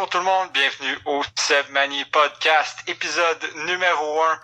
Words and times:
Bonjour 0.00 0.12
tout 0.12 0.18
le 0.18 0.24
monde, 0.24 0.48
bienvenue 0.54 0.98
au 1.04 1.22
Seb 1.36 1.66
Mani 1.74 2.02
Podcast, 2.10 2.78
épisode 2.86 3.66
numéro 3.66 4.22
1. 4.22 4.40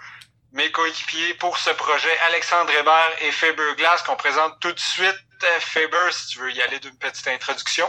Mes 0.53 0.71
coéquipiers 0.71 1.33
pour 1.41 1.57
ce 1.57 1.71
projet, 1.71 2.11
Alexandre 2.29 2.71
Hébert 2.79 3.13
et 3.27 3.31
Faber 3.31 3.75
Glass, 3.79 4.03
qu'on 4.03 4.17
présente 4.17 4.53
tout 4.61 4.71
de 4.71 4.79
suite. 4.79 5.17
Euh, 5.43 5.61
Faber, 5.61 6.11
si 6.11 6.27
tu 6.27 6.41
veux 6.41 6.53
y 6.53 6.61
aller 6.61 6.79
d'une 6.79 6.99
petite 6.99 7.27
introduction. 7.29 7.87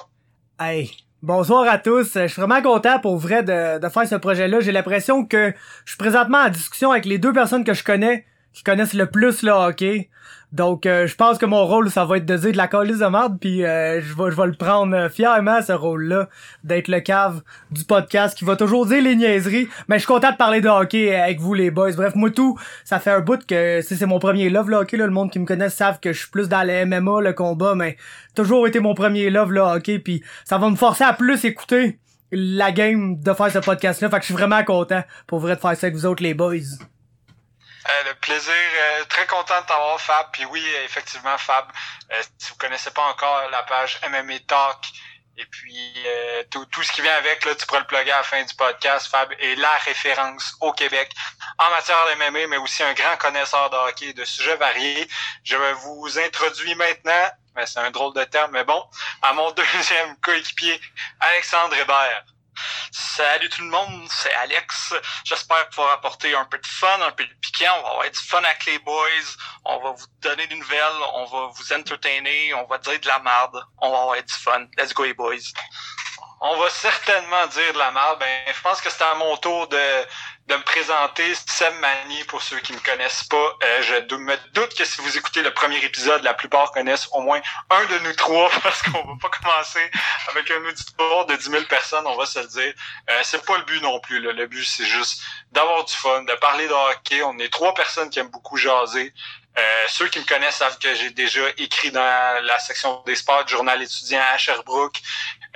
Hey, 0.61 0.95
bonsoir 1.21 1.67
à 1.67 1.77
tous. 1.77 2.13
Je 2.13 2.27
suis 2.27 2.41
vraiment 2.41 2.61
content 2.61 3.01
pour 3.01 3.17
vrai 3.17 3.43
de, 3.43 3.79
de 3.79 3.89
faire 3.89 4.07
ce 4.07 4.15
projet-là. 4.15 4.61
J'ai 4.61 4.71
l'impression 4.71 5.25
que 5.25 5.54
je 5.84 5.91
suis 5.91 5.97
présentement 5.97 6.43
en 6.43 6.49
discussion 6.49 6.91
avec 6.91 7.04
les 7.04 7.18
deux 7.18 7.34
personnes 7.34 7.65
que 7.65 7.73
je 7.73 7.84
connais 7.84 8.25
qui 8.54 8.63
connaissent 8.63 8.93
le 8.93 9.11
plus 9.11 9.41
le 9.41 9.52
hockey. 9.52 10.09
Donc, 10.54 10.86
euh, 10.86 11.07
je 11.07 11.16
pense 11.16 11.38
que 11.38 11.45
mon 11.45 11.66
rôle, 11.66 11.91
ça 11.91 12.05
va 12.05 12.18
être 12.18 12.25
de 12.25 12.38
dire 12.38 12.54
de 12.54 12.57
la 12.57 12.70
calice 12.70 13.00
de 13.00 13.05
merde, 13.05 13.38
puis 13.39 13.66
euh, 13.66 14.02
je 14.02 14.16
vais 14.16 14.32
je 14.32 14.36
vais 14.38 14.48
le 14.48 14.54
prendre 14.54 14.95
euh, 14.95 15.09
fièrement, 15.09 15.62
ce 15.62 15.73
rôle-là, 15.73 16.30
d'être 16.63 16.88
le 16.88 17.02
cave 17.02 17.41
du 17.70 17.84
podcast 17.84 18.38
qui 18.38 18.45
va 18.45 18.55
toujours 18.55 18.86
dire 18.86 19.04
les 19.04 19.18
niaiseries. 19.18 19.68
Mais 19.90 19.95
je 19.95 20.05
suis 20.05 20.07
content 20.07 20.31
de 20.31 20.38
parler 20.38 20.62
de 20.62 20.70
hockey 20.70 21.13
avec 21.13 21.41
vous, 21.41 21.54
les 21.54 21.70
boys. 21.70 21.91
Bref, 21.91 22.16
moi 22.16 22.31
tout, 22.31 22.57
ça 22.85 22.99
fait 22.99 23.12
un 23.12 23.20
bout 23.20 23.45
que 23.45 23.81
c'est 23.81 24.05
mon 24.05 24.20
premier 24.20 24.49
love, 24.49 24.70
le 24.70 24.77
hockey. 24.77 24.95
Là, 24.95 25.05
le 25.05 25.12
monde 25.12 25.31
qui 25.31 25.40
me 25.40 25.45
connaît 25.45 25.70
savent 25.70 25.99
que 25.99 26.13
je 26.13 26.20
suis 26.20 26.30
plus 26.30 26.48
dans 26.48 26.66
le 26.66 26.85
MMA, 26.85 27.21
le 27.21 27.34
combat, 27.34 27.76
mais 27.76 27.98
toujours 28.34 28.68
été 28.68 28.79
mon 28.79 28.93
premier 28.93 29.29
love, 29.29 29.52
le 29.52 29.62
hockey, 29.62 29.99
puis 29.99 30.23
ça 30.45 30.57
va 30.57 30.70
me 30.70 30.77
forcer 30.77 31.04
à 31.04 31.12
plus 31.12 31.43
écouter 31.43 31.99
la 32.32 32.71
game 32.71 33.20
de 33.20 33.34
faire 33.34 33.52
ce 33.52 33.59
podcast-là. 33.59 34.09
Fait 34.09 34.18
que 34.18 34.21
je 34.21 34.27
suis 34.27 34.34
vraiment 34.34 34.63
content, 34.63 35.04
pour 35.27 35.40
vrai, 35.40 35.55
de 35.55 35.59
faire 35.59 35.76
ça 35.76 35.88
avec 35.88 35.95
vous 35.95 36.05
autres, 36.05 36.23
les 36.23 36.34
boys. 36.34 36.55
Euh, 37.90 38.04
le 38.04 38.14
plaisir, 38.16 38.54
euh, 38.54 39.05
très 39.05 39.26
content 39.27 39.62
de 39.62 39.66
t'avoir, 39.66 40.00
Fab. 40.00 40.27
Puis 40.32 40.46
oui, 40.46 40.64
effectivement, 40.84 41.38
Fab, 41.38 41.66
euh, 42.12 42.22
si 42.38 42.50
vous 42.50 42.58
connaissez 42.58 42.91
pas 42.91 43.04
encore 43.04 43.50
la 43.50 43.63
page 43.63 44.00
MMA 44.10 44.40
Talk, 44.48 44.88
et 45.40 45.46
puis 45.46 45.94
tout, 46.50 46.66
tout 46.66 46.82
ce 46.82 46.91
qui 46.91 47.02
vient 47.02 47.13
avec, 47.13 47.46
là, 47.46 47.54
tu 47.54 47.63
pourras 47.68 47.82
le 47.82 47.86
plugger 47.86 48.12
à 48.12 48.18
la 48.18 48.23
fin 48.23 48.44
du 48.44 48.55
podcast. 48.55 49.08
Fab 49.08 49.32
est 49.34 49.54
la 49.55 49.77
référence 49.77 50.55
au 50.62 50.73
Québec 50.73 51.12
en 51.60 51.70
matière 51.70 52.04
de 52.07 52.16
MMA, 52.16 52.48
mais 52.48 52.57
aussi 52.57 52.82
un 52.82 52.94
grand 52.94 53.16
connaisseur 53.18 53.70
de 53.70 53.76
hockey 53.76 54.07
et 54.07 54.13
de 54.13 54.26
sujets 54.26 54.55
variés. 54.55 55.07
Je 55.44 55.55
vous 55.55 56.18
introduire 56.18 56.76
maintenant, 56.77 57.29
c'est 57.68 57.79
un 57.79 57.91
drôle 57.91 58.16
de 58.16 58.24
terme, 58.24 58.49
mais 58.51 58.63
bon, 58.63 58.84
à 59.22 59.34
mon 59.34 59.51
deuxième 59.76 60.18
coéquipier, 60.22 60.82
Alexandre 61.20 61.76
Hébert. 61.76 62.24
Salut 62.91 63.50
tout 63.50 63.62
le 63.62 63.70
monde, 63.70 64.08
c'est 64.09 64.34
Alex. 64.34 64.94
J'espère 65.24 65.69
pouvoir 65.69 65.94
apporter 65.94 66.36
un 66.36 66.46
peu 66.46 66.58
de 66.58 66.68
fun, 66.68 67.02
un 67.02 67.12
peu 67.12 67.25
de 67.25 67.34
piquant. 67.41 67.74
On 67.80 67.84
va 67.84 67.90
avoir 67.90 68.12
du 68.12 68.19
fun 68.19 68.44
avec 68.44 68.66
les 68.66 68.80
boys. 68.80 69.03
On 69.66 69.80
va 69.80 69.91
vous 69.91 70.06
donner 70.22 70.47
des 70.47 70.56
nouvelles. 70.56 71.02
On 71.13 71.25
va 71.25 71.47
vous 71.47 71.74
entertainer. 71.74 72.53
On 72.53 72.66
va 72.66 72.78
dire 72.78 73.00
de 73.00 73.08
la 73.08 73.19
merde. 73.19 73.63
On 73.81 73.91
va 73.91 74.02
avoir 74.02 74.24
du 74.24 74.34
fun. 74.34 74.66
Let's 74.78 74.94
go 74.94 75.03
les 75.03 75.13
boys. 75.13 75.35
On 76.40 76.58
va 76.58 76.69
certainement 76.69 77.47
dire 77.47 77.74
de 77.74 77.80
la 77.80 77.91
merde. 77.91 78.19
Ben, 78.19 78.53
je 78.53 78.62
pense 78.62 78.80
que 78.81 78.90
c'est 78.90 79.03
à 79.03 79.16
mon 79.16 79.35
tour 79.38 79.68
de 79.68 80.06
de 80.47 80.56
me 80.56 80.62
présenter. 80.63 81.34
Sam 81.45 81.73
Mani, 81.79 82.23
pour 82.25 82.41
ceux 82.41 82.59
qui 82.59 82.73
me 82.73 82.79
connaissent 82.79 83.23
pas. 83.23 83.57
Euh, 83.63 83.81
je 83.81 84.16
me 84.16 84.35
doute 84.53 84.73
que 84.75 84.85
si 84.85 85.01
vous 85.01 85.17
écoutez 85.17 85.41
le 85.41 85.53
premier 85.53 85.78
épisode, 85.84 86.23
la 86.23 86.34
plupart 86.34 86.72
connaissent 86.72 87.07
au 87.12 87.22
moins 87.22 87.41
un 87.69 87.85
de 87.85 88.00
nous 88.00 88.13
trois 88.13 88.50
parce 88.63 88.81
qu'on 88.84 89.03
va 89.03 89.13
pas 89.22 89.29
commencer 89.29 89.91
avec 90.29 90.50
un 90.51 90.63
auditoire 90.66 91.25
de 91.25 91.35
10 91.35 91.50
000 91.50 91.63
personnes, 91.66 92.06
on 92.07 92.16
va 92.16 92.25
se 92.25 92.39
le 92.39 92.47
dire. 92.47 92.73
Euh, 93.09 93.19
c'est 93.23 93.45
pas 93.45 93.57
le 93.57 93.63
but 93.63 93.81
non 93.81 94.00
plus. 94.00 94.22
Là. 94.22 94.31
Le 94.31 94.47
but, 94.47 94.63
c'est 94.63 94.85
juste 94.85 95.22
d'avoir 95.51 95.84
du 95.84 95.94
fun, 95.94 96.23
de 96.23 96.34
parler 96.35 96.67
de 96.67 96.73
hockey. 96.73 97.22
On 97.23 97.38
est 97.39 97.51
trois 97.51 97.73
personnes 97.73 98.09
qui 98.09 98.19
aiment 98.19 98.29
beaucoup 98.29 98.57
jaser. 98.57 99.13
Euh, 99.57 99.85
ceux 99.88 100.07
qui 100.07 100.19
me 100.19 100.25
connaissent 100.25 100.57
savent 100.57 100.78
que 100.78 100.94
j'ai 100.94 101.09
déjà 101.09 101.41
écrit 101.57 101.89
dans 101.89 102.44
la 102.44 102.59
section 102.59 103.01
des 103.06 103.16
sports, 103.16 103.47
journal 103.47 103.81
étudiant 103.81 104.22
à 104.31 104.38
Sherbrooke. 104.38 105.01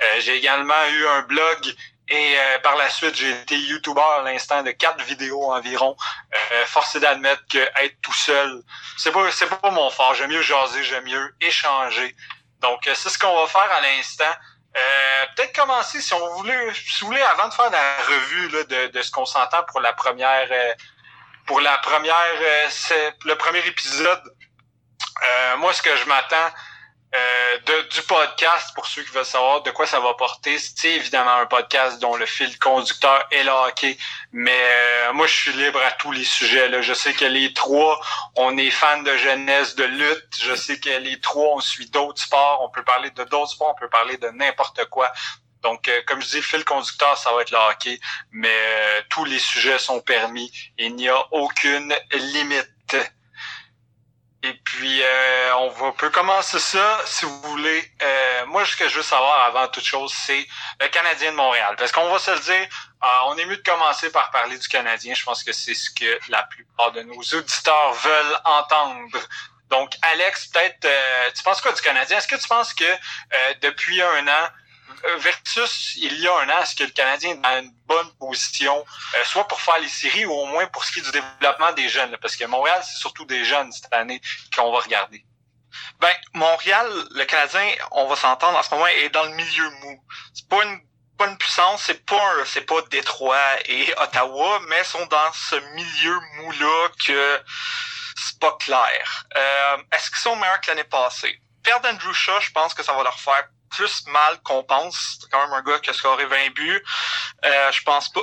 Euh, 0.02 0.20
j'ai 0.20 0.36
également 0.36 0.86
eu 0.90 1.06
un 1.06 1.22
blog 1.22 1.74
et 2.12 2.36
euh, 2.36 2.58
par 2.58 2.76
la 2.76 2.90
suite, 2.90 3.14
j'ai 3.14 3.30
été 3.30 3.56
YouTuber 3.56 4.02
à 4.18 4.22
l'instant 4.22 4.62
de 4.62 4.70
quatre 4.72 5.02
vidéos 5.04 5.50
environ. 5.50 5.96
Euh, 6.52 6.66
forcé 6.66 7.00
d'admettre 7.00 7.42
que 7.50 7.58
être 7.58 7.96
tout 8.02 8.12
seul, 8.12 8.62
c'est 8.98 9.10
pas 9.12 9.30
c'est 9.30 9.46
pas 9.46 9.70
mon 9.70 9.88
fort. 9.88 10.12
J'aime 10.14 10.30
mieux 10.30 10.42
jaser, 10.42 10.84
j'aime 10.84 11.04
mieux 11.04 11.34
échanger. 11.40 12.14
Donc 12.60 12.86
euh, 12.86 12.94
c'est 12.94 13.08
ce 13.08 13.18
qu'on 13.18 13.34
va 13.34 13.46
faire 13.46 13.70
à 13.72 13.80
l'instant. 13.80 14.34
Euh, 14.76 15.26
peut-être 15.34 15.56
commencer 15.56 16.02
si 16.02 16.12
on 16.12 16.34
voulait, 16.34 16.74
si 16.74 17.00
vous 17.00 17.06
voulez, 17.06 17.22
avant 17.22 17.48
de 17.48 17.54
faire 17.54 17.70
la 17.70 17.96
revue 18.06 18.48
là, 18.50 18.64
de, 18.64 18.86
de 18.88 19.02
ce 19.02 19.10
qu'on 19.10 19.26
s'entend 19.26 19.62
pour 19.64 19.80
la 19.80 19.94
première 19.94 20.50
pour 21.46 21.62
la 21.62 21.78
première 21.78 22.68
c'est 22.68 23.14
le 23.24 23.36
premier 23.36 23.66
épisode. 23.66 24.22
moi, 25.56 25.72
ce 25.72 25.80
que 25.80 25.96
je 25.96 26.04
m'attends, 26.04 26.50
euh, 27.14 27.82
du 27.90 28.02
podcast, 28.02 28.74
pour 28.74 28.86
ceux 28.86 29.02
qui 29.02 29.10
veulent 29.10 29.24
savoir 29.24 29.62
de 29.62 29.70
quoi 29.70 29.86
ça 29.86 30.00
va 30.00 30.14
porter, 30.14 30.58
c'est 30.58 30.92
évidemment 30.92 31.34
un 31.34 31.46
podcast 31.46 32.00
dont 32.00 32.16
le 32.16 32.24
fil 32.24 32.58
conducteur 32.58 33.26
est 33.30 33.44
le 33.44 33.50
hockey. 33.50 33.98
Mais 34.32 34.58
euh, 34.58 35.12
moi, 35.12 35.26
je 35.26 35.34
suis 35.34 35.52
libre 35.52 35.80
à 35.82 35.92
tous 35.92 36.10
les 36.12 36.24
sujets. 36.24 36.68
Là. 36.68 36.80
Je 36.80 36.94
sais 36.94 37.12
que 37.12 37.26
les 37.26 37.52
trois, 37.52 38.00
on 38.36 38.56
est 38.56 38.70
fans 38.70 39.02
de 39.02 39.14
jeunesse, 39.18 39.74
de 39.74 39.84
lutte. 39.84 40.36
Je 40.40 40.54
sais 40.54 40.80
que 40.80 40.88
les 40.88 41.20
trois, 41.20 41.56
on 41.56 41.60
suit 41.60 41.90
d'autres 41.90 42.22
sports. 42.22 42.62
On 42.62 42.70
peut 42.70 42.84
parler 42.84 43.10
de 43.10 43.24
d'autres 43.24 43.50
sports, 43.50 43.74
on 43.76 43.80
peut 43.80 43.90
parler 43.90 44.16
de 44.16 44.28
n'importe 44.28 44.86
quoi. 44.86 45.12
Donc, 45.62 45.88
euh, 45.88 46.00
comme 46.06 46.22
je 46.22 46.28
dis, 46.28 46.42
fil 46.42 46.64
conducteur, 46.64 47.18
ça 47.18 47.32
va 47.32 47.42
être 47.42 47.50
le 47.50 47.58
hockey, 47.58 48.00
mais 48.32 49.04
tous 49.10 49.24
les 49.24 49.38
sujets 49.38 49.78
sont 49.78 50.00
permis. 50.00 50.50
Il 50.78 50.96
n'y 50.96 51.08
a 51.08 51.26
aucune 51.32 51.94
limite. 52.12 52.96
Et 54.44 54.54
puis, 54.54 55.00
euh, 55.02 55.56
on 55.58 55.68
va 55.68 55.92
peut 55.92 56.10
commencer 56.10 56.58
ça, 56.58 57.00
si 57.06 57.24
vous 57.24 57.40
voulez. 57.42 57.92
Euh, 58.02 58.46
moi, 58.46 58.64
ce 58.66 58.74
que 58.74 58.88
je 58.88 58.96
veux 58.96 59.02
savoir 59.02 59.44
avant 59.44 59.68
toute 59.68 59.84
chose, 59.84 60.12
c'est 60.12 60.46
le 60.80 60.88
Canadien 60.88 61.30
de 61.30 61.36
Montréal. 61.36 61.76
Parce 61.78 61.92
qu'on 61.92 62.10
va 62.10 62.18
se 62.18 62.32
le 62.32 62.40
dire, 62.40 62.66
euh, 63.04 63.06
on 63.26 63.36
est 63.36 63.46
mieux 63.46 63.56
de 63.56 63.62
commencer 63.62 64.10
par 64.10 64.32
parler 64.32 64.58
du 64.58 64.66
Canadien. 64.66 65.14
Je 65.14 65.22
pense 65.22 65.44
que 65.44 65.52
c'est 65.52 65.74
ce 65.74 65.90
que 65.90 66.18
la 66.28 66.42
plupart 66.44 66.90
de 66.90 67.02
nos 67.02 67.20
auditeurs 67.20 67.92
veulent 67.92 68.40
entendre. 68.44 69.20
Donc, 69.70 69.92
Alex, 70.02 70.48
peut-être, 70.48 70.88
tu 71.34 71.42
penses 71.44 71.60
quoi 71.60 71.72
du 71.72 71.80
Canadien? 71.80 72.18
Est-ce 72.18 72.28
que 72.28 72.36
tu 72.36 72.48
penses 72.48 72.74
que 72.74 72.84
depuis 73.62 74.02
un 74.02 74.26
an, 74.26 74.30
euh, 74.30 74.48
versus 75.18 75.94
il 75.96 76.18
y 76.20 76.28
a 76.28 76.34
un 76.38 76.48
an, 76.48 76.62
est-ce 76.62 76.74
que 76.74 76.84
le 76.84 76.90
Canadien 76.90 77.30
est 77.30 77.36
dans 77.36 77.58
une 77.60 77.72
bonne 77.86 78.10
position, 78.18 78.84
euh, 79.14 79.24
soit 79.24 79.46
pour 79.48 79.60
faire 79.60 79.78
les 79.78 79.88
séries 79.88 80.26
ou 80.26 80.32
au 80.32 80.46
moins 80.46 80.66
pour 80.66 80.84
ce 80.84 80.92
qui 80.92 81.00
est 81.00 81.02
du 81.02 81.10
développement 81.10 81.72
des 81.72 81.88
jeunes? 81.88 82.16
parce 82.20 82.36
que 82.36 82.44
Montréal, 82.44 82.80
c'est 82.84 82.98
surtout 82.98 83.24
des 83.24 83.44
jeunes 83.44 83.72
cette 83.72 83.92
année 83.92 84.20
qu'on 84.54 84.72
va 84.72 84.80
regarder. 84.80 85.24
Ben, 86.00 86.14
Montréal, 86.34 86.90
le 87.10 87.24
Canadien, 87.24 87.66
on 87.92 88.06
va 88.06 88.16
s'entendre 88.16 88.58
en 88.58 88.62
ce 88.62 88.70
moment, 88.70 88.86
est 88.86 89.08
dans 89.10 89.24
le 89.24 89.34
milieu 89.34 89.70
mou. 89.82 90.04
C'est 90.34 90.48
pas 90.48 90.62
une 90.64 90.80
pas 91.18 91.28
une 91.28 91.36
puissance, 91.36 91.82
c'est 91.84 92.04
pas 92.04 92.44
c'est 92.46 92.62
pas 92.62 92.80
Détroit 92.90 93.38
et 93.66 93.92
Ottawa, 93.98 94.60
mais 94.68 94.82
sont 94.84 95.06
dans 95.06 95.32
ce 95.32 95.56
milieu 95.74 96.18
mou 96.36 96.52
là 96.52 96.88
que 97.06 97.42
c'est 98.16 98.38
pas 98.38 98.56
clair. 98.58 99.26
Euh, 99.36 99.76
est-ce 99.92 100.10
qu'ils 100.10 100.20
sont 100.20 100.36
meilleurs 100.36 100.60
que 100.60 100.68
l'année 100.68 100.84
passée? 100.84 101.40
Perdre 101.62 101.88
Andrew 101.88 102.12
Shaw, 102.12 102.40
je 102.40 102.50
pense 102.50 102.74
que 102.74 102.82
ça 102.82 102.92
va 102.92 103.02
leur 103.02 103.18
faire 103.18 103.44
plus 103.72 104.06
mal 104.06 104.40
qu'on 104.42 104.62
pense. 104.62 105.18
C'est 105.20 105.30
quand 105.30 105.42
même 105.42 105.52
un 105.52 105.62
gars 105.62 105.78
qui 105.80 105.90
a 105.90 105.92
scoré 105.92 106.26
20 106.26 106.54
buts. 106.54 106.84
Euh, 107.44 107.72
je 107.72 107.82
pense 107.82 108.08
pas. 108.10 108.20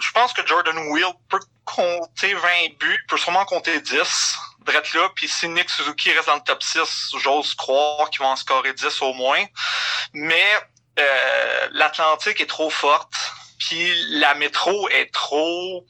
Je 0.00 0.10
pense 0.12 0.32
que 0.32 0.46
Jordan 0.46 0.76
Wheel 0.90 1.12
peut 1.28 1.40
compter 1.64 2.34
20 2.34 2.48
buts, 2.78 3.04
peut 3.08 3.18
sûrement 3.18 3.44
compter 3.44 3.80
10. 3.80 4.36
Drette 4.60 4.92
là, 4.94 5.08
puis 5.14 5.28
si 5.28 5.48
Nick 5.48 5.70
Suzuki 5.70 6.12
reste 6.12 6.26
dans 6.26 6.34
le 6.34 6.40
top 6.40 6.60
6, 6.60 7.12
j'ose 7.18 7.54
croire 7.54 8.10
qu'il 8.10 8.20
va 8.20 8.28
en 8.28 8.36
scorer 8.36 8.72
10 8.72 9.00
au 9.02 9.12
moins. 9.12 9.44
Mais 10.12 10.44
euh, 10.98 11.68
l'Atlantique 11.72 12.40
est 12.40 12.48
trop 12.48 12.70
forte, 12.70 13.14
puis 13.58 13.94
la 14.18 14.34
métro 14.34 14.88
est 14.88 15.12
trop 15.12 15.86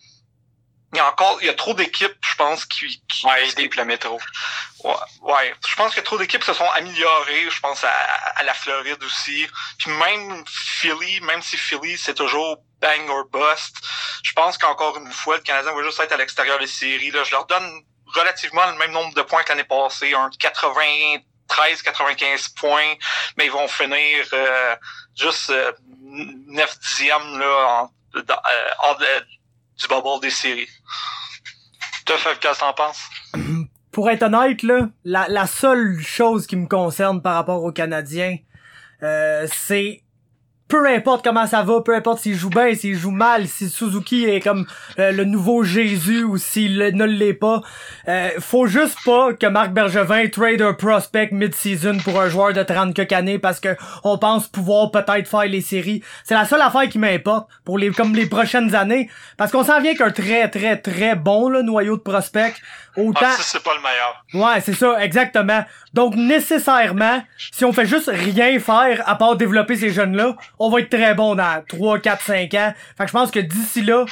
il 0.97 0.99
y 0.99 1.03
a 1.03 1.09
encore, 1.11 1.37
il 1.43 1.47
y 1.47 1.51
a 1.51 1.55
trop 1.55 1.75
d'équipes, 1.75 2.17
je 2.27 2.35
pense, 2.37 2.65
qui, 2.65 3.03
qui 3.07 3.27
ouais, 3.27 3.45
le 3.77 3.85
métro. 3.85 4.19
Ouais, 4.83 4.95
ouais, 5.21 5.55
je 5.69 5.75
pense 5.77 5.95
que 5.95 6.01
trop 6.01 6.17
d'équipes 6.17 6.43
se 6.43 6.55
sont 6.55 6.69
améliorées. 6.71 7.51
Je 7.51 7.61
pense 7.61 7.85
à, 7.85 7.91
à, 7.91 8.43
la 8.45 8.55
Floride 8.55 9.03
aussi. 9.05 9.47
Puis 9.79 9.91
même 9.91 10.43
Philly, 10.49 11.21
même 11.21 11.43
si 11.43 11.59
Philly 11.59 11.99
c'est 11.99 12.15
toujours 12.15 12.57
bang 12.81 13.11
or 13.11 13.27
bust, 13.31 13.77
je 14.23 14.33
pense 14.33 14.57
qu'encore 14.57 14.97
une 14.97 15.13
fois, 15.13 15.37
le 15.37 15.43
Canadien 15.43 15.75
va 15.75 15.83
juste 15.83 16.01
être 16.01 16.13
à 16.13 16.17
l'extérieur 16.17 16.59
des 16.59 16.67
séries. 16.67 17.11
Là. 17.11 17.25
Je 17.25 17.33
leur 17.33 17.45
donne 17.45 17.83
relativement 18.07 18.65
le 18.67 18.77
même 18.77 18.93
nombre 18.93 19.13
de 19.13 19.23
points 19.23 19.43
que 19.43 19.51
l'année 19.51 19.65
passée, 19.65 20.15
un 20.15 20.31
93, 20.39 21.83
95 21.83 22.49
points, 22.51 22.95
mais 23.37 23.47
ils 23.47 23.53
vont 23.53 23.69
finir 23.69 24.27
euh, 24.33 24.77
juste 25.15 25.51
euh, 25.51 25.73
9 26.01 26.79
dixièmes 26.79 27.39
là, 27.39 27.67
en, 27.69 27.91
dans, 28.23 28.35
euh, 28.35 29.21
du 29.79 29.87
bubble 29.89 30.21
des 30.23 30.31
séries. 30.31 30.69
Toi, 32.05 32.17
Fab, 32.19 32.39
qu'est-ce 32.39 32.61
que 32.61 32.65
t'en 32.65 32.73
penses? 32.73 33.03
Pour 33.93 34.11
être 34.11 34.23
honnête, 34.23 34.63
là, 34.63 34.89
la, 35.05 35.27
la 35.29 35.47
seule 35.47 36.01
chose 36.01 36.47
qui 36.47 36.57
me 36.57 36.67
concerne 36.67 37.23
par 37.23 37.35
rapport 37.35 37.65
aux 37.65 37.73
Canadiens, 37.73 38.37
euh, 39.03 39.47
c'est 39.51 40.03
peu 40.69 40.87
importe 40.89 41.25
comment 41.25 41.47
ça 41.47 41.63
va, 41.63 41.81
peu 41.81 41.95
importe 41.95 42.21
s'il 42.21 42.35
joue 42.35 42.51
bien, 42.51 42.75
s'il 42.75 42.97
joue 42.97 43.11
mal, 43.11 43.47
si 43.47 43.69
Suzuki 43.69 44.25
est 44.25 44.41
comme 44.41 44.67
euh, 44.99 45.13
le 45.13 45.25
nouveau 45.25 45.63
Jésus 45.63 46.25
ou 46.25 46.39
s'il 46.39 46.79
ne 46.79 47.05
l'est 47.05 47.35
pas, 47.35 47.63
euh, 48.09 48.31
faut 48.41 48.67
juste 48.67 48.99
pas 49.05 49.33
que 49.33 49.47
Marc 49.47 49.73
Bergevin 49.73 50.29
trade 50.29 50.63
un 50.63 50.73
prospect 50.73 51.31
mid-season 51.33 51.99
pour 51.99 52.21
un 52.21 52.29
joueur 52.29 52.53
de 52.53 52.63
30 52.63 52.95
quelques 52.95 53.13
années 53.13 53.39
parce 53.39 53.61
que 53.61 53.77
on 54.03 54.19
pense 54.19 54.49
pouvoir 54.49 54.91
peut-être 54.91 55.29
faire 55.29 55.45
les 55.45 55.61
séries. 55.61 56.03
C'est 56.25 56.35
la 56.35 56.45
seule 56.45 56.63
affaire 56.63 56.89
qui 56.89 56.99
m'importe 56.99 57.49
pour 57.65 57.79
les 57.79 57.91
comme 57.91 58.15
les 58.15 58.27
prochaines 58.27 58.75
années 58.75 59.09
parce 59.37 59.53
qu'on 59.53 59.65
s'en 59.65 59.81
vient 59.81 59.95
qu'un 59.95 60.11
très 60.11 60.49
très 60.49 60.77
très 60.77 61.15
bon 61.15 61.49
là, 61.49 61.63
noyau 61.63 61.97
de 61.97 62.03
prospect. 62.03 62.55
Autant... 62.97 63.21
Ah, 63.23 63.37
c'est 63.39 63.63
pas 63.63 63.73
le 63.75 63.83
meilleur. 63.83 64.25
Ouais, 64.35 64.61
c'est 64.61 64.75
ça, 64.75 65.03
exactement. 65.05 65.65
Donc, 65.93 66.15
nécessairement, 66.15 67.23
si 67.53 67.65
on 67.65 67.73
fait 67.73 67.87
juste 67.87 68.11
rien 68.13 68.59
faire 68.59 69.03
à 69.07 69.17
part 69.17 69.37
développer 69.37 69.77
ces 69.77 69.91
jeunes-là, 69.91 70.37
on 70.59 70.71
va 70.71 70.81
être 70.81 70.91
très 70.91 71.15
bon 71.15 71.35
dans 71.35 71.63
3, 71.69 71.99
4, 71.99 72.23
5 72.23 72.55
ans. 72.55 72.75
Fait 72.97 73.05
que 73.05 73.09
je 73.09 73.13
pense 73.13 73.31
que 73.31 73.41
d'ici 73.41 73.83
là, 73.83 74.05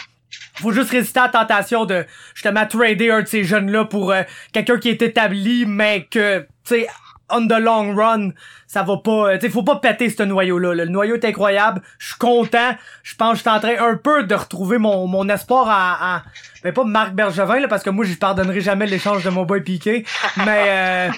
faut 0.55 0.73
juste 0.73 0.91
résister 0.91 1.21
à 1.21 1.25
la 1.25 1.29
tentation 1.29 1.85
de 1.85 2.05
justement 2.35 2.67
trader 2.67 3.11
un 3.11 3.23
de 3.23 3.27
ces 3.29 3.45
jeunes-là 3.45 3.87
pour 3.87 4.13
euh, 4.13 4.23
quelqu'un 4.53 4.79
qui 4.79 4.89
est 4.91 5.03
établi, 5.03 5.65
mais 5.67 6.05
que, 6.11 6.41
tu 6.41 6.47
sais, 6.65 6.89
on 7.31 7.47
the 7.47 7.59
long 7.59 7.95
run, 7.95 8.31
ça 8.67 8.83
va 8.83 8.99
pas, 8.99 9.33
euh, 9.33 9.39
tu 9.39 9.51
faut 9.51 9.63
pas 9.63 9.77
péter 9.77 10.11
ce 10.11 10.23
noyau-là. 10.23 10.75
Le 10.75 10.85
noyau 10.87 11.17
est 11.17 11.25
incroyable. 11.25 11.83
Je 11.99 12.09
suis 12.09 12.19
content. 12.19 12.77
Je 13.03 13.15
pense 13.15 13.33
que 13.33 13.37
je 13.37 13.41
suis 13.43 13.51
en 13.51 13.61
train 13.61 13.77
un 13.79 13.97
peu 13.97 14.25
de 14.25 14.35
retrouver 14.35 14.79
mon, 14.79 15.07
mon 15.07 15.29
espoir 15.29 15.69
à, 15.69 16.17
à 16.17 16.23
ben 16.63 16.73
pas 16.73 16.85
Marc 16.85 17.13
Bergevin, 17.13 17.61
là, 17.61 17.69
parce 17.69 17.83
que 17.83 17.91
moi, 17.91 18.05
je 18.05 18.15
pardonnerai 18.15 18.61
jamais 18.61 18.87
l'échange 18.87 19.25
de 19.25 19.31
mon 19.31 19.45
boy 19.45 19.63
Piqué. 19.63 20.05
Mais, 20.45 20.65
euh, 20.69 21.11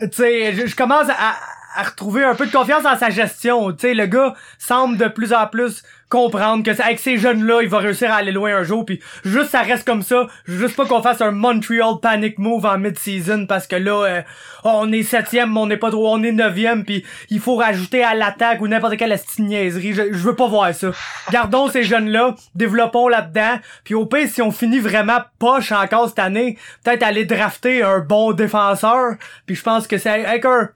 tu 0.00 0.08
sais, 0.12 0.66
je 0.66 0.76
commence 0.76 1.08
à, 1.08 1.34
à 1.76 1.82
retrouver 1.82 2.24
un 2.24 2.34
peu 2.34 2.46
de 2.46 2.52
confiance 2.52 2.82
dans 2.82 2.96
sa 2.96 3.10
gestion. 3.10 3.72
Tu 3.72 3.80
sais, 3.80 3.94
le 3.94 4.06
gars 4.06 4.34
semble 4.58 4.96
de 4.96 5.08
plus 5.08 5.32
en 5.32 5.46
plus 5.46 5.82
comprendre 6.08 6.62
que 6.62 6.70
avec 6.82 6.98
ces 6.98 7.18
jeunes-là, 7.18 7.60
il 7.62 7.68
va 7.68 7.78
réussir 7.78 8.10
à 8.12 8.16
aller 8.16 8.32
loin 8.32 8.56
un 8.56 8.62
jour. 8.62 8.84
Puis 8.84 9.00
juste 9.24 9.50
ça 9.50 9.62
reste 9.62 9.86
comme 9.86 10.02
ça. 10.02 10.26
Juste 10.46 10.76
pas 10.76 10.86
qu'on 10.86 11.02
fasse 11.02 11.20
un 11.20 11.30
Montreal 11.30 11.94
panic 12.00 12.38
move 12.38 12.64
en 12.64 12.78
mid-season 12.78 13.46
parce 13.46 13.66
que 13.66 13.76
là, 13.76 14.04
euh, 14.04 14.22
on 14.64 14.90
est 14.92 15.02
septième, 15.02 15.52
mais 15.52 15.60
on 15.60 15.66
n'est 15.66 15.76
pas 15.76 15.90
trop, 15.90 16.08
on 16.08 16.22
est 16.22 16.32
neuvième. 16.32 16.84
Puis 16.84 17.04
il 17.30 17.40
faut 17.40 17.56
rajouter 17.56 18.02
à 18.02 18.14
l'attaque 18.14 18.60
ou 18.60 18.68
n'importe 18.68 18.96
quelle 18.96 19.16
niaiserie. 19.38 19.92
Je, 19.92 20.12
je 20.12 20.18
veux 20.18 20.34
pas 20.34 20.46
voir 20.46 20.74
ça. 20.74 20.90
Gardons 21.30 21.68
ces 21.68 21.82
jeunes-là, 21.82 22.34
développons 22.54 23.08
là-dedans. 23.08 23.58
Puis 23.84 23.94
au 23.94 24.06
pire, 24.06 24.28
si 24.28 24.42
on 24.42 24.50
finit 24.50 24.80
vraiment 24.80 25.20
poche 25.38 25.72
encore 25.72 26.08
cette 26.08 26.18
année, 26.18 26.56
peut-être 26.84 27.02
aller 27.02 27.24
drafter 27.24 27.82
un 27.82 28.00
bon 28.00 28.32
défenseur. 28.32 29.16
Puis 29.46 29.56
je 29.56 29.62
pense 29.62 29.86
que 29.86 29.98
c'est 29.98 30.24
avec 30.24 30.44
un 30.44 30.70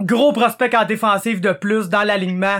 gros 0.00 0.32
prospect 0.32 0.74
en 0.76 0.84
défensive 0.84 1.40
de 1.40 1.52
plus 1.52 1.88
dans 1.88 2.02
l'alignement. 2.02 2.58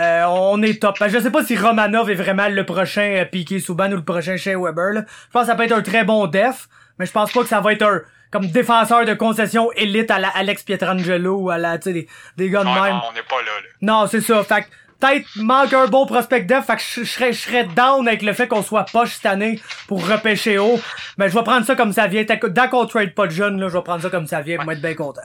Euh, 0.00 0.24
on 0.28 0.62
est 0.62 0.80
top. 0.80 0.96
Je 1.06 1.18
sais 1.18 1.30
pas 1.30 1.44
si 1.44 1.56
Romanov 1.56 2.10
est 2.10 2.14
vraiment 2.14 2.48
le 2.48 2.64
prochain 2.64 3.02
euh, 3.02 3.24
Piqué 3.26 3.60
Souban 3.60 3.92
ou 3.92 3.96
le 3.96 4.04
prochain 4.04 4.36
Shea 4.36 4.56
Weber. 4.58 4.92
Là. 4.94 5.04
Je 5.26 5.32
pense 5.32 5.42
que 5.42 5.46
ça 5.48 5.54
peut 5.54 5.64
être 5.64 5.72
un 5.72 5.82
très 5.82 6.04
bon 6.04 6.26
def, 6.26 6.68
mais 6.98 7.06
je 7.06 7.12
pense 7.12 7.32
pas 7.32 7.42
que 7.42 7.48
ça 7.48 7.60
va 7.60 7.72
être 7.72 7.82
un 7.82 8.00
comme 8.30 8.46
défenseur 8.46 9.04
de 9.04 9.12
concession 9.14 9.72
élite 9.72 10.10
à 10.10 10.18
la 10.18 10.28
Alex 10.28 10.62
Pietrangelo 10.62 11.34
ou 11.34 11.50
à 11.50 11.58
la 11.58 11.78
tu 11.78 11.84
sais 11.84 11.92
des, 11.92 12.08
des 12.36 12.48
gars 12.48 12.60
de 12.60 12.68
même. 12.68 12.94
Non, 12.94 13.02
on 13.10 13.12
n'est 13.12 13.22
pas 13.22 13.42
là. 13.42 13.52
Non, 13.82 14.06
c'est 14.06 14.20
ça. 14.20 14.42
Fait 14.44 14.66
peut-être 15.00 15.26
manque 15.36 15.72
un 15.72 15.86
bon 15.86 16.06
prospect 16.06 16.42
def, 16.42 16.66
fait 16.66 16.76
que 16.76 16.82
je 16.82 17.04
serais 17.04 17.32
je 17.32 17.40
serais 17.40 17.64
down 17.64 18.06
avec 18.06 18.22
le 18.22 18.32
fait 18.32 18.48
qu'on 18.48 18.62
soit 18.62 18.84
poche 18.84 19.14
cette 19.14 19.26
année 19.26 19.60
pour 19.86 20.06
repêcher 20.08 20.58
haut. 20.58 20.80
Mais 21.18 21.28
je 21.28 21.34
vais 21.34 21.42
prendre 21.42 21.66
ça 21.66 21.74
comme 21.74 21.92
ça 21.92 22.06
vient. 22.06 22.24
Tant 22.24 22.68
qu'on 22.68 22.86
trade 22.86 23.14
pas 23.14 23.26
de 23.26 23.32
jeunes, 23.32 23.60
là, 23.60 23.68
je 23.68 23.76
vais 23.76 23.82
prendre 23.82 24.02
ça 24.02 24.08
comme 24.08 24.26
ça 24.26 24.40
vient 24.40 24.58
pour 24.58 24.72
être 24.72 24.80
bien 24.80 24.94
content. 24.94 25.20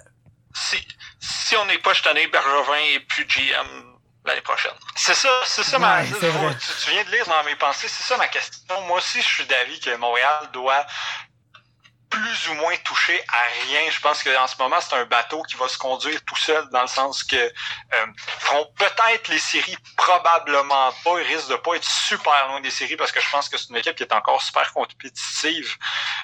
Si, 0.53 0.85
si 1.19 1.55
on 1.55 1.65
n'est 1.65 1.77
pas 1.77 1.93
cette 1.93 2.07
année, 2.07 2.27
Bergevin 2.27 2.95
et 2.95 2.99
plus 3.01 3.25
GM 3.25 3.94
l'année 4.25 4.41
prochaine. 4.41 4.71
C'est 4.95 5.13
ça, 5.13 5.29
c'est 5.45 5.63
ça 5.63 5.79
ma. 5.79 6.03
Tu, 6.03 6.13
tu, 6.13 6.91
viens 6.91 7.03
de 7.03 7.11
lire 7.11 7.25
dans 7.27 7.43
mes 7.43 7.55
pensées, 7.55 7.87
c'est 7.87 8.03
ça 8.03 8.17
ma 8.17 8.27
question. 8.27 8.81
Moi 8.87 8.97
aussi, 8.97 9.21
je 9.21 9.27
suis 9.27 9.45
d'avis 9.45 9.79
que 9.79 9.95
Montréal 9.97 10.49
doit 10.53 10.85
plus 12.15 12.49
ou 12.49 12.53
moins 12.55 12.75
touché 12.77 13.21
à 13.31 13.43
rien. 13.67 13.81
Je 13.89 13.99
pense 13.99 14.23
qu'en 14.23 14.47
ce 14.47 14.55
moment, 14.57 14.79
c'est 14.79 14.95
un 14.95 15.05
bateau 15.05 15.41
qui 15.43 15.55
va 15.57 15.67
se 15.67 15.77
conduire 15.77 16.23
tout 16.25 16.35
seul 16.35 16.67
dans 16.71 16.81
le 16.81 16.87
sens 16.87 17.23
que 17.23 17.35
euh, 17.35 18.05
feront 18.39 18.67
peut-être 18.77 19.27
les 19.29 19.39
séries, 19.39 19.77
probablement 19.97 20.91
pas. 21.03 21.19
Ils 21.19 21.35
risquent 21.35 21.49
de 21.49 21.55
pas 21.55 21.75
être 21.75 21.83
super 21.83 22.47
loin 22.47 22.61
des 22.61 22.69
séries 22.71 22.95
parce 22.95 23.11
que 23.11 23.19
je 23.19 23.29
pense 23.29 23.49
que 23.49 23.57
c'est 23.57 23.69
une 23.69 23.77
équipe 23.77 23.95
qui 23.95 24.03
est 24.03 24.13
encore 24.13 24.41
super 24.41 24.71
compétitive. 24.73 25.75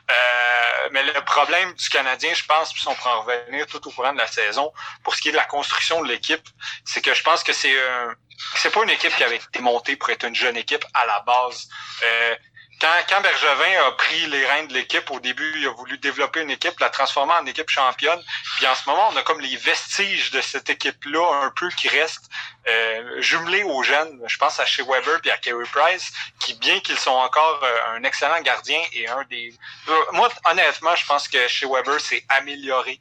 Euh, 0.09 0.89
mais 0.91 1.03
le 1.03 1.21
problème 1.25 1.73
du 1.73 1.89
Canadien, 1.89 2.33
je 2.33 2.45
pense, 2.45 2.73
puis 2.73 2.83
on 2.87 2.95
pourra 2.95 3.17
en 3.17 3.21
revenir 3.23 3.67
tout 3.67 3.85
au 3.85 3.91
courant 3.91 4.13
de 4.13 4.17
la 4.17 4.27
saison, 4.27 4.71
pour 5.03 5.15
ce 5.15 5.21
qui 5.21 5.29
est 5.29 5.33
de 5.33 5.37
la 5.37 5.45
construction 5.45 6.01
de 6.01 6.07
l'équipe, 6.07 6.47
c'est 6.85 7.01
que 7.01 7.13
je 7.13 7.23
pense 7.23 7.43
que 7.43 7.53
c'est 7.53 7.77
un 7.79 8.15
c'est 8.55 8.71
pas 8.71 8.83
une 8.83 8.89
équipe 8.89 9.15
qui 9.15 9.23
avait 9.23 9.37
été 9.37 9.59
montée 9.59 9.95
pour 9.95 10.09
être 10.09 10.25
une 10.25 10.35
jeune 10.35 10.57
équipe 10.57 10.85
à 10.93 11.05
la 11.05 11.19
base. 11.21 11.67
Euh, 12.03 12.35
quand, 12.81 13.21
Bergevin 13.21 13.87
a 13.87 13.91
pris 13.91 14.25
les 14.27 14.45
rênes 14.45 14.67
de 14.67 14.73
l'équipe, 14.73 15.09
au 15.11 15.19
début, 15.19 15.53
il 15.57 15.67
a 15.67 15.71
voulu 15.71 15.97
développer 15.99 16.41
une 16.41 16.49
équipe, 16.49 16.79
la 16.79 16.89
transformer 16.89 17.33
en 17.33 17.45
équipe 17.45 17.69
championne. 17.69 18.21
Puis 18.57 18.65
en 18.65 18.73
ce 18.73 18.89
moment, 18.89 19.09
on 19.11 19.15
a 19.15 19.21
comme 19.21 19.39
les 19.39 19.55
vestiges 19.57 20.31
de 20.31 20.41
cette 20.41 20.69
équipe-là 20.69 21.43
un 21.43 21.51
peu 21.51 21.69
qui 21.69 21.89
restent 21.89 22.29
euh, 22.67 23.21
jumelés 23.21 23.63
aux 23.63 23.83
jeunes. 23.83 24.19
Je 24.25 24.37
pense 24.37 24.59
à 24.59 24.65
chez 24.65 24.83
Weber 24.83 25.19
et 25.23 25.31
à 25.31 25.37
Kerry 25.37 25.65
Price, 25.71 26.11
qui, 26.39 26.55
bien 26.55 26.79
qu'ils 26.79 26.97
sont 26.97 27.11
encore 27.11 27.59
euh, 27.63 27.95
un 27.95 28.03
excellent 28.03 28.41
gardien 28.41 28.81
et 28.93 29.07
un 29.07 29.23
des... 29.29 29.53
Euh, 29.87 29.93
moi, 30.13 30.29
honnêtement, 30.49 30.95
je 30.95 31.05
pense 31.05 31.27
que 31.27 31.47
chez 31.47 31.67
Weber 31.67 31.99
s'est 31.99 32.25
amélioré 32.29 32.99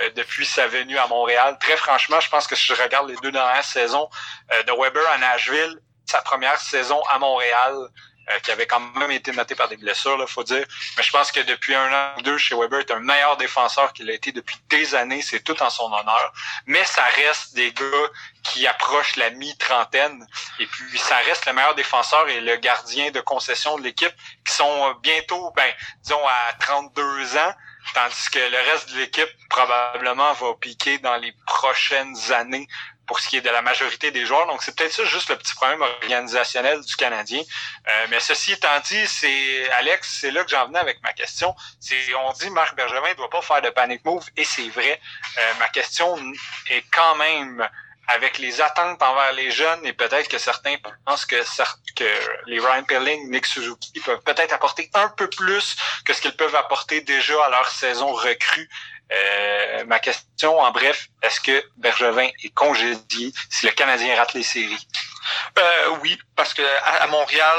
euh, 0.00 0.10
depuis 0.16 0.46
sa 0.46 0.66
venue 0.68 0.96
à 0.96 1.06
Montréal. 1.06 1.58
Très 1.60 1.76
franchement, 1.76 2.20
je 2.20 2.30
pense 2.30 2.46
que 2.46 2.56
si 2.56 2.64
je 2.64 2.82
regarde 2.82 3.08
les 3.08 3.16
deux 3.16 3.32
dernières 3.32 3.64
saisons 3.64 4.08
de 4.50 4.72
Weber 4.72 5.06
à 5.10 5.18
Nashville, 5.18 5.78
sa 6.06 6.22
première 6.22 6.58
saison 6.58 7.02
à 7.10 7.18
Montréal, 7.18 7.74
euh, 8.30 8.38
qui 8.40 8.50
avait 8.50 8.66
quand 8.66 8.80
même 8.80 9.10
été 9.10 9.32
noté 9.32 9.54
par 9.54 9.68
des 9.68 9.76
blessures, 9.76 10.16
là, 10.18 10.26
faut 10.26 10.44
dire. 10.44 10.64
Mais 10.96 11.02
je 11.02 11.10
pense 11.10 11.32
que 11.32 11.40
depuis 11.40 11.74
un 11.74 11.92
an 11.92 12.14
ou 12.18 12.22
deux, 12.22 12.38
chez 12.38 12.54
Weber 12.54 12.80
est 12.80 12.90
un 12.90 13.00
meilleur 13.00 13.36
défenseur 13.36 13.92
qu'il 13.92 14.10
a 14.10 14.12
été 14.12 14.32
depuis 14.32 14.56
des 14.68 14.94
années. 14.94 15.22
C'est 15.22 15.40
tout 15.40 15.62
en 15.62 15.70
son 15.70 15.92
honneur. 15.92 16.32
Mais 16.66 16.84
ça 16.84 17.04
reste 17.04 17.54
des 17.54 17.72
gars 17.72 18.08
qui 18.42 18.66
approchent 18.66 19.16
la 19.16 19.30
mi-trentaine. 19.30 20.26
Et 20.58 20.66
puis, 20.66 20.98
ça 20.98 21.16
reste 21.18 21.46
le 21.46 21.52
meilleur 21.52 21.74
défenseur 21.74 22.28
et 22.28 22.40
le 22.40 22.56
gardien 22.56 23.10
de 23.10 23.20
concession 23.20 23.78
de 23.78 23.82
l'équipe 23.82 24.12
qui 24.46 24.54
sont 24.54 24.94
bientôt, 25.02 25.52
ben, 25.56 25.72
disons, 26.02 26.26
à 26.26 26.52
32 26.60 27.36
ans. 27.36 27.54
Tandis 27.94 28.30
que 28.30 28.38
le 28.38 28.70
reste 28.70 28.90
de 28.90 28.98
l'équipe 28.98 29.28
probablement 29.48 30.32
va 30.34 30.54
piquer 30.60 30.98
dans 30.98 31.16
les 31.16 31.32
prochaines 31.46 32.16
années 32.32 32.68
pour 33.08 33.18
ce 33.20 33.28
qui 33.28 33.38
est 33.38 33.40
de 33.40 33.48
la 33.48 33.62
majorité 33.62 34.10
des 34.10 34.26
joueurs. 34.26 34.46
Donc, 34.46 34.62
c'est 34.62 34.76
peut-être 34.76 34.92
ça 34.92 35.04
juste 35.04 35.30
le 35.30 35.36
petit 35.36 35.54
problème 35.54 35.80
organisationnel 35.80 36.82
du 36.82 36.94
Canadien. 36.94 37.40
Euh, 37.40 38.06
mais 38.10 38.20
ceci 38.20 38.52
étant 38.52 38.78
dit, 38.84 39.06
c'est 39.06 39.70
Alex, 39.70 40.18
c'est 40.20 40.30
là 40.30 40.44
que 40.44 40.50
j'en 40.50 40.66
venais 40.66 40.78
avec 40.78 41.02
ma 41.02 41.14
question. 41.14 41.56
C'est 41.80 41.96
on 42.14 42.32
dit 42.32 42.50
Marc 42.50 42.76
Bergevin 42.76 43.08
ne 43.08 43.14
doit 43.14 43.30
pas 43.30 43.40
faire 43.40 43.62
de 43.62 43.70
panic 43.70 44.04
move 44.04 44.28
et 44.36 44.44
c'est 44.44 44.68
vrai. 44.68 45.00
Euh, 45.38 45.54
ma 45.58 45.68
question 45.68 46.16
est 46.68 46.84
quand 46.90 47.16
même 47.16 47.66
avec 48.08 48.38
les 48.38 48.60
attentes 48.60 49.02
envers 49.02 49.32
les 49.34 49.50
jeunes 49.50 49.84
et 49.84 49.92
peut-être 49.92 50.28
que 50.28 50.38
certains 50.38 50.76
pensent 51.04 51.26
que, 51.26 51.36
les 52.46 52.58
Ryan 52.58 52.84
Pelling, 52.84 53.30
Nick 53.30 53.46
Suzuki 53.46 54.00
peuvent 54.00 54.22
peut-être 54.22 54.52
apporter 54.52 54.90
un 54.94 55.08
peu 55.10 55.28
plus 55.28 55.76
que 56.04 56.14
ce 56.14 56.22
qu'ils 56.22 56.36
peuvent 56.36 56.56
apporter 56.56 57.02
déjà 57.02 57.44
à 57.44 57.50
leur 57.50 57.68
saison 57.68 58.12
recrue. 58.12 58.68
Euh, 59.12 59.84
ma 59.86 59.98
question, 59.98 60.58
en 60.58 60.70
bref, 60.70 61.08
est-ce 61.22 61.40
que 61.40 61.64
Bergevin 61.76 62.28
est 62.42 62.54
congédié 62.54 63.32
si 63.50 63.66
le 63.66 63.72
Canadien 63.72 64.16
rate 64.16 64.34
les 64.34 64.42
séries? 64.42 64.88
Euh, 65.58 65.96
oui, 66.02 66.18
parce 66.34 66.54
que 66.54 66.62
à, 66.84 67.06
Montréal, 67.08 67.58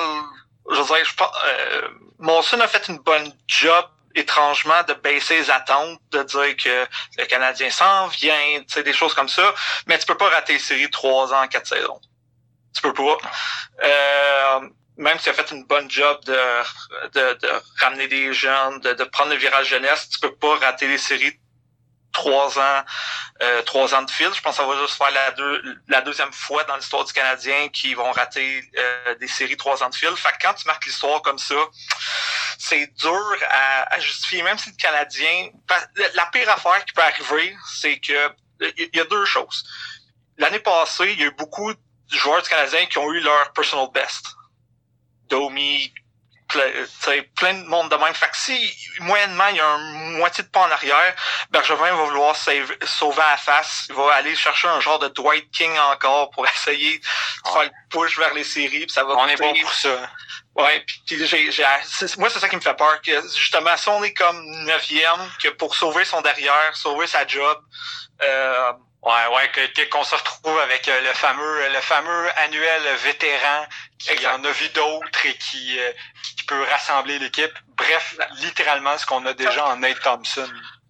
je 0.71 0.81
dirais, 0.81 1.05
je 1.05 1.13
pense, 1.15 1.31
euh, 1.45 1.87
Monson 2.19 2.59
a 2.59 2.67
fait 2.67 2.87
une 2.87 2.99
bonne 2.99 3.31
job 3.47 3.85
étrangement 4.19 4.83
de 4.87 4.93
baisser 4.93 5.37
les 5.37 5.51
attentes, 5.51 5.99
de 6.11 6.23
dire 6.23 6.55
que 6.57 6.87
le 7.17 7.25
Canadien 7.25 7.69
s'en 7.69 8.07
vient, 8.07 8.61
des 8.83 8.93
choses 8.93 9.13
comme 9.13 9.29
ça, 9.29 9.53
mais 9.87 9.97
tu 9.97 10.05
peux 10.05 10.17
pas 10.17 10.29
rater 10.29 10.53
les 10.53 10.59
séries 10.59 10.89
trois 10.89 11.33
ans, 11.33 11.47
quatre 11.47 11.67
saisons. 11.67 11.99
Tu 12.73 12.81
peux 12.81 12.93
pas. 12.93 13.17
Euh, 13.83 14.59
même 14.97 15.17
si 15.17 15.23
tu 15.23 15.29
as 15.29 15.33
fait 15.33 15.51
une 15.51 15.63
bonne 15.65 15.89
job 15.89 16.23
de, 16.25 16.33
de, 17.13 17.33
de 17.39 17.49
ramener 17.79 18.07
des 18.07 18.33
jeunes, 18.33 18.79
de, 18.81 18.93
de, 18.93 19.03
prendre 19.05 19.31
le 19.31 19.37
virage 19.37 19.69
jeunesse, 19.69 20.09
tu 20.09 20.19
peux 20.19 20.35
pas 20.35 20.55
rater 20.57 20.87
les 20.87 20.97
séries 20.97 21.39
trois 22.11 22.57
ans, 22.59 22.83
euh, 23.41 23.61
trois 23.63 23.93
ans 23.93 24.01
de 24.01 24.11
fil. 24.11 24.33
Je 24.33 24.41
pense 24.41 24.57
que 24.57 24.63
ça 24.63 24.67
va 24.67 24.77
juste 24.79 24.95
faire 24.95 25.11
la, 25.11 25.31
deux, 25.31 25.81
la 25.87 26.01
deuxième 26.01 26.31
fois 26.33 26.63
dans 26.65 26.75
l'histoire 26.75 27.05
du 27.05 27.13
Canadien 27.13 27.69
qui 27.69 27.93
vont 27.93 28.11
rater 28.11 28.63
euh, 28.77 29.15
des 29.15 29.27
séries 29.27 29.57
trois 29.57 29.83
ans 29.83 29.89
de 29.89 29.95
fil. 29.95 30.15
Fait 30.15 30.31
que 30.31 30.37
quand 30.41 30.53
tu 30.53 30.67
marques 30.67 30.85
l'histoire 30.85 31.21
comme 31.21 31.39
ça, 31.39 31.55
c'est 32.57 32.87
dur 32.95 33.35
à, 33.49 33.93
à, 33.93 33.99
justifier, 33.99 34.43
même 34.43 34.57
si 34.57 34.69
le 34.69 34.75
Canadien. 34.75 35.49
La 36.15 36.25
pire 36.27 36.49
affaire 36.49 36.83
qui 36.85 36.93
peut 36.93 37.01
arriver, 37.01 37.55
c'est 37.73 37.99
que 37.99 38.29
il 38.77 38.89
y 38.93 38.99
a 38.99 39.05
deux 39.05 39.25
choses. 39.25 39.63
L'année 40.37 40.59
passée, 40.59 41.11
il 41.13 41.19
y 41.19 41.23
a 41.23 41.27
eu 41.27 41.31
beaucoup 41.31 41.73
de 41.73 41.79
joueurs 42.09 42.41
du 42.41 42.49
Canadien 42.49 42.85
qui 42.87 42.97
ont 42.97 43.11
eu 43.11 43.19
leur 43.21 43.53
personal 43.53 43.87
best. 43.93 44.25
Domi, 45.29 45.93
plein, 46.49 47.21
plein 47.35 47.53
de 47.53 47.63
monde 47.65 47.89
de 47.89 47.95
même. 47.95 48.13
Fait 48.13 48.29
que 48.29 48.37
si, 48.37 48.75
moyennement, 48.99 49.47
il 49.49 49.57
y 49.57 49.59
a 49.59 49.65
un 49.65 49.77
moitié 50.17 50.43
de 50.43 50.49
pas 50.49 50.61
en 50.61 50.71
arrière, 50.71 51.15
Bergevin 51.51 51.95
va 51.95 52.03
vouloir 52.03 52.35
sauver 52.35 53.21
à 53.21 53.31
la 53.31 53.37
face. 53.37 53.85
Il 53.89 53.95
va 53.95 54.13
aller 54.15 54.35
chercher 54.35 54.67
un 54.67 54.79
genre 54.81 54.99
de 54.99 55.07
Dwight 55.09 55.49
King 55.51 55.71
encore 55.91 56.29
pour 56.31 56.45
essayer 56.55 56.99
de 56.99 57.49
faire 57.49 57.63
le 57.63 57.71
push 57.89 58.17
vers 58.17 58.33
les 58.33 58.43
séries. 58.43 58.85
ça 58.89 59.03
va 59.03 59.15
On 59.15 59.27
est 59.27 59.37
bon 59.37 59.53
pour 59.61 59.73
ça. 59.73 60.09
Ouais, 60.55 60.83
puis 60.85 61.25
j'ai, 61.25 61.51
j'ai, 61.51 61.65
moi 62.17 62.29
c'est 62.29 62.39
ça 62.39 62.49
qui 62.49 62.55
me 62.57 62.61
fait 62.61 62.73
peur, 62.73 63.01
que 63.01 63.21
justement 63.37 63.77
si 63.77 63.87
on 63.87 64.03
est 64.03 64.13
comme 64.13 64.43
neuvième, 64.65 65.31
que 65.41 65.49
pour 65.49 65.73
sauver 65.73 66.03
son 66.03 66.21
derrière, 66.21 66.75
sauver 66.75 67.07
sa 67.07 67.25
job, 67.25 67.57
euh, 68.21 68.73
Ouais, 69.01 69.27
ouais, 69.27 69.87
qu'on 69.89 70.03
se 70.03 70.13
retrouve 70.13 70.59
avec 70.59 70.87
euh, 70.89 71.01
le 71.01 71.13
fameux, 71.13 71.69
le 71.69 71.79
fameux 71.79 72.29
annuel 72.37 72.81
vétéran 72.97 73.65
qui 73.97 74.27
en 74.27 74.43
a 74.43 74.51
vu 74.51 74.67
d'autres 74.69 75.25
et 75.25 75.37
qui, 75.37 75.79
euh, 75.79 75.91
qui 76.37 76.43
peut 76.43 76.63
rassembler 76.63 77.17
l'équipe. 77.17 77.53
Bref, 77.77 78.17
littéralement 78.35 78.97
ce 78.97 79.05
qu'on 79.05 79.25
a 79.25 79.33
déjà 79.33 79.67
en 79.67 79.77
Nate 79.77 80.01
Thompson. 80.01 80.49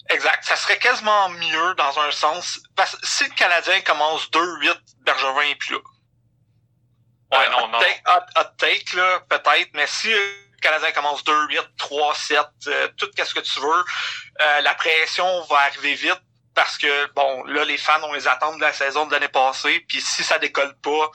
Exact. 0.10 0.44
Ça 0.44 0.56
serait 0.56 0.80
quasiment 0.80 1.30
mieux 1.30 1.75
dans 1.75 2.00
un 2.00 2.12
sens. 2.12 2.60
Parce 2.75 2.96
que 2.96 3.06
si 3.06 3.25
le 3.25 3.36
Canadien 3.36 3.80
commence 3.82 4.30
2-8, 4.32 4.75
Bergevin 5.01 5.42
est 5.42 5.56
plus 5.56 5.75
là. 5.75 5.80
Ouais, 7.32 7.50
non, 7.51 7.68
non. 7.68 7.78
Hot, 7.78 8.44
take, 8.58 8.96
là, 8.96 9.20
peut-être, 9.30 9.70
mais 9.74 9.86
si 9.86 10.10
le 10.10 10.60
Canadien 10.63 10.92
commence 10.94 11.24
2-8, 11.24 11.60
3-7, 11.78 12.96
tout 12.98 13.12
qu'est-ce 13.16 13.36
que 13.36 13.39
tu 13.39 13.60
veux, 13.60 13.86
euh, 14.42 14.62
la 14.62 14.74
pression 14.74 15.44
va 15.44 15.58
arriver 15.58 15.94
vite 15.94 16.20
parce 16.60 16.78
que 16.78 17.06
bon 17.13 17.46
là 17.46 17.63
les 17.63 17.78
fans 17.78 18.04
on 18.04 18.12
les 18.12 18.28
attend 18.28 18.54
de 18.54 18.60
la 18.60 18.74
saison 18.74 19.06
de 19.06 19.13
l'année 19.13 19.30
passée 19.30 19.80
puis 19.88 20.01
si 20.01 20.25
ça 20.25 20.39
décolle 20.39 20.75
pas 20.80 21.10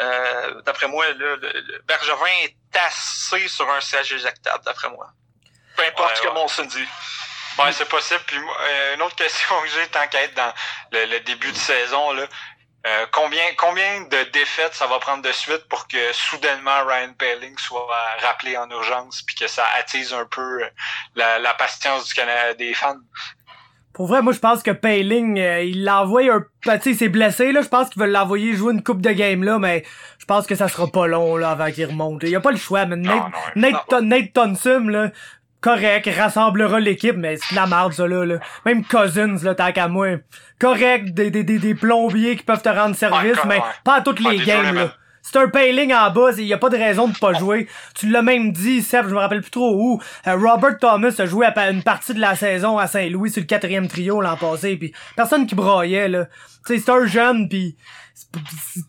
euh, 0.00 0.62
d'après 0.62 0.88
moi 0.88 1.08
le, 1.12 1.36
Bergevin 1.86 2.26
est 2.42 2.56
assez 2.76 3.46
sur 3.46 3.70
un 3.70 3.80
siège 3.80 4.12
éjectable 4.12 4.64
d'après 4.64 4.90
moi. 4.90 5.06
Peu 5.76 5.84
importe 5.84 6.16
ce 6.16 6.22
que 6.22 6.28
mon 6.30 6.46
dit. 6.66 6.88
Ouais 7.58 7.70
c'est 7.70 7.88
possible. 7.88 8.20
Puis 8.26 8.36
euh, 8.36 8.94
une 8.96 9.02
autre 9.02 9.14
question 9.14 9.62
que 9.62 9.68
j'ai 9.68 9.86
tant 9.90 10.08
qu'être 10.08 10.34
dans 10.34 10.52
le, 10.90 11.20
début 11.20 11.52
de 11.52 11.56
saison 11.56 12.10
là 12.10 12.26
euh, 12.86 13.06
combien 13.12 13.44
combien 13.58 14.00
de 14.00 14.22
défaites 14.32 14.74
ça 14.74 14.88
va 14.88 14.98
prendre 14.98 15.22
de 15.22 15.30
suite 15.30 15.68
pour 15.68 15.86
que 15.86 16.12
soudainement 16.12 16.84
Ryan 16.84 17.12
Paling 17.12 17.56
soit 17.58 17.86
rappelé 18.22 18.56
en 18.56 18.68
urgence 18.70 19.22
puis 19.22 19.36
que 19.36 19.46
ça 19.46 19.68
attise 19.76 20.12
un 20.12 20.24
peu 20.24 20.68
la, 21.14 21.38
la 21.38 21.54
patience 21.54 22.06
du 22.06 22.14
Canada 22.14 22.54
des 22.54 22.74
fans? 22.74 22.96
Pour 23.92 24.06
vrai, 24.06 24.22
moi, 24.22 24.32
je 24.32 24.38
pense 24.38 24.62
que 24.62 24.70
Payling, 24.70 25.38
euh, 25.38 25.62
il 25.64 25.84
l'envoie 25.84 26.22
un... 26.22 26.44
Ben, 26.64 26.78
tu 26.78 26.84
sais, 26.84 26.90
il 26.90 26.96
s'est 26.96 27.08
blessé, 27.08 27.52
là. 27.52 27.60
Je 27.62 27.68
pense 27.68 27.90
qu'il 27.90 28.00
veut 28.00 28.08
l'envoyer 28.08 28.54
jouer 28.54 28.72
une 28.72 28.82
coupe 28.82 29.02
de 29.02 29.10
game, 29.10 29.42
là, 29.42 29.58
mais 29.58 29.84
je 30.18 30.24
pense 30.26 30.46
que 30.46 30.54
ça 30.54 30.68
sera 30.68 30.86
pas 30.86 31.06
long, 31.06 31.36
là, 31.36 31.50
avant 31.50 31.70
qu'il 31.70 31.86
remonte. 31.86 32.22
Il 32.22 32.30
y 32.30 32.36
a 32.36 32.40
pas 32.40 32.52
le 32.52 32.56
choix, 32.56 32.86
mais 32.86 32.96
Nate, 32.96 33.32
Nate, 33.56 33.92
Nate 34.00 34.32
Thompson, 34.32 34.84
là, 34.86 35.10
correct, 35.60 36.08
rassemblera 36.16 36.78
l'équipe, 36.78 37.16
mais 37.16 37.36
c'est 37.36 37.54
de 37.54 37.60
la 37.60 37.66
merde, 37.66 37.92
ça, 37.92 38.06
là, 38.06 38.24
là. 38.24 38.38
Même 38.64 38.84
Cousins, 38.84 39.36
là, 39.42 39.54
tant 39.54 39.72
qu'à 39.72 39.88
moi. 39.88 40.18
Correct, 40.60 41.12
des, 41.12 41.30
des, 41.30 41.42
des, 41.42 41.58
des, 41.58 41.74
plombiers 41.74 42.36
qui 42.36 42.44
peuvent 42.44 42.62
te 42.62 42.68
rendre 42.68 42.94
service, 42.94 43.38
mais 43.46 43.60
pas 43.82 43.96
à 43.96 44.00
toutes 44.02 44.20
les 44.20 44.38
games, 44.38 44.74
là. 44.74 44.92
C'est 45.22 45.38
un 45.38 45.48
payling 45.48 45.92
en 45.92 46.10
bas, 46.10 46.30
il 46.38 46.44
y 46.44 46.52
a 46.52 46.58
pas 46.58 46.70
de 46.70 46.76
raison 46.76 47.08
de 47.08 47.16
pas 47.16 47.34
jouer. 47.34 47.68
Tu 47.94 48.08
l'as 48.08 48.22
même 48.22 48.52
dit, 48.52 48.82
Seb, 48.82 49.08
je 49.08 49.14
me 49.14 49.18
rappelle 49.18 49.42
plus 49.42 49.50
trop 49.50 49.74
où. 49.74 50.00
Euh, 50.26 50.36
Robert 50.36 50.78
Thomas 50.78 51.14
a 51.18 51.26
joué 51.26 51.46
à 51.46 51.70
une 51.70 51.82
partie 51.82 52.14
de 52.14 52.20
la 52.20 52.34
saison 52.34 52.78
à 52.78 52.86
Saint-Louis 52.86 53.30
sur 53.30 53.40
le 53.40 53.46
quatrième 53.46 53.88
trio 53.88 54.20
l'an 54.20 54.36
passé, 54.36 54.76
puis 54.76 54.92
personne 55.16 55.46
qui 55.46 55.54
braillait 55.54 56.08
là. 56.08 56.26
Tu 56.66 56.74
sais, 56.74 56.82
c'est 56.84 56.90
un 56.90 57.06
jeune, 57.06 57.48
puis 57.48 57.76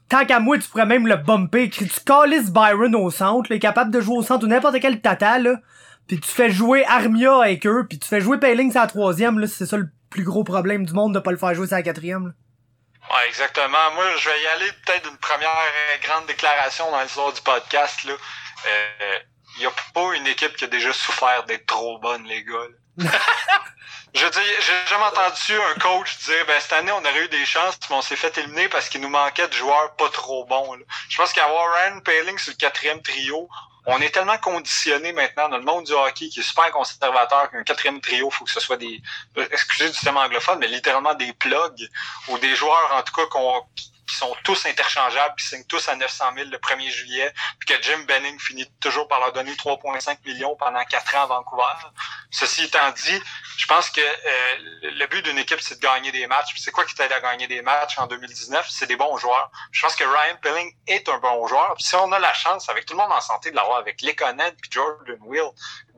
tant 0.09 0.25
qu'à 0.25 0.39
moi, 0.39 0.57
tu 0.57 0.67
pourrais 0.69 0.85
même 0.85 1.07
le 1.07 1.17
bumper. 1.17 1.69
Tu 1.69 1.85
calisses 2.05 2.51
Byron 2.51 2.95
au 2.95 3.11
centre, 3.11 3.51
il 3.51 3.55
est 3.55 3.59
capable 3.59 3.91
de 3.91 4.01
jouer 4.01 4.17
au 4.17 4.23
centre 4.23 4.45
ou 4.45 4.49
n'importe 4.49 4.79
quel 4.79 5.01
tata 5.01 5.39
là. 5.39 5.55
Puis 6.07 6.19
tu 6.19 6.29
fais 6.29 6.49
jouer 6.49 6.83
Armia 6.85 7.37
avec 7.37 7.65
eux, 7.65 7.85
puis 7.87 7.99
tu 7.99 8.07
fais 8.07 8.21
jouer 8.21 8.37
Payling 8.37 8.71
sur 8.71 8.81
la 8.81 8.87
troisième 8.87 9.39
là. 9.39 9.47
C'est 9.47 9.65
ça 9.65 9.77
le 9.77 9.89
plus 10.09 10.23
gros 10.23 10.43
problème 10.43 10.85
du 10.85 10.93
monde 10.93 11.13
de 11.13 11.19
pas 11.19 11.31
le 11.31 11.37
faire 11.37 11.53
jouer 11.53 11.67
sur 11.67 11.75
la 11.75 11.83
quatrième. 11.83 12.27
Là. 12.27 12.33
Ouais, 13.11 13.27
exactement. 13.27 13.91
Moi, 13.95 14.05
je 14.17 14.29
vais 14.29 14.41
y 14.41 14.47
aller 14.47 14.71
peut-être 14.85 15.03
d'une 15.03 15.17
première 15.17 15.49
euh, 15.49 15.97
grande 16.01 16.25
déclaration 16.27 16.89
dans 16.91 17.01
l'histoire 17.01 17.33
du 17.33 17.41
podcast. 17.41 18.03
Là. 18.05 18.13
Euh, 18.13 19.19
il 19.57 19.59
n'y 19.59 19.65
a 19.65 19.73
pas 19.93 20.13
une 20.15 20.27
équipe 20.27 20.55
qui 20.55 20.63
a 20.63 20.67
déjà 20.67 20.93
souffert 20.93 21.43
d'être 21.43 21.65
trop 21.65 21.97
bonne, 21.99 22.23
les 22.25 22.43
gars. 22.43 22.67
je 24.13 24.23
veux 24.23 24.31
dire, 24.31 24.41
j'ai 24.61 24.87
jamais 24.87 25.03
entendu 25.03 25.53
un 25.53 25.79
coach 25.79 26.17
dire 26.19 26.45
ben 26.45 26.59
cette 26.59 26.73
année 26.73 26.91
on 26.91 26.99
aurait 26.99 27.23
eu 27.23 27.29
des 27.29 27.45
chances, 27.45 27.77
mais 27.89 27.95
on 27.95 28.01
s'est 28.01 28.17
fait 28.17 28.37
éliminer 28.37 28.67
parce 28.67 28.89
qu'il 28.89 29.01
nous 29.01 29.09
manquait 29.09 29.47
de 29.47 29.53
joueurs 29.53 29.95
pas 29.95 30.09
trop 30.09 30.45
bons. 30.45 30.77
Je 31.09 31.17
pense 31.17 31.33
qu'avoir 31.33 31.73
Ryan 31.73 31.99
Paling 32.01 32.37
sur 32.37 32.51
le 32.51 32.57
quatrième 32.57 33.01
trio, 33.01 33.49
on 33.85 33.99
est 33.99 34.09
tellement 34.09 34.37
conditionné 34.37 35.11
maintenant 35.11 35.49
dans 35.49 35.57
le 35.57 35.63
monde 35.63 35.85
du 35.85 35.93
hockey 35.93 36.29
qui 36.29 36.39
est 36.39 36.43
super 36.43 36.71
conservateur 36.71 37.49
qu'un 37.49 37.63
quatrième 37.63 37.99
trio, 37.99 38.29
faut 38.29 38.45
que 38.45 38.51
ce 38.51 38.59
soit 38.59 38.77
des, 38.77 39.01
excusez 39.51 39.89
du 39.89 39.97
thème 39.97 40.17
anglophone, 40.17 40.59
mais 40.59 40.67
littéralement 40.67 41.15
des 41.15 41.33
plugs 41.33 41.89
ou 42.27 42.37
des 42.37 42.55
joueurs 42.55 42.91
en 42.93 43.01
tout 43.01 43.13
cas 43.13 43.25
qu'on 43.27 43.63
qui 44.11 44.17
sont 44.17 44.35
tous 44.43 44.65
interchangeables, 44.65 45.35
qui 45.35 45.47
signent 45.47 45.63
tous 45.63 45.87
à 45.87 45.95
900 45.95 46.33
000 46.35 46.49
le 46.49 46.57
1er 46.57 46.89
juillet, 46.89 47.33
puis 47.59 47.69
que 47.69 47.81
Jim 47.81 47.99
Benning 48.07 48.37
finit 48.39 48.69
toujours 48.81 49.07
par 49.07 49.21
leur 49.21 49.31
donner 49.31 49.53
3,5 49.53 50.17
millions 50.25 50.55
pendant 50.57 50.83
quatre 50.83 51.15
ans 51.15 51.23
à 51.23 51.25
Vancouver. 51.27 51.63
Ceci 52.29 52.65
étant 52.65 52.91
dit, 52.91 53.21
je 53.55 53.65
pense 53.67 53.89
que 53.89 54.01
euh, 54.01 54.57
le 54.83 55.05
but 55.07 55.23
d'une 55.23 55.37
équipe, 55.37 55.61
c'est 55.61 55.75
de 55.75 55.79
gagner 55.79 56.11
des 56.11 56.27
matchs. 56.27 56.53
C'est 56.57 56.71
quoi 56.71 56.83
qui 56.83 56.93
t'aide 56.93 57.11
à 57.13 57.21
gagner 57.21 57.47
des 57.47 57.61
matchs 57.61 57.97
en 57.99 58.07
2019? 58.07 58.67
C'est 58.69 58.87
des 58.87 58.97
bons 58.97 59.15
joueurs. 59.15 59.49
Je 59.71 59.81
pense 59.81 59.95
que 59.95 60.03
Ryan 60.03 60.35
Pilling 60.41 60.75
est 60.87 61.07
un 61.07 61.17
bon 61.19 61.47
joueur. 61.47 61.73
Puis 61.75 61.85
si 61.85 61.95
on 61.95 62.11
a 62.11 62.19
la 62.19 62.33
chance, 62.33 62.67
avec 62.67 62.85
tout 62.85 62.93
le 62.93 62.99
monde 62.99 63.13
en 63.13 63.21
santé, 63.21 63.51
de 63.51 63.55
l'avoir 63.55 63.77
avec 63.77 64.01
Lekonen 64.01 64.53
puis 64.61 64.71
Jordan 64.71 65.19
Will, 65.21 65.51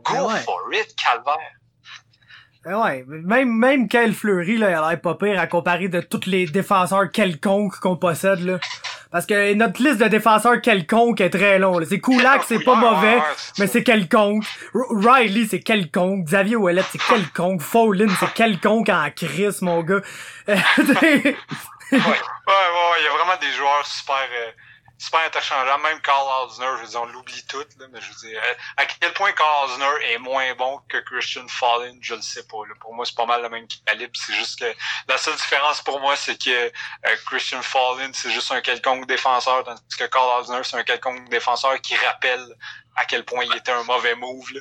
go 0.03 0.29
for 0.45 0.71
it, 0.71 0.95
calvaire. 0.95 1.62
Ben 2.65 2.81
ouais, 2.81 3.03
même, 3.07 3.49
même 3.49 3.89
Kyle 3.89 4.13
Fleury, 4.13 4.57
là, 4.57 4.69
il 4.69 4.73
a 4.73 4.89
l'air 4.89 5.01
pas 5.01 5.15
pire 5.15 5.37
à 5.37 5.47
comparer 5.47 5.89
de 5.89 5.99
tous 5.99 6.27
les 6.27 6.45
défenseurs 6.45 7.11
quelconques 7.11 7.77
qu'on 7.79 7.97
possède, 7.97 8.39
là. 8.39 8.59
Parce 9.11 9.25
que 9.25 9.53
notre 9.53 9.83
liste 9.83 9.99
de 9.99 10.07
défenseurs 10.07 10.61
quelconques 10.61 11.21
est 11.21 11.29
très 11.29 11.59
longue. 11.59 11.85
C'est 11.87 11.99
Kulak, 11.99 12.43
c'est 12.47 12.63
pas 12.63 12.75
mauvais, 12.75 13.21
mais 13.59 13.67
c'est 13.67 13.83
quelconque. 13.83 14.45
Riley, 14.73 15.45
c'est 15.47 15.59
quelconque. 15.59 16.25
Xavier 16.25 16.55
Ouellet, 16.55 16.83
c'est 16.89 17.01
quelconque. 17.01 17.61
Fowlin, 17.61 18.07
c'est 18.19 18.33
quelconque 18.33 18.89
en 18.89 19.09
crise, 19.11 19.61
mon 19.61 19.83
gars. 19.83 20.01
ouais, 20.47 20.55
ouais, 20.55 21.21
ouais, 21.21 21.35
il 21.91 23.05
y 23.05 23.07
a 23.07 23.11
vraiment 23.11 23.39
des 23.39 23.51
joueurs 23.51 23.85
super... 23.85 24.15
Euh, 24.15 24.51
super 24.97 25.19
interchangeable. 25.25 25.83
Même 25.83 26.01
Carl 26.01 26.45
Osner, 26.45 26.67
je 26.77 26.83
veux 26.83 26.87
dire, 26.87 27.01
on 27.01 27.05
l'oublie 27.05 27.45
tout, 27.47 27.65
là, 27.79 27.87
mais 27.91 28.01
je 28.01 28.09
veux 28.09 28.29
dire, 28.29 28.41
à 28.77 28.85
quel 28.85 29.13
point 29.13 29.31
Carl 29.33 29.69
Osner 29.69 30.11
est 30.11 30.17
moins 30.17 30.53
bon 30.55 30.79
que 30.87 30.97
Christian 30.97 31.47
Fallen, 31.47 31.97
je 32.01 32.15
le 32.15 32.21
sais 32.21 32.47
pas. 32.47 32.65
Là. 32.67 32.73
Pour 32.79 32.93
moi, 32.93 33.05
c'est 33.05 33.15
pas 33.15 33.25
mal 33.25 33.41
le 33.41 33.49
même 33.49 33.67
calibre. 33.85 34.13
C'est 34.15 34.33
juste 34.33 34.59
que 34.59 34.73
la 35.07 35.17
seule 35.17 35.35
différence 35.35 35.81
pour 35.81 35.99
moi, 35.99 36.15
c'est 36.15 36.41
que 36.41 36.49
euh, 36.49 36.71
Christian 37.25 37.61
Fallen, 37.61 38.13
c'est 38.13 38.31
juste 38.31 38.51
un 38.51 38.61
quelconque 38.61 39.07
défenseur, 39.07 39.63
tandis 39.63 39.81
que 39.97 40.05
Carl 40.05 40.41
Osner, 40.41 40.61
c'est 40.63 40.77
un 40.77 40.83
quelconque 40.83 41.29
défenseur 41.29 41.79
qui 41.81 41.95
rappelle 41.95 42.45
à 42.95 43.05
quel 43.05 43.23
point 43.23 43.43
il 43.43 43.55
était 43.55 43.71
un 43.71 43.83
mauvais 43.83 44.15
move. 44.15 44.53
Là. 44.53 44.59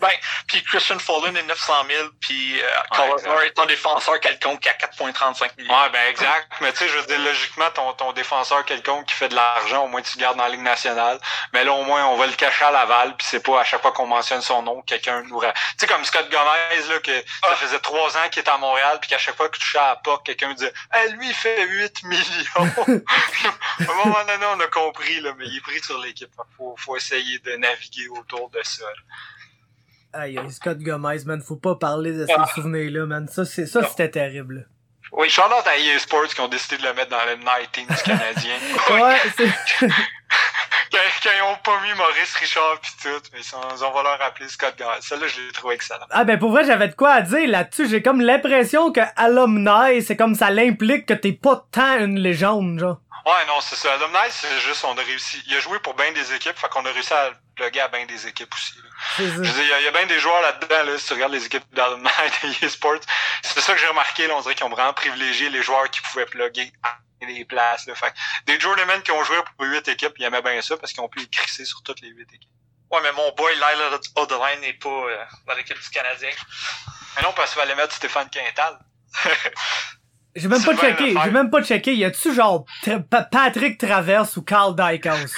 ben, 0.00 0.10
puis 0.46 0.62
Christian 0.62 0.98
Fallen 0.98 1.36
est 1.36 1.42
900 1.42 1.72
000, 1.88 2.08
puis 2.20 2.60
euh, 2.60 3.42
est 3.42 3.58
un 3.58 3.66
défenseur 3.66 4.20
quelconque 4.20 4.66
à 4.66 4.72
4,35 4.72 5.50
millions. 5.58 5.72
Ouais, 5.72 5.90
ben 5.90 6.08
exact. 6.08 6.52
Mais 6.60 6.72
tu 6.72 6.78
sais, 6.78 6.88
je 6.88 6.98
veux 6.98 7.06
dire, 7.06 7.18
logiquement, 7.20 7.70
ton, 7.74 7.92
ton 7.94 8.12
défenseur 8.12 8.64
quelconque 8.64 9.06
qui 9.06 9.14
fait 9.14 9.28
de 9.28 9.34
l'argent, 9.34 9.84
au 9.84 9.88
moins 9.88 10.02
tu 10.02 10.16
le 10.16 10.22
gardes 10.22 10.36
dans 10.36 10.44
la 10.44 10.50
Ligue 10.50 10.62
nationale. 10.62 11.18
Mais 11.52 11.64
là, 11.64 11.72
au 11.72 11.82
moins, 11.82 12.06
on 12.06 12.16
va 12.16 12.26
le 12.26 12.32
cacher 12.34 12.64
à 12.64 12.70
Laval, 12.70 13.16
puis 13.16 13.26
c'est 13.28 13.42
pas 13.42 13.60
à 13.60 13.64
chaque 13.64 13.82
fois 13.82 13.92
qu'on 13.92 14.06
mentionne 14.06 14.42
son 14.42 14.62
nom, 14.62 14.82
quelqu'un 14.82 15.22
nous... 15.22 15.40
Tu 15.40 15.48
sais, 15.78 15.86
comme 15.86 16.04
Scott 16.04 16.30
Gomez, 16.30 16.88
là, 16.88 16.98
que 17.00 17.12
ça 17.12 17.50
ah. 17.50 17.56
faisait 17.56 17.80
trois 17.80 18.16
ans 18.16 18.28
qu'il 18.30 18.40
était 18.40 18.50
à 18.50 18.58
Montréal, 18.58 18.98
puis 19.00 19.10
qu'à 19.10 19.18
chaque 19.18 19.36
fois 19.36 19.48
que 19.48 19.56
tu 19.56 19.62
touchais 19.62 19.78
à 19.78 19.88
la 19.88 19.96
porte, 19.96 20.24
quelqu'un 20.24 20.48
me 20.48 20.54
disait 20.54 20.72
hey, 20.94 21.12
lui, 21.12 21.28
il 21.28 21.34
fait 21.34 21.66
8 21.66 22.02
millions! 22.04 22.24
à 22.58 23.82
un 23.82 23.94
moment 24.04 24.24
donné, 24.24 24.46
on 24.54 24.60
a 24.60 24.66
compris, 24.68 25.20
là, 25.20 25.32
mais 25.36 25.46
il 25.46 25.56
est 25.56 25.60
pris 25.60 25.80
sur 25.80 25.98
l'équipe. 25.98 26.30
Faut, 26.56 26.74
faut 26.76 26.96
essayer 26.96 27.38
de 27.40 27.47
de 27.52 27.56
naviguer 27.56 28.08
autour 28.08 28.50
de 28.50 28.60
ça. 28.62 28.84
Aïe, 30.12 30.40
Scott 30.50 30.78
Gomez, 30.78 31.24
man, 31.26 31.42
faut 31.42 31.56
pas 31.56 31.74
parler 31.74 32.12
de 32.12 32.26
ces 32.26 32.32
ah. 32.36 32.46
souvenirs-là, 32.54 33.06
man. 33.06 33.28
Ça, 33.28 33.44
c'est, 33.44 33.66
ça, 33.66 33.84
c'était 33.84 34.10
terrible. 34.10 34.68
Oui, 35.12 35.28
shout 35.30 35.42
out 35.42 35.66
à 35.66 35.76
EA 35.76 35.98
Sports 35.98 36.28
qui 36.28 36.40
ont 36.40 36.48
décidé 36.48 36.76
de 36.78 36.82
le 36.82 36.94
mettre 36.94 37.10
dans 37.10 37.24
le 37.24 37.36
Night 37.36 37.72
Team 37.72 37.86
du 37.86 38.02
Canadien. 38.02 38.56
ouais, 38.90 39.16
c'est... 39.36 39.88
quand, 40.90 41.30
ils 41.36 41.42
ont 41.42 41.56
pas 41.64 41.80
mis 41.82 41.94
Maurice 41.96 42.34
Richard 42.34 42.80
pis 42.80 42.90
tout, 43.02 43.22
mais 43.32 43.40
ils 43.40 43.84
ont, 43.84 43.92
va 43.92 44.02
leur 44.02 44.18
rappeler 44.18 44.48
Scott 44.48 44.74
Gomez. 44.78 45.00
Celle-là, 45.00 45.26
je 45.28 45.40
l'ai 45.40 45.52
trouvé 45.52 45.74
excellent. 45.74 46.06
Ah 46.10 46.24
ben 46.24 46.38
pour 46.38 46.50
vrai, 46.50 46.64
j'avais 46.64 46.88
de 46.88 46.94
quoi 46.94 47.12
à 47.12 47.20
dire 47.22 47.48
là-dessus. 47.48 47.88
J'ai 47.88 48.02
comme 48.02 48.20
l'impression 48.20 48.92
que 48.92 49.00
alumni, 49.16 50.02
c'est 50.02 50.16
comme 50.16 50.34
ça 50.34 50.50
l'implique 50.50 51.06
que 51.06 51.14
t'es 51.14 51.32
pas 51.32 51.66
tant 51.70 51.98
une 51.98 52.18
légende, 52.18 52.78
genre. 52.78 53.00
Ouais, 53.28 53.44
non, 53.46 53.60
c'est 53.60 53.76
ça. 53.76 53.92
Alumni, 53.92 54.30
c'est 54.30 54.58
juste, 54.60 54.82
on 54.84 54.96
a 54.96 55.02
réussi. 55.02 55.42
Il 55.46 55.54
a 55.54 55.60
joué 55.60 55.78
pour 55.80 55.92
bien 55.92 56.10
des 56.12 56.32
équipes, 56.32 56.56
fait 56.56 56.70
qu'on 56.70 56.86
a 56.86 56.90
réussi 56.90 57.12
à 57.12 57.28
le 57.28 57.36
plugger 57.56 57.82
à 57.82 57.88
bien 57.88 58.06
des 58.06 58.26
équipes 58.26 58.54
aussi. 58.54 58.72
Je 59.18 59.24
veux 59.24 59.42
dire, 59.42 59.78
il 59.80 59.84
y, 59.84 59.86
a, 59.86 59.90
bien 59.90 60.06
des 60.06 60.18
joueurs 60.18 60.40
là-dedans, 60.40 60.84
là, 60.84 60.98
si 60.98 61.08
tu 61.08 61.12
regardes 61.12 61.34
les 61.34 61.44
équipes 61.44 61.74
d'Alumni 61.74 62.08
et 62.62 62.64
eSports. 62.64 63.00
C'est 63.42 63.60
ça 63.60 63.74
que 63.74 63.80
j'ai 63.80 63.86
remarqué, 63.86 64.26
là, 64.28 64.34
on 64.34 64.40
dirait 64.40 64.54
qu'ils 64.54 64.64
ont 64.64 64.70
vraiment 64.70 64.94
privilégié 64.94 65.50
les 65.50 65.62
joueurs 65.62 65.90
qui 65.90 66.00
pouvaient 66.00 66.24
plugger 66.24 66.72
à 66.82 66.96
des 67.26 67.44
places. 67.44 67.86
Là. 67.86 67.94
Fait 67.94 68.14
des 68.46 68.58
journeymen 68.58 69.02
qui 69.02 69.12
ont 69.12 69.22
joué 69.24 69.36
pour 69.42 69.66
huit 69.66 69.86
équipes, 69.88 70.14
ils 70.16 70.24
aimaient 70.24 70.40
bien 70.40 70.62
ça 70.62 70.78
parce 70.78 70.94
qu'ils 70.94 71.02
ont 71.02 71.08
pu 71.10 71.18
les 71.18 71.28
crisser 71.28 71.66
sur 71.66 71.82
toutes 71.82 72.00
les 72.00 72.08
huit 72.08 72.32
équipes. 72.32 72.48
Ouais, 72.90 73.00
mais 73.02 73.12
mon 73.12 73.30
boy 73.32 73.54
Lyle 73.56 74.00
Odeline 74.16 74.60
n'est 74.62 74.72
pas 74.72 74.88
euh, 74.88 75.24
dans 75.46 75.52
l'équipe 75.52 75.78
du 75.78 75.90
Canadien. 75.90 76.30
Mais 77.14 77.22
non, 77.22 77.34
parce 77.34 77.52
qu'il 77.52 77.60
fallait 77.60 77.74
mettre 77.74 77.94
Stéphane 77.94 78.30
Quintal. 78.30 78.78
J'ai 80.36 80.48
même 80.48 80.62
pas 80.62 80.76
checké, 80.76 81.14
j'ai 81.24 81.30
même 81.30 81.50
pas 81.50 81.62
checké. 81.62 81.94
Y 81.94 82.04
a-tu 82.04 82.34
genre 82.34 82.64
Tra- 82.84 83.28
Patrick 83.30 83.78
Traverse 83.78 84.36
ou 84.36 84.42
Carl 84.42 84.74
Dykhouse? 84.76 85.32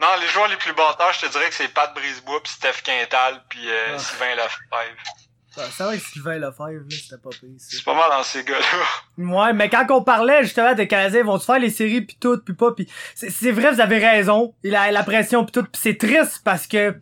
Non, 0.00 0.06
les 0.20 0.28
joueurs 0.28 0.48
les 0.48 0.56
plus 0.56 0.72
bâtards, 0.72 1.12
je 1.12 1.26
te 1.26 1.32
dirais 1.32 1.48
que 1.48 1.54
c'est 1.54 1.68
Pat 1.74 1.92
Brisebois, 1.94 2.40
puis 2.42 2.52
Steph 2.52 2.82
Quintal, 2.84 3.42
puis 3.48 3.68
euh, 3.68 3.94
Ah. 3.94 3.98
Sylvain 3.98 4.34
Lefebvre. 4.36 5.02
Ça, 5.50 5.64
ça 5.72 5.86
va 5.86 5.96
que 5.96 6.02
Sylvain 6.02 6.38
Lefebvre, 6.38 6.66
là, 6.68 6.78
c'était 6.90 7.20
pas 7.20 7.30
pire. 7.30 7.48
C'est 7.58 7.82
pas 7.84 7.94
mal 7.94 8.08
dans 8.10 8.22
ces 8.22 8.44
gars-là. 8.44 9.24
Ouais, 9.24 9.52
mais 9.52 9.68
quand 9.68 9.84
on 9.90 10.02
parlait 10.04 10.44
justement 10.44 10.74
de 10.74 10.84
Canadiens 10.84 11.24
vont 11.24 11.38
se 11.38 11.44
faire 11.46 11.58
les 11.58 11.70
séries 11.70 12.02
pis 12.02 12.16
tout 12.20 12.38
pis 12.38 12.52
pas 12.52 12.72
pis 12.72 12.88
c'est 13.16 13.30
c'est 13.30 13.50
vrai 13.50 13.72
vous 13.72 13.80
avez 13.80 13.98
raison, 13.98 14.54
il 14.62 14.76
a 14.76 14.90
la 14.92 15.02
pression 15.02 15.44
pis 15.44 15.50
tout 15.52 15.64
pis 15.64 15.80
c'est 15.80 15.98
triste 15.98 16.42
parce 16.44 16.68
que 16.68 16.94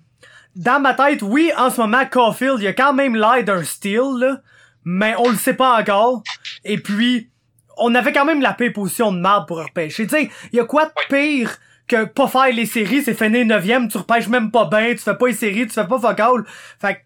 dans 0.54 0.80
ma 0.80 0.94
tête, 0.94 1.20
oui, 1.20 1.52
en 1.58 1.68
ce 1.68 1.78
moment 1.82 2.06
Caulfield, 2.06 2.60
il 2.62 2.66
a 2.68 2.72
quand 2.72 2.94
même 2.94 3.14
l'air 3.14 3.44
d'un 3.44 3.62
steal 3.62 4.00
là, 4.18 4.38
mais 4.86 5.14
on 5.18 5.28
le 5.28 5.36
sait 5.36 5.54
pas 5.54 5.78
encore. 5.78 6.22
Et 6.64 6.78
puis 6.78 7.28
on 7.76 7.94
avait 7.94 8.12
quand 8.12 8.24
même 8.24 8.40
la 8.40 8.54
pire 8.54 8.72
position 8.72 9.12
de 9.12 9.18
marde 9.18 9.46
pour 9.46 9.58
repêcher. 9.58 10.06
Tu 10.06 10.16
sais, 10.16 10.30
il 10.52 10.56
y 10.56 10.60
a 10.60 10.64
quoi 10.64 10.86
de 10.86 10.92
pire 11.10 11.58
que 11.86 12.04
pas 12.04 12.28
faire 12.28 12.52
les 12.52 12.66
séries, 12.66 13.02
c'est 13.02 13.14
finir 13.14 13.44
9 13.44 13.88
tu 13.90 13.98
repêches 13.98 14.28
même 14.28 14.50
pas 14.50 14.64
bien, 14.64 14.92
tu 14.92 14.98
fais 14.98 15.14
pas 15.14 15.26
les 15.26 15.34
séries, 15.34 15.66
tu 15.66 15.72
fais 15.72 15.86
pas 15.86 15.98
fuck 15.98 16.18
all. 16.18 16.44
Fait 16.80 16.94
que 16.94 17.00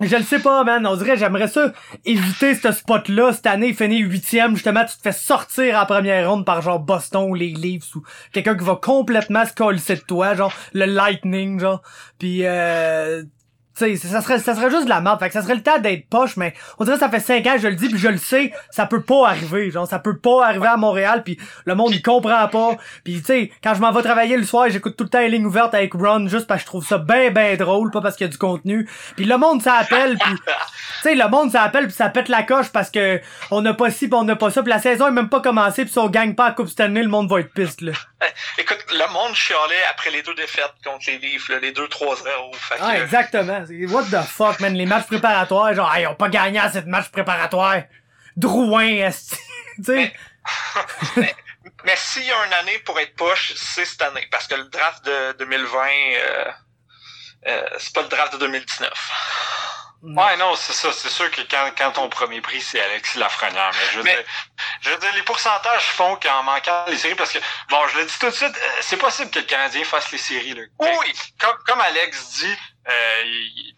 je 0.00 0.16
le 0.16 0.22
sais 0.22 0.38
pas, 0.38 0.64
man. 0.64 0.86
On 0.86 0.96
dirait, 0.96 1.16
j'aimerais 1.16 1.48
ça 1.48 1.72
éviter 2.04 2.54
ce 2.54 2.72
spot-là. 2.72 3.32
Cette 3.32 3.46
année, 3.46 3.74
finir 3.74 4.08
huitième, 4.08 4.54
justement, 4.54 4.84
tu 4.84 4.96
te 4.96 5.02
fais 5.02 5.12
sortir 5.12 5.78
en 5.78 5.84
première 5.86 6.30
ronde 6.30 6.46
par 6.46 6.62
genre 6.62 6.80
Boston 6.80 7.30
ou 7.30 7.34
les 7.34 7.50
Leafs 7.50 7.94
ou 7.96 8.02
quelqu'un 8.32 8.56
qui 8.56 8.64
va 8.64 8.76
complètement 8.76 9.44
se 9.44 9.52
coller 9.52 9.78
de 9.78 9.94
toi, 9.96 10.34
genre 10.34 10.54
le 10.72 10.86
Lightning, 10.86 11.60
genre. 11.60 11.82
Puis, 12.18 12.46
euh, 12.46 13.24
sais, 13.80 13.96
ça 13.96 14.20
serait, 14.20 14.38
ça 14.38 14.54
serait 14.54 14.70
juste 14.70 14.84
de 14.84 14.88
la 14.88 15.00
merde. 15.00 15.18
Fait 15.18 15.26
que 15.28 15.32
ça 15.32 15.42
serait 15.42 15.54
le 15.54 15.62
temps 15.62 15.78
d'être 15.78 16.08
poche, 16.08 16.36
mais 16.36 16.54
on 16.78 16.84
dirait 16.84 16.96
que 16.96 17.00
ça 17.00 17.10
fait 17.10 17.20
cinq 17.20 17.46
ans, 17.46 17.56
je 17.58 17.68
le 17.68 17.74
dis, 17.74 17.88
puis 17.88 17.98
je 17.98 18.08
le 18.08 18.16
sais, 18.16 18.52
ça 18.70 18.86
peut 18.86 19.02
pas 19.02 19.28
arriver. 19.28 19.70
Genre, 19.70 19.86
ça 19.86 19.98
peut 19.98 20.18
pas 20.18 20.46
arriver 20.46 20.66
à 20.68 20.76
Montréal, 20.76 21.22
puis 21.24 21.38
le 21.64 21.74
monde, 21.74 21.92
il 21.92 22.02
comprend 22.02 22.46
pas. 22.48 22.76
Puis, 23.04 23.20
tu 23.20 23.24
sais, 23.24 23.50
quand 23.62 23.74
je 23.74 23.80
m'en 23.80 23.92
vais 23.92 24.02
travailler 24.02 24.36
le 24.36 24.44
soir, 24.44 24.68
j'écoute 24.70 24.96
tout 24.96 25.04
le 25.04 25.10
temps 25.10 25.20
les 25.20 25.28
lignes 25.28 25.46
ouvertes 25.46 25.74
avec 25.74 25.92
Ron, 25.94 26.28
juste 26.28 26.46
parce 26.46 26.60
que 26.60 26.62
je 26.62 26.66
trouve 26.66 26.86
ça 26.86 26.98
ben, 26.98 27.32
ben 27.32 27.56
drôle, 27.56 27.90
pas 27.90 28.00
parce 28.00 28.16
qu'il 28.16 28.26
y 28.26 28.30
a 28.30 28.32
du 28.32 28.38
contenu. 28.38 28.88
Puis 29.16 29.24
le 29.24 29.36
monde, 29.36 29.62
ça 29.62 29.74
appelle, 29.74 30.16
puis 30.18 30.34
tu 30.34 30.42
sais, 31.02 31.14
le 31.14 31.28
monde, 31.28 31.50
ça 31.50 31.62
appelle, 31.62 31.86
puis 31.86 31.94
ça 31.94 32.08
pète 32.08 32.28
la 32.28 32.42
coche 32.42 32.68
parce 32.70 32.90
que 32.90 33.20
on 33.50 33.62
n'a 33.62 33.74
pas 33.74 33.90
ci, 33.90 34.08
puis 34.08 34.14
on 34.14 34.24
n'a 34.24 34.36
pas 34.36 34.50
ça, 34.50 34.62
puis 34.62 34.70
la 34.70 34.78
saison 34.78 35.08
est 35.08 35.12
même 35.12 35.28
pas 35.28 35.40
commencée, 35.40 35.84
puis 35.84 35.92
si 35.92 35.98
on 35.98 36.08
gagne 36.08 36.34
pas 36.34 36.48
la 36.48 36.54
Coupe 36.54 36.68
Stanley, 36.68 37.02
le 37.02 37.08
monde 37.08 37.28
va 37.30 37.40
être 37.40 37.52
piste, 37.52 37.80
là. 37.80 37.92
Eh, 38.22 38.60
Écoute, 38.60 38.84
le 38.92 39.12
monde 39.12 39.34
chialait 39.34 39.82
après 39.90 40.10
les 40.10 40.22
deux 40.22 40.34
défaites 40.34 40.74
contre 40.84 41.04
les 41.08 41.18
Leafs, 41.18 41.48
là, 41.48 41.58
les 41.60 41.72
deux 41.72 41.86
3-0. 41.86 42.18
Fait 42.54 42.74
que, 42.76 42.80
Ah, 42.82 42.98
exactement. 42.98 43.62
What 43.88 44.04
the 44.10 44.22
fuck, 44.26 44.60
man? 44.60 44.74
Les 44.74 44.86
matchs 44.86 45.06
préparatoires, 45.06 45.74
genre, 45.74 45.94
hey, 45.94 46.04
ils 46.04 46.06
ont 46.08 46.14
pas 46.14 46.28
gagné 46.28 46.58
à 46.58 46.70
cette 46.70 46.86
match 46.86 47.08
préparatoire. 47.10 47.82
Drouin, 48.36 48.86
est 48.86 49.36
Tu 49.76 49.84
sais, 49.84 50.14
Mais 51.84 51.94
s'il 51.96 52.24
y 52.24 52.30
a 52.30 52.46
une 52.46 52.52
année 52.52 52.78
pour 52.80 52.98
être 53.00 53.14
poche, 53.16 53.52
c'est 53.56 53.84
cette 53.84 54.02
année. 54.02 54.26
Parce 54.30 54.46
que 54.46 54.54
le 54.54 54.64
draft 54.64 55.04
de 55.04 55.32
2020, 55.38 55.78
euh, 55.86 56.44
euh, 57.46 57.62
c'est 57.78 57.94
pas 57.94 58.02
le 58.02 58.08
draft 58.08 58.34
de 58.34 58.38
2019. 58.38 58.90
Ouais, 60.02 60.36
non, 60.38 60.54
c'est 60.56 60.72
ça. 60.72 60.90
C'est 60.92 61.10
sûr 61.10 61.30
que 61.30 61.42
quand, 61.42 61.70
quand 61.76 61.92
ton 61.92 62.08
premier 62.08 62.40
prix, 62.40 62.60
c'est 62.62 62.80
Alexis 62.80 63.18
Lafrenière. 63.18 63.70
Mais 63.72 63.92
je 63.92 63.96
veux 63.98 64.02
Mais- 64.04 64.14
dire, 64.14 64.24
je 64.80 64.90
veux 64.90 64.96
dire, 64.98 65.14
les 65.14 65.22
pourcentages 65.22 65.82
font 65.84 66.16
qu'en 66.16 66.42
manquant 66.42 66.84
les 66.88 66.96
séries, 66.96 67.14
parce 67.14 67.32
que, 67.32 67.38
bon, 67.68 67.86
je 67.88 67.98
le 67.98 68.04
dis 68.06 68.18
tout 68.18 68.26
de 68.30 68.34
suite, 68.34 68.56
euh, 68.56 68.70
c'est 68.80 68.96
possible 68.96 69.30
que 69.30 69.40
le 69.40 69.44
Canadien 69.44 69.84
fasse 69.84 70.10
les 70.10 70.18
séries, 70.18 70.54
là. 70.54 70.62
Oui, 70.78 70.88
Comme, 71.38 71.56
comme 71.66 71.80
Alex 71.82 72.30
dit, 72.40 72.56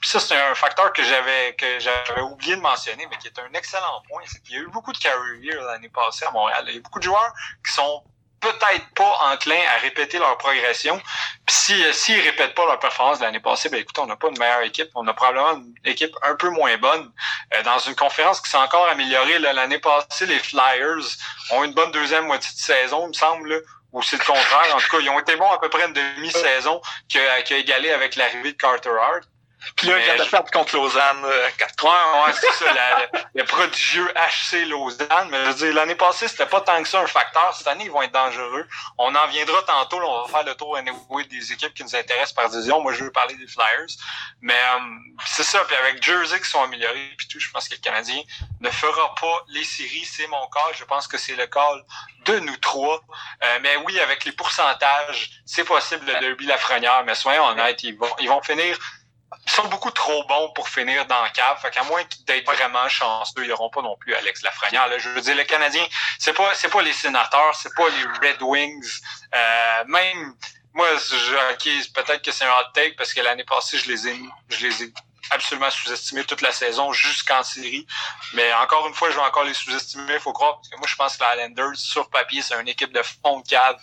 puis 0.01 0.09
ça, 0.09 0.21
c'est 0.21 0.37
un 0.37 0.55
facteur 0.55 0.93
que 0.93 1.03
j'avais, 1.03 1.55
que 1.55 1.79
j'avais 1.81 2.21
oublié 2.23 2.57
de 2.57 2.61
mentionner, 2.61 3.07
mais 3.11 3.17
qui 3.19 3.29
est 3.29 3.39
un 3.39 3.53
excellent 3.55 4.03
point. 4.09 4.23
C'est 4.27 4.43
qu'il 4.43 4.57
y 4.57 4.59
a 4.59 4.63
eu 4.63 4.69
beaucoup 4.69 4.93
de 4.93 4.99
carrière 4.99 5.63
l'année 5.63 5.89
passée 5.89 6.25
à 6.25 6.31
Montréal. 6.31 6.65
Il 6.69 6.75
y 6.75 6.79
a 6.79 6.81
beaucoup 6.81 6.99
de 6.99 7.05
joueurs 7.05 7.33
qui 7.65 7.73
sont 7.73 8.05
peut-être 8.43 8.93
pas 8.95 9.33
enclins 9.33 9.63
à 9.75 9.79
répéter 9.79 10.19
leur 10.19 10.37
progression. 10.37 11.01
Puis 11.47 11.57
si 11.57 11.85
euh, 11.85 11.93
s'ils 11.93 12.21
répètent 12.21 12.55
pas 12.55 12.67
leur 12.67 12.79
performance 12.81 13.21
l'année 13.21 13.41
passée, 13.41 13.69
ben 13.69 13.81
écoutez, 13.81 14.01
on 14.01 14.07
n'a 14.07 14.17
pas 14.17 14.29
une 14.29 14.39
meilleure 14.39 14.63
équipe, 14.63 14.91
on 14.95 15.07
a 15.07 15.15
probablement 15.15 15.53
une 15.55 15.75
équipe 15.85 16.15
un 16.23 16.35
peu 16.35 16.51
moins 16.51 16.77
bonne. 16.77 17.13
Euh, 17.55 17.63
dans 17.63 17.79
une 17.79 17.95
conférence 17.95 18.41
qui 18.41 18.51
s'est 18.51 18.59
encore 18.59 18.89
améliorée 18.89 19.39
l'année 19.39 19.79
passée, 19.79 20.27
les 20.27 20.41
Flyers 20.41 21.07
ont 21.53 21.63
une 21.63 21.73
bonne 21.73 21.93
deuxième 21.93 22.27
moitié 22.27 22.51
de 22.53 22.59
saison, 22.59 23.05
il 23.07 23.09
me 23.09 23.13
semble, 23.13 23.49
là, 23.49 23.59
ou 23.93 24.03
c'est 24.03 24.19
le 24.19 24.25
contraire. 24.25 24.75
En 24.75 24.79
tout 24.79 24.89
cas, 24.89 24.99
ils 25.01 25.11
ont 25.11 25.21
été 25.21 25.37
bons 25.37 25.51
à 25.51 25.59
peu 25.59 25.69
près 25.69 25.87
une 25.87 25.93
demi-saison 25.93 26.81
qui 27.09 27.19
a, 27.19 27.43
qui 27.43 27.55
a 27.55 27.59
égalé 27.59 27.91
avec 27.91 28.17
l'arrivée 28.17 28.53
de 28.53 28.57
Carter 28.57 28.91
Hart. 28.91 29.29
Puis 29.77 29.87
là, 29.89 29.99
il 29.99 30.25
je- 30.25 30.31
perdre 30.31 30.51
contre 30.51 30.77
Lausanne 30.77 31.25
euh, 31.25 31.49
4 31.59 31.85
Ouais, 31.85 32.33
c'est 32.41 32.53
ça, 32.53 32.73
la- 32.73 33.09
le 33.35 33.45
prodigieux 33.45 34.13
HC 34.17 34.65
Lausanne. 34.67 35.29
Mais 35.31 35.45
je 35.45 35.49
veux 35.51 35.55
dire, 35.55 35.75
l'année 35.75 35.95
passée, 35.95 36.29
c'était 36.29 36.47
pas 36.47 36.61
tant 36.61 36.83
que 36.83 36.89
ça 36.89 37.01
un 37.01 37.07
facteur. 37.07 37.55
Cette 37.57 37.67
année, 37.69 37.85
ils 37.85 37.91
vont 37.91 38.03
être 38.03 38.13
dangereux. 38.13 38.67
On 38.99 39.15
en 39.15 39.27
viendra 39.29 39.63
tantôt, 39.63 40.01
là, 40.01 40.07
on 40.07 40.23
va 40.23 40.29
faire 40.29 40.45
le 40.45 40.55
tour 40.55 40.77
anyway, 40.77 41.25
des 41.31 41.53
équipes 41.53 41.75
qui 41.75 41.85
nous 41.85 41.95
intéressent 41.95 42.33
par 42.33 42.49
division. 42.51 42.81
Moi, 42.81 42.93
je 42.93 43.05
veux 43.05 43.13
parler 43.13 43.35
des 43.37 43.47
Flyers. 43.47 43.87
Mais 44.41 44.55
euh, 44.55 44.79
c'est 45.27 45.45
ça, 45.45 45.65
puis 45.65 45.77
avec 45.77 46.03
Jersey 46.03 46.41
qui 46.41 46.49
sont 46.49 46.63
améliorés, 46.63 47.15
puis 47.17 47.29
tout, 47.29 47.39
je 47.41 47.51
pense 47.51 47.69
que 47.69 47.75
le 47.75 47.81
Canadien 47.81 48.21
ne 48.61 48.71
fera 48.71 49.15
pas 49.15 49.45
les 49.49 49.65
séries. 49.65 50.05
C'est 50.05 50.27
mon 50.27 50.47
call. 50.49 50.75
Je 50.75 50.85
pense 50.85 51.07
que 51.07 51.19
c'est 51.19 51.37
le 51.37 51.47
call 51.47 51.83
de 52.25 52.39
nous 52.41 52.57
trois. 52.59 53.01
Euh, 53.43 53.59
mais 53.63 53.77
oui, 53.85 53.99
avec 54.01 54.25
les 54.25 54.33
pourcentages, 54.33 55.31
c'est 55.47 55.65
possible 55.65 56.07
le 56.07 56.19
derby 56.21 56.47
Lafrenière, 56.47 57.03
mais 57.05 57.15
soyons 57.15 57.45
honnêtes, 57.47 57.83
ils 57.83 57.97
vont, 57.97 58.15
ils 58.21 58.29
vont 58.29 58.43
finir 58.43 58.79
sont 59.47 59.69
beaucoup 59.69 59.91
trop 59.91 60.25
bons 60.25 60.53
pour 60.55 60.69
finir 60.69 61.07
dans 61.07 61.23
le 61.23 61.31
cave. 61.31 61.61
Fait 61.61 61.71
qu'à 61.71 61.83
moins 61.85 62.03
d'être 62.27 62.45
vraiment 62.45 62.89
chanceux, 62.89 63.45
ils 63.45 63.49
n'auront 63.49 63.71
pas 63.71 63.83
non 63.83 63.97
plus 63.97 64.15
Alex 64.15 64.43
Lafrenière. 64.43 64.89
Là. 64.89 64.99
Je 64.99 65.09
veux 65.11 65.21
dire, 65.21 65.37
le 65.37 65.45
Canadien, 65.45 65.85
c'est 66.19 66.33
pas 66.33 66.55
c'est 66.55 66.71
pas 66.71 66.83
les 66.83 66.93
sénateurs, 66.93 67.55
c'est 67.55 67.75
pas 67.75 67.89
les 67.89 68.29
Red 68.29 68.43
Wings. 68.43 69.01
Euh, 69.35 69.85
même 69.87 70.35
moi, 70.75 70.87
je, 70.97 71.93
peut-être 71.93 72.23
que 72.23 72.33
c'est 72.33 72.45
un 72.45 72.53
hot 72.53 72.73
take 72.73 72.95
parce 72.97 73.13
que 73.13 73.21
l'année 73.21 73.45
passée, 73.45 73.79
je 73.79 73.91
les 73.91 74.09
ai 74.09 74.21
je 74.49 74.67
les 74.67 74.85
ai 74.85 74.95
absolument 75.31 75.71
sous-estimés 75.71 76.25
toute 76.25 76.41
la 76.41 76.53
saison 76.53 76.93
jusqu'en 76.93 77.43
série. 77.43 77.87
Mais 78.35 78.53
encore 78.55 78.87
une 78.87 78.95
fois, 78.95 79.11
je 79.11 79.17
vais 79.17 79.23
encore 79.23 79.45
les 79.45 79.55
sous-estimer, 79.55 80.15
il 80.15 80.21
faut 80.21 80.33
croire. 80.33 80.57
Parce 80.57 80.69
que 80.69 80.77
moi, 80.77 80.87
je 80.87 80.97
pense 80.97 81.17
que 81.17 81.25
les 81.25 81.43
Islanders, 81.43 81.77
sur 81.77 82.09
papier, 82.11 82.43
c'est 82.43 82.61
une 82.61 82.69
équipe 82.69 82.93
de 82.93 83.03
fond 83.03 83.41
de 83.41 83.49
cave. 83.49 83.79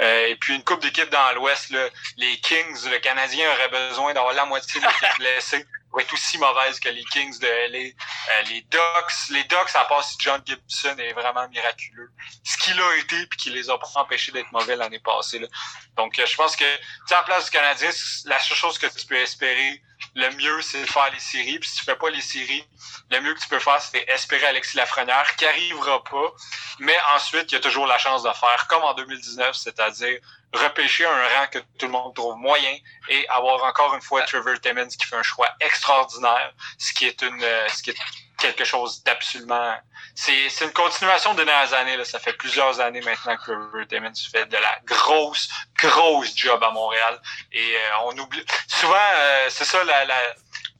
Euh, 0.00 0.26
et 0.26 0.36
puis 0.36 0.54
une 0.54 0.64
coupe 0.64 0.82
d'équipes 0.82 1.10
dans 1.10 1.32
l'Ouest, 1.34 1.74
les 2.16 2.40
Kings, 2.40 2.88
le 2.90 2.98
Canadien 2.98 3.50
aurait 3.52 3.88
besoin 3.88 4.14
d'avoir 4.14 4.34
la 4.34 4.44
moitié 4.44 4.80
de 4.80 4.86
l'équipe 4.86 5.18
blessée 5.18 5.66
pour 5.90 6.00
être 6.00 6.12
aussi 6.14 6.38
mauvaise 6.38 6.80
que 6.80 6.88
les 6.88 7.04
Kings 7.04 7.38
de 7.38 7.46
LA. 7.46 7.78
Euh, 7.78 8.42
les 8.48 8.62
Ducks, 8.62 9.30
les 9.30 9.44
Ducks, 9.44 9.74
à 9.74 9.84
part 9.84 10.02
si 10.02 10.16
John 10.18 10.42
Gibson 10.44 10.96
est 10.98 11.12
vraiment 11.12 11.46
miraculeux. 11.50 12.10
Ce 12.44 12.56
qu'il 12.56 12.80
a 12.80 12.96
été 12.96 13.26
puis 13.26 13.38
qui 13.38 13.50
les 13.50 13.68
a 13.68 13.76
pas 13.78 13.90
empêchés 13.96 14.32
d'être 14.32 14.50
mauvais 14.52 14.74
l'année 14.74 15.00
passée. 15.00 15.38
Là. 15.38 15.48
Donc 15.96 16.18
euh, 16.18 16.26
je 16.26 16.34
pense 16.34 16.56
que 16.56 16.64
tu 17.06 17.14
en 17.14 17.22
place 17.24 17.44
du 17.44 17.50
Canadien, 17.50 17.90
c'est 17.92 18.28
la 18.28 18.40
seule 18.40 18.56
chose 18.56 18.78
que 18.78 18.86
tu 18.86 19.06
peux 19.06 19.16
espérer, 19.16 19.82
le 20.14 20.30
mieux, 20.36 20.62
c'est 20.62 20.80
de 20.80 20.86
faire 20.86 21.10
les 21.12 21.20
séries. 21.20 21.58
Puis 21.58 21.68
si 21.68 21.76
tu 21.78 21.84
fais 21.84 21.96
pas 21.96 22.10
les 22.10 22.20
séries, 22.20 22.64
le 23.10 23.20
mieux 23.20 23.34
que 23.34 23.40
tu 23.40 23.48
peux 23.48 23.58
faire, 23.58 23.80
c'est 23.80 24.04
espérer 24.08 24.46
Alexis 24.46 24.76
Lafrenière, 24.76 25.36
qui 25.36 25.46
arrivera 25.46 26.02
pas. 26.04 26.32
Mais 26.78 26.96
ensuite, 27.14 27.52
il 27.52 27.54
y 27.54 27.58
a 27.58 27.60
toujours 27.60 27.86
la 27.86 27.98
chance 27.98 28.22
de 28.22 28.32
faire 28.32 28.66
comme 28.68 28.82
en 28.82 28.94
2019, 28.94 29.54
c'est-à-dire 29.56 30.18
repêcher 30.52 31.06
un 31.06 31.28
rang 31.28 31.46
que 31.50 31.58
tout 31.78 31.86
le 31.86 31.92
monde 31.92 32.14
trouve 32.14 32.36
moyen 32.36 32.76
et 33.08 33.26
avoir 33.28 33.64
encore 33.64 33.94
une 33.94 34.02
fois 34.02 34.22
Trevor 34.22 34.60
Timmons 34.60 34.88
qui 34.88 35.06
fait 35.06 35.16
un 35.16 35.22
choix 35.22 35.48
extraordinaire, 35.60 36.52
ce 36.78 36.92
qui 36.92 37.06
est 37.06 37.22
une, 37.22 37.42
euh, 37.42 37.68
ce 37.68 37.82
qui 37.82 37.90
est 37.90 37.96
quelque 38.42 38.64
chose 38.64 39.02
d'absolument. 39.04 39.74
C'est, 40.14 40.48
c'est 40.50 40.64
une 40.64 40.72
continuation 40.72 41.32
des 41.34 41.44
dernières 41.44 41.72
années. 41.72 41.96
Là. 41.96 42.04
Ça 42.04 42.18
fait 42.18 42.32
plusieurs 42.34 42.80
années 42.80 43.00
maintenant 43.00 43.36
que 43.36 43.44
Trevor 43.44 43.86
Timmons 43.88 44.12
fait 44.30 44.46
de 44.46 44.56
la 44.56 44.78
grosse, 44.84 45.48
grosse 45.80 46.36
job 46.36 46.62
à 46.62 46.70
Montréal. 46.70 47.20
Et 47.52 47.76
euh, 47.76 48.06
on 48.06 48.18
oublie. 48.18 48.44
Souvent, 48.66 49.08
euh, 49.14 49.46
c'est 49.48 49.64
ça 49.64 49.82
la, 49.84 50.04
la 50.04 50.20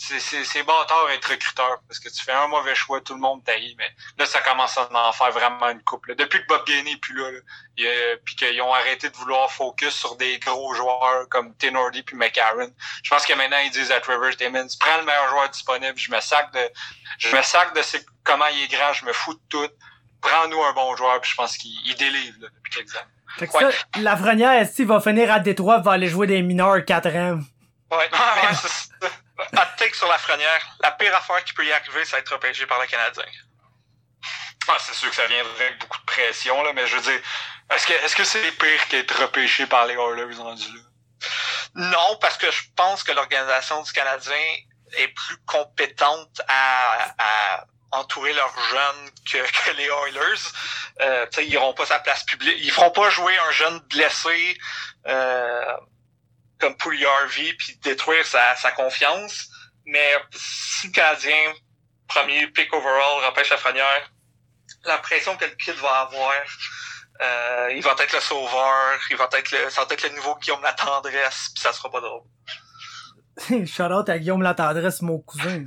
c'est, 0.02 0.62
bâtard 0.64 1.10
être 1.10 1.30
recruteur 1.30 1.78
parce 1.86 2.00
que 2.00 2.08
tu 2.08 2.24
fais 2.24 2.32
un 2.32 2.48
mauvais 2.48 2.74
choix, 2.74 3.00
tout 3.00 3.14
le 3.14 3.20
monde 3.20 3.44
taille, 3.44 3.74
mais 3.78 3.88
là, 4.18 4.26
ça 4.26 4.40
commence 4.40 4.76
à 4.76 4.88
en 4.92 5.12
faire 5.12 5.30
vraiment 5.30 5.68
une 5.70 5.82
coupe. 5.82 6.06
là. 6.06 6.14
Depuis 6.14 6.40
que 6.40 6.46
Bob 6.48 6.64
Gainey 6.66 6.92
est 6.92 6.96
plus 6.96 7.16
là, 7.16 7.30
là 7.30 7.38
euh, 7.80 8.16
puis 8.24 8.34
qu'ils 8.34 8.60
ont 8.62 8.72
arrêté 8.74 9.08
de 9.10 9.16
vouloir 9.16 9.50
focus 9.52 9.94
sur 9.94 10.16
des 10.16 10.38
gros 10.40 10.74
joueurs 10.74 11.28
comme 11.30 11.54
Tenordi 11.56 12.02
puis 12.02 12.16
McCarron. 12.16 12.70
Je 13.02 13.10
pense 13.10 13.24
que 13.24 13.32
maintenant, 13.34 13.58
ils 13.64 13.70
disent 13.70 13.92
à 13.92 14.00
Trevor 14.00 14.34
Timmons, 14.36 14.66
prends 14.80 14.98
le 14.98 15.04
meilleur 15.04 15.28
joueur 15.30 15.48
disponible, 15.50 15.96
je 15.96 16.10
me 16.10 16.20
sac 16.20 16.52
de, 16.52 16.60
je 17.18 17.36
me 17.36 17.42
sac 17.42 17.74
de 17.74 17.82
ses- 17.82 18.04
comment 18.24 18.46
il 18.52 18.64
est 18.64 18.68
grand, 18.68 18.92
je 18.92 19.04
me 19.04 19.12
fous 19.12 19.34
de 19.34 19.40
tout. 19.48 19.68
Prends-nous 20.20 20.62
un 20.62 20.72
bon 20.72 20.94
joueur, 20.96 21.20
puis 21.20 21.30
je 21.30 21.36
pense 21.36 21.56
qu'il 21.56 21.72
il 21.84 21.94
délivre 21.96 22.36
là, 22.40 22.48
depuis 22.54 22.72
quelques 22.72 22.96
années. 22.96 23.06
Fait 23.38 23.46
que 23.46 23.52
ça, 23.52 23.70
Lafrenière, 24.00 24.52
est-ce 24.52 24.76
qu'il 24.76 24.86
va 24.86 25.00
finir 25.00 25.32
à 25.32 25.38
Détroit, 25.38 25.78
va 25.78 25.92
aller 25.92 26.08
jouer 26.08 26.26
des 26.26 26.42
mineurs 26.42 26.84
4 26.84 27.08
ans? 27.16 27.40
Ouais, 27.90 27.96
Ouais, 28.12 28.54
c'est 28.60 28.68
ça. 28.68 29.08
Hot 29.56 29.76
take 29.76 29.94
sur 29.94 30.08
la 30.08 30.18
frenière. 30.18 30.76
La 30.80 30.92
pire 30.92 31.14
affaire 31.14 31.42
qui 31.44 31.52
peut 31.52 31.64
y 31.64 31.72
arriver, 31.72 32.04
c'est 32.04 32.18
être 32.18 32.32
repêché 32.32 32.66
par 32.66 32.80
le 32.80 32.86
Canadien. 32.86 33.24
Ah, 34.68 34.76
c'est 34.78 34.94
sûr 34.94 35.10
que 35.10 35.16
ça 35.16 35.26
viendrait 35.26 35.66
avec 35.66 35.78
beaucoup 35.80 35.98
de 35.98 36.04
pression, 36.04 36.62
là, 36.62 36.72
mais 36.72 36.86
je 36.86 36.96
veux 36.96 37.02
dire, 37.02 37.20
est-ce 37.74 37.86
que 37.86 37.92
est-ce 37.92 38.14
que 38.14 38.24
c'est 38.24 38.52
pire 38.52 38.88
qu'être 38.88 39.20
repêché 39.20 39.66
par 39.66 39.86
les 39.86 39.94
Oilers 39.94 40.36
rendus 40.36 40.72
là? 40.72 40.82
Non, 41.74 42.18
parce 42.20 42.36
que 42.36 42.50
je 42.50 42.62
pense 42.76 43.02
que 43.02 43.12
l'organisation 43.12 43.82
du 43.82 43.92
Canadien 43.92 44.56
est 44.92 45.08
plus 45.08 45.36
compétente 45.46 46.40
à, 46.46 47.14
à 47.18 47.64
entourer 47.92 48.32
leurs 48.34 48.54
jeunes 48.70 49.10
que, 49.30 49.38
que 49.38 49.76
les 49.76 49.86
Oilers. 49.86 50.42
Euh, 51.00 51.26
ils 51.38 51.50
n'iront 51.50 51.72
pas 51.74 51.86
sa 51.86 51.98
place 51.98 52.24
publique. 52.24 52.56
Ils 52.60 52.70
feront 52.70 52.90
pas 52.90 53.08
jouer 53.10 53.36
un 53.38 53.50
jeune 53.52 53.78
blessé 53.80 54.58
euh, 55.06 55.76
comme 56.62 56.76
Harvey 57.04 57.52
puis 57.58 57.76
détruire 57.82 58.24
sa, 58.24 58.54
sa 58.56 58.70
confiance. 58.70 59.48
Mais 59.84 60.14
si 60.32 60.86
le 60.86 60.92
Canadien, 60.92 61.52
premier 62.06 62.46
pick 62.48 62.72
overall, 62.72 63.24
repêche 63.26 63.50
la 63.50 63.56
frenière, 63.56 64.12
la 64.84 64.98
pression 64.98 65.36
que 65.36 65.44
le 65.44 65.50
kid 65.52 65.74
va 65.74 66.02
avoir, 66.02 66.32
euh, 67.20 67.72
il 67.74 67.82
va 67.82 67.94
être 67.98 68.12
le 68.12 68.20
sauveur, 68.20 68.98
il 69.10 69.16
va 69.16 69.28
être 69.32 69.50
le, 69.50 69.70
ça 69.70 69.84
va 69.84 69.88
être 69.92 70.08
le 70.08 70.14
nouveau 70.16 70.36
Guillaume 70.36 70.62
la 70.62 70.72
tendresse, 70.72 71.50
puis 71.54 71.62
ça 71.62 71.72
sera 71.72 71.90
pas 71.90 72.00
drôle. 72.00 72.22
Shout 73.66 73.82
out 73.82 74.08
à 74.08 74.18
Guillaume 74.18 74.42
la 74.42 74.54
tendresse, 74.54 75.02
mon 75.02 75.18
cousin. 75.18 75.64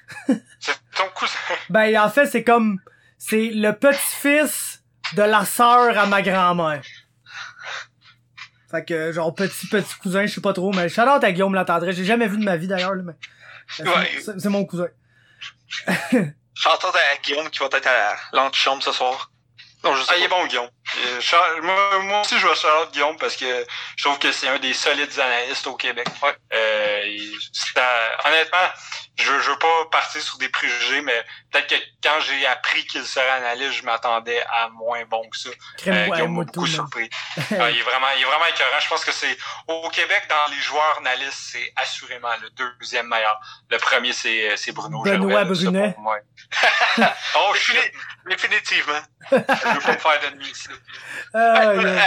c'est 0.60 0.78
ton 0.94 1.08
cousin. 1.14 1.38
Ben 1.70 1.98
en 1.98 2.10
fait 2.10 2.26
c'est 2.26 2.44
comme 2.44 2.78
c'est 3.16 3.50
le 3.50 3.72
petit-fils 3.72 4.82
de 5.14 5.22
la 5.22 5.44
sœur 5.44 5.96
à 5.98 6.06
ma 6.06 6.20
grand-mère. 6.22 6.82
Fait 8.74 8.84
que 8.84 9.12
genre 9.12 9.32
petit 9.32 9.68
petit 9.68 9.94
cousin, 10.02 10.26
je 10.26 10.34
sais 10.34 10.40
pas 10.40 10.52
trop, 10.52 10.72
mais 10.72 10.88
shout 10.88 11.02
out 11.02 11.22
à 11.22 11.30
Guillaume 11.30 11.54
la 11.54 11.64
tendresse. 11.64 11.94
J'ai 11.94 12.04
jamais 12.04 12.26
vu 12.26 12.38
de 12.38 12.44
ma 12.44 12.56
vie 12.56 12.66
d'ailleurs, 12.66 12.94
mais 12.96 13.12
c'est 13.68 14.46
mon 14.46 14.64
cousin. 14.64 14.88
J'entends 16.54 16.88
à 16.90 17.22
Guillaume 17.22 17.48
qui 17.50 17.60
va 17.60 17.66
être 17.66 17.86
à 17.86 18.16
l'antichambre 18.32 18.82
ce 18.82 18.90
soir. 18.90 19.30
Non, 19.84 19.94
je 19.94 20.02
sais 20.02 20.12
ah, 20.14 20.18
il 20.18 20.24
est 20.24 20.28
bon, 20.28 20.44
Guillaume. 20.46 20.68
Euh, 20.98 21.62
moi, 21.62 22.20
aussi, 22.20 22.38
je 22.38 22.46
vais 22.46 22.54
Charlotte 22.54 22.92
Guillaume 22.92 23.16
parce 23.16 23.36
que 23.36 23.66
je 23.96 24.04
trouve 24.04 24.18
que 24.18 24.30
c'est 24.32 24.48
un 24.48 24.58
des 24.58 24.74
solides 24.74 25.18
analystes 25.18 25.66
au 25.66 25.76
Québec. 25.76 26.06
Ouais. 26.22 26.36
Euh, 26.52 27.28
honnêtement, 28.24 28.68
je, 29.16 29.24
je 29.24 29.50
veux 29.50 29.58
pas 29.58 29.84
partir 29.90 30.20
sur 30.20 30.38
des 30.38 30.48
préjugés, 30.48 31.00
mais 31.00 31.24
peut-être 31.50 31.68
que 31.68 31.74
quand 32.02 32.20
j'ai 32.20 32.46
appris 32.46 32.84
qu'il 32.86 33.04
serait 33.04 33.28
analyste, 33.30 33.72
je 33.72 33.84
m'attendais 33.84 34.42
à 34.42 34.68
moins 34.70 35.04
bon 35.04 35.28
que 35.30 35.36
ça. 35.36 35.50
Euh, 35.86 36.06
Guillaume 36.08 36.36
m'a 36.36 36.44
beaucoup 36.44 36.66
surpris. 36.66 37.08
Il 37.50 37.56
est 37.56 37.82
vraiment, 37.82 38.08
il 38.16 38.22
est 38.22 38.24
vraiment 38.24 38.46
écœurant. 38.46 38.80
Je 38.80 38.88
pense 38.88 39.04
que 39.04 39.12
c'est 39.12 39.36
au 39.68 39.88
Québec, 39.88 40.24
dans 40.28 40.50
les 40.50 40.60
joueurs 40.60 40.98
analystes, 40.98 41.50
c'est 41.52 41.72
assurément 41.76 42.32
le 42.42 42.50
deuxième 42.50 43.08
meilleur. 43.08 43.38
Le 43.70 43.78
premier, 43.78 44.12
c'est, 44.12 44.56
c'est 44.56 44.72
Bruno 44.72 45.02
Benoît 45.02 45.44
Brunet. 45.44 45.94
oh, 47.36 47.54
shit. 47.54 47.92
Définitivement. 48.28 49.00
je 49.30 49.36
veux 49.36 49.44
pas 49.44 49.92
me 49.92 49.98
faire 49.98 50.20
d'ennemis 50.20 50.50
ici. 50.50 50.68
Ah, 51.34 51.68
euh, 51.68 52.00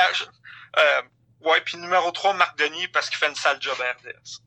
euh, 0.77 1.01
ouais, 1.41 1.61
puis 1.61 1.77
numéro 1.77 2.11
3, 2.11 2.33
Marc 2.33 2.57
Denis, 2.57 2.87
parce 2.89 3.09
qu'il 3.09 3.17
fait 3.17 3.27
une 3.27 3.35
sale 3.35 3.57
job 3.61 3.77
à 3.81 3.91
RDS. 3.91 4.41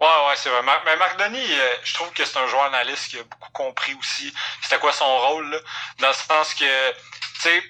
Ouais, 0.00 0.28
ouais, 0.28 0.36
c'est 0.36 0.50
vrai. 0.50 0.62
Mais 0.84 0.96
Marc 0.96 1.18
Denis, 1.18 1.52
euh, 1.52 1.74
je 1.84 1.94
trouve 1.94 2.12
que 2.12 2.24
c'est 2.24 2.38
un 2.38 2.46
joueur 2.46 2.64
analyste 2.64 3.08
qui 3.10 3.18
a 3.18 3.22
beaucoup 3.24 3.52
compris 3.52 3.94
aussi 3.94 4.34
c'était 4.62 4.78
quoi 4.78 4.92
son 4.92 5.18
rôle, 5.18 5.50
là, 5.50 5.58
dans 5.98 6.08
le 6.08 6.14
sens 6.14 6.54
que, 6.54 6.92
tu 6.92 7.40
sais, 7.40 7.62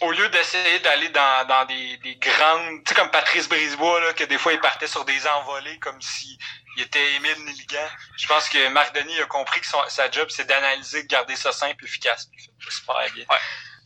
au 0.00 0.12
lieu 0.12 0.28
d'essayer 0.28 0.78
d'aller 0.80 1.08
dans, 1.08 1.46
dans 1.46 1.64
des, 1.66 1.96
des 1.98 2.16
grandes, 2.16 2.84
tu 2.84 2.88
sais, 2.88 2.94
comme 2.94 3.10
Patrice 3.10 3.48
Brisebois, 3.48 4.00
là, 4.00 4.12
que 4.12 4.24
des 4.24 4.38
fois 4.38 4.52
il 4.52 4.60
partait 4.60 4.86
sur 4.86 5.04
des 5.04 5.26
envolées 5.26 5.78
comme 5.80 6.00
si 6.00 6.38
il 6.76 6.82
était 6.82 7.14
Émile 7.14 7.44
Nelligan. 7.44 7.88
Je 8.16 8.26
pense 8.28 8.48
que 8.48 8.68
Marc 8.68 8.94
Denis 8.94 9.20
a 9.20 9.26
compris 9.26 9.60
que 9.60 9.66
son, 9.66 9.78
sa 9.88 10.10
job, 10.10 10.28
c'est 10.30 10.44
d'analyser, 10.44 11.02
de 11.02 11.08
garder 11.08 11.34
ça 11.34 11.52
simple, 11.52 11.84
efficace. 11.84 12.28
Il 12.32 12.64
fait 12.64 12.70
super 12.70 12.94
bien. 13.12 13.24
Ouais. 13.28 13.38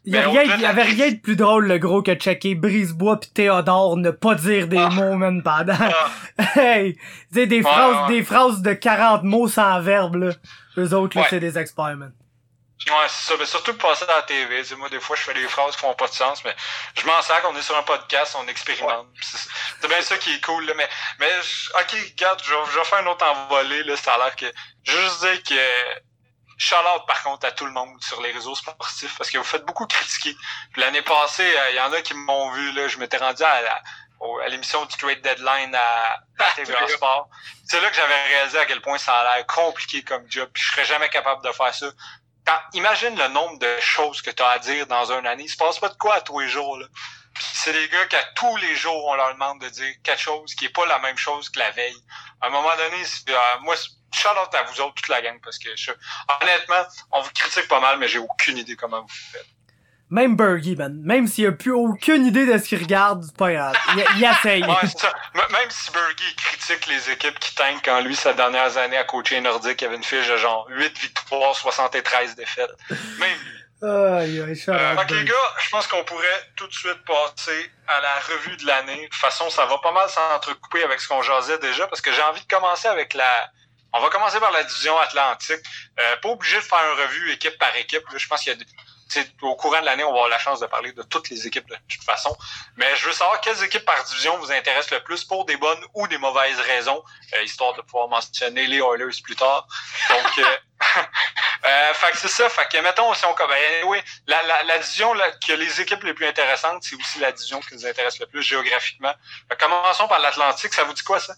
Il 0.05 0.15
y, 0.15 0.19
a 0.19 0.29
rien, 0.29 0.43
il 0.43 0.61
y 0.61 0.67
avait 0.67 0.83
rien 0.83 1.13
de 1.13 1.19
plus 1.19 1.37
drôle, 1.37 1.69
le 1.69 1.79
gros, 1.79 2.03
que 2.03 2.11
de 2.11 2.21
checker 2.21 2.57
Brisebois 2.57 3.21
pis 3.21 3.31
Théodore 3.31 3.97
ne 3.97 4.11
pas 4.11 4.35
dire 4.35 4.67
des 4.67 4.79
ah. 4.79 4.89
mots, 4.89 5.15
même 5.15 5.45
pendant. 5.45 5.77
Ah. 5.79 6.11
hey! 6.61 6.99
Tu 7.33 7.47
des 7.47 7.63
phrases, 7.63 8.09
des 8.09 8.25
phrases 8.25 8.63
de 8.63 8.73
40 8.73 9.23
mots 9.23 9.47
sans 9.47 9.81
verbe, 9.81 10.17
là. 10.17 10.33
Eux 10.77 10.93
autres, 10.95 11.17
là, 11.17 11.27
c'est 11.31 11.39
des 11.39 11.57
experts, 11.57 11.97
man. 11.97 12.13
Ouais, 12.89 13.07
c'est 13.09 13.29
ça. 13.29 13.35
Mais 13.39 13.47
surtout 13.47 13.75
passer 13.75 14.05
à 14.05 14.17
la 14.17 14.23
TV. 14.23 14.63
moi, 14.77 14.89
des 14.89 14.99
fois, 14.99 15.15
je 15.15 15.23
fais 15.23 15.35
des 15.35 15.47
phrases 15.47 15.77
qui 15.77 15.83
font 15.83 15.95
pas 15.95 16.09
de 16.09 16.13
sens, 16.13 16.45
mais 16.45 16.55
je 16.95 17.07
m'en 17.07 17.23
sers 17.23 17.41
qu'on 17.43 17.55
est 17.57 17.63
sur 17.63 17.77
un 17.77 17.83
podcast, 17.83 18.37
on 18.43 18.49
expérimente. 18.49 19.07
C'est 19.21 19.89
bien 19.89 20.01
ça 20.03 20.17
qui 20.19 20.35
est 20.35 20.45
cool, 20.45 20.67
là. 20.67 20.73
Mais, 20.77 20.89
mais, 21.21 21.31
ok, 21.81 21.97
regarde, 22.17 22.43
je, 22.43 22.53
je 22.73 22.79
vais 22.79 22.85
faire 22.85 22.99
un 22.99 23.07
autre 23.07 23.25
envolé, 23.25 23.85
là. 23.85 23.97
Ça 23.97 24.15
a 24.15 24.19
l'air 24.19 24.37
que, 24.37 24.47
juste 24.85 25.21
dire 25.21 25.43
que, 25.45 26.03
shout 26.63 27.07
par 27.07 27.23
contre 27.23 27.47
à 27.47 27.51
tout 27.51 27.67
le 27.67 27.73
monde 27.73 28.03
sur 28.03 28.23
les 28.23 28.31
réseaux 28.31 28.55
sportifs 28.55 29.17
parce 29.19 29.31
que 29.31 29.39
vous 29.39 29.45
faites 29.45 29.65
beaucoup 29.65 29.87
critiquer. 29.87 30.35
L'année 30.77 31.03
passée, 31.03 31.43
euh, 31.45 31.71
il 31.71 31.77
y 31.77 31.81
en 31.81 31.93
a 31.93 32.01
qui 32.03 32.15
m'ont 32.15 32.51
vu 32.53 32.73
là, 32.73 32.87
je 32.87 32.99
m'étais 32.99 33.17
rendu 33.17 33.43
à, 33.43 33.83
à 34.45 34.49
l'émission 34.49 34.85
du 34.87 34.97
Trade 34.97 35.21
Deadline 35.23 35.75
à, 35.75 36.21
à 36.39 36.53
TVA 36.55 36.87
Sport. 36.89 37.29
C'est 37.67 37.81
là 37.81 37.91
que 37.91 37.97
j'avais 37.97 38.23
réalisé 38.29 38.59
à 38.59 38.67
quel 38.67 38.81
point 38.81 38.99
ça 38.99 39.19
a 39.19 39.37
l'air 39.37 39.47
compliqué 39.47 40.05
comme 40.05 40.25
job, 40.31 40.49
puis 40.53 40.63
je 40.63 40.71
serais 40.71 40.85
jamais 40.85 41.09
capable 41.09 41.45
de 41.45 41.51
faire 41.51 41.75
ça. 41.75 41.87
Quand, 42.47 42.59
imagine 42.75 43.17
le 43.17 43.29
nombre 43.29 43.59
de 43.59 43.81
choses 43.81 44.23
que 44.23 44.31
tu 44.31 44.43
as 44.43 44.49
à 44.49 44.59
dire 44.59 44.87
dans 44.87 45.13
une 45.13 45.27
année. 45.27 45.45
Il 45.45 45.49
se 45.49 45.57
passe 45.57 45.79
pas 45.79 45.89
de 45.89 45.97
quoi 45.97 46.15
à 46.17 46.21
tous 46.21 46.41
les 46.41 46.49
jours. 46.49 46.77
Là. 46.77 46.87
c'est 47.39 47.73
des 47.73 47.89
gars 47.89 48.05
qu'à 48.07 48.23
tous 48.35 48.57
les 48.57 48.75
jours, 48.75 49.05
on 49.07 49.15
leur 49.15 49.33
demande 49.33 49.61
de 49.61 49.69
dire 49.69 49.95
quelque 50.03 50.21
chose 50.21 50.55
qui 50.55 50.67
est 50.67 50.73
pas 50.73 50.87
la 50.87 50.99
même 51.01 51.17
chose 51.17 51.49
que 51.51 51.59
la 51.59 51.71
veille. 51.71 52.03
À 52.41 52.47
un 52.47 52.51
moment 52.51 52.75
donné, 52.77 53.03
euh, 53.29 53.59
moi, 53.61 53.77
out 54.31 54.55
à 54.55 54.63
vous 54.65 54.81
autres, 54.81 54.95
toute 54.95 55.09
la 55.09 55.23
gang, 55.23 55.39
parce 55.43 55.59
que 55.59 55.69
je, 55.77 55.91
honnêtement, 56.41 56.85
on 57.13 57.21
vous 57.21 57.31
critique 57.35 57.69
pas 57.69 57.81
mal, 57.81 57.99
mais 57.99 58.09
j'ai 58.09 58.19
aucune 58.19 58.59
idée 58.59 58.77
comment 58.77 59.03
vous 59.03 59.09
faites. 59.33 59.47
Même 60.11 60.37
Bergie, 60.37 60.77
man. 60.77 61.01
Même 61.03 61.27
s'il 61.27 61.47
a 61.47 61.53
plus 61.53 61.73
aucune 61.73 62.27
idée 62.27 62.45
de 62.45 62.59
ce 62.59 62.65
qu'il 62.65 62.79
regarde, 62.79 63.25
c'est 63.25 63.37
pas 63.37 63.51
grave. 63.51 63.75
Il, 63.97 64.05
il 64.19 64.25
essaye. 64.25 64.63
ouais, 64.63 64.87
ça. 64.95 65.11
Même 65.35 65.71
si 65.71 65.91
Bergie 65.91 66.37
critique 66.37 66.87
les 66.87 67.11
équipes 67.11 67.39
qui 67.39 67.55
tankent 67.55 67.83
quand 67.83 68.03
lui, 68.03 68.15
ses 68.15 68.35
dernières 68.35 68.77
années 68.77 68.99
à 68.99 69.05
coacher 69.05 69.41
Nordique, 69.41 69.81
il 69.81 69.87
avait 69.87 69.97
une 69.97 70.05
fiche 70.05 70.29
de 70.29 70.37
genre 70.37 70.67
8 70.69 70.99
victoires, 70.99 71.57
73 71.57 72.37
défaites. 72.37 72.71
Même 73.19 73.39
Aïe, 73.83 74.41
aïe, 74.41 74.65
euh, 74.69 74.95
ok, 74.95 75.11
les 75.11 75.25
gars, 75.25 75.35
je 75.59 75.71
pense 75.71 75.89
qu'on 75.89 76.05
pourrait 76.05 76.51
tout 76.55 76.69
de 76.69 76.73
suite 76.73 77.05
passer 77.05 77.69
à 77.89 78.01
la 78.01 78.15
revue 78.29 78.57
de 78.59 78.65
l'année. 78.65 78.97
De 78.97 79.09
toute 79.09 79.15
façon, 79.15 79.51
ça 79.51 79.65
va 79.67 79.79
pas 79.79 79.91
mal 79.91 80.09
s'entrecouper 80.09 80.85
avec 80.85 81.01
ce 81.01 81.09
qu'on 81.09 81.21
jasait 81.23 81.59
déjà, 81.59 81.89
parce 81.89 82.01
que 82.01 82.13
j'ai 82.13 82.23
envie 82.23 82.41
de 82.41 82.47
commencer 82.47 82.87
avec 82.87 83.13
la, 83.15 83.51
on 83.93 84.01
va 84.01 84.09
commencer 84.11 84.41
par 84.41 84.51
la 84.51 84.65
division 84.65 84.99
Atlantique. 84.99 85.61
Euh, 86.01 86.17
pas 86.17 86.29
obligé 86.29 86.57
de 86.57 86.63
faire 86.63 86.81
une 86.93 87.03
revue 87.03 87.33
équipe 87.33 87.59
par 87.59 87.75
équipe. 87.77 88.03
Je 88.17 88.27
pense 88.27 88.43
qu'il 88.43 88.53
y 88.53 88.57
a 88.57 88.59
au 89.43 89.57
courant 89.57 89.81
de 89.81 89.87
l'année, 89.87 90.05
on 90.05 90.11
va 90.11 90.19
avoir 90.19 90.29
la 90.29 90.39
chance 90.39 90.61
de 90.61 90.67
parler 90.67 90.93
de 90.93 91.03
toutes 91.03 91.29
les 91.31 91.47
équipes 91.47 91.69
de 91.69 91.77
toute 91.89 92.05
façon. 92.05 92.37
Mais 92.77 92.95
je 92.97 93.07
veux 93.07 93.13
savoir 93.13 93.41
quelles 93.41 93.63
équipes 93.63 93.85
par 93.85 94.03
division 94.05 94.39
vous 94.39 94.53
intéressent 94.53 94.93
le 94.93 95.03
plus 95.05 95.25
pour 95.25 95.45
des 95.45 95.57
bonnes 95.57 95.85
ou 95.95 96.07
des 96.09 96.19
mauvaises 96.19 96.59
raisons, 96.61 97.03
euh, 97.35 97.43
histoire 97.43 97.75
de 97.75 97.83
pouvoir 97.83 98.09
mentionner 98.09 98.67
les 98.67 98.79
Oilers 98.79 99.21
plus 99.23 99.37
tard. 99.37 99.67
Donc, 100.09 100.39
euh, 100.39 100.57
euh, 101.67 101.95
fait 101.95 102.11
que 102.13 102.19
c'est 102.19 102.29
ça. 102.29 102.49
Fait 102.49 102.69
que 102.71 102.79
mettons 102.79 103.13
si 103.15 103.25
on 103.27 103.35
ben, 103.35 103.85
oui, 103.87 103.99
la, 104.27 104.43
la, 104.45 104.63
la 104.65 104.79
division 104.79 105.13
que 105.47 105.53
les 105.53 105.81
équipes 105.81 106.03
les 106.05 106.15
plus 106.15 106.27
intéressantes, 106.27 106.83
c'est 106.83 106.97
aussi 106.97 107.19
la 107.19 107.33
division 107.33 107.61
qui 107.61 107.75
nous 107.75 107.87
intéresse 107.87 108.19
le 108.19 108.27
plus 108.27 108.43
géographiquement. 108.43 109.15
commençons 109.59 110.09
par 110.09 110.19
l'Atlantique. 110.19 110.73
Ça 110.73 110.85
vous 110.85 110.95
dit 110.95 111.03
quoi 111.03 111.21
ça? 111.21 111.35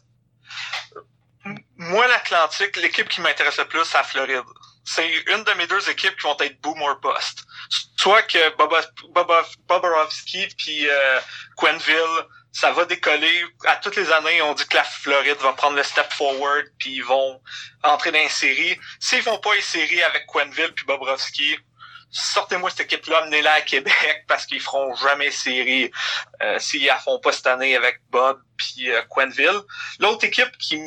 Moi, 1.90 2.06
l'Atlantique, 2.08 2.76
l'équipe 2.76 3.08
qui 3.08 3.20
m'intéresse 3.20 3.58
le 3.58 3.66
plus, 3.66 3.84
c'est 3.84 3.98
la 3.98 4.04
Floride. 4.04 4.44
C'est 4.84 5.08
une 5.28 5.44
de 5.44 5.52
mes 5.52 5.66
deux 5.66 5.88
équipes 5.88 6.16
qui 6.16 6.22
vont 6.22 6.36
être 6.40 6.60
boom 6.60 6.80
or 6.82 7.00
bust. 7.00 7.44
Soit 7.96 8.22
que 8.22 8.50
Bobrovski 9.66 10.46
puis 10.58 10.88
euh, 10.88 11.20
Quenville, 11.56 12.26
ça 12.52 12.70
va 12.72 12.84
décoller. 12.84 13.44
À 13.66 13.76
toutes 13.76 13.96
les 13.96 14.12
années, 14.12 14.42
on 14.42 14.52
dit 14.52 14.66
que 14.66 14.76
la 14.76 14.84
Floride 14.84 15.38
va 15.38 15.54
prendre 15.54 15.76
le 15.76 15.82
step 15.82 16.12
forward 16.12 16.66
puis 16.78 16.96
ils 16.96 17.04
vont 17.04 17.40
entrer 17.82 18.12
dans 18.12 18.22
une 18.22 18.28
série. 18.28 18.78
S'ils 19.00 19.22
vont 19.22 19.38
pas 19.38 19.56
une 19.56 19.62
série 19.62 20.02
avec 20.02 20.26
Quenville 20.26 20.72
puis 20.74 20.84
Bobrovski, 20.84 21.58
sortez-moi 22.14 22.70
cette 22.70 22.92
équipe-là, 22.92 23.18
amenez-la 23.18 23.53
à 23.53 23.61
Québec 23.61 24.24
parce 24.29 24.46
qu'ils 24.46 24.61
feront 24.61 24.94
jamais 24.96 25.31
série 25.31 25.90
euh, 26.42 26.59
s'ils 26.59 26.87
la 26.87 26.98
font 26.98 27.18
pas 27.18 27.33
cette 27.33 27.46
année 27.46 27.77
avec 27.77 28.00
Bob 28.11 28.40
puis 28.57 28.90
euh, 28.90 29.03
Quenville. 29.11 29.61
L'autre 29.98 30.24
équipe 30.24 30.57
qui, 30.59 30.81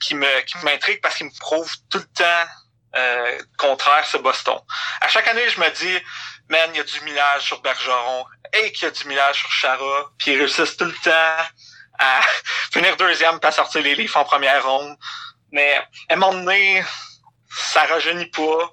qui 0.00 0.14
me 0.14 0.40
qui 0.42 0.56
m'intrigue 0.64 1.00
parce 1.00 1.16
qu'il 1.16 1.26
me 1.26 1.38
prouve 1.40 1.70
tout 1.90 1.98
le 1.98 2.04
temps 2.04 2.46
euh, 2.96 3.38
contraire, 3.58 4.04
c'est 4.06 4.22
Boston. 4.22 4.58
À 5.00 5.08
chaque 5.08 5.28
année, 5.28 5.48
je 5.50 5.60
me 5.60 5.68
dis, 5.70 6.04
man, 6.48 6.70
il 6.72 6.78
y 6.78 6.80
a 6.80 6.84
du 6.84 7.00
millage 7.02 7.42
sur 7.42 7.60
Bergeron, 7.60 8.24
et 8.54 8.72
qu'il 8.72 8.84
y 8.84 8.86
a 8.86 8.90
du 8.90 9.06
millage 9.06 9.40
sur 9.40 9.50
Chara, 9.50 10.10
puis 10.16 10.32
ils 10.32 10.38
réussissent 10.38 10.76
tout 10.76 10.86
le 10.86 10.94
temps 11.04 11.44
à 11.98 12.20
finir 12.72 12.96
deuxième 12.96 13.38
à 13.42 13.52
sortir 13.52 13.82
les 13.82 13.94
livres 13.94 14.16
en 14.16 14.24
première 14.24 14.64
ronde. 14.66 14.96
Mais 15.52 15.74
à 16.08 16.14
un 16.14 16.16
moment 16.16 16.32
donné, 16.34 16.82
ça 17.50 17.84
rajeunit 17.84 18.30
pas. 18.30 18.70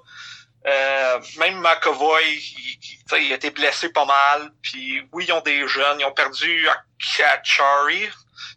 Euh, 0.66 1.20
même 1.38 1.60
McAvoy, 1.60 2.22
il, 2.24 2.78
il, 3.12 3.32
a 3.32 3.36
été 3.36 3.50
blessé 3.50 3.88
pas 3.90 4.04
mal. 4.04 4.50
Puis 4.62 5.06
oui, 5.12 5.26
ils 5.28 5.32
ont 5.32 5.40
des 5.40 5.66
jeunes. 5.68 6.00
Ils 6.00 6.04
ont 6.04 6.12
perdu 6.12 6.68
à 6.68 7.42
Chari, 7.42 8.08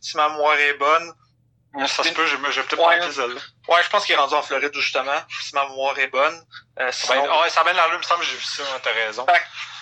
si 0.01 0.17
ma 0.17 0.29
mémoire 0.29 0.57
est 0.57 0.73
bonne. 0.73 1.13
Ça 1.87 2.03
se 2.03 2.09
peut, 2.09 2.25
j'ai 2.25 2.37
peut-être 2.63 2.79
ouais. 2.79 2.99
pas 2.99 3.73
Ouais, 3.73 3.83
je 3.83 3.89
pense 3.89 4.05
qu'il 4.05 4.15
est 4.15 4.17
rendu 4.17 4.33
en 4.33 4.41
Floride, 4.41 4.73
justement, 4.73 5.21
si 5.43 5.53
ma 5.53 5.67
mémoire 5.67 5.97
est 5.99 6.07
bonne. 6.07 6.43
Euh, 6.79 6.91
sinon... 6.91 7.23
ben, 7.23 7.41
ouais, 7.41 7.49
ça 7.49 7.63
bien 7.63 7.73
il 7.73 7.97
me 7.97 8.01
semble 8.01 8.21
que 8.21 8.25
j'ai 8.25 8.37
vu 8.37 8.43
ça, 8.43 8.63
hein, 8.63 8.79
t'as 8.81 8.91
raison. 8.91 9.25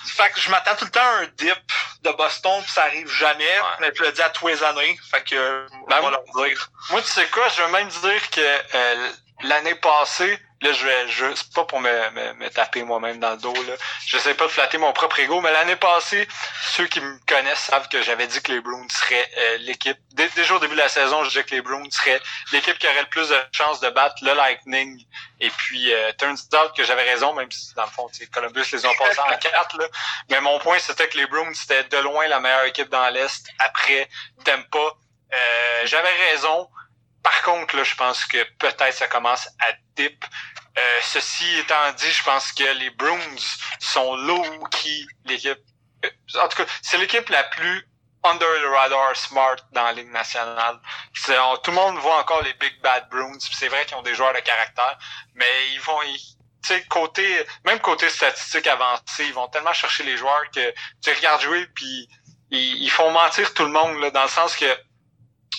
Fait, 0.06 0.30
que 0.32 0.40
je 0.40 0.50
m'attends 0.50 0.76
tout 0.76 0.86
le 0.86 0.92
temps 0.92 1.00
à 1.00 1.24
un 1.24 1.28
dip 1.38 1.72
de 2.02 2.12
Boston, 2.12 2.62
puis 2.62 2.72
ça 2.72 2.84
arrive 2.84 3.10
jamais, 3.10 3.60
mais 3.80 3.92
je 3.94 4.04
le 4.04 4.12
dis 4.12 4.22
à 4.22 4.30
tous 4.30 4.48
les 4.48 4.63
années, 4.63 5.00
fait 5.12 5.24
que 5.24 5.68
ben, 5.88 5.98
on 6.00 6.04
va 6.04 6.12
leur 6.12 6.24
dire. 6.36 6.70
Moi, 6.90 7.02
tu 7.02 7.10
sais 7.10 7.28
quoi, 7.28 7.48
je 7.50 7.62
veux 7.62 7.72
même 7.72 7.88
dire 7.88 8.30
que 8.32 8.42
euh, 8.76 9.12
l'année 9.43 9.76
passée, 9.76 10.39
Là, 10.62 10.71
je 10.71 10.86
vais, 10.86 11.08
je, 11.10 11.36
c'est 11.36 11.54
pas 11.54 11.65
pour 11.65 11.80
me, 11.80 12.10
me, 12.10 12.34
me 12.34 12.50
taper 12.50 12.82
moi-même 12.82 13.19
dans 13.19 13.32
le 13.32 13.38
dos, 13.38 13.54
là. 13.54 13.73
Je 14.08 14.17
sais 14.17 14.34
pas 14.34 14.45
de 14.45 14.52
flatter 14.52 14.80
mon 14.80 14.91
propre 14.91 15.19
ego, 15.19 15.39
mais 15.39 15.52
l'année 15.52 15.76
passée, 15.76 16.28
ceux 16.73 16.88
qui 16.88 17.00
me 17.00 17.19
connaissent 17.28 17.65
savent 17.65 17.88
que 17.89 18.02
j'avais 18.02 18.26
dit 18.26 18.41
que 18.41 18.52
les 18.52 18.60
Bruins 18.60 18.88
seraient 18.89 19.30
euh, 19.38 19.58
l'équipe. 19.60 19.97
Dès, 20.13 20.30
déjà 20.30 20.56
au 20.56 20.60
début 20.60 20.73
de 20.73 20.80
la 20.80 20.89
saison, 20.89 21.23
je 21.23 21.30
disais 21.30 21.43
que 21.43 21.54
les 21.54 21.62
Bruins 21.62 21.88
seraient 21.91 22.19
l'équipe 22.52 22.76
qui 22.80 22.88
aurait 22.88 23.04
le 23.04 23.10
plus 23.10 23.30
de 23.30 23.38
chances 23.52 23.82
de 23.82 23.89
battre 23.89 24.15
le 24.23 24.34
Lightning. 24.34 25.00
Et 25.39 25.52
puis, 25.52 25.93
euh, 25.93 26.12
turns 26.17 26.39
out 26.56 26.76
que 26.76 26.84
j'avais 26.84 27.04
raison, 27.04 27.34
même 27.34 27.52
si 27.52 27.76
dans 27.76 27.86
le 27.86 27.91
fond, 27.91 28.10
Columbus 28.34 28.65
les 28.73 28.84
ont 28.88 28.95
passés 28.97 29.19
en 29.19 29.38
quatre, 29.38 29.78
là. 29.78 29.86
Mais 30.32 30.41
mon 30.41 30.58
point, 30.58 30.80
c'était 30.80 31.08
que 31.08 31.17
les 31.19 31.28
Bruins, 31.28 31.54
c'était 31.54 31.84
de 31.84 31.97
loin 31.97 32.28
la 32.28 32.39
meilleure 32.39 32.65
équipe 32.65 32.89
dans 32.89 33.08
l'Est. 33.10 33.47
Après, 33.60 34.10
Tampa. 34.43 34.80
Euh, 35.34 35.82
j'avais 35.86 36.13
raison. 36.32 36.67
Par 37.28 37.42
contre, 37.42 37.76
là, 37.76 37.84
je 37.84 37.94
pense 37.96 38.24
que 38.24 38.42
peut-être 38.58 38.94
ça 38.94 39.08
commence 39.08 39.50
à 39.60 39.74
dip. 39.98 40.24
Euh, 40.78 41.00
ceci 41.02 41.58
étant 41.58 41.92
dit, 41.98 42.10
je 42.10 42.24
pense 42.24 42.54
que 42.54 42.63
les 42.80 42.90
Bruins 42.92 43.20
sont 43.82 44.16
low-key 44.16 45.06
l'équipe. 45.26 45.60
Euh, 46.06 46.10
en 46.42 46.48
tout 46.48 46.63
cas, 46.63 46.72
c'est 46.82 46.98
l'équipe 46.98 47.28
la 47.28 47.44
plus 47.44 47.86
under 48.24 48.48
the 48.62 48.74
radar 48.74 49.13
smart 49.18 49.58
dans 49.74 49.84
la 49.84 49.92
Ligue 49.92 50.12
nationale. 50.13 50.80
tout 51.13 51.72
le 51.72 51.76
monde 51.76 51.98
voit 51.98 52.18
encore 52.18 52.44
les 52.44 52.54
Big 52.54 52.80
Bad 52.82 53.10
Bruins. 53.10 53.40
C'est 53.52 53.68
vrai 53.68 53.86
qu'ils 53.86 53.98
ont 53.98 54.04
des 54.04 54.16
joueurs 54.16 54.34
de 54.34 54.40
caractère, 54.40 54.98
mais 55.36 55.74
ils 55.74 55.82
vont... 55.82 56.00
sais, 56.63 56.82
côté, 56.86 57.46
même 57.66 57.82
côté 57.82 58.10
statistique 58.10 58.68
avancé, 58.68 59.26
ils 59.26 59.34
vont 59.34 59.50
tellement 59.50 59.74
chercher 59.74 60.04
les 60.04 60.16
joueurs 60.16 60.50
que 60.56 60.74
tu 61.04 61.12
regardes 61.12 61.42
jouer 61.42 61.68
puis 61.76 62.08
ils, 62.52 62.84
ils, 62.84 62.90
font 62.90 63.12
mentir 63.12 63.54
tout 63.54 63.66
le 63.66 63.72
monde 63.72 64.00
là, 64.00 64.12
dans 64.12 64.24
le 64.24 64.30
sens 64.30 64.56
que 64.56 64.87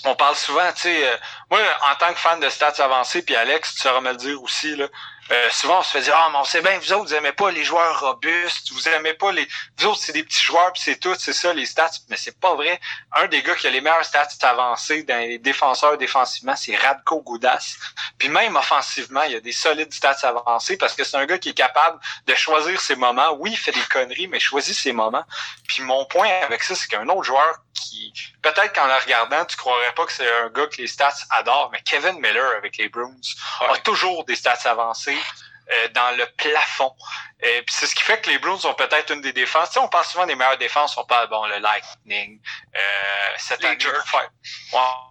on 0.05 0.15
parle 0.15 0.37
souvent, 0.37 0.73
tu 0.73 0.83
sais, 0.83 1.09
euh, 1.09 1.17
moi, 1.51 1.61
en 1.91 1.95
tant 1.97 2.13
que 2.13 2.19
fan 2.19 2.41
de 2.41 2.49
stats 2.49 2.83
avancés, 2.83 3.23
puis 3.23 3.35
Alex, 3.35 3.75
tu 3.75 3.81
sauras 3.81 4.01
me 4.01 4.11
le 4.11 4.17
dire 4.17 4.43
aussi, 4.43 4.77
là, 4.77 4.87
euh, 5.31 5.49
souvent 5.51 5.81
on 5.81 5.83
se 5.83 5.91
fait 5.91 6.01
dire 6.01 6.15
Ah, 6.17 6.29
mais 6.33 6.39
on 6.39 6.45
sait 6.45 6.63
bien, 6.63 6.79
vous 6.79 6.93
autres, 6.93 7.05
vous 7.05 7.15
aimez 7.15 7.33
pas 7.33 7.51
les 7.51 7.63
joueurs 7.63 8.01
robustes, 8.01 8.73
vous 8.73 8.89
aimez 8.89 9.13
pas 9.13 9.31
les. 9.31 9.47
Vous 9.79 9.87
autres, 9.87 10.01
c'est 10.01 10.13
des 10.13 10.25
petits 10.25 10.43
joueurs, 10.43 10.73
puis 10.73 10.81
c'est 10.83 10.97
tout, 10.97 11.15
c'est 11.19 11.35
ça, 11.35 11.53
les 11.53 11.67
stats, 11.67 11.91
mais 12.09 12.17
c'est 12.17 12.39
pas 12.41 12.55
vrai. 12.55 12.81
Un 13.13 13.27
des 13.27 13.43
gars 13.43 13.55
qui 13.55 13.67
a 13.67 13.71
les 13.71 13.83
meilleurs 13.83 14.05
stats 14.05 14.29
avancés 14.43 15.03
dans 15.03 15.19
les 15.19 15.39
défenseurs 15.39 15.99
défensivement, 15.99 16.57
c'est 16.57 16.77
Radko 16.77 17.21
Goudas. 17.21 17.77
Puis 18.17 18.31
même 18.31 18.57
offensivement, 18.57 19.23
il 19.25 19.33
y 19.33 19.37
a 19.37 19.41
des 19.41 19.53
solides 19.53 19.93
stats 19.93 20.17
avancés 20.23 20.79
parce 20.79 20.95
que 20.95 21.05
c'est 21.05 21.19
un 21.19 21.27
gars 21.27 21.39
qui 21.39 21.51
est 21.51 21.55
capable 21.55 22.01
de 22.27 22.35
choisir 22.35 22.81
ses 22.81 22.97
moments. 22.97 23.33
Oui, 23.39 23.51
il 23.53 23.59
fait 23.59 23.73
des 23.73 23.81
conneries, 23.93 24.29
mais 24.29 24.41
choisit 24.41 24.75
ses 24.75 24.93
moments. 24.93 25.25
Puis 25.67 25.83
mon 25.83 26.07
point 26.07 26.31
avec 26.43 26.63
ça, 26.63 26.75
c'est 26.75 26.89
qu'un 26.89 27.07
autre 27.09 27.25
joueur 27.25 27.59
qui, 27.81 28.13
peut-être 28.43 28.73
qu'en 28.75 28.87
le 28.87 28.95
regardant, 28.95 29.45
tu 29.45 29.57
croirais 29.57 29.93
pas 29.95 30.07
que 30.07 30.13
c'est 30.13 30.31
un 30.43 30.49
gars 30.51 30.67
que 30.67 30.77
les 30.77 30.87
stats 30.87 31.15
adorent, 31.31 31.71
mais 31.73 31.81
Kevin 31.83 32.19
Miller 32.21 32.57
avec 32.57 32.77
les 32.77 32.89
Bruins 32.89 33.15
a 33.61 33.77
toujours 33.79 34.25
des 34.25 34.37
stats 34.37 34.59
avancés. 34.65 35.19
Euh, 35.71 35.89
dans 35.89 36.17
le 36.17 36.25
plafond. 36.39 36.95
Et 37.43 37.61
puis 37.61 37.75
c'est 37.75 37.87
ce 37.87 37.95
qui 37.95 38.03
fait 38.03 38.23
que 38.23 38.31
les 38.31 38.39
Bruins 38.39 38.59
ont 38.65 38.73
peut-être 38.73 39.13
une 39.13 39.21
des 39.21 39.35
défenses. 39.35 39.69
Tu 39.69 39.75
sais, 39.75 39.81
on 39.81 39.89
parle 39.89 40.07
souvent 40.07 40.25
des 40.25 40.35
meilleures 40.35 40.57
défenses, 40.57 40.97
on 40.97 41.05
parle 41.05 41.29
bon 41.29 41.45
le 41.45 41.59
Lightning, 41.59 42.41
euh, 42.75 42.81
cette 43.37 43.63
année. 43.63 43.77
Ouais 43.85 45.08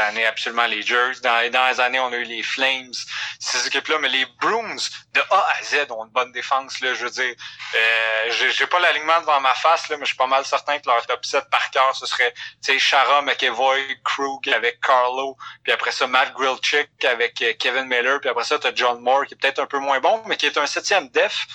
année 0.00 0.26
absolument 0.26 0.66
les 0.66 0.82
Jerks. 0.82 1.20
Dans, 1.20 1.40
les 1.40 1.80
années, 1.80 2.00
on 2.00 2.12
a 2.12 2.16
eu 2.16 2.24
les 2.24 2.42
Flames, 2.42 2.92
ces 3.40 3.66
équipes-là, 3.66 3.98
mais 4.00 4.08
les 4.08 4.26
Bruins, 4.40 4.76
de 5.14 5.20
A 5.30 5.46
à 5.58 5.62
Z, 5.62 5.90
ont 5.90 6.04
une 6.04 6.12
bonne 6.12 6.32
défense. 6.32 6.80
Là, 6.80 6.94
je 6.94 7.04
veux 7.04 7.10
dire, 7.10 7.34
euh, 7.74 8.30
j'ai 8.30 8.66
pas 8.66 8.78
l'alignement 8.80 9.20
devant 9.20 9.40
ma 9.40 9.54
face, 9.54 9.88
là, 9.88 9.96
mais 9.96 10.04
je 10.04 10.08
suis 10.08 10.16
pas 10.16 10.26
mal 10.26 10.44
certain 10.44 10.78
que 10.78 10.88
leur 10.88 11.06
top 11.06 11.24
7 11.24 11.44
par 11.50 11.70
cœur, 11.70 11.94
ce 11.96 12.06
serait 12.06 12.34
Shara 12.78 13.22
McEvoy, 13.22 13.80
Krug 14.04 14.48
avec 14.50 14.80
Carlo, 14.80 15.36
puis 15.62 15.72
après 15.72 15.92
ça, 15.92 16.06
Matt 16.06 16.32
Grillchick 16.34 17.04
avec 17.04 17.40
euh, 17.42 17.52
Kevin 17.58 17.84
Miller, 17.84 18.20
puis 18.20 18.30
après 18.30 18.44
ça, 18.44 18.58
tu 18.58 18.66
as 18.66 18.74
John 18.74 19.00
Moore, 19.00 19.26
qui 19.26 19.34
est 19.34 19.36
peut-être 19.36 19.60
un 19.60 19.66
peu 19.66 19.78
moins 19.78 20.00
bon, 20.00 20.22
mais 20.26 20.36
qui 20.36 20.46
est 20.46 20.58
un 20.58 20.66
septième 20.66 21.08
def. 21.08 21.46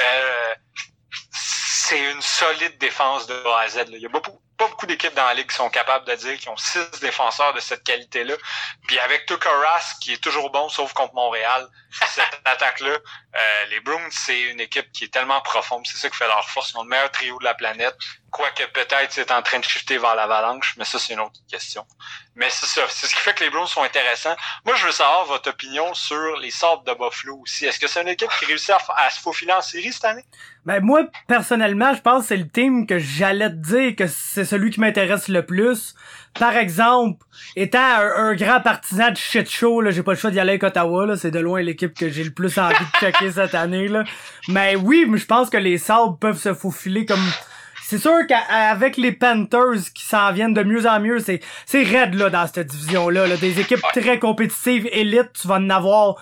Euh, 0.00 0.54
c'est 1.88 2.12
une 2.12 2.20
solide 2.20 2.76
défense 2.78 3.26
de 3.26 3.34
A 3.46 3.60
à 3.60 3.68
Z. 3.68 3.76
Là. 3.76 3.84
Il 3.92 4.00
y 4.00 4.06
a 4.06 4.10
beaucoup, 4.10 4.38
pas 4.58 4.68
beaucoup 4.68 4.84
d'équipes 4.84 5.14
dans 5.14 5.24
la 5.24 5.32
ligue 5.32 5.48
qui 5.48 5.56
sont 5.56 5.70
capables 5.70 6.04
de 6.06 6.14
dire 6.16 6.36
qu'ils 6.38 6.50
ont 6.50 6.56
six 6.56 6.86
défenseurs 7.00 7.54
de 7.54 7.60
cette 7.60 7.82
qualité-là. 7.82 8.34
Puis 8.86 8.98
avec 8.98 9.24
Tucker 9.24 9.48
Rask, 9.48 9.98
qui 10.00 10.12
est 10.12 10.22
toujours 10.22 10.50
bon, 10.50 10.68
sauf 10.68 10.92
contre 10.92 11.14
Montréal, 11.14 11.66
cette 12.06 12.37
attaque-là, 12.52 12.90
euh, 12.90 13.64
les 13.70 13.80
Bruins, 13.80 14.08
c'est 14.10 14.40
une 14.40 14.60
équipe 14.60 14.90
qui 14.92 15.04
est 15.04 15.12
tellement 15.12 15.40
profonde. 15.40 15.86
C'est 15.86 15.98
ça 15.98 16.10
qui 16.10 16.16
fait 16.16 16.26
leur 16.26 16.48
force. 16.48 16.72
Ils 16.72 16.78
ont 16.78 16.82
le 16.82 16.88
meilleur 16.88 17.10
trio 17.10 17.38
de 17.38 17.44
la 17.44 17.54
planète. 17.54 17.96
Quoique 18.30 18.64
peut-être 18.72 19.10
c'est 19.10 19.30
en 19.30 19.42
train 19.42 19.58
de 19.58 19.64
shifter 19.64 19.96
vers 19.96 20.14
l'avalanche, 20.14 20.74
mais 20.76 20.84
ça, 20.84 20.98
c'est 20.98 21.14
une 21.14 21.20
autre 21.20 21.40
question. 21.50 21.86
Mais 22.34 22.48
c'est 22.50 22.66
ça. 22.66 22.82
C'est 22.88 23.06
ce 23.06 23.14
qui 23.14 23.20
fait 23.20 23.34
que 23.34 23.44
les 23.44 23.50
Bruins 23.50 23.66
sont 23.66 23.82
intéressants. 23.82 24.36
Moi, 24.64 24.74
je 24.76 24.86
veux 24.86 24.92
savoir 24.92 25.24
votre 25.24 25.50
opinion 25.50 25.94
sur 25.94 26.36
les 26.38 26.50
sortes 26.50 26.86
de 26.86 26.92
Buffalo 26.92 27.40
aussi. 27.42 27.66
Est-ce 27.66 27.78
que 27.78 27.86
c'est 27.86 28.02
une 28.02 28.08
équipe 28.08 28.30
qui 28.38 28.44
réussit 28.44 28.70
à, 28.70 29.10
se 29.10 29.20
faufiler 29.20 29.52
en 29.52 29.62
série 29.62 29.92
cette 29.92 30.04
année? 30.04 30.24
Ben, 30.64 30.80
moi, 30.80 31.04
personnellement, 31.26 31.94
je 31.94 32.00
pense 32.00 32.22
que 32.22 32.28
c'est 32.28 32.36
le 32.36 32.48
team 32.48 32.86
que 32.86 32.98
j'allais 32.98 33.48
te 33.50 33.54
dire 33.54 33.96
que 33.96 34.06
c'est 34.06 34.44
celui 34.44 34.70
qui 34.70 34.80
m'intéresse 34.80 35.28
le 35.28 35.44
plus. 35.44 35.94
Par 36.38 36.56
exemple, 36.56 37.24
étant 37.56 37.78
un, 37.80 38.34
grand 38.34 38.60
partisan 38.60 39.10
de 39.10 39.16
shit 39.16 39.50
show, 39.50 39.80
là, 39.80 39.90
j'ai 39.90 40.02
pas 40.02 40.12
le 40.12 40.18
choix 40.18 40.30
d'y 40.30 40.38
aller 40.38 40.50
avec 40.50 40.62
Ottawa, 40.62 41.06
là. 41.06 41.16
C'est 41.16 41.30
de 41.30 41.38
loin 41.40 41.60
l'équipe 41.62 41.94
que 41.94 42.08
j'ai 42.08 42.24
le 42.24 42.30
plus 42.30 42.58
envie 42.58 42.74
de 42.74 43.00
checker 43.00 43.32
cette 43.32 43.54
année, 43.54 43.88
là. 43.88 44.04
Mais 44.48 44.76
oui, 44.76 45.10
je 45.14 45.26
pense 45.26 45.50
que 45.50 45.56
les 45.56 45.78
Sabres 45.78 46.16
peuvent 46.18 46.38
se 46.38 46.54
faufiler 46.54 47.06
comme 47.06 47.24
c'est 47.88 47.98
sûr 47.98 48.26
qu'avec 48.28 48.98
les 48.98 49.12
Panthers 49.12 49.92
qui 49.94 50.04
s'en 50.04 50.30
viennent 50.32 50.52
de 50.52 50.62
mieux 50.62 50.86
en 50.86 51.00
mieux, 51.00 51.20
c'est 51.20 51.40
c'est 51.64 51.82
raide 51.82 52.12
là 52.14 52.28
dans 52.28 52.46
cette 52.46 52.66
division 52.66 53.08
là, 53.08 53.26
des 53.38 53.60
équipes 53.60 53.80
très 53.94 54.18
compétitives 54.18 54.86
élites, 54.92 55.32
tu 55.40 55.48
vas 55.48 55.54
en 55.54 55.70
avoir 55.70 56.16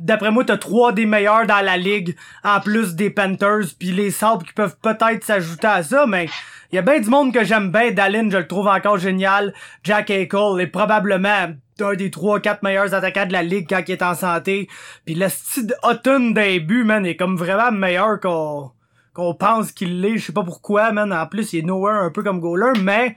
d'après 0.00 0.30
moi 0.30 0.44
t'as 0.44 0.56
trois 0.56 0.92
des 0.92 1.06
meilleurs 1.06 1.46
dans 1.46 1.64
la 1.64 1.76
ligue 1.76 2.16
en 2.44 2.60
plus 2.60 2.94
des 2.94 3.10
Panthers 3.10 3.66
puis 3.78 3.92
les 3.92 4.10
Sabres 4.10 4.44
qui 4.44 4.52
peuvent 4.52 4.76
peut-être 4.82 5.24
s'ajouter 5.24 5.66
à 5.66 5.82
ça 5.82 6.06
mais 6.06 6.28
il 6.70 6.76
y 6.76 6.78
a 6.78 6.82
bien 6.82 7.00
du 7.00 7.08
monde 7.08 7.32
que 7.32 7.44
j'aime 7.44 7.72
bien 7.72 7.92
Dallin, 7.92 8.28
je 8.30 8.36
le 8.36 8.46
trouve 8.46 8.68
encore 8.68 8.98
génial. 8.98 9.54
Jack 9.84 10.10
Eichel 10.10 10.60
est 10.60 10.66
probablement 10.66 11.54
un 11.80 11.94
des 11.94 12.10
trois 12.10 12.40
quatre 12.40 12.62
meilleurs 12.62 12.92
attaquants 12.92 13.24
de 13.24 13.32
la 13.32 13.42
ligue 13.42 13.66
quand 13.66 13.82
il 13.88 13.92
est 13.92 14.02
en 14.02 14.14
santé. 14.14 14.68
Puis 15.06 15.14
le 15.14 15.30
style 15.30 15.74
Hutton 15.82 16.32
d'un 16.32 16.58
but, 16.58 16.84
man, 16.84 17.06
est 17.06 17.16
comme 17.16 17.36
vraiment 17.36 17.72
meilleur 17.72 18.20
qu'on 18.20 18.70
qu'on 19.14 19.34
pense 19.34 19.72
qu'il 19.72 20.02
l'est. 20.02 20.18
Je 20.18 20.26
sais 20.26 20.32
pas 20.32 20.44
pourquoi, 20.44 20.92
man. 20.92 21.10
En 21.10 21.26
plus, 21.26 21.54
il 21.54 21.60
est 21.60 21.62
nowhere 21.62 22.02
un 22.02 22.10
peu 22.10 22.22
comme 22.22 22.38
goaler, 22.38 22.78
mais 22.82 23.16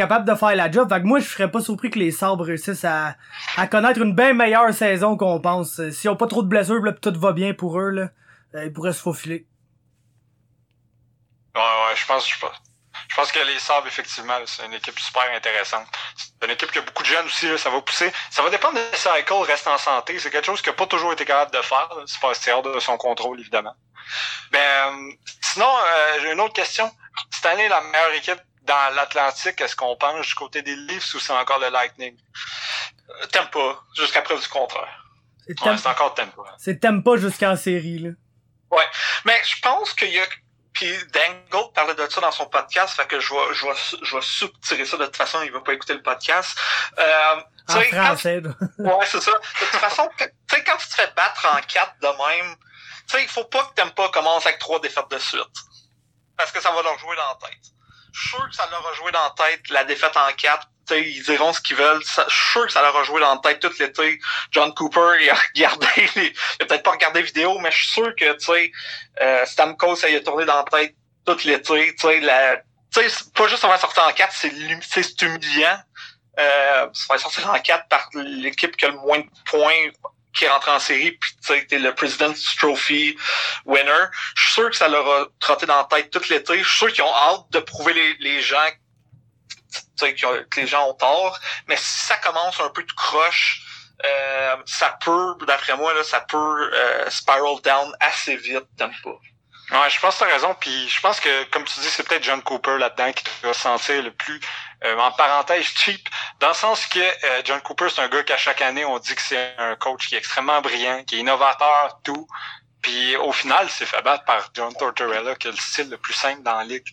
capable 0.00 0.24
de 0.24 0.34
faire 0.34 0.56
la 0.56 0.70
job. 0.70 0.88
Fait 0.88 1.00
que 1.00 1.06
moi, 1.06 1.20
je 1.20 1.28
serais 1.28 1.50
pas 1.50 1.60
surpris 1.60 1.90
que 1.90 1.98
les 1.98 2.10
sabres 2.10 2.46
réussissent 2.46 2.86
à, 2.86 3.16
connaître 3.70 4.00
une 4.00 4.14
bien 4.14 4.32
meilleure 4.32 4.72
saison 4.72 5.14
qu'on 5.18 5.40
pense. 5.40 5.90
S'ils 5.90 6.08
ont 6.08 6.16
pas 6.16 6.26
trop 6.26 6.42
de 6.42 6.48
blessures, 6.48 6.80
tout 7.02 7.12
va 7.20 7.32
bien 7.32 7.52
pour 7.52 7.78
eux, 7.78 8.08
euh, 8.54 8.64
ils 8.64 8.72
pourraient 8.72 8.94
se 8.94 9.02
faufiler. 9.02 9.46
Ouais, 11.54 11.60
ouais, 11.60 11.96
je 11.96 12.06
pense, 12.06 12.26
je 12.26 12.38
pense. 12.40 13.32
Que 13.32 13.40
les 13.40 13.58
Sabres, 13.58 13.86
effectivement, 13.86 14.38
c'est 14.46 14.64
une 14.64 14.72
équipe 14.72 14.98
super 14.98 15.30
intéressante. 15.34 15.86
C'est 16.16 16.46
une 16.46 16.52
équipe 16.52 16.72
qui 16.72 16.78
a 16.78 16.80
beaucoup 16.80 17.02
de 17.02 17.08
jeunes 17.08 17.26
aussi, 17.26 17.46
ça 17.58 17.68
va 17.68 17.82
pousser. 17.82 18.10
Ça 18.30 18.42
va 18.42 18.48
dépendre 18.48 18.76
de 18.76 18.96
si 18.96 19.08
reste 19.08 19.66
en 19.66 19.76
santé. 19.76 20.18
C'est 20.18 20.30
quelque 20.30 20.46
chose 20.46 20.62
qu'il 20.62 20.72
n'a 20.72 20.76
pas 20.76 20.86
toujours 20.86 21.12
été 21.12 21.26
capable 21.26 21.50
de 21.50 21.60
faire. 21.60 21.90
C'est 22.32 22.52
hors 22.52 22.62
de 22.62 22.80
son 22.80 22.96
contrôle, 22.96 23.38
évidemment. 23.38 23.74
Ben, 24.50 25.10
sinon, 25.42 25.66
euh, 25.68 26.20
j'ai 26.22 26.32
une 26.32 26.40
autre 26.40 26.54
question. 26.54 26.90
Cette 27.30 27.44
année, 27.44 27.68
la 27.68 27.82
meilleure 27.82 28.14
équipe 28.14 28.40
dans 28.62 28.94
l'Atlantique, 28.94 29.60
est-ce 29.60 29.76
qu'on 29.76 29.96
pense 29.96 30.26
du 30.26 30.34
côté 30.34 30.62
des 30.62 30.76
Leafs 30.76 31.14
ou 31.14 31.20
c'est 31.20 31.32
encore 31.32 31.58
le 31.58 31.68
Lightning? 31.70 32.16
Pas, 33.32 33.84
jusqu'à 33.96 34.22
preuve 34.22 34.40
du 34.40 34.48
contraire. 34.48 35.04
C'est 35.46 35.60
ouais, 35.62 35.86
encore 35.86 36.14
Tampa. 36.14 36.42
C'est 36.58 36.78
Tampa 36.78 37.16
jusqu'en 37.16 37.56
série, 37.56 37.98
là. 37.98 38.10
Ouais. 38.70 38.84
Mais 39.24 39.40
je 39.44 39.60
pense 39.60 39.92
qu'il 39.94 40.10
y 40.10 40.20
a 40.20 40.24
puis 40.72 40.96
Dangle 41.12 41.72
parlait 41.74 41.94
de 41.94 42.08
ça 42.08 42.20
dans 42.20 42.30
son 42.30 42.46
podcast, 42.46 42.94
fait 42.94 43.06
que 43.06 43.20
je 43.20 43.34
vais, 43.34 43.54
je 43.54 43.66
vais, 43.66 43.72
je 44.02 44.16
vais 44.16 44.22
subtirer 44.22 44.84
ça 44.84 44.96
de 44.96 45.04
toute 45.04 45.16
façon, 45.16 45.42
il 45.42 45.52
va 45.52 45.60
pas 45.60 45.72
écouter 45.72 45.94
le 45.94 46.02
podcast. 46.02 46.56
Euh, 46.98 47.42
en 47.68 47.80
français. 47.80 48.40
ouais, 48.78 49.06
c'est 49.06 49.20
ça. 49.20 49.32
De 49.32 49.66
toute 49.66 49.80
façon, 49.80 50.08
tu 50.16 50.24
sais, 50.24 50.64
quand 50.64 50.76
tu 50.76 50.88
te 50.88 50.94
fais 50.94 51.10
battre 51.16 51.46
en 51.52 51.60
quatre 51.62 51.94
de 52.00 52.06
même, 52.06 52.56
tu 53.08 53.16
sais, 53.16 53.22
il 53.22 53.28
faut 53.28 53.44
pas 53.44 53.64
que 53.64 53.74
t'aimes 53.74 53.90
pas 53.90 54.08
commencer 54.10 54.48
avec 54.48 54.60
trois 54.60 54.80
défaites 54.80 55.10
de 55.10 55.18
suite. 55.18 55.42
Parce 56.36 56.52
que 56.52 56.60
ça 56.60 56.70
va 56.70 56.82
leur 56.82 56.98
jouer 56.98 57.16
dans 57.16 57.28
la 57.28 57.48
tête. 57.48 57.72
Je 58.12 58.20
suis 58.20 58.28
sûr 58.30 58.48
que 58.48 58.54
ça 58.54 58.68
leur 58.70 58.86
a 58.86 58.94
joué 58.94 59.12
dans 59.12 59.22
la 59.22 59.34
tête, 59.46 59.68
la 59.70 59.84
défaite 59.84 60.16
en 60.16 60.32
quatre. 60.36 60.68
sais, 60.88 61.08
ils 61.08 61.22
diront 61.22 61.52
ce 61.52 61.60
qu'ils 61.60 61.76
veulent. 61.76 62.02
je 62.02 62.34
suis 62.34 62.52
sûr 62.52 62.66
que 62.66 62.72
ça 62.72 62.82
leur 62.82 62.96
a 62.96 63.04
joué 63.04 63.20
dans 63.20 63.34
la 63.34 63.40
tête 63.40 63.60
tout 63.60 63.72
l'été. 63.78 64.18
John 64.50 64.74
Cooper, 64.74 65.18
il 65.20 65.30
a 65.30 65.34
regardé 65.54 65.86
les, 66.16 66.26
il 66.26 66.62
a 66.62 66.66
peut-être 66.66 66.82
pas 66.82 66.92
regardé 66.92 67.22
vidéo, 67.22 67.58
mais 67.60 67.70
je 67.70 67.76
suis 67.76 67.92
sûr 67.92 68.14
que, 68.16 68.36
euh, 69.22 69.46
Stamkos, 69.46 69.96
ça 69.96 70.08
y 70.08 70.16
a 70.16 70.20
tourné 70.20 70.44
dans 70.44 70.56
la 70.56 70.64
tête 70.64 70.94
tout 71.24 71.36
l'été. 71.44 72.20
La, 72.20 72.62
pas 73.34 73.48
juste 73.48 73.64
on 73.64 73.68
va 73.68 73.78
sortir 73.78 74.04
en 74.04 74.12
quatre, 74.12 74.34
c'est, 74.34 74.52
c'est 74.82 75.22
humiliant 75.22 75.78
Euh, 76.38 76.88
ça 76.92 77.04
va 77.08 77.16
être 77.16 77.22
sorti 77.22 77.44
en 77.44 77.58
4 77.58 77.88
par 77.88 78.08
l'équipe 78.14 78.76
qui 78.76 78.84
a 78.86 78.88
le 78.88 78.96
moins 78.96 79.18
de 79.18 79.28
points 79.44 79.90
qui 80.32 80.44
est 80.44 80.48
rentré 80.48 80.70
en 80.70 80.78
série, 80.78 81.12
puis 81.12 81.30
tu 81.32 81.54
sais, 81.54 81.66
t'es 81.66 81.78
le 81.78 81.94
President's 81.94 82.56
Trophy 82.56 83.16
winner. 83.64 84.06
Je 84.36 84.42
suis 84.42 84.52
sûr 84.52 84.70
que 84.70 84.76
ça 84.76 84.88
leur 84.88 85.06
a 85.06 85.26
trotté 85.38 85.66
dans 85.66 85.76
la 85.76 85.84
tête 85.84 86.10
tout 86.10 86.22
l'été. 86.30 86.62
Je 86.62 86.68
suis 86.68 86.78
sûr 86.78 86.92
qu'ils 86.92 87.04
ont 87.04 87.14
hâte 87.14 87.50
de 87.50 87.58
prouver 87.60 87.92
les, 88.20 88.40
gens 88.40 88.56
que 90.00 90.60
les 90.60 90.66
gens 90.66 90.88
ont 90.88 90.94
tort. 90.94 91.38
Mais 91.68 91.76
si 91.76 92.06
ça 92.06 92.16
commence 92.18 92.60
un 92.60 92.70
peu 92.70 92.84
tout 92.84 92.96
croche, 92.96 93.62
euh, 94.04 94.56
ça 94.66 94.98
peut, 95.04 95.34
d'après 95.46 95.76
moi, 95.76 95.92
là, 95.94 96.02
ça 96.04 96.20
peut 96.20 96.70
euh, 96.72 97.10
spiral 97.10 97.60
down 97.62 97.92
assez 98.00 98.36
vite, 98.36 98.64
t'aimes 98.76 98.94
pas. 99.02 99.18
Ouais, 99.72 99.88
je 99.88 100.00
pense 100.00 100.16
que 100.16 100.24
t'as 100.24 100.32
raison. 100.32 100.54
Puis 100.58 100.88
je 100.88 101.00
pense 101.00 101.20
que, 101.20 101.44
comme 101.44 101.64
tu 101.64 101.78
dis, 101.80 101.88
c'est 101.88 102.06
peut-être 102.06 102.24
John 102.24 102.42
Cooper 102.42 102.76
là-dedans 102.78 103.12
qui 103.12 103.24
doit 103.42 103.54
se 103.54 103.60
sentir 103.60 104.02
le 104.02 104.10
plus, 104.10 104.40
euh, 104.84 104.98
en 104.98 105.12
parenthèse, 105.12 105.64
cheap. 105.64 106.08
Dans 106.40 106.48
le 106.48 106.54
sens 106.54 106.86
que 106.86 106.98
euh, 106.98 107.42
John 107.44 107.60
Cooper, 107.60 107.88
c'est 107.88 108.00
un 108.00 108.08
gars 108.08 108.22
qu'à 108.24 108.36
chaque 108.36 108.62
année, 108.62 108.84
on 108.84 108.98
dit 108.98 109.14
que 109.14 109.22
c'est 109.22 109.54
un 109.58 109.76
coach 109.76 110.08
qui 110.08 110.16
est 110.16 110.18
extrêmement 110.18 110.60
brillant, 110.60 111.04
qui 111.04 111.16
est 111.16 111.18
innovateur, 111.20 112.00
tout. 112.02 112.26
Puis 112.82 113.16
au 113.16 113.32
final, 113.32 113.68
c'est 113.68 113.86
fait 113.86 114.00
battre 114.02 114.24
par 114.24 114.50
John 114.54 114.72
Tortorella, 114.74 115.34
qui 115.34 115.48
a 115.48 115.50
le 115.50 115.56
style 115.56 115.90
le 115.90 115.98
plus 115.98 116.14
simple 116.14 116.42
dans 116.42 116.56
la 116.56 116.64
ligue. 116.64 116.84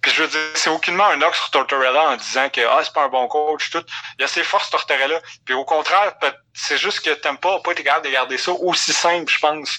Puis 0.00 0.12
je 0.12 0.22
veux 0.22 0.28
dire, 0.28 0.40
c'est 0.54 0.70
aucunement 0.70 1.06
un 1.06 1.16
knock 1.16 1.34
sur 1.34 1.50
Tortorella 1.50 2.10
en 2.10 2.16
disant 2.16 2.48
que 2.48 2.60
ah, 2.62 2.80
c'est 2.82 2.92
pas 2.92 3.04
un 3.04 3.08
bon 3.08 3.28
coach, 3.28 3.70
tout. 3.70 3.84
Il 4.18 4.24
a 4.24 4.28
ses 4.28 4.44
forces 4.44 4.70
Tortorella. 4.70 5.20
Puis 5.44 5.54
au 5.54 5.64
contraire, 5.64 6.14
c'est 6.54 6.78
juste 6.78 7.00
que 7.00 7.10
Tampa 7.10 7.50
n'a 7.50 7.58
pas 7.58 7.72
été 7.72 7.84
capable 7.84 8.06
de 8.06 8.12
garder 8.12 8.38
ça 8.38 8.52
aussi 8.52 8.92
simple, 8.92 9.30
je 9.30 9.38
pense, 9.38 9.78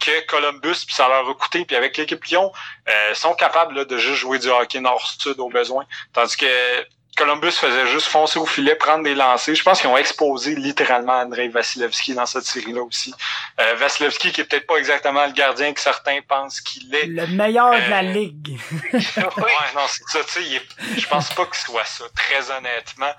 que 0.00 0.26
Columbus, 0.26 0.84
puis 0.86 0.94
ça 0.94 1.06
leur 1.08 1.28
a 1.28 1.34
coûté. 1.34 1.64
Puis 1.64 1.76
avec 1.76 1.96
l'équipe 1.96 2.24
Lyon, 2.24 2.50
euh, 2.88 3.14
sont 3.14 3.34
capables 3.34 3.74
là, 3.74 3.84
de 3.84 3.98
juste 3.98 4.20
jouer 4.20 4.38
du 4.38 4.48
hockey 4.48 4.80
nord-sud 4.80 5.38
au 5.38 5.50
besoin. 5.50 5.84
Tandis 6.14 6.36
que 6.36 6.86
Columbus 7.16 7.52
faisait 7.52 7.86
juste 7.86 8.06
foncer 8.06 8.38
au 8.38 8.46
filet, 8.46 8.74
prendre 8.74 9.04
des 9.04 9.14
lancers. 9.14 9.54
Je 9.54 9.62
pense 9.62 9.80
qu'ils 9.80 9.90
ont 9.90 9.96
exposé 9.96 10.54
littéralement 10.54 11.14
Andrei 11.14 11.48
Vasilevski 11.48 12.14
dans 12.14 12.26
cette 12.26 12.44
série-là 12.44 12.82
aussi. 12.82 13.14
Euh, 13.60 13.74
Vasilevski 13.74 14.32
qui 14.32 14.40
est 14.40 14.44
peut-être 14.44 14.66
pas 14.66 14.76
exactement 14.76 15.24
le 15.26 15.32
gardien 15.32 15.72
que 15.72 15.80
certains 15.80 16.20
pensent 16.26 16.60
qu'il 16.60 16.94
est. 16.94 17.06
Le 17.06 17.26
meilleur 17.28 17.70
de 17.72 17.90
la 17.90 17.98
euh, 17.98 18.02
ligue. 18.02 18.58
ouais, 18.92 19.00
non, 19.74 19.86
c'est 19.88 20.04
ça. 20.08 20.24
Tu 20.24 20.44
sais, 20.44 20.62
je 20.96 21.06
pense 21.06 21.30
pas 21.30 21.46
qu'il 21.46 21.56
soit 21.56 21.84
ça, 21.84 22.04
très 22.14 22.50
honnêtement. 22.50 23.12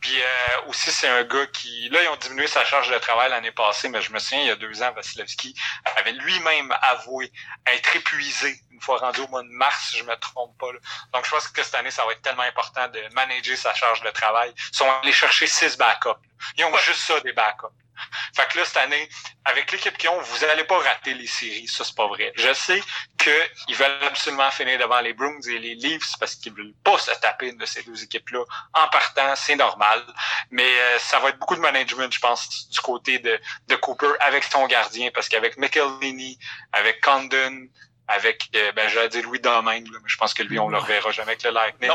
Puis 0.00 0.20
euh, 0.20 0.68
aussi, 0.68 0.90
c'est 0.90 1.08
un 1.08 1.24
gars 1.24 1.46
qui... 1.46 1.88
Là, 1.88 2.02
ils 2.02 2.08
ont 2.08 2.16
diminué 2.16 2.46
sa 2.46 2.64
charge 2.64 2.90
de 2.90 2.98
travail 2.98 3.30
l'année 3.30 3.50
passée, 3.50 3.88
mais 3.88 4.02
je 4.02 4.12
me 4.12 4.18
souviens, 4.18 4.40
il 4.40 4.46
y 4.46 4.50
a 4.50 4.56
deux 4.56 4.82
ans, 4.82 4.92
Vasilevski 4.92 5.54
avait 5.96 6.12
lui-même 6.12 6.74
avoué 6.82 7.32
être 7.66 7.96
épuisé 7.96 8.60
une 8.70 8.80
fois 8.80 8.98
rendu 8.98 9.20
au 9.20 9.28
mois 9.28 9.42
de 9.42 9.48
mars, 9.48 9.90
si 9.90 9.98
je 9.98 10.04
me 10.04 10.14
trompe 10.16 10.56
pas. 10.58 10.70
Donc, 11.14 11.24
je 11.24 11.30
pense 11.30 11.48
que 11.48 11.62
cette 11.62 11.74
année, 11.74 11.90
ça 11.90 12.04
va 12.04 12.12
être 12.12 12.22
tellement 12.22 12.42
important 12.42 12.88
de 12.88 13.00
manager 13.14 13.56
sa 13.56 13.72
charge 13.74 14.02
de 14.02 14.10
travail. 14.10 14.52
Ils 14.72 14.76
sont 14.76 14.90
allés 15.02 15.12
chercher 15.12 15.46
six 15.46 15.76
backups. 15.76 16.20
Ils 16.58 16.64
ont 16.64 16.76
juste 16.76 17.00
ça, 17.00 17.18
des 17.20 17.32
backups. 17.32 17.85
Fait 18.34 18.46
que 18.48 18.58
là, 18.58 18.64
cette 18.64 18.76
année, 18.76 19.08
avec 19.44 19.70
l'équipe 19.72 19.96
qu'ils 19.96 20.10
ont, 20.10 20.20
vous 20.20 20.44
allez 20.44 20.64
pas 20.64 20.78
rater 20.78 21.14
les 21.14 21.26
séries. 21.26 21.68
Ça, 21.68 21.84
c'est 21.84 21.96
pas 21.96 22.06
vrai. 22.06 22.32
Je 22.36 22.52
sais 22.52 22.82
qu'ils 23.18 23.76
veulent 23.76 24.04
absolument 24.04 24.50
finir 24.50 24.78
devant 24.78 25.00
les 25.00 25.12
Bruins 25.12 25.40
et 25.48 25.58
les 25.58 25.74
Leafs 25.74 26.16
parce 26.18 26.34
qu'ils 26.34 26.52
veulent 26.52 26.74
pas 26.84 26.98
se 26.98 27.10
taper 27.20 27.48
une 27.48 27.58
de 27.58 27.66
ces 27.66 27.82
deux 27.82 28.02
équipes-là 28.02 28.44
en 28.74 28.88
partant. 28.88 29.34
C'est 29.36 29.56
normal. 29.56 30.02
Mais 30.50 30.68
euh, 30.68 30.98
ça 30.98 31.18
va 31.18 31.30
être 31.30 31.38
beaucoup 31.38 31.56
de 31.56 31.60
management, 31.60 32.12
je 32.12 32.20
pense, 32.20 32.68
du 32.68 32.80
côté 32.80 33.18
de, 33.18 33.38
de 33.68 33.76
Cooper 33.76 34.12
avec 34.20 34.44
son 34.44 34.66
gardien 34.66 35.10
parce 35.14 35.28
qu'avec 35.28 35.56
McElhinney, 35.56 36.38
avec 36.72 37.00
Condon, 37.00 37.68
avec, 38.08 38.48
euh, 38.54 38.72
ben, 38.72 38.88
j'allais 38.88 39.08
dire 39.08 39.22
Louis 39.24 39.40
Domaine, 39.40 39.84
mais 39.90 39.98
je 40.06 40.16
pense 40.16 40.32
que 40.32 40.42
lui, 40.42 40.58
on 40.58 40.68
le 40.68 40.78
reverra 40.78 41.10
jamais 41.10 41.32
avec 41.32 41.42
le 41.42 41.50
Lightning. 41.50 41.90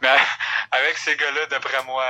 Mais 0.00 0.08
avec 0.72 0.98
ces 0.98 1.16
gars-là, 1.16 1.46
d'après 1.46 1.82
moi, 1.84 2.04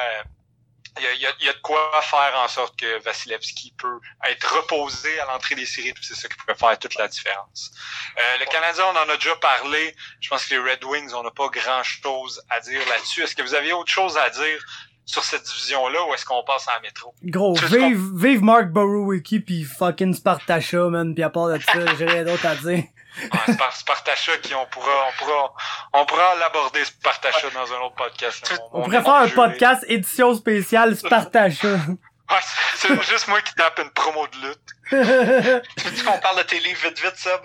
il 0.99 1.05
y, 1.05 1.07
a, 1.07 1.31
il 1.41 1.47
y, 1.47 1.49
a, 1.49 1.53
de 1.53 1.61
quoi 1.63 1.91
faire 2.03 2.39
en 2.45 2.49
sorte 2.49 2.79
que 2.79 3.03
Vasilevski 3.03 3.75
peut 3.79 3.99
être 4.29 4.57
reposé 4.57 5.19
à 5.21 5.27
l'entrée 5.27 5.55
des 5.55 5.65
séries, 5.65 5.95
c'est 6.03 6.15
ça 6.15 6.29
qui 6.29 6.37
peut 6.47 6.55
faire 6.55 6.79
toute 6.79 6.95
la 6.97 7.09
différence. 7.09 7.73
Euh, 8.19 8.39
le 8.41 8.47
Canadien, 8.47 8.85
on 8.93 8.99
en 8.99 9.13
a 9.13 9.17
déjà 9.17 9.35
parlé. 9.37 9.95
Je 10.21 10.29
pense 10.29 10.45
que 10.45 10.55
les 10.55 10.61
Red 10.61 10.85
Wings, 10.85 11.13
on 11.15 11.23
n'a 11.23 11.31
pas 11.31 11.49
grand-chose 11.49 12.43
à 12.51 12.61
dire 12.61 12.81
là-dessus. 12.89 13.23
Est-ce 13.23 13.35
que 13.35 13.43
vous 13.43 13.55
avez 13.55 13.73
autre 13.73 13.91
chose 13.91 14.19
à 14.19 14.29
dire 14.31 14.63
sur 15.05 15.25
cette 15.25 15.43
division-là 15.45 16.07
ou 16.09 16.15
est-ce 16.15 16.25
qu'on 16.25 16.45
passe 16.45 16.67
en 16.69 16.81
métro? 16.83 17.15
Gros, 17.25 17.55
vive, 17.55 18.11
vive 18.15 18.43
Mark 18.43 18.67
Borowicki 18.69 19.41
pis 19.41 19.65
fucking 19.65 20.15
Spartacha, 20.15 20.89
man, 20.89 21.15
pis 21.15 21.23
à 21.23 21.31
part 21.31 21.49
de 21.49 21.59
ça, 21.59 21.95
j'ai 21.97 22.07
rien 22.07 22.25
d'autre 22.25 22.47
à 22.47 22.55
dire. 22.57 22.85
Ouais, 23.21 23.55
Spartacha 23.73 24.39
qui 24.39 24.55
on 24.55 24.67
pourra 24.67 25.09
on 25.09 25.19
pourra 25.19 25.55
on 25.93 26.07
pourra 26.07 26.35
l'aborder 26.37 26.85
Spartacha 26.85 27.51
dans 27.51 27.73
un 27.73 27.81
autre 27.81 27.95
podcast. 27.95 28.61
on 28.73 28.83
pourrait 28.85 29.03
faire 29.03 29.15
un 29.15 29.29
podcast 29.29 29.85
édition 29.89 30.35
spéciale 30.35 30.97
Spartacha. 30.97 31.69
Ouais, 31.69 32.39
c'est 32.77 33.03
juste 33.03 33.29
moi 33.29 33.43
qui 33.43 33.55
tape 33.55 33.79
une 33.79 33.91
promo 33.91 34.27
de 34.29 34.49
lutte. 34.49 35.63
tu 35.77 35.89
veux 35.89 36.05
qu'on 36.05 36.19
parle 36.19 36.39
de 36.39 36.43
tes 36.45 36.61
livres 36.61 36.81
vite 36.89 37.01
vite, 37.01 37.17
Seb? 37.17 37.41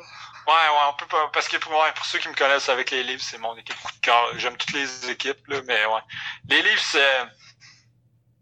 Ouais, 0.47 0.53
ouais, 0.53 0.86
on 0.89 0.93
peut 0.93 1.08
pas, 1.08 1.30
parce 1.34 1.49
que 1.49 1.58
pour, 1.58 1.73
ouais, 1.73 1.91
pour 1.93 2.06
ceux 2.06 2.19
qui 2.19 2.30
me 2.30 2.34
connaissent 2.34 2.69
avec 2.69 2.91
les 2.91 3.03
livres, 3.03 3.21
c'est 3.21 3.38
mon 3.38 3.53
équipe 3.58 3.75
coup 3.82 3.91
de 3.91 3.99
cœur. 3.99 4.32
J'aime 4.38 4.56
toutes 4.56 4.71
les 4.71 5.10
équipes, 5.10 5.45
là, 5.47 5.60
mais 5.65 5.86
ouais. 5.86 6.01
Les 6.49 6.62
livres, 6.62 6.82
c'est, 6.82 7.21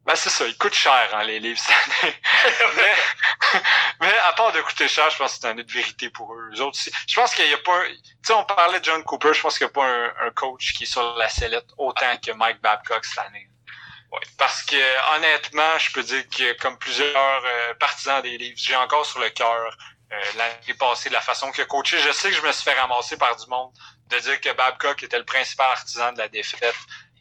ben 0.05 0.15
c'est 0.15 0.29
ça, 0.29 0.45
ils 0.45 0.57
coûtent 0.57 0.75
cher 0.75 1.09
hein, 1.13 1.23
les 1.23 1.39
livres 1.39 1.59
cette 1.59 2.03
année. 2.03 2.15
mais, 2.75 3.59
mais 4.01 4.17
à 4.19 4.33
part 4.33 4.51
de 4.51 4.61
coûter 4.61 4.87
cher, 4.87 5.09
je 5.09 5.17
pense 5.17 5.33
que 5.33 5.39
c'est 5.41 5.47
un 5.47 5.55
de 5.55 5.63
vérité 5.71 6.09
pour 6.11 6.31
eux. 6.33 6.51
Eux 6.53 6.61
autres, 6.61 6.77
je 7.07 7.15
pense 7.15 7.33
qu'il 7.33 7.49
y 7.49 7.53
a 7.53 7.57
pas 7.57 7.81
Tu 7.87 7.97
sais, 8.23 8.33
on 8.33 8.43
parlait 8.43 8.79
de 8.79 8.85
John 8.85 9.03
Cooper, 9.03 9.33
je 9.33 9.41
pense 9.41 9.57
qu'il 9.57 9.65
n'y 9.65 9.71
a 9.71 9.73
pas 9.73 9.87
un, 9.87 10.27
un, 10.27 10.31
coach 10.31 10.73
qui 10.73 10.83
est 10.83 10.87
sur 10.87 11.15
la 11.15 11.27
sellette 11.27 11.67
autant 11.77 12.17
que 12.17 12.31
Mike 12.31 12.61
Babcock 12.61 13.03
cette 13.03 13.17
année. 13.17 13.49
Ouais, 14.11 14.19
parce 14.37 14.61
que 14.63 15.15
honnêtement, 15.15 15.77
je 15.79 15.91
peux 15.91 16.03
dire 16.03 16.23
que 16.29 16.53
comme 16.61 16.77
plusieurs 16.77 17.43
euh, 17.43 17.73
partisans 17.79 18.21
des 18.21 18.37
livres, 18.37 18.57
j'ai 18.57 18.75
encore 18.75 19.05
sur 19.05 19.19
le 19.19 19.29
cœur 19.29 19.75
euh, 20.11 20.15
l'année 20.37 20.73
passée 20.77 21.09
de 21.09 21.15
la 21.15 21.21
façon 21.21 21.51
que 21.51 21.63
coaché. 21.63 21.97
Je 21.97 22.11
sais 22.11 22.29
que 22.29 22.35
je 22.35 22.41
me 22.41 22.51
suis 22.51 22.63
fait 22.63 22.79
ramasser 22.79 23.17
par 23.17 23.35
du 23.35 23.47
monde 23.47 23.71
de 24.09 24.19
dire 24.19 24.39
que 24.39 24.53
Babcock 24.53 25.01
était 25.01 25.17
le 25.17 25.25
principal 25.25 25.71
artisan 25.71 26.13
de 26.13 26.19
la 26.19 26.27
défaite. 26.27 26.75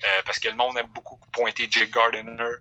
Euh, 0.04 0.22
parce 0.26 0.38
que 0.38 0.48
le 0.48 0.54
monde 0.54 0.76
aime 0.76 0.88
beaucoup 0.88 1.18
pointer 1.32 1.66
Jake 1.70 1.90
Gardiner. 1.90 2.52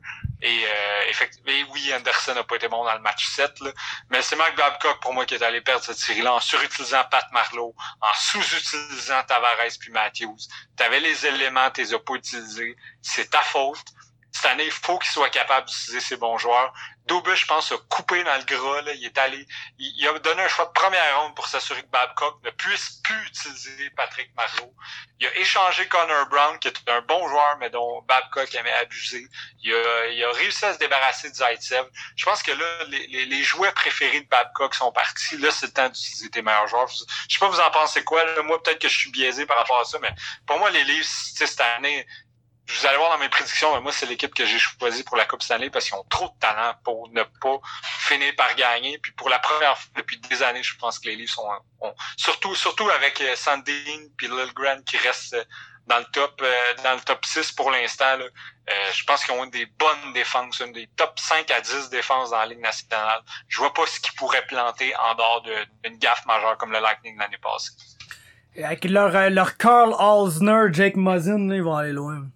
Et, 0.42 0.66
euh, 0.66 1.64
oui, 1.72 1.94
Anderson 1.94 2.36
n'a 2.36 2.44
pas 2.44 2.56
été 2.56 2.68
bon 2.68 2.84
dans 2.86 2.94
le 2.94 3.02
match 3.02 3.28
7, 3.28 3.60
là, 3.62 3.72
mais 4.10 4.22
c'est 4.22 4.36
Mike 4.36 4.56
Babcock 4.56 5.02
pour 5.02 5.14
moi 5.14 5.26
qui 5.26 5.36
est 5.36 5.44
allé 5.44 5.62
perdre 5.62 5.84
cette 5.84 5.98
série-là 5.98 6.34
en 6.34 6.40
surutilisant 6.40 7.04
Pat 7.10 7.26
Marlowe, 7.32 7.76
en 8.02 8.14
sous-utilisant 8.14 9.24
Tavares 9.24 9.58
puis 9.80 9.92
Matthews. 9.92 10.38
Tu 10.78 10.84
avais 10.84 11.00
les 11.00 11.26
éléments, 11.26 11.70
tu 11.72 11.82
les 11.82 11.94
as 11.94 12.00
pas 12.00 12.14
utilisés. 12.16 12.76
C'est 13.02 13.30
ta 13.30 13.42
faute 13.42 13.86
cette 14.34 14.46
année, 14.46 14.66
il 14.66 14.72
faut 14.72 14.98
qu'il 14.98 15.12
soit 15.12 15.30
capable 15.30 15.68
d'utiliser 15.68 16.00
ses 16.00 16.18
bons 16.18 16.40
joueurs. 16.40 16.74
Dobus, 17.06 17.36
je 17.36 17.46
pense, 17.46 17.72
a 17.72 17.78
coupé 17.90 18.24
dans 18.24 18.36
le 18.36 18.44
gras. 18.46 18.82
Là. 18.82 18.94
Il 18.94 19.06
est 19.06 19.18
allé, 19.18 19.46
il, 19.78 20.08
a 20.08 20.18
donné 20.20 20.42
un 20.42 20.48
choix 20.48 20.66
de 20.66 20.72
première 20.72 21.20
ronde 21.20 21.36
pour 21.36 21.48
s'assurer 21.48 21.84
que 21.84 21.90
Babcock 21.90 22.42
ne 22.44 22.50
puisse 22.50 23.02
plus 23.04 23.28
utiliser 23.28 23.90
Patrick 23.92 24.34
Marleau. 24.36 24.74
Il 25.20 25.28
a 25.28 25.38
échangé 25.38 25.88
Connor 25.88 26.28
Brown, 26.28 26.58
qui 26.60 26.70
est 26.70 26.90
un 26.90 27.02
bon 27.02 27.28
joueur, 27.28 27.58
mais 27.60 27.70
dont 27.70 28.02
Babcock 28.04 28.56
aimait 28.56 28.74
abuser. 28.74 29.28
Il 29.62 29.74
a, 29.74 30.08
il 30.08 30.24
a 30.24 30.32
réussi 30.32 30.66
à 30.66 30.74
se 30.74 30.80
débarrasser 30.80 31.30
de 31.30 31.36
Zaitsev. 31.36 31.86
Je 32.16 32.26
pense 32.26 32.42
que 32.42 32.52
là, 32.52 32.84
les, 32.88 33.06
les, 33.08 33.26
les, 33.26 33.44
joueurs 33.44 33.74
préférés 33.74 34.22
de 34.22 34.28
Babcock 34.28 34.74
sont 34.74 34.92
partis. 34.92 35.38
Là, 35.38 35.52
c'est 35.52 35.68
le 35.68 35.74
temps 35.74 35.90
d'utiliser 35.90 36.30
tes 36.30 36.42
meilleurs 36.42 36.68
joueurs. 36.68 36.88
Je 36.88 37.34
sais 37.34 37.40
pas 37.40 37.50
vous 37.50 37.60
en 37.60 37.72
pensez 37.72 38.04
quoi. 38.04 38.24
Moi, 38.42 38.64
peut-être 38.64 38.80
que 38.80 38.88
je 38.88 38.98
suis 38.98 39.12
biaisé 39.12 39.46
par 39.46 39.58
rapport 39.58 39.80
à 39.80 39.86
ça, 39.86 40.00
mais 40.00 40.14
pour 40.48 40.58
moi, 40.58 40.70
les 40.72 40.84
Leafs, 40.86 41.34
cette 41.36 41.60
année, 41.60 42.08
vous 42.66 42.86
allez 42.86 42.98
voir 42.98 43.12
dans 43.12 43.18
mes 43.18 43.30
prédictions, 43.30 43.74
mais 43.76 43.82
moi, 43.82 43.92
c'est 43.92 44.06
l'équipe 44.06 44.34
que 44.34 44.46
j'ai 44.46 44.58
choisie 44.58 45.04
pour 45.04 45.18
la 45.18 45.26
Coupe 45.26 45.44
Stanley 45.44 45.70
parce 45.70 45.86
qu'ils 45.86 45.96
ont 45.96 46.06
trop 46.10 46.28
de 46.28 46.40
talent 46.40 46.74
pour 46.84 47.10
ne 47.10 47.24
pas 47.24 47.60
finir 48.00 48.34
par 48.38 48.56
gagner. 48.56 48.98
Puis 49.00 49.12
pour 49.14 49.30
la 49.30 49.40
première 49.40 49.78
fois 49.78 49.92
depuis 49.98 50.18
des 50.18 50.42
années, 50.42 50.64
je 50.64 50.76
pense 50.78 50.98
que 50.98 51.10
les 51.10 51.18
Leafs 51.18 51.32
sont, 51.32 51.48
surtout, 52.16 52.56
surtout 52.56 52.90
avec 52.90 53.20
euh, 53.22 53.36
Sandine 53.36 54.10
puis 54.18 54.28
Lilgren 54.28 54.82
qui 54.86 54.98
reste 54.98 55.34
euh, 55.34 55.44
dans 55.88 56.00
le 56.00 56.06
top 56.14 56.42
euh, 56.42 56.74
dans 56.86 56.94
le 56.94 57.02
top 57.02 57.26
6 57.26 57.52
pour 57.52 57.70
l'instant. 57.70 58.18
je 58.68 59.04
pense 59.04 59.26
qu'ils 59.26 59.34
ont 59.34 59.46
des 59.48 59.66
bonnes 59.66 60.14
défenses, 60.14 60.62
une 60.62 60.72
des 60.72 60.88
top 60.96 61.20
5 61.20 61.52
à 61.52 61.60
10 61.60 61.90
défenses 61.90 62.30
dans 62.30 62.38
la 62.38 62.46
Ligue 62.46 62.62
nationale. 62.62 63.20
Je 63.50 63.58
vois 63.58 63.74
pas 63.74 63.86
ce 63.86 64.00
qui 64.00 64.12
pourrait 64.14 64.46
planter 64.48 64.96
en 64.96 65.16
dehors 65.16 65.44
d'une 65.84 65.98
gaffe 65.98 66.26
majeure 66.26 66.58
comme 66.58 66.72
le 66.72 66.80
Lightning 66.80 67.18
l'année 67.18 67.38
passée. 67.40 67.72
Avec 68.64 68.86
leur, 68.86 69.30
leur 69.32 69.58
Carl 69.58 69.94
Alsner, 70.00 70.72
Jake 70.72 70.96
Muzzin, 70.96 71.50
ils 71.52 71.62
vont 71.62 71.76
aller 71.76 71.92
loin. 71.92 72.28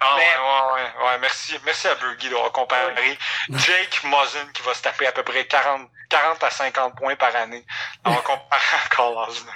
Ah 0.00 0.16
ouais, 0.16 0.22
ouais, 0.22 1.06
ouais, 1.06 1.18
merci, 1.18 1.58
merci 1.64 1.88
à 1.88 1.94
Burgi 1.96 2.28
d'avoir 2.28 2.52
comparé 2.52 3.18
Jake 3.50 4.04
Muzzin 4.04 4.46
qui 4.54 4.62
va 4.62 4.72
se 4.72 4.82
taper 4.82 5.08
à 5.08 5.12
peu 5.12 5.24
près 5.24 5.44
40, 5.44 5.90
40 6.08 6.44
à 6.44 6.50
50 6.50 6.96
points 6.96 7.16
par 7.16 7.34
année 7.34 7.66
en 8.04 8.14
comparant 8.14 8.48
à 8.52 8.88
Carl 8.94 9.14
Osner. 9.28 9.50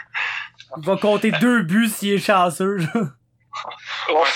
Il 0.79 0.85
va 0.85 0.97
compter 0.97 1.31
deux 1.33 1.63
buts 1.63 1.89
s'il 1.89 2.15
est 2.15 2.19
chanceux. 2.19 2.79
ouais, 4.09 4.29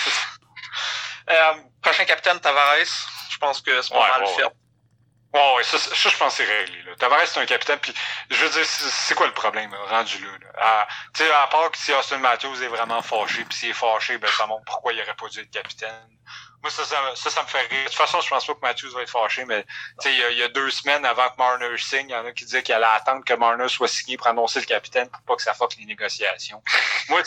euh, 1.30 1.52
prochain 1.82 2.04
capitaine 2.04 2.38
Tavares, 2.38 2.86
je 3.28 3.38
pense 3.38 3.60
que 3.60 3.82
c'est 3.82 3.92
pas 3.92 4.18
mal 4.18 4.28
fait. 4.28 4.44
Ouais, 5.36 5.54
ouais, 5.56 5.64
ça, 5.64 5.78
ça, 5.78 5.94
je 5.94 6.16
pense 6.16 6.38
que 6.38 6.44
c'est 6.44 6.50
réglé. 6.50 6.82
Là. 6.84 6.96
Tavares, 6.96 7.26
c'est 7.26 7.40
un 7.40 7.44
capitaine, 7.44 7.78
puis 7.78 7.92
je 8.30 8.42
veux 8.42 8.48
dire, 8.48 8.64
c'est 8.64 9.14
quoi 9.14 9.26
le 9.26 9.34
problème 9.34 9.70
rendu 9.90 10.24
là? 10.24 10.30
là? 10.40 10.88
Tu 11.12 11.22
sais, 11.22 11.30
à 11.30 11.46
part 11.48 11.70
que 11.70 11.76
si 11.76 11.92
Austin 11.92 12.16
Matthews 12.16 12.62
est 12.62 12.68
vraiment 12.68 13.02
fâché, 13.02 13.44
puis 13.44 13.58
s'il 13.58 13.68
est 13.68 13.74
fâché, 13.74 14.16
ben 14.16 14.30
ça 14.30 14.46
montre 14.46 14.64
pourquoi 14.64 14.94
il 14.94 15.02
aurait 15.02 15.14
pas 15.14 15.28
dû 15.28 15.40
être 15.40 15.50
capitaine. 15.50 16.08
Moi, 16.62 16.70
ça, 16.70 16.86
ça, 16.86 17.30
ça, 17.30 17.42
me 17.42 17.48
fait 17.48 17.66
rire. 17.66 17.80
De 17.80 17.84
toute 17.84 17.94
façon, 17.94 18.18
je 18.22 18.30
pense 18.30 18.46
pas 18.46 18.54
que 18.54 18.60
Matthews 18.62 18.92
va 18.94 19.02
être 19.02 19.10
fâché, 19.10 19.44
mais 19.44 19.62
tu 20.00 20.08
sais, 20.08 20.14
il, 20.14 20.32
il, 20.32 20.38
y 20.38 20.42
a 20.42 20.48
deux 20.48 20.70
semaines 20.70 21.04
avant 21.04 21.28
que 21.28 21.36
Marner 21.36 21.76
signe, 21.76 22.08
il 22.08 22.12
y 22.12 22.16
en 22.16 22.24
a 22.24 22.32
qui 22.32 22.46
disaient 22.46 22.62
qu'il 22.62 22.74
allait 22.74 22.86
attendre 22.86 23.22
que 23.22 23.34
Marner 23.34 23.68
soit 23.68 23.88
signé 23.88 24.16
pour 24.16 24.28
annoncer 24.28 24.60
le 24.60 24.64
capitaine 24.66 25.10
pour 25.10 25.20
pas 25.20 25.36
que 25.36 25.42
ça 25.42 25.52
fuck 25.52 25.76
les 25.76 25.84
négociations. 25.84 26.62
Moi, 27.10 27.20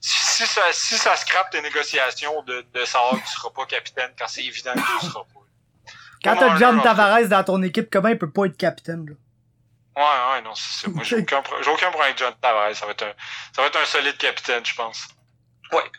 si, 0.00 0.46
ça, 0.46 0.62
si 0.72 0.96
ça 0.96 1.14
scrape 1.16 1.50
tes 1.50 1.60
négociations 1.60 2.42
de, 2.44 2.62
de 2.72 2.84
savoir 2.86 3.12
que 3.12 3.26
tu 3.26 3.32
seras 3.34 3.50
pas 3.50 3.66
capitaine 3.66 4.14
quand 4.18 4.26
c'est 4.26 4.42
évident 4.42 4.72
que 4.72 5.00
tu 5.00 5.06
seras 5.06 5.24
pas. 5.24 5.42
Quand 6.24 6.36
t'as 6.36 6.56
John 6.56 6.82
Tavares 6.82 7.28
dans 7.28 7.44
ton 7.44 7.62
équipe, 7.62 7.90
comment 7.90 8.08
il 8.08 8.18
peut 8.18 8.30
pas 8.30 8.46
être 8.46 8.56
capitaine, 8.56 9.06
là? 9.06 9.14
Ouais, 9.94 10.32
ouais, 10.32 10.42
non, 10.42 10.54
c'est 10.54 10.84
ça. 10.84 10.88
Moi, 10.90 11.04
j'ai 11.04 11.16
aucun, 11.20 11.42
j'ai 11.60 11.70
aucun 11.70 11.90
problème 11.90 12.02
avec 12.02 12.18
John 12.18 12.34
Tavares. 12.40 12.74
Ça 12.74 12.86
va 12.86 12.92
être 12.92 13.02
un, 13.02 13.12
ça 13.54 13.62
va 13.62 13.68
être 13.68 13.78
un 13.78 13.84
solide 13.84 14.16
capitaine, 14.16 14.64
je 14.64 14.74
pense. 14.74 15.08
Ouais. 15.72 15.90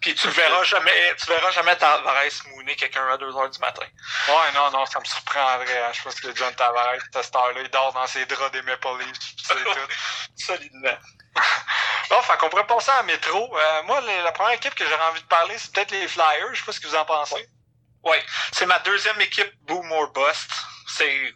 Puis 0.00 0.14
tu 0.14 0.26
le 0.26 0.34
verras 0.34 0.62
jamais, 0.64 1.16
tu 1.18 1.26
verras 1.26 1.50
jamais 1.50 1.74
Tavares 1.76 2.24
mouner 2.54 2.76
quelqu'un 2.76 3.08
à 3.08 3.16
2 3.16 3.36
heures 3.36 3.48
du 3.48 3.58
matin. 3.58 3.86
Ouais, 4.28 4.52
non, 4.54 4.70
non, 4.70 4.84
ça 4.84 5.00
me 5.00 5.04
surprendrait. 5.04 5.82
Hein. 5.82 5.92
Je 5.94 6.02
pense 6.02 6.20
que 6.20 6.34
John 6.36 6.54
Tavares, 6.54 6.98
à 7.14 7.22
cette 7.22 7.34
heure-là, 7.34 7.62
il 7.62 7.70
dort 7.70 7.92
dans 7.94 8.06
ses 8.06 8.26
draps 8.26 8.52
des 8.52 8.62
Maple 8.62 8.98
Leafs. 9.00 9.34
C'est 9.42 9.54
tout. 9.54 9.70
Solidement. 10.36 10.98
bon, 12.10 12.22
fait 12.22 12.36
qu'on 12.36 12.50
pourrait 12.50 12.66
passer 12.66 12.90
à 12.90 13.02
métro. 13.02 13.56
Euh, 13.56 13.82
moi, 13.84 14.00
la 14.02 14.32
première 14.32 14.54
équipe 14.54 14.74
que 14.74 14.84
j'aurais 14.84 15.08
envie 15.10 15.22
de 15.22 15.26
parler, 15.26 15.56
c'est 15.56 15.72
peut-être 15.72 15.92
les 15.92 16.06
Flyers. 16.06 16.52
Je 16.52 16.58
sais 16.58 16.66
pas 16.66 16.72
ce 16.72 16.80
que 16.80 16.86
vous 16.86 16.96
en 16.96 17.04
pensez. 17.06 17.48
Oui, 18.04 18.16
c'est 18.52 18.66
ma 18.66 18.78
deuxième 18.80 19.20
équipe 19.20 19.52
boom 19.62 19.90
or 19.92 20.12
bust. 20.12 20.50
C'est 20.86 21.34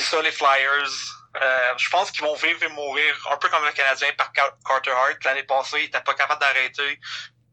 ça 0.00 0.22
les 0.22 0.30
Flyers. 0.30 0.90
Euh, 1.42 1.72
je 1.76 1.88
pense 1.88 2.10
qu'ils 2.12 2.22
vont 2.22 2.34
vivre 2.34 2.62
et 2.62 2.68
mourir 2.68 3.28
un 3.32 3.36
peu 3.38 3.48
comme 3.48 3.64
le 3.64 3.72
Canadien 3.72 4.12
par 4.16 4.32
Carter 4.32 4.92
Hart. 4.92 5.24
L'année 5.24 5.42
passée, 5.42 5.78
il 5.80 5.84
était 5.84 6.00
pas 6.00 6.14
capable 6.14 6.40
d'arrêter. 6.40 7.00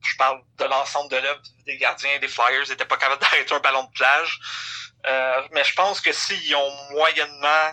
Je 0.04 0.16
parle 0.18 0.42
de 0.58 0.66
l'ensemble 0.66 1.10
de 1.10 1.18
l'œuvre 1.18 1.42
des 1.66 1.78
gardiens 1.78 2.20
des 2.20 2.28
Flyers. 2.28 2.64
Ils 2.68 2.74
étaient 2.74 2.86
pas 2.86 2.98
capables 2.98 3.22
d'arrêter 3.22 3.54
un 3.54 3.60
ballon 3.60 3.84
de 3.84 3.92
plage. 3.92 4.40
Euh, 5.08 5.42
mais 5.52 5.64
je 5.64 5.74
pense 5.74 6.00
que 6.02 6.12
s'ils 6.12 6.56
ont 6.56 6.92
moyennement 6.92 7.72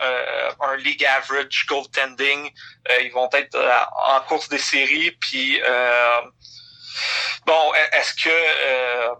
euh, 0.00 0.52
un 0.60 0.76
league 0.76 1.04
average 1.04 1.66
goaltending, 1.66 2.52
euh, 2.88 3.02
ils 3.02 3.10
vont 3.10 3.28
être 3.32 3.56
euh, 3.56 3.80
en 4.06 4.20
course 4.20 4.48
des 4.48 4.58
séries. 4.58 5.10
Puis 5.12 5.60
Bon, 7.46 7.72
e-, 7.72 7.96
est-ce 7.96 8.14
que... 8.14 8.28
Euh, 8.28 9.14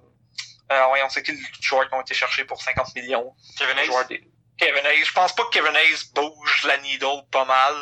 euh, 0.70 1.04
on 1.04 1.08
sait 1.08 1.22
quels 1.22 1.38
joueurs 1.60 1.88
qui 1.88 1.94
ont 1.94 2.00
été 2.00 2.14
cherchés 2.14 2.44
pour 2.44 2.60
50 2.60 2.94
millions? 2.94 3.34
Kevin 3.58 3.78
Hayes. 3.78 4.20
Kevin 4.58 4.84
Hayes. 4.86 5.04
Je 5.04 5.12
pense 5.12 5.34
pas 5.34 5.44
que 5.44 5.50
Kevin 5.50 5.74
Hayes 5.74 6.12
bouge 6.14 6.64
la 6.64 6.76
needle 6.78 7.22
pas 7.30 7.44
mal. 7.44 7.74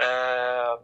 Euh, 0.00 0.76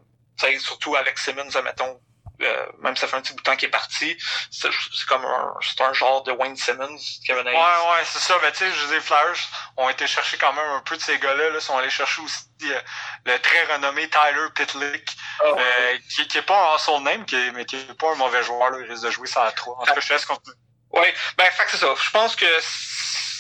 surtout 0.59 0.97
avec 0.97 1.18
Simmons, 1.18 1.57
admettons, 1.57 2.01
euh, 2.43 2.66
même 2.80 2.97
ça 2.97 3.07
fait 3.07 3.16
un 3.16 3.20
petit 3.20 3.32
bout 3.32 3.39
de 3.39 3.43
temps 3.43 3.57
qu'il 3.57 3.68
est 3.68 3.70
parti, 3.70 4.16
c'est 4.51 4.70
comme 5.09 5.24
un, 5.24 5.55
c'est 5.61 5.80
un 5.82 5.93
genre 5.93 6.22
de 6.24 6.32
Wayne 6.32 6.57
Simmons, 6.57 6.99
Kevin 7.26 7.47
Hayes. 7.47 7.55
Ouais, 7.55 7.61
ouais, 7.61 8.05
c'est 8.05 8.18
ça. 8.18 8.37
Ben, 8.41 8.51
tu 8.51 8.59
sais, 8.59 8.72
je 8.72 8.87
dis, 8.87 9.01
Flyers 9.01 9.49
ont 9.76 9.89
été 9.89 10.07
chercher 10.07 10.37
quand 10.37 10.53
même 10.53 10.68
un 10.70 10.80
peu 10.80 10.97
de 10.97 11.03
ces 11.03 11.18
gars-là. 11.18 11.51
Là. 11.51 11.57
Ils 11.57 11.61
sont 11.61 11.78
allés 11.78 11.91
chercher 11.91 12.22
aussi 12.22 12.45
euh, 12.64 12.80
le 13.24 13.39
très 13.39 13.64
renommé 13.72 14.09
Tyler 14.11 14.49
Pitlick, 14.55 15.16
oh, 15.45 15.57
euh, 15.57 15.99
qui, 16.14 16.26
qui 16.26 16.39
est 16.39 16.43
pas 16.43 16.74
en 16.74 16.78
son 16.78 17.01
name, 17.01 17.24
qui 17.24 17.37
est, 17.37 17.53
mais 17.53 17.64
qui 17.64 17.76
est 17.76 17.99
pas 17.99 18.11
un 18.11 18.16
mauvais 18.16 18.43
joueur. 18.43 18.70
Là. 18.70 18.78
Il 18.80 18.91
risque 18.91 19.05
de 19.05 19.11
jouer 19.11 19.28
ça 19.28 19.45
à 19.45 19.53
3. 19.53 19.76
En 19.76 19.85
tout 19.85 19.95
cas, 19.95 20.01
je 20.01 20.12
laisse 20.12 20.24
continuer. 20.24 20.57
Ouais, 20.91 21.14
ben, 21.37 21.51
fait 21.51 21.64
que 21.64 21.70
c'est 21.72 21.78
ça. 21.78 21.95
Je 22.01 22.11
pense 22.11 22.37
que 22.37 22.47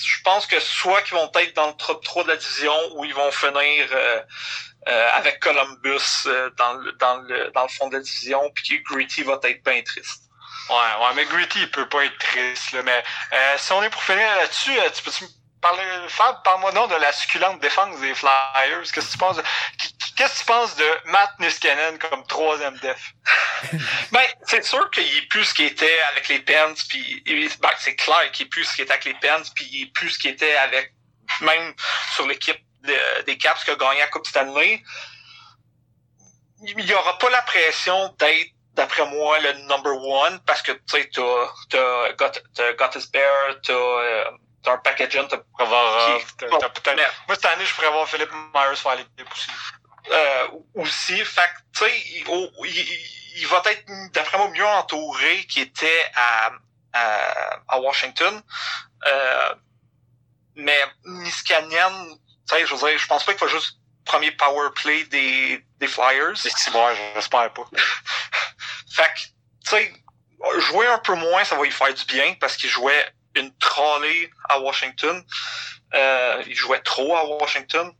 je 0.04 0.20
pense 0.22 0.46
que 0.46 0.60
soit 0.60 1.02
qu'ils 1.02 1.16
vont 1.16 1.30
être 1.34 1.56
dans 1.56 1.68
le 1.68 1.74
top 1.74 2.04
3 2.04 2.24
de 2.24 2.28
la 2.28 2.36
division 2.36 2.74
ou 2.94 3.04
ils 3.04 3.14
vont 3.14 3.30
finir 3.30 3.88
euh, 3.92 4.20
euh, 4.88 5.10
avec 5.14 5.40
Columbus 5.40 6.26
euh, 6.26 6.50
dans, 6.58 6.74
le, 6.74 7.68
fond 7.70 7.88
de 7.88 7.96
la 7.96 8.02
division, 8.02 8.50
puis 8.54 8.82
que 8.82 8.92
Gritty 8.92 9.22
va 9.22 9.40
être 9.42 9.64
bien 9.64 9.82
triste. 9.82 10.22
Ouais, 10.68 10.76
ouais, 10.76 11.14
mais 11.16 11.24
Gritty, 11.24 11.60
il 11.60 11.70
peut 11.70 11.88
pas 11.88 12.04
être 12.04 12.18
triste. 12.18 12.76
Mais 12.84 13.04
si 13.56 13.72
on 13.72 13.82
est 13.82 13.90
pour 13.90 14.02
finir 14.02 14.36
là-dessus, 14.36 14.72
tu 14.94 15.02
peux-tu 15.02 15.24
parler, 15.64 15.82
Fab, 16.08 16.42
parle-moi 16.42 16.72
donc 16.72 16.90
de 16.90 16.96
la 16.96 17.10
succulente 17.10 17.58
défense 17.60 17.98
des 18.00 18.14
Flyers. 18.14 18.82
Qu'est-ce 18.92 19.06
que 19.06 19.12
tu 19.12 19.18
penses 19.18 19.36
de, 19.38 19.42
qu'est-ce 20.14 20.34
que 20.34 20.38
tu 20.40 20.44
penses 20.44 20.76
de 20.76 20.86
Matt 21.06 21.30
Niskanen 21.40 21.98
comme 21.98 22.26
troisième 22.26 22.76
def? 22.78 23.14
ben, 24.12 24.20
c'est 24.46 24.62
sûr 24.62 24.90
qu'il 24.90 25.04
est 25.04 25.28
plus 25.28 25.44
ce 25.44 25.54
qu'il 25.54 25.64
était 25.64 26.00
avec 26.12 26.28
les 26.28 26.40
Pens, 26.40 26.84
puis 26.84 27.22
ben, 27.26 27.70
c'est 27.78 27.96
clair 27.96 28.30
qu'il 28.32 28.44
est 28.44 28.50
plus 28.50 28.64
ce 28.64 28.74
qu'il 28.74 28.84
était 28.84 28.92
avec 28.92 29.06
les 29.06 29.14
Pens, 29.14 29.50
puis 29.54 29.64
il 29.72 29.82
est 29.84 29.92
plus 29.92 30.10
ce 30.10 30.18
qu'il 30.18 30.32
était 30.32 30.54
avec 30.56 30.92
même 31.40 31.74
sur 32.14 32.26
l'équipe 32.26 32.60
des 33.26 33.38
Caps 33.38 33.64
qui 33.64 33.70
a 33.70 33.76
gagné 33.76 34.00
la 34.00 34.08
Coupe 34.08 34.26
Stanley, 34.26 34.82
il 36.60 36.76
n'y 36.76 36.92
aura 36.92 37.16
pas 37.18 37.30
la 37.30 37.40
pression 37.42 38.14
d'être, 38.18 38.50
d'après 38.74 39.06
moi, 39.06 39.38
le 39.40 39.52
number 39.68 39.96
one, 39.96 40.40
parce 40.46 40.60
que 40.60 40.72
tu 40.72 40.80
sais, 40.88 41.10
t'as, 41.14 42.12
t'as, 42.54 42.72
Gottisbehere, 42.74 43.60
t'as, 43.62 44.30
t'as 44.64 44.72
un 44.72 44.78
packaging, 44.78 45.28
t'as 45.28 45.38
Provorov, 45.56 46.24
t'as, 46.38 46.48
t'as 46.48 46.94
Moi, 46.94 47.06
cette 47.34 47.44
année, 47.44 47.64
je 47.64 47.74
pourrais 47.74 47.86
avoir 47.86 48.08
Philippe 48.08 48.32
Myers 48.32 48.76
faire 48.76 48.96
l'équipe 48.96 49.30
aussi. 49.32 49.50
Euh, 50.10 50.48
aussi, 50.74 51.24
fait 51.24 51.50
tu 51.72 51.84
sais, 51.84 52.00
il, 52.06 52.24
il, 52.64 52.98
il, 53.36 53.46
va 53.46 53.62
être, 53.66 53.84
d'après 54.12 54.38
moi, 54.38 54.48
mieux 54.48 54.66
entouré 54.66 55.46
qu'il 55.46 55.62
était 55.62 56.10
à, 56.14 56.52
à, 56.92 57.60
à 57.68 57.80
Washington. 57.80 58.42
Euh, 59.06 59.54
mais 60.56 60.78
Niskanen, 61.04 62.18
tu 62.48 62.56
sais, 62.56 62.66
je 62.66 62.74
veux 62.74 62.88
dire, 62.88 62.98
je 62.98 63.06
pense 63.06 63.24
pas 63.24 63.32
qu'il 63.32 63.46
va 63.46 63.52
juste 63.52 63.78
premier 64.04 64.30
power 64.32 64.70
play 64.74 65.04
des, 65.04 65.64
des 65.78 65.88
Flyers. 65.88 66.36
C'est 66.36 66.70
bon, 66.70 66.86
j'espère 67.14 67.52
pas. 67.52 67.64
fait 68.94 69.14
que, 69.14 69.20
tu 69.20 69.70
sais, 69.70 69.92
jouer 70.58 70.86
un 70.86 70.98
peu 70.98 71.14
moins, 71.14 71.44
ça 71.44 71.56
va 71.56 71.62
lui 71.62 71.70
faire 71.70 71.92
du 71.92 72.04
bien 72.04 72.34
parce 72.34 72.56
qu'il 72.56 72.68
jouait 72.68 73.08
une 73.34 73.54
trolley 73.58 74.30
à 74.48 74.60
Washington. 74.60 75.24
Euh, 75.94 76.42
il 76.46 76.54
jouait 76.54 76.80
trop 76.80 77.16
à 77.16 77.24
Washington. 77.24 77.92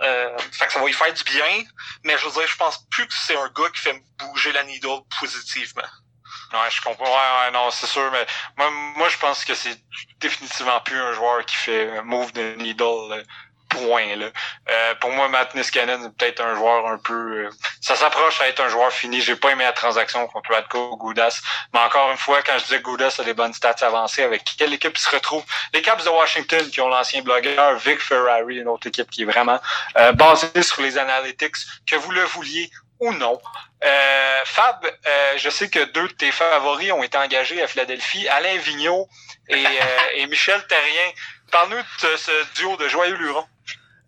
Euh, 0.00 0.36
fait 0.50 0.66
que 0.66 0.72
ça 0.72 0.80
va 0.80 0.86
lui 0.86 0.92
faire 0.92 1.12
du 1.12 1.22
bien, 1.24 1.62
mais 2.02 2.18
je 2.18 2.26
veux 2.26 2.32
dire, 2.32 2.46
je 2.46 2.56
pense 2.56 2.84
plus 2.90 3.06
que 3.06 3.14
c'est 3.14 3.36
un 3.36 3.48
gars 3.48 3.70
qui 3.72 3.80
fait 3.80 4.02
bouger 4.18 4.52
la 4.52 4.64
needle 4.64 5.00
positivement. 5.20 5.82
Ouais, 6.52 6.70
je 6.70 6.80
comprends. 6.82 7.04
Ouais, 7.04 7.44
ouais, 7.44 7.50
non, 7.52 7.70
c'est 7.70 7.86
sûr, 7.86 8.10
mais 8.10 8.26
moi, 8.56 8.70
moi, 8.96 9.08
je 9.08 9.16
pense 9.18 9.44
que 9.44 9.54
c'est 9.54 9.78
définitivement 10.18 10.80
plus 10.80 10.98
un 10.98 11.12
joueur 11.12 11.44
qui 11.46 11.54
fait 11.54 12.02
move 12.02 12.32
de 12.32 12.54
needle 12.56 13.24
point. 13.72 14.16
Là. 14.16 14.26
Euh, 14.70 14.94
pour 15.00 15.10
moi, 15.10 15.28
Matt 15.28 15.54
Niskanen 15.54 16.04
est 16.04 16.10
peut-être 16.10 16.40
un 16.40 16.54
joueur 16.54 16.86
un 16.86 16.98
peu... 16.98 17.46
Euh, 17.46 17.50
ça 17.80 17.96
s'approche 17.96 18.40
à 18.40 18.48
être 18.48 18.60
un 18.60 18.68
joueur 18.68 18.92
fini. 18.92 19.20
J'ai 19.20 19.36
pas 19.36 19.50
aimé 19.50 19.64
la 19.64 19.72
transaction 19.72 20.26
contre 20.28 20.52
Radko 20.52 20.96
Goudas. 20.96 21.40
Mais 21.72 21.80
encore 21.80 22.10
une 22.10 22.16
fois, 22.18 22.42
quand 22.42 22.58
je 22.58 22.64
disais 22.64 22.80
Goudas 22.80 23.16
a 23.18 23.24
des 23.24 23.34
bonnes 23.34 23.54
stats 23.54 23.76
avancées, 23.82 24.22
avec 24.22 24.42
quelle 24.58 24.72
équipe 24.72 24.96
il 24.96 25.00
se 25.00 25.10
retrouve? 25.10 25.44
Les 25.72 25.82
Caps 25.82 26.04
de 26.04 26.10
Washington 26.10 26.70
qui 26.70 26.80
ont 26.80 26.88
l'ancien 26.88 27.22
blogueur 27.22 27.76
Vic 27.76 28.00
Ferrari, 28.00 28.56
une 28.56 28.68
autre 28.68 28.86
équipe 28.86 29.10
qui 29.10 29.22
est 29.22 29.26
vraiment 29.26 29.60
euh, 29.96 30.12
basée 30.12 30.62
sur 30.62 30.82
les 30.82 30.98
analytics, 30.98 31.56
que 31.86 31.96
vous 31.96 32.10
le 32.10 32.22
vouliez 32.24 32.70
ou 33.00 33.12
non. 33.12 33.40
Euh, 33.84 34.40
Fab, 34.44 34.84
euh, 34.84 35.32
je 35.36 35.50
sais 35.50 35.68
que 35.68 35.82
deux 35.92 36.06
de 36.06 36.12
tes 36.12 36.30
favoris 36.30 36.92
ont 36.92 37.02
été 37.02 37.18
engagés 37.18 37.60
à 37.60 37.66
Philadelphie, 37.66 38.28
Alain 38.28 38.56
Vigneault 38.58 39.08
et, 39.48 39.64
et 40.14 40.26
Michel 40.28 40.64
Terrien. 40.68 41.10
Parle-nous 41.52 41.76
de 41.76 42.16
ce 42.16 42.54
duo 42.56 42.76
de 42.78 42.88
joyeux 42.88 43.16
lurons. 43.16 43.44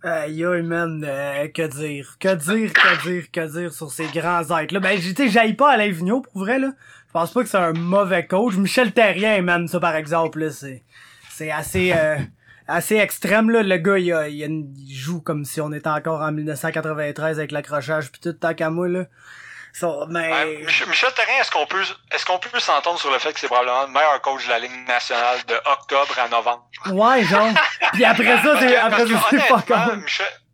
Aïe, 0.02 0.44
aïe, 0.44 0.62
man, 0.62 1.04
euh, 1.06 1.46
que 1.48 1.66
dire, 1.66 2.16
que 2.18 2.34
dire, 2.34 2.72
que 2.72 3.02
dire, 3.06 3.30
que 3.30 3.52
dire 3.52 3.72
sur 3.72 3.90
ces 3.90 4.06
grands 4.06 4.42
êtres 4.58 4.72
là. 4.72 4.80
Ben, 4.80 4.98
tu 4.98 5.28
j'aille 5.28 5.52
pas 5.52 5.72
Alain 5.72 5.90
Vigneault, 5.90 6.22
pour 6.22 6.38
vrai, 6.38 6.58
là. 6.58 6.72
Je 7.06 7.12
pense 7.12 7.32
pas 7.32 7.42
que 7.42 7.48
c'est 7.48 7.58
un 7.58 7.74
mauvais 7.74 8.26
coach. 8.26 8.54
Michel 8.54 8.92
Terrien, 8.92 9.42
man, 9.42 9.68
ça, 9.68 9.78
par 9.78 9.94
exemple, 9.94 10.40
là, 10.40 10.50
c'est, 10.50 10.84
c'est 11.30 11.50
assez, 11.50 11.92
euh, 11.94 12.16
assez 12.66 12.96
extrême, 12.96 13.50
là. 13.50 13.62
Le 13.62 13.76
gars, 13.76 13.98
il, 13.98 14.08
il, 14.32 14.94
joue 14.96 15.20
comme 15.20 15.44
si 15.44 15.60
on 15.60 15.72
était 15.72 15.88
encore 15.88 16.22
en 16.22 16.32
1993 16.32 17.38
avec 17.38 17.52
l'accrochage 17.52 18.10
pis 18.10 18.20
tout, 18.20 18.32
tant 18.32 18.54
qu'à 18.54 18.70
moi, 18.70 18.88
là 18.88 19.04
mais... 20.08 20.56
Michel 20.86 21.12
Terrien, 21.14 21.40
est-ce 21.40 21.50
qu'on 21.50 21.66
peut 21.66 21.84
est-ce 22.12 22.24
qu'on 22.24 22.38
peut 22.38 22.60
s'entendre 22.60 22.98
sur 22.98 23.10
le 23.10 23.18
fait 23.18 23.32
que 23.32 23.40
c'est 23.40 23.48
probablement 23.48 23.82
le 23.82 23.92
meilleur 23.92 24.20
coach 24.22 24.44
de 24.44 24.50
la 24.50 24.58
Ligue 24.58 24.86
nationale 24.86 25.44
de 25.46 25.54
octobre 25.64 26.18
à 26.18 26.28
novembre? 26.28 26.64
Ouais, 26.86 27.24
genre. 27.24 27.48
Puis 27.92 28.04
après 28.04 28.40
ça, 28.42 28.58
c'est 28.60 28.76
après 28.76 29.06
ça, 29.06 29.26
c'est 29.30 29.48
pas 29.48 29.62
comme. 29.62 30.06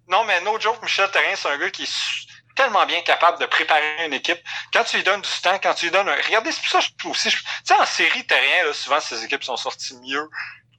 Non, 0.09 0.25
mais 0.25 0.41
no 0.41 0.59
joke, 0.59 0.83
Michel 0.83 1.11
Terrien, 1.11 1.37
c'est 1.37 1.49
un 1.49 1.57
gars 1.59 1.71
qui 1.71 1.85
est 1.85 2.27
tellement 2.57 2.85
bien 2.85 3.01
capable 3.03 3.39
de 3.39 3.47
préparer 3.47 4.07
une 4.07 4.13
équipe. 4.13 4.39
Quand 4.73 4.85
tu 4.85 4.97
lui 4.97 5.05
donnes 5.05 5.21
du 5.21 5.41
temps, 5.43 5.59
quand 5.63 5.73
tu 5.75 5.87
lui 5.87 5.93
donnes 5.93 6.09
un... 6.09 6.17
Regardez, 6.17 6.51
c'est 6.53 6.61
pour 6.61 6.71
ça 6.71 6.81
je 6.81 7.09
aussi. 7.09 7.31
Tu 7.31 7.39
sais, 7.65 7.75
en 7.75 7.87
série 7.87 8.27
Terrien, 8.27 8.65
là, 8.65 8.73
souvent, 8.73 9.01
ces 9.01 9.25
équipes 9.25 9.45
sont 9.45 9.57
sorties 9.57 9.95
mieux 10.03 10.29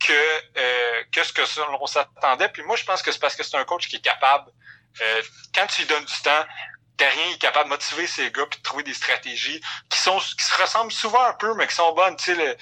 que, 0.06 0.14
euh, 0.58 1.04
que 1.12 1.24
ce 1.24 1.32
que 1.32 1.42
l'on 1.72 1.86
s'attendait. 1.86 2.50
Puis 2.50 2.64
moi, 2.64 2.76
je 2.76 2.84
pense 2.84 3.02
que 3.02 3.12
c'est 3.12 3.20
parce 3.20 3.36
que 3.36 3.44
c'est 3.44 3.58
un 3.58 3.64
coach 3.64 3.88
qui 3.88 3.96
est 3.96 4.02
capable, 4.02 4.52
euh, 5.02 5.22
quand 5.56 5.66
tu 5.68 5.82
lui 5.82 5.88
donnes 5.88 6.06
du 6.06 6.22
temps, 6.22 6.46
Terrien 7.02 7.32
est 7.34 7.40
capable 7.40 7.66
de 7.66 7.70
motiver 7.70 8.06
ses 8.06 8.30
gars 8.30 8.46
puis 8.46 8.60
de 8.60 8.64
trouver 8.64 8.84
des 8.84 8.94
stratégies 8.94 9.60
qui 9.90 9.98
sont 9.98 10.20
qui 10.20 10.46
se 10.46 10.62
ressemblent 10.62 10.92
souvent 10.92 11.24
un 11.24 11.34
peu 11.34 11.56
mais 11.56 11.66
qui 11.66 11.74
sont 11.74 11.92
bonnes. 11.94 12.16
Tu 12.16 12.36
sais, 12.36 12.58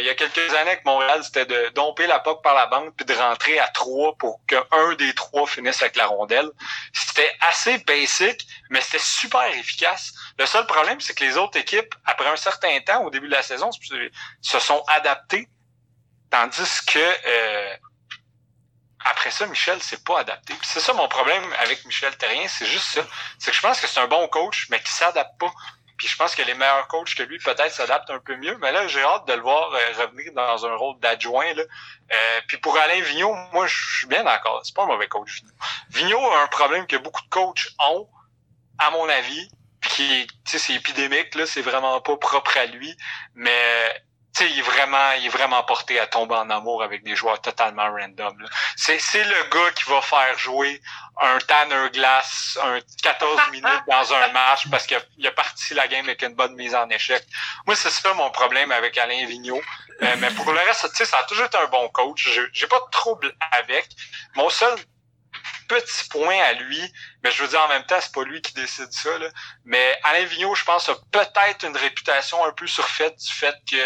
il 0.00 0.06
y 0.06 0.08
a 0.08 0.14
quelques 0.14 0.54
années 0.54 0.78
que 0.78 0.82
Montréal 0.86 1.22
c'était 1.22 1.44
de 1.44 1.68
domper 1.74 2.06
la 2.06 2.18
POC 2.18 2.42
par 2.42 2.54
la 2.54 2.64
bande 2.68 2.96
puis 2.96 3.04
de 3.04 3.12
rentrer 3.12 3.58
à 3.58 3.68
trois 3.68 4.16
pour 4.16 4.40
qu'un 4.46 4.94
des 4.98 5.12
trois 5.12 5.46
finisse 5.46 5.82
avec 5.82 5.96
la 5.96 6.06
rondelle. 6.06 6.48
C'était 6.94 7.30
assez 7.42 7.76
basic, 7.80 8.46
mais 8.70 8.80
c'était 8.80 8.98
super 8.98 9.44
efficace. 9.44 10.14
Le 10.38 10.46
seul 10.46 10.64
problème, 10.64 10.98
c'est 10.98 11.12
que 11.12 11.24
les 11.24 11.36
autres 11.36 11.58
équipes, 11.58 11.94
après 12.06 12.28
un 12.28 12.36
certain 12.36 12.80
temps, 12.80 13.04
au 13.04 13.10
début 13.10 13.26
de 13.26 13.32
la 13.32 13.42
saison, 13.42 13.68
se 14.40 14.58
sont 14.58 14.82
adaptées, 14.88 15.50
tandis 16.30 16.80
que 16.86 16.98
euh, 16.98 17.76
après 19.04 19.30
ça, 19.30 19.46
Michel 19.46 19.82
c'est 19.82 20.04
pas 20.04 20.20
adapté. 20.20 20.54
C'est 20.62 20.80
ça 20.80 20.92
mon 20.92 21.08
problème 21.08 21.44
avec 21.58 21.84
Michel 21.84 22.16
Terrien, 22.16 22.46
c'est 22.48 22.66
juste 22.66 22.86
ça. 22.86 23.02
C'est 23.38 23.50
que 23.50 23.56
je 23.56 23.62
pense 23.62 23.80
que 23.80 23.86
c'est 23.86 24.00
un 24.00 24.08
bon 24.08 24.28
coach, 24.28 24.66
mais 24.70 24.80
qui 24.80 24.92
s'adapte 24.92 25.38
pas. 25.38 25.52
Puis 26.02 26.08
je 26.08 26.16
pense 26.16 26.34
que 26.34 26.42
les 26.42 26.54
meilleurs 26.54 26.88
coachs 26.88 27.14
que 27.14 27.22
lui, 27.22 27.38
peut-être, 27.38 27.70
s'adaptent 27.70 28.10
un 28.10 28.18
peu 28.18 28.34
mieux. 28.36 28.56
Mais 28.58 28.72
là, 28.72 28.88
j'ai 28.88 29.02
hâte 29.02 29.26
de 29.28 29.34
le 29.34 29.40
voir 29.40 29.72
euh, 29.72 30.02
revenir 30.02 30.32
dans 30.32 30.66
un 30.66 30.74
rôle 30.74 30.98
d'adjoint. 30.98 31.54
Euh, 31.56 32.40
puis 32.48 32.56
pour 32.56 32.76
Alain 32.76 33.00
Vigneault, 33.02 33.36
moi, 33.52 33.68
je 33.68 33.98
suis 33.98 34.06
bien 34.08 34.24
d'accord. 34.24 34.62
C'est 34.64 34.74
pas 34.74 34.82
un 34.82 34.86
mauvais 34.86 35.06
coach, 35.06 35.42
Vigneault. 35.42 35.54
Vigneault 35.90 36.32
a 36.32 36.42
un 36.42 36.48
problème 36.48 36.88
que 36.88 36.96
beaucoup 36.96 37.22
de 37.22 37.28
coachs 37.28 37.68
ont, 37.78 38.08
à 38.78 38.90
mon 38.90 39.08
avis, 39.08 39.48
qui, 39.90 40.26
c'est 40.44 40.74
épidémique, 40.74 41.34
là, 41.34 41.46
c'est 41.46 41.62
vraiment 41.62 42.00
pas 42.00 42.16
propre 42.16 42.56
à 42.56 42.66
lui. 42.66 42.96
Mais 43.34 44.02
sais, 44.38 44.50
il 44.50 44.58
est 44.58 44.62
vraiment, 44.62 45.12
il 45.18 45.26
est 45.26 45.30
vraiment 45.30 45.62
porté 45.64 45.98
à 46.00 46.06
tomber 46.06 46.34
en 46.34 46.48
amour 46.50 46.82
avec 46.82 47.02
des 47.04 47.14
joueurs 47.16 47.40
totalement 47.40 47.90
random. 47.90 48.36
C'est, 48.76 48.98
c'est 48.98 49.24
le 49.24 49.50
gars 49.50 49.70
qui 49.72 49.90
va 49.90 50.00
faire 50.00 50.38
jouer 50.38 50.80
un 51.20 51.38
Tanner 51.38 51.90
Glass 51.92 52.58
un 52.62 52.78
14 53.02 53.40
minutes 53.52 53.82
dans 53.88 54.12
un 54.14 54.28
match 54.28 54.68
parce 54.70 54.86
qu'il 54.86 54.96
a, 54.96 55.00
il 55.18 55.26
a 55.26 55.32
parti 55.32 55.74
la 55.74 55.86
game 55.88 56.04
avec 56.04 56.22
une 56.22 56.34
bonne 56.34 56.54
mise 56.54 56.74
en 56.74 56.88
échec. 56.88 57.24
Moi, 57.66 57.76
c'est 57.76 57.90
ça 57.90 58.14
mon 58.14 58.30
problème 58.30 58.72
avec 58.72 58.96
Alain 58.98 59.26
Vigneault. 59.26 59.62
Euh, 60.02 60.16
mais 60.18 60.30
pour 60.30 60.50
le 60.50 60.58
reste, 60.58 60.88
tu 60.90 60.96
sais, 60.96 61.04
ça 61.04 61.18
a 61.18 61.24
toujours 61.24 61.46
été 61.46 61.58
un 61.58 61.66
bon 61.66 61.88
coach. 61.90 62.28
J'ai 62.52 62.66
pas 62.66 62.80
de 62.80 62.90
trouble 62.90 63.34
avec. 63.52 63.88
Mon 64.34 64.48
seul 64.48 64.74
petit 65.68 66.08
point 66.08 66.38
à 66.38 66.52
lui, 66.54 66.92
mais 67.22 67.30
je 67.30 67.42
veux 67.42 67.48
dire 67.48 67.60
en 67.60 67.68
même 67.68 67.84
temps, 67.84 67.98
c'est 68.00 68.12
pas 68.12 68.24
lui 68.24 68.42
qui 68.42 68.52
décide 68.54 68.92
ça. 68.92 69.16
Là. 69.18 69.28
Mais 69.64 69.98
Alain 70.04 70.24
Vigneault, 70.24 70.54
je 70.54 70.64
pense, 70.64 70.88
a 70.88 70.94
peut-être 71.10 71.64
une 71.64 71.76
réputation 71.76 72.44
un 72.44 72.52
peu 72.52 72.66
surfaite 72.66 73.16
du 73.18 73.32
fait 73.32 73.54
que 73.70 73.76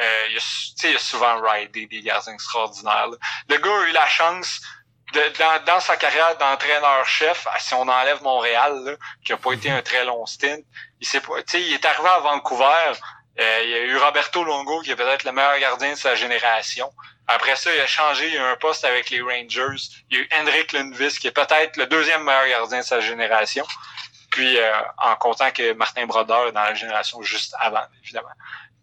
euh, 0.00 0.26
il, 0.30 0.38
a, 0.38 0.88
il 0.88 0.96
a 0.96 0.98
souvent 0.98 1.40
ridé 1.40 1.86
des 1.86 2.02
gardiens 2.02 2.34
extraordinaires. 2.34 3.08
Le 3.48 3.56
gars 3.58 3.70
a 3.70 3.88
eu 3.88 3.92
la 3.92 4.06
chance 4.06 4.60
de, 5.12 5.64
dans, 5.66 5.80
sa 5.80 5.96
carrière 5.96 6.36
d'entraîneur-chef, 6.38 7.46
si 7.58 7.74
on 7.74 7.88
enlève 7.88 8.22
Montréal, 8.22 8.96
qui 9.24 9.32
a 9.32 9.36
pas 9.36 9.52
été 9.52 9.70
un 9.70 9.82
très 9.82 10.04
long 10.04 10.24
stint, 10.26 10.58
il 11.00 11.06
s'est 11.06 11.20
pas, 11.20 11.34
il 11.54 11.72
est 11.74 11.84
arrivé 11.84 12.08
à 12.08 12.20
Vancouver. 12.20 12.92
Euh, 13.40 13.60
il 13.64 13.70
y 13.70 13.74
a 13.74 13.78
eu 13.80 13.96
Roberto 13.96 14.44
Longo 14.44 14.82
qui 14.82 14.90
est 14.90 14.96
peut-être 14.96 15.24
le 15.24 15.32
meilleur 15.32 15.58
gardien 15.58 15.92
de 15.92 15.98
sa 15.98 16.14
génération. 16.14 16.90
Après 17.26 17.56
ça, 17.56 17.74
il 17.74 17.80
a 17.80 17.86
changé, 17.86 18.28
il 18.28 18.36
a 18.36 18.40
eu 18.40 18.52
un 18.52 18.56
poste 18.56 18.84
avec 18.84 19.10
les 19.10 19.22
Rangers. 19.22 19.82
Il 20.10 20.18
y 20.18 20.20
a 20.20 20.24
eu 20.24 20.28
Henrik 20.38 20.72
Lundqvist 20.72 21.18
qui 21.18 21.28
est 21.28 21.32
peut-être 21.32 21.76
le 21.76 21.86
deuxième 21.86 22.24
meilleur 22.24 22.48
gardien 22.48 22.80
de 22.80 22.84
sa 22.84 23.00
génération. 23.00 23.66
Puis 24.30 24.58
euh, 24.58 24.72
en 24.98 25.14
comptant 25.16 25.50
que 25.50 25.72
Martin 25.74 26.06
Brodeur 26.06 26.48
est 26.48 26.52
dans 26.52 26.62
la 26.62 26.74
génération 26.74 27.22
juste 27.22 27.54
avant, 27.58 27.84
évidemment. 28.02 28.28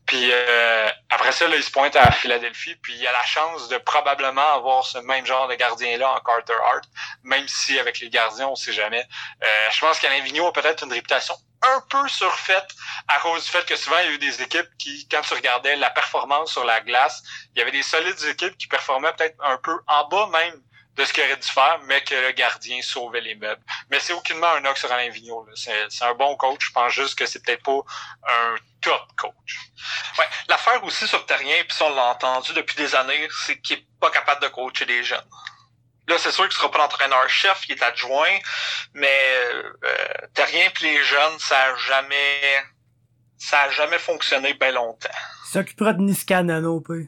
Puis 0.09 0.31
euh, 0.31 0.89
après 1.11 1.31
ça, 1.31 1.47
là, 1.47 1.55
il 1.55 1.63
se 1.63 1.69
pointe 1.69 1.95
à 1.95 2.11
Philadelphie, 2.11 2.75
puis 2.81 2.95
il 2.95 3.05
a 3.05 3.11
la 3.11 3.23
chance 3.25 3.69
de 3.69 3.77
probablement 3.77 4.55
avoir 4.55 4.83
ce 4.83 4.97
même 4.97 5.23
genre 5.23 5.47
de 5.47 5.53
gardien-là 5.53 6.11
en 6.13 6.19
Carter 6.21 6.55
Hart, 6.65 6.83
même 7.21 7.47
si 7.47 7.77
avec 7.77 7.99
les 7.99 8.09
gardiens, 8.09 8.47
on 8.47 8.55
sait 8.55 8.73
jamais. 8.73 9.05
Euh, 9.43 9.67
je 9.71 9.79
pense 9.79 9.99
qu'Alain 9.99 10.21
Vigneault 10.21 10.47
a 10.47 10.51
peut-être 10.51 10.83
une 10.83 10.93
réputation 10.93 11.35
un 11.61 11.83
peu 11.91 12.07
surfaite 12.07 12.71
à 13.07 13.19
cause 13.19 13.43
du 13.43 13.51
fait 13.51 13.63
que 13.67 13.75
souvent, 13.75 13.99
il 13.99 14.05
y 14.05 14.09
a 14.09 14.11
eu 14.13 14.17
des 14.17 14.41
équipes 14.41 14.69
qui, 14.79 15.07
quand 15.09 15.21
tu 15.21 15.35
regardais 15.35 15.75
la 15.75 15.91
performance 15.91 16.53
sur 16.53 16.65
la 16.65 16.81
glace, 16.81 17.21
il 17.53 17.59
y 17.59 17.61
avait 17.61 17.71
des 17.71 17.83
solides 17.83 18.23
équipes 18.23 18.57
qui 18.57 18.65
performaient 18.65 19.13
peut-être 19.13 19.37
un 19.43 19.57
peu 19.57 19.77
en 19.85 20.07
bas 20.07 20.27
même 20.31 20.59
de 20.99 21.05
ce 21.05 21.13
qu'il 21.13 21.23
aurait 21.23 21.37
dû 21.37 21.47
faire, 21.47 21.79
mais 21.85 22.01
que 22.03 22.13
le 22.13 22.31
gardien 22.33 22.81
sauvait 22.81 23.21
les 23.21 23.35
meubles. 23.35 23.61
Mais 23.89 23.99
c'est 23.99 24.11
aucunement 24.11 24.51
un 24.51 24.59
knock 24.59 24.77
sur 24.77 24.91
Alain 24.91 25.09
Vigneault. 25.09 25.47
C'est 25.55 25.87
un 26.01 26.13
bon 26.13 26.35
coach. 26.35 26.59
Je 26.67 26.71
pense 26.73 26.91
juste 26.91 27.17
que 27.17 27.25
c'est 27.25 27.43
peut-être 27.43 27.63
pas 27.63 27.79
un 28.27 28.55
top 28.81 29.01
coach. 29.17 29.59
Ouais. 30.17 30.25
L'affaire 30.49 30.83
aussi 30.83 31.07
sur 31.07 31.25
Terrien, 31.25 31.63
puis 31.67 31.75
ça 31.75 31.85
on 31.85 31.95
l'a 31.95 32.03
entendu 32.07 32.53
depuis 32.53 32.75
des 32.75 32.93
années, 32.95 33.29
c'est 33.45 33.59
qu'il 33.61 33.77
est 33.77 33.87
pas 34.01 34.11
capable 34.11 34.41
de 34.41 34.49
coacher 34.49 34.85
les 34.85 35.03
jeunes. 35.03 35.29
Là, 36.09 36.17
c'est 36.17 36.31
sûr 36.31 36.45
qu'il 36.49 36.57
sera 36.57 36.71
pas 36.71 36.79
l'entraîneur-chef, 36.79 37.69
il 37.69 37.73
est 37.73 37.83
adjoint, 37.83 38.39
mais 38.93 39.19
euh, 39.53 39.71
Terrien 40.33 40.69
puis 40.73 40.85
les 40.85 41.03
jeunes, 41.03 41.39
ça 41.39 41.55
a 41.57 41.75
jamais 41.75 42.63
ça 43.37 43.61
a 43.61 43.69
jamais 43.69 43.99
fonctionné 43.99 44.53
bien 44.53 44.71
longtemps. 44.71 45.09
Il 45.45 45.51
s'occupera 45.51 45.93
de 45.93 46.01
Niskanano, 46.01 46.81
peu. 46.81 47.05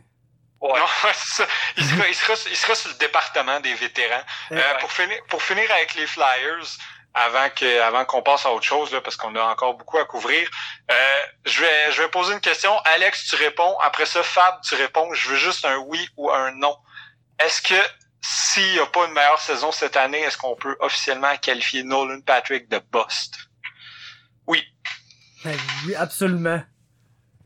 Ouais. 0.61 0.79
Non, 0.79 0.85
ça. 1.13 1.47
Il 1.77 1.83
sera, 1.83 2.07
il, 2.07 2.15
sera, 2.15 2.33
il 2.49 2.55
sera 2.55 2.75
sur 2.75 2.89
le 2.91 2.97
département 2.97 3.59
des 3.59 3.73
vétérans. 3.73 4.23
Euh, 4.51 4.61
pour, 4.79 4.91
finir, 4.91 5.17
pour 5.27 5.41
finir 5.41 5.69
avec 5.71 5.95
les 5.95 6.05
Flyers, 6.05 6.77
avant 7.13 7.49
que 7.49 7.81
avant 7.81 8.05
qu'on 8.05 8.21
passe 8.21 8.45
à 8.45 8.51
autre 8.51 8.65
chose 8.65 8.91
là, 8.91 9.01
parce 9.01 9.17
qu'on 9.17 9.35
a 9.35 9.43
encore 9.43 9.73
beaucoup 9.75 9.97
à 9.97 10.05
couvrir. 10.05 10.47
Euh, 10.89 11.21
je 11.45 11.61
vais 11.61 11.91
je 11.91 12.01
vais 12.01 12.07
poser 12.09 12.33
une 12.33 12.39
question. 12.39 12.77
Alex, 12.85 13.27
tu 13.27 13.35
réponds. 13.35 13.77
Après 13.79 14.05
ça, 14.05 14.23
Fab, 14.23 14.61
tu 14.61 14.75
réponds. 14.75 15.13
Je 15.13 15.29
veux 15.29 15.35
juste 15.35 15.65
un 15.65 15.77
oui 15.77 16.07
ou 16.15 16.31
un 16.31 16.51
non. 16.51 16.77
Est-ce 17.39 17.61
que 17.61 17.81
s'il 18.21 18.73
n'y 18.73 18.79
a 18.79 18.85
pas 18.85 19.07
une 19.07 19.13
meilleure 19.13 19.41
saison 19.41 19.71
cette 19.71 19.97
année, 19.97 20.19
est-ce 20.19 20.37
qu'on 20.37 20.55
peut 20.55 20.77
officiellement 20.79 21.35
qualifier 21.37 21.83
Nolan 21.83 22.21
Patrick 22.21 22.69
de 22.69 22.79
bust? 22.91 23.35
Oui. 24.45 24.63
Ben 25.43 25.57
oui, 25.87 25.95
absolument. 25.95 26.61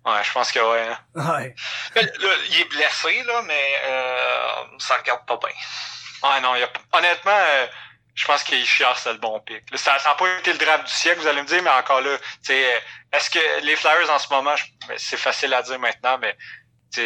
Ouais, 0.06 0.24
je 0.24 0.32
pense 0.32 0.52
que 0.52 0.60
ouais. 0.60 0.88
Hein. 0.88 1.00
Ouais. 1.16 1.56
Ben, 1.96 2.06
là, 2.06 2.30
il 2.50 2.62
est 2.62 2.66
blessé, 2.66 3.24
là, 3.24 3.42
mais 3.42 3.76
euh, 3.86 4.64
ça 4.78 4.98
regarde 4.98 5.26
pas 5.26 5.38
bien. 5.38 6.30
Ouais, 6.30 6.42
non, 6.42 6.56
il 6.56 6.62
y 6.62 6.64
a, 6.64 6.70
honnêtement, 6.94 7.32
euh, 7.32 7.68
je 8.14 8.26
pense 8.26 8.44
qu'Ishiar, 8.44 8.98
c'est 8.98 9.14
le 9.14 9.20
bon 9.20 9.40
pic. 9.40 9.64
ça 9.76 9.98
n'a 10.06 10.14
pas 10.14 10.30
été 10.40 10.54
le 10.54 10.60
draft 10.60 10.86
du 10.86 10.92
siècle, 10.92 11.22
vous 11.22 11.28
allez 11.28 11.42
me 11.42 11.48
dire, 11.48 11.62
mais 11.64 11.72
encore 11.72 12.02
là, 12.02 12.18
est-ce 12.48 13.30
que 13.30 13.62
les 13.64 13.76
Flyers 13.76 14.10
en 14.10 14.20
ce 14.20 14.32
moment, 14.32 14.56
ben, 14.88 14.98
c'est 14.98 15.18
facile 15.18 15.54
à 15.54 15.62
dire 15.64 15.80
maintenant, 15.80 16.18
mais 16.20 16.38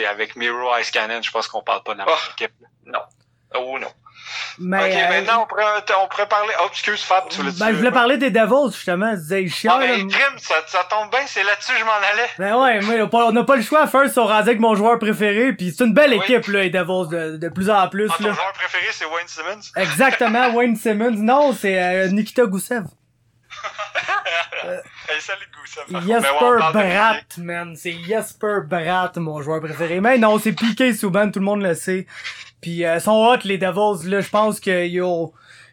avec 0.08 0.36
Miro 0.36 0.78
Ice 0.78 0.92
Cannon, 0.92 1.22
je 1.22 1.32
pense 1.32 1.48
qu'on 1.48 1.64
parle 1.64 1.84
pas 1.84 1.94
de 1.94 2.00
la 2.00 2.06
même 2.06 2.16
oh, 2.16 2.32
équipe. 2.34 2.54
Non. 2.86 3.02
Oh 3.56 3.78
non. 3.80 3.88
Mais, 4.60 4.78
ok, 4.78 4.96
euh, 4.96 5.10
maintenant 5.10 5.44
on 5.44 5.46
pourrait, 5.48 5.64
on 6.04 6.08
pourrait 6.08 6.28
parler. 6.28 6.54
Oh, 6.62 6.68
excuse 6.70 7.02
Fab, 7.02 7.30
tu 7.30 7.38
voulais 7.38 7.52
ben, 7.58 7.72
je 7.72 7.76
voulais 7.78 7.92
parler 7.92 8.18
des 8.18 8.30
Devils, 8.30 8.74
justement. 8.74 9.12
Je 9.12 9.16
disais, 9.22 9.48
chiant. 9.48 9.74
Ah, 9.76 9.80
ben, 9.80 10.08
crime, 10.08 10.38
ça, 10.38 10.56
ça 10.68 10.84
tombe 10.90 11.10
bien, 11.10 11.22
c'est 11.26 11.44
là-dessus 11.44 11.72
que 11.72 11.80
je 11.80 11.86
m'en 11.86 11.92
allais. 11.94 12.30
Ben 12.38 12.56
ouais, 12.62 12.80
mais 12.82 13.02
on 13.12 13.32
n'a 13.32 13.44
pas 13.44 13.56
le 13.56 13.62
choix. 13.62 13.88
First, 13.88 14.18
on 14.18 14.26
rendu 14.26 14.50
avec 14.50 14.60
mon 14.60 14.76
joueur 14.76 15.00
préféré, 15.00 15.54
puis 15.54 15.74
c'est 15.76 15.86
une 15.86 15.94
belle 15.94 16.14
équipe, 16.14 16.48
là, 16.48 16.62
les 16.64 16.70
Devils, 16.70 17.10
de, 17.10 17.38
de 17.38 17.50
plus 17.50 17.70
en 17.70 17.88
plus. 17.88 18.10
Ah, 18.12 18.16
ton 18.18 18.34
joueur 18.34 18.54
préféré, 18.54 18.88
c'est 18.92 19.06
Wayne 19.06 19.28
Simmons? 19.28 19.62
Exactement, 19.78 20.50
Wayne 20.54 20.76
Simmons. 20.76 21.16
Non, 21.16 21.54
c'est 21.54 21.82
euh, 21.82 22.08
Nikita 22.10 22.46
Goussev. 22.46 22.84
euh, 24.66 24.78
hey, 25.10 25.22
salut 25.22 25.48
Goussev. 25.58 26.06
Jesper 26.06 26.72
Bratt, 26.74 27.38
man. 27.38 27.76
C'est 27.76 27.96
Jesper 28.08 28.60
Bratt, 28.66 29.18
mon 29.18 29.42
joueur 29.42 29.62
préféré. 29.62 30.02
Mais 30.02 30.18
non, 30.18 30.38
c'est 30.38 30.52
Piqué 30.52 30.94
Souban, 30.94 31.32
tout 31.32 31.40
le 31.40 31.46
monde 31.46 31.62
le 31.62 31.74
sait. 31.74 32.06
Puis 32.62 32.86
euh, 32.86 33.00
sont 33.00 33.26
hot 33.26 33.40
les 33.46 33.58
Devils 33.58 34.10
là, 34.10 34.22
je 34.22 34.30
pense 34.30 34.60
qu'ils 34.60 35.02
ont 35.02 35.32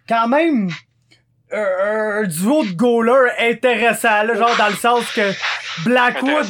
quand 0.08 0.28
même 0.28 0.70
un, 1.52 2.24
duo 2.24 2.64
de 2.64 2.72
goalers 2.72 3.32
intéressant 3.38 4.22
là, 4.24 4.34
genre 4.34 4.56
dans 4.56 4.68
le 4.68 4.74
sens 4.74 5.10
que 5.12 5.32
Blackwood 5.84 6.46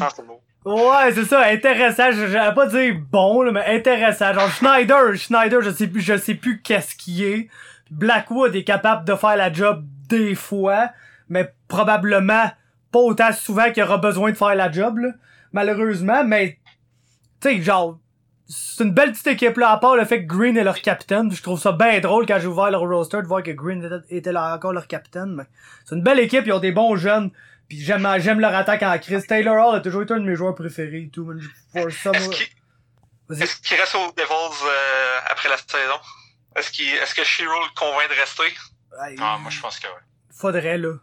Ouais, 0.65 1.13
c'est 1.15 1.27
ça, 1.27 1.45
intéressant, 1.45 2.11
j'allais 2.11 2.53
pas 2.53 2.67
dire 2.67 2.97
bon 3.13 3.43
là, 3.43 3.53
mais 3.53 3.77
intéressant. 3.77 4.35
Genre 4.35 4.51
Schneider, 4.51 5.15
Schneider, 5.15 5.63
je 5.63 5.71
sais 5.71 5.87
plus 5.87 6.01
je 6.01 6.17
sais 6.17 6.35
plus 6.35 6.61
qu'est-ce 6.61 6.97
qui 6.97 7.25
est. 7.25 7.49
Blackwood 7.93 8.57
est 8.57 8.65
capable 8.65 9.05
de 9.07 9.15
faire 9.15 9.37
la 9.37 9.53
job 9.53 9.85
des 10.09 10.35
fois, 10.35 10.91
mais 11.29 11.53
probablement 11.69 12.51
pas 12.91 12.99
autant 12.99 13.33
souvent 13.33 13.71
qu'il 13.71 13.85
aura 13.85 13.99
besoin 13.99 14.33
de 14.33 14.37
faire 14.37 14.57
la 14.57 14.73
job 14.73 14.99
là, 14.99 15.11
malheureusement, 15.53 16.25
mais 16.25 16.59
tu 17.41 17.49
sais 17.49 17.63
genre 17.63 18.01
c'est 18.49 18.85
une 18.85 18.93
belle 18.93 19.13
petite 19.13 19.27
équipe 19.27 19.57
là, 19.57 19.71
à 19.71 19.79
part 19.79 19.97
le 19.97 20.05
fait 20.05 20.23
que 20.23 20.27
Green 20.27 20.57
est 20.57 20.63
leur 20.63 20.81
capitaine. 20.81 21.33
Je 21.33 21.43
trouve 21.43 21.61
ça 21.61 21.73
bien 21.73 21.99
drôle 22.01 22.27
quand 22.27 22.39
j'ai 22.39 22.47
ouvert 22.47 22.71
leur 22.71 22.83
roster 22.83 23.21
de 23.21 23.27
voir 23.27 23.43
que 23.43 23.51
Green 23.51 24.03
était, 24.09 24.33
là 24.33 24.55
encore 24.55 24.73
leur 24.73 24.87
capitaine. 24.87 25.35
Mais 25.35 25.45
c'est 25.85 25.97
une 25.97 26.03
belle 26.03 26.21
équipe, 26.21 26.47
ils 26.47 26.53
ont 26.53 26.61
des 26.61 26.73
bons 26.73 26.97
jeunes. 26.97 27.31
Puis 27.69 27.81
j'aime 27.81 28.09
j'aime 28.19 28.39
leur 28.39 28.55
attaque 28.55 28.85
en 28.85 28.97
crise. 28.99 29.27
Taylor 29.27 29.69
Hall 29.69 29.77
a 29.77 29.81
toujours 29.81 30.03
été 30.03 30.15
un 30.15 30.21
de 30.21 30.25
mes 30.25 30.37
joueurs 30.37 30.55
préférés 30.55 31.03
et 31.03 31.09
tout. 31.09 31.29
Est-ce 31.75 33.57
qu'il 33.57 33.77
reste 33.77 33.95
aux 33.97 34.13
Devils 34.13 34.65
euh, 34.65 35.19
après 35.29 35.49
la 35.49 35.57
saison? 35.57 35.99
Est-ce 36.55 36.71
qu'il 36.71 36.89
est-ce 36.89 37.15
que 37.15 37.25
Shiro 37.25 37.53
le 37.53 37.75
convainc 37.75 38.09
de 38.09 38.15
rester? 38.15 38.55
Ah, 39.19 39.39
moi 39.39 39.51
je 39.51 39.61
pense 39.61 39.81
que 39.81 39.89
oui. 39.89 40.03
Faudrait 40.33 40.79
là. 40.79 40.95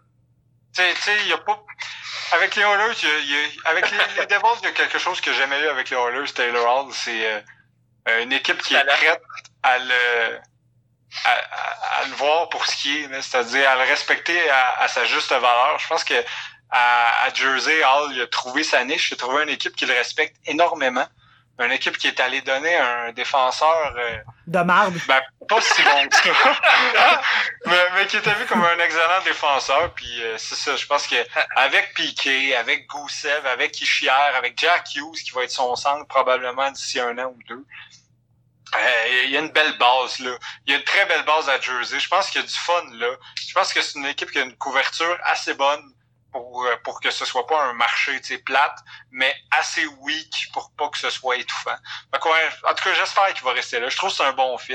Tu 0.74 0.82
sais, 0.82 1.18
il 1.26 1.30
y 1.30 1.34
a 1.34 1.38
pas 1.38 1.64
avec 2.34 2.56
les 2.56 2.64
Oilers, 2.64 2.94
y 3.04 3.32
y 3.32 3.36
a, 3.36 3.70
avec 3.70 3.92
les, 3.92 3.98
les 4.18 4.26
Devils, 4.26 4.60
il 4.62 4.66
y 4.66 4.68
a 4.68 4.72
quelque 4.72 4.98
chose 4.98 5.22
que 5.22 5.34
j'aimais 5.34 5.60
eu 5.62 5.68
avec 5.68 5.90
les 5.90 5.98
Oilers, 5.98 6.32
Taylor 6.34 6.86
Hall, 6.86 6.94
c'est 6.94 7.26
euh, 8.08 8.24
une 8.24 8.34
équipe 8.34 8.62
qui 8.62 8.76
est 8.76 8.86
prête 8.86 9.22
à 9.62 9.78
le 9.78 10.40
à, 11.26 12.06
le 12.08 12.16
voir 12.16 12.50
pour 12.50 12.66
ce 12.66 12.76
qui 12.76 12.98
est, 12.98 13.22
c'est-à-dire 13.22 13.70
à 13.70 13.76
le 13.76 13.84
respecter 13.84 14.50
à, 14.50 14.88
sa 14.88 15.06
juste 15.06 15.30
valeur. 15.32 15.78
Je 15.80 15.88
pense 15.88 16.04
que 16.04 16.16
à, 16.72 17.28
Jersey, 17.34 17.84
Hall 17.84 18.20
a 18.20 18.28
trouvé 18.28 18.64
sa 18.64 18.84
niche, 18.84 19.12
il 19.12 19.14
a 19.14 19.18
trouvé 19.18 19.44
une 19.44 19.50
équipe 19.50 19.76
qui 19.76 19.86
le 19.86 19.94
respecte 19.94 20.36
énormément. 20.48 21.06
Une 21.60 21.72
équipe 21.72 21.97
qui 21.97 22.08
est 22.08 22.20
allée 22.20 22.41
donner 22.41 22.76
un 22.76 23.12
défenseur 23.12 23.93
euh, 23.95 24.18
de 24.47 24.60
marde. 24.60 24.95
Ben, 25.08 25.22
pas 25.47 25.62
si 25.62 25.84
bon 25.84 26.08
que 26.08 26.16
ça. 26.16 26.32
mais, 27.68 27.86
mais, 27.93 28.08
qui 28.08 28.18
était 28.18 28.34
vu 28.34 28.45
comme 28.47 28.64
un 28.64 28.80
excellent 28.80 29.22
défenseur. 29.24 29.93
Puis 29.93 30.24
euh, 30.24 30.36
c'est 30.39 30.56
ça, 30.56 30.76
je 30.76 30.86
pense 30.88 31.06
que 31.06 31.16
avec 31.56 31.93
Piquet, 31.93 32.56
avec 32.56 32.88
Goussev, 32.88 33.45
avec 33.45 33.80
Ishier, 33.80 34.10
avec 34.36 34.58
Jack 34.58 34.95
Hughes, 34.95 35.22
qui 35.24 35.32
va 35.32 35.43
être 35.43 35.51
son 35.51 35.76
centre 35.76 36.08
probablement 36.08 36.72
d'ici 36.72 36.99
un 36.99 37.18
an 37.20 37.28
ou 37.28 37.39
deux, 37.47 37.66
euh, 38.76 39.24
il 39.26 39.30
y 39.30 39.38
a 39.38 39.39
une 39.39 39.51
belle 39.51 39.78
base 39.78 40.20
là. 40.20 40.36
Il 40.66 40.72
y 40.72 40.76
a 40.76 40.80
une 40.80 40.84
très 40.84 41.06
belle 41.06 41.24
base 41.24 41.47
à 41.49 41.60
Jersey. 41.60 41.99
Je 41.99 42.10
pense 42.10 42.32
qu'il 42.32 42.41
y 42.41 42.43
a 42.43 42.47
du 42.47 42.54
fun 42.54 42.84
là. 42.93 43.16
Je 43.36 43.54
pense 43.54 43.72
que 43.72 43.82
c'est 43.82 43.99
une 43.99 44.06
équipe 44.06 44.32
qui 44.32 44.39
a 44.39 44.43
une 44.43 44.56
couverture 44.56 45.18
assez 45.24 45.54
bonne 45.54 45.93
pour, 46.34 46.66
euh, 46.66 46.76
pour 46.84 47.00
que 47.00 47.12
ce 47.12 47.24
soit 47.24 47.48
pas 47.48 47.64
un 47.64 47.74
marché 47.74 48.20
plate, 48.46 48.78
mais 49.12 49.34
assez 49.52 49.86
weak 50.02 50.50
pour 50.52 50.72
pas 50.78 50.90
que 50.90 50.98
ce 50.98 51.10
soit 51.10 51.38
étouffant. 51.38 51.78
En 52.12 52.18
tout 52.18 52.30
cas, 52.84 52.94
j'espère 52.94 53.34
qu'il 53.34 53.44
va 53.44 53.54
rester 53.54 53.80
là. 53.80 53.88
Je 53.88 53.96
trouve 53.96 54.10
que 54.10 54.18
c'est 54.18 54.26
un 54.26 54.34
bon 54.34 54.58
fit. 54.58 54.74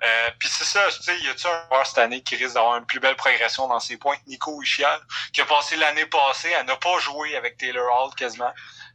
Euh, 0.00 0.30
puis 0.38 0.48
c'est 0.48 0.64
ça, 0.64 0.86
tu 0.92 1.02
sais, 1.02 1.18
y 1.20 1.28
a-tu 1.28 1.46
un 1.48 1.66
joueur 1.68 1.86
cette 1.86 1.98
année 1.98 2.22
qui 2.22 2.36
risque 2.36 2.54
d'avoir 2.54 2.76
une 2.76 2.86
plus 2.86 3.00
belle 3.00 3.16
progression 3.16 3.66
dans 3.66 3.80
ses 3.80 3.96
points? 3.96 4.16
Nico 4.28 4.62
Ischier, 4.62 4.86
qui 5.32 5.40
a 5.40 5.44
passé 5.44 5.76
l'année 5.76 6.06
passée 6.06 6.54
à 6.54 6.62
ne 6.62 6.74
pas 6.74 6.98
jouer 7.00 7.36
avec 7.36 7.56
Taylor 7.56 7.84
Hall 7.92 8.14
quasiment 8.14 8.52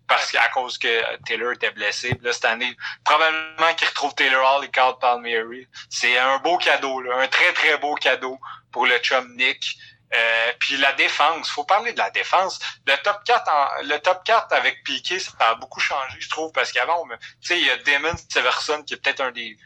parce 0.07 0.31
qu'à 0.31 0.47
cause 0.49 0.77
que 0.77 1.17
Taylor 1.25 1.53
était 1.53 1.71
blessé. 1.71 2.17
là, 2.21 2.33
cette 2.33 2.45
année, 2.45 2.75
probablement 3.03 3.73
qu'il 3.75 3.87
retrouve 3.87 4.13
Taylor 4.15 4.43
Hall 4.43 4.65
et 4.65 4.69
Carl 4.69 4.97
Palmieri. 4.99 5.67
C'est 5.89 6.17
un 6.17 6.37
beau 6.39 6.57
cadeau, 6.57 7.01
là, 7.01 7.17
un 7.17 7.27
très, 7.27 7.53
très 7.53 7.77
beau 7.77 7.95
cadeau 7.95 8.39
pour 8.71 8.85
le 8.85 8.97
chum 8.99 9.35
Nick. 9.35 9.77
Euh, 10.13 10.53
puis 10.59 10.77
la 10.77 10.93
défense, 10.93 11.49
faut 11.49 11.63
parler 11.63 11.93
de 11.93 11.97
la 11.97 12.11
défense. 12.11 12.59
Le 12.85 12.95
top 12.97 13.23
4 13.25 13.83
le 13.83 13.97
top 13.97 14.23
4 14.23 14.53
avec 14.53 14.83
Piqué, 14.83 15.19
ça 15.19 15.31
a 15.39 15.55
beaucoup 15.55 15.79
changé, 15.79 16.19
je 16.19 16.29
trouve, 16.29 16.51
parce 16.51 16.71
qu'avant, 16.71 17.03
tu 17.41 17.47
sais, 17.47 17.59
il 17.59 17.65
y 17.65 17.69
a 17.69 17.77
Damon 17.77 18.15
Severson 18.29 18.83
qui 18.83 18.93
est 18.93 18.97
peut-être 18.97 19.21
un 19.21 19.31
des 19.31 19.57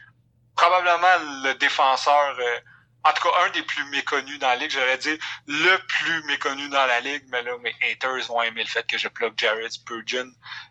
probablement 0.56 1.44
le 1.44 1.54
défenseur 1.54 2.36
euh, 2.40 2.60
en 3.04 3.12
tout 3.12 3.22
cas 3.22 3.44
un 3.44 3.50
des 3.50 3.62
plus 3.62 3.84
méconnus 3.90 4.38
dans 4.38 4.48
la 4.48 4.56
ligue, 4.56 4.70
j'aurais 4.70 4.98
dit 4.98 5.18
le 5.46 5.76
plus 5.86 6.22
méconnu 6.24 6.68
dans 6.68 6.84
la 6.86 7.00
ligue, 7.00 7.24
mais 7.28 7.42
là 7.42 7.56
mes 7.58 7.74
haters 7.82 8.26
vont 8.26 8.42
aimer 8.42 8.64
le 8.64 8.68
fait 8.68 8.86
que 8.86 8.98
je 8.98 9.08
plug 9.08 9.34
Jared 9.36 9.70
Spurgeon. 9.70 10.30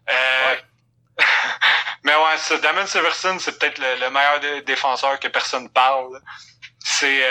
Euh, 0.09 0.55
mais 2.03 2.15
ouais, 2.15 2.37
ça, 2.37 2.57
Damon 2.57 2.85
Severson, 2.85 3.37
c'est 3.39 3.57
peut-être 3.57 3.79
le, 3.79 4.09
meilleur 4.09 4.63
défenseur 4.63 5.19
que 5.19 5.29
personne 5.29 5.69
parle. 5.69 6.21
C'est 6.79 7.25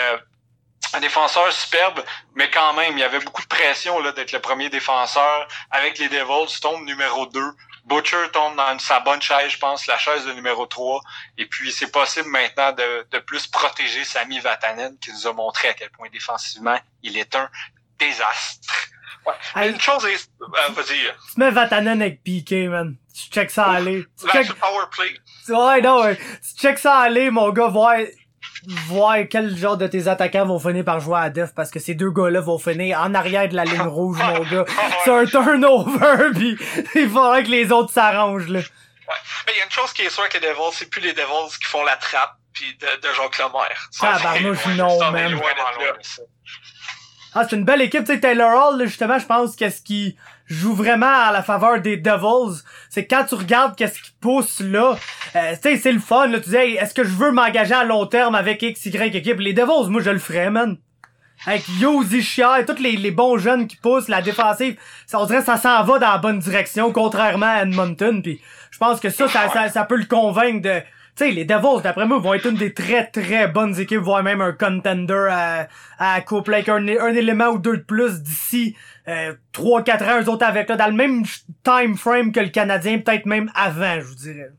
un 0.93 0.99
défenseur 0.99 1.51
superbe, 1.51 2.03
mais 2.35 2.49
quand 2.49 2.73
même, 2.73 2.93
il 2.97 2.99
y 2.99 3.03
avait 3.03 3.19
beaucoup 3.19 3.41
de 3.41 3.47
pression 3.47 3.99
là 3.99 4.11
d'être 4.11 4.31
le 4.31 4.39
premier 4.39 4.69
défenseur. 4.69 5.47
Avec 5.71 5.97
les 5.99 6.07
Devils, 6.09 6.59
tombe 6.61 6.85
numéro 6.85 7.25
2. 7.25 7.41
Butcher 7.85 8.29
tombe 8.33 8.55
dans 8.55 8.77
sa 8.79 8.99
bonne 8.99 9.21
chaise, 9.21 9.51
je 9.51 9.57
pense, 9.57 9.87
la 9.87 9.97
chaise 9.97 10.25
de 10.25 10.33
numéro 10.33 10.65
3. 10.65 11.01
Et 11.37 11.45
puis, 11.45 11.71
c'est 11.71 11.91
possible 11.91 12.29
maintenant 12.29 12.71
de, 12.73 13.07
de 13.11 13.19
plus 13.19 13.47
protéger 13.47 14.03
Sami 14.03 14.39
Vatanen, 14.39 14.97
qui 14.99 15.11
nous 15.11 15.27
a 15.27 15.33
montré 15.33 15.69
à 15.69 15.73
quel 15.73 15.89
point 15.89 16.09
défensivement, 16.09 16.77
il 17.03 17.17
est 17.17 17.35
un 17.35 17.49
désastre. 17.97 18.89
Ouais. 19.25 19.69
Une 19.69 19.79
chose 19.79 20.05
est... 20.05 20.29
Euh, 20.41 20.71
vas-y. 20.71 20.99
Tu 21.33 21.39
mets 21.39 21.51
Vatanen 21.51 22.01
avec 22.01 22.23
Piqué, 22.23 22.67
man. 22.67 22.95
Tu 23.13 23.29
check 23.29 23.51
ça 23.51 23.65
aller. 23.65 24.05
Tu 24.19 24.29
check... 24.29 24.53
power 24.53 24.85
play. 24.91 25.19
Ouais, 25.49 25.81
non, 25.81 26.03
ouais. 26.03 26.17
Tu 26.17 26.61
check 26.61 26.77
ça 26.77 26.99
aller, 26.99 27.29
mon 27.29 27.49
gars, 27.51 27.67
voir 27.67 27.95
voir 28.67 29.17
quel 29.29 29.55
genre 29.55 29.77
de 29.77 29.87
tes 29.87 30.07
attaquants 30.07 30.45
vont 30.45 30.59
finir 30.59 30.83
par 30.83 30.99
jouer 30.99 31.19
à 31.19 31.29
def 31.29 31.53
parce 31.55 31.71
que 31.71 31.79
ces 31.79 31.95
deux 31.95 32.11
gars-là 32.11 32.41
vont 32.41 32.59
finir 32.59 32.99
en 32.99 33.13
arrière 33.13 33.47
de 33.47 33.55
la 33.55 33.63
ligne 33.63 33.81
rouge, 33.81 34.17
mon 34.19 34.43
gars. 34.43 34.65
C'est 35.05 35.11
un 35.11 35.25
turnover, 35.25 36.31
pis 36.35 36.57
il 36.95 37.09
faudrait 37.09 37.43
que 37.43 37.49
les 37.49 37.71
autres 37.71 37.93
s'arrangent, 37.93 38.49
là. 38.49 38.59
Ouais. 38.59 39.15
Mais 39.45 39.53
il 39.55 39.59
y 39.59 39.61
a 39.61 39.65
une 39.65 39.71
chose 39.71 39.93
qui 39.93 40.01
est 40.01 40.09
sûre 40.09 40.23
avec 40.23 40.33
les 40.33 40.41
Devils, 40.41 40.73
c'est 40.73 40.89
plus 40.89 40.99
les 40.99 41.13
Devils 41.13 41.57
qui 41.57 41.65
font 41.65 41.83
la 41.85 41.95
trappe 41.95 42.35
puis 42.51 42.77
de, 42.77 43.07
de 43.07 43.13
Jacques 43.13 43.37
Lemaire. 43.37 43.89
Ah, 44.01 44.19
barnouche, 44.21 44.65
non, 44.75 45.11
même. 45.11 45.39
Ah, 47.33 47.45
c'est 47.49 47.55
une 47.55 47.63
belle 47.63 47.81
équipe, 47.81 48.03
tu 48.03 48.13
sais, 48.13 48.19
Taylor 48.19 48.73
Hall, 48.73 48.85
justement, 48.85 49.17
je 49.17 49.25
pense 49.25 49.55
qu'est-ce 49.55 49.81
qui 49.81 50.17
joue 50.47 50.73
vraiment 50.73 51.05
à 51.05 51.31
la 51.31 51.43
faveur 51.43 51.81
des 51.81 51.97
Devils, 51.97 52.63
c'est 52.89 53.05
quand 53.05 53.25
tu 53.25 53.35
regardes 53.35 53.75
qu'est-ce 53.75 54.01
qui 54.01 54.11
pousse 54.19 54.61
là, 54.61 54.95
euh, 55.35 55.53
tu 55.61 55.69
sais, 55.69 55.77
c'est 55.77 55.91
le 55.91 55.99
fun, 55.99 56.27
là, 56.27 56.39
tu 56.39 56.49
dis, 56.49 56.55
est-ce 56.55 56.93
que 56.93 57.03
je 57.03 57.09
veux 57.09 57.31
m'engager 57.31 57.73
à 57.73 57.83
long 57.83 58.05
terme 58.05 58.35
avec 58.35 58.61
X, 58.61 58.85
Y 58.85 59.15
équipe? 59.15 59.39
Les 59.39 59.53
Devils, 59.53 59.89
moi, 59.89 60.01
je 60.01 60.09
le 60.09 60.19
ferais, 60.19 60.49
man. 60.49 60.77
Avec 61.45 61.67
Yosi 61.79 62.23
Chia 62.23 62.61
et 62.61 62.65
tous 62.65 62.81
les, 62.81 62.93
les, 62.93 63.11
bons 63.11 63.37
jeunes 63.37 63.67
qui 63.67 63.75
poussent, 63.75 64.07
la 64.07 64.21
défensive, 64.21 64.75
ça, 65.05 65.19
on 65.19 65.25
dirait 65.25 65.39
que 65.39 65.45
ça 65.45 65.57
s'en 65.57 65.83
va 65.83 65.99
dans 65.99 66.11
la 66.11 66.17
bonne 66.17 66.39
direction, 66.39 66.91
contrairement 66.91 67.45
à 67.45 67.61
Edmonton, 67.61 68.23
puis 68.23 68.41
je 68.71 68.77
pense 68.79 68.99
que 68.99 69.09
ça, 69.09 69.27
ça, 69.27 69.69
ça, 69.69 69.83
peut 69.83 69.97
le 69.97 70.05
convaincre 70.05 70.61
de 70.61 70.79
tu 71.15 71.25
sais, 71.25 71.31
les 71.31 71.45
Devils, 71.45 71.81
d'après 71.81 72.05
moi, 72.05 72.19
vont 72.19 72.35
être 72.35 72.45
une 72.45 72.57
des 72.57 72.73
très 72.75 73.05
très 73.07 73.47
bonnes 73.47 73.79
équipes, 73.79 73.97
voire 73.97 74.21
même 74.21 74.39
un 74.39 74.51
contender 74.51 75.27
à, 75.31 75.67
à 75.97 76.21
couple 76.21 76.53
avec 76.53 76.69
un, 76.69 76.87
un 76.87 77.13
élément 77.13 77.47
ou 77.47 77.57
deux 77.57 77.77
de 77.77 77.83
plus 77.83 78.21
d'ici 78.21 78.75
euh, 79.07 79.35
3-4 79.53 80.03
ans, 80.03 80.21
eux 80.21 80.29
autres 80.29 80.45
avec 80.45 80.69
là, 80.69 80.75
dans 80.75 80.87
le 80.87 80.93
même 80.93 81.25
time 81.63 81.97
frame 81.97 82.31
que 82.31 82.39
le 82.39 82.49
Canadien, 82.49 82.99
peut-être 82.99 83.25
même 83.25 83.51
avant, 83.55 83.99
je 83.99 84.05
vous 84.05 84.15
dirais. 84.15 84.49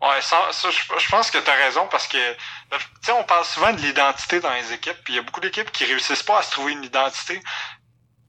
Ouais, 0.00 0.20
ça, 0.20 0.50
je, 0.52 1.08
pense 1.08 1.30
que 1.30 1.38
tu 1.38 1.48
as 1.48 1.54
raison 1.54 1.86
parce 1.88 2.08
que 2.08 2.32
tu 2.32 2.78
sais, 3.02 3.12
on 3.12 3.22
parle 3.22 3.44
souvent 3.44 3.72
de 3.72 3.80
l'identité 3.80 4.40
dans 4.40 4.52
les 4.52 4.72
équipes, 4.72 4.96
puis 5.04 5.12
il 5.12 5.16
y 5.16 5.18
a 5.20 5.22
beaucoup 5.22 5.40
d'équipes 5.40 5.70
qui 5.70 5.84
réussissent 5.84 6.24
pas 6.24 6.40
à 6.40 6.42
se 6.42 6.50
trouver 6.50 6.72
une 6.72 6.82
identité. 6.82 7.40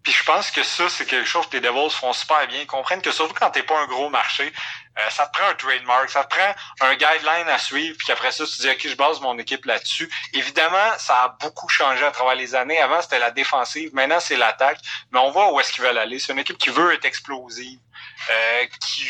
Puis 0.04 0.14
je 0.14 0.24
pense 0.24 0.52
que 0.52 0.62
ça, 0.62 0.88
c'est 0.90 1.06
quelque 1.06 1.28
chose 1.28 1.48
que 1.48 1.58
les 1.58 1.62
Devils 1.62 1.90
font 1.90 2.14
super 2.14 2.46
bien. 2.48 2.60
Ils 2.62 2.68
comprennent 2.68 3.02
que 3.02 3.12
surtout 3.12 3.34
quand 3.34 3.50
t'es 3.50 3.64
pas 3.64 3.80
un 3.82 3.88
gros 3.88 4.10
marché, 4.10 4.54
euh, 5.00 5.10
ça 5.10 5.26
te 5.26 5.38
prend 5.38 5.48
un 5.48 5.56
trademark, 5.56 6.10
ça 6.10 6.24
te 6.24 6.36
prend 6.36 6.54
un 6.82 6.94
guideline 6.94 7.50
à 7.50 7.58
suivre, 7.58 7.98
puis 7.98 8.12
après 8.12 8.32
ça, 8.32 8.46
tu 8.46 8.62
dis, 8.62 8.70
OK, 8.70 8.88
je 8.88 8.96
base 8.96 9.20
mon 9.22 9.38
équipe 9.40 9.66
là-dessus. 9.66 10.10
Évidemment, 10.34 10.98
ça 11.00 11.24
a 11.24 11.30
beaucoup 11.40 11.68
changé 11.68 12.06
à 12.06 12.12
travers 12.12 12.36
les 12.36 12.54
années. 12.54 12.80
Avant, 12.80 13.02
c'était 13.02 13.20
la 13.20 13.32
défensive, 13.32 13.94
maintenant, 13.94 14.20
c'est 14.20 14.38
l'attaque. 14.38 14.80
Mais 15.12 15.20
on 15.20 15.32
voit 15.32 15.52
où 15.52 15.60
est-ce 15.60 15.74
qu'ils 15.74 15.84
veulent 15.84 15.98
aller. 15.98 16.20
C'est 16.20 16.34
une 16.34 16.40
équipe 16.40 16.58
qui 16.58 16.70
veut 16.70 16.94
être 16.94 17.06
explosive, 17.06 17.80
euh, 18.30 18.66
qui 18.82 19.08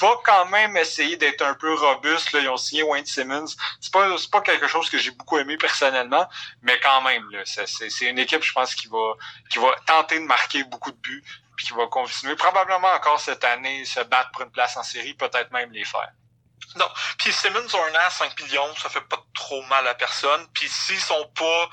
va 0.00 0.14
quand 0.24 0.46
même 0.46 0.76
essayer 0.76 1.16
d'être 1.16 1.42
un 1.42 1.54
peu 1.54 1.74
robuste. 1.74 2.32
Là. 2.32 2.40
Ils 2.40 2.48
ont 2.48 2.56
signé 2.56 2.82
Wayne 2.82 3.06
Simmons. 3.06 3.46
C'est 3.80 3.92
pas, 3.92 4.16
c'est 4.18 4.30
pas 4.30 4.40
quelque 4.40 4.66
chose 4.66 4.90
que 4.90 4.98
j'ai 4.98 5.12
beaucoup 5.12 5.38
aimé 5.38 5.56
personnellement, 5.56 6.28
mais 6.62 6.78
quand 6.80 7.02
même, 7.02 7.24
c'est, 7.44 7.66
c'est 7.66 8.06
une 8.06 8.18
équipe, 8.18 8.42
je 8.42 8.52
pense, 8.52 8.74
qui 8.74 8.88
va, 8.88 9.14
qui 9.48 9.58
va 9.58 9.76
tenter 9.86 10.18
de 10.18 10.24
marquer 10.24 10.64
beaucoup 10.64 10.90
de 10.90 10.96
buts 10.96 11.24
qui 11.62 11.72
va 11.72 11.86
continuer 11.86 12.36
probablement 12.36 12.92
encore 12.92 13.20
cette 13.20 13.44
année 13.44 13.84
se 13.84 14.00
battre 14.00 14.30
pour 14.32 14.42
une 14.42 14.50
place 14.50 14.76
en 14.76 14.82
série, 14.82 15.14
peut-être 15.14 15.50
même 15.50 15.70
les 15.72 15.84
faire. 15.84 16.10
Non. 16.76 16.88
Puis 17.18 17.32
Simmons 17.32 17.74
a 17.74 17.78
un 17.78 17.94
an 17.94 18.06
à 18.06 18.10
5 18.10 18.40
millions, 18.40 18.74
ça 18.76 18.88
fait 18.88 19.00
pas 19.00 19.18
trop 19.34 19.62
mal 19.62 19.86
à 19.88 19.94
personne. 19.94 20.46
Puis 20.52 20.68
s'ils 20.68 21.00
sont 21.00 21.26
pas 21.36 21.70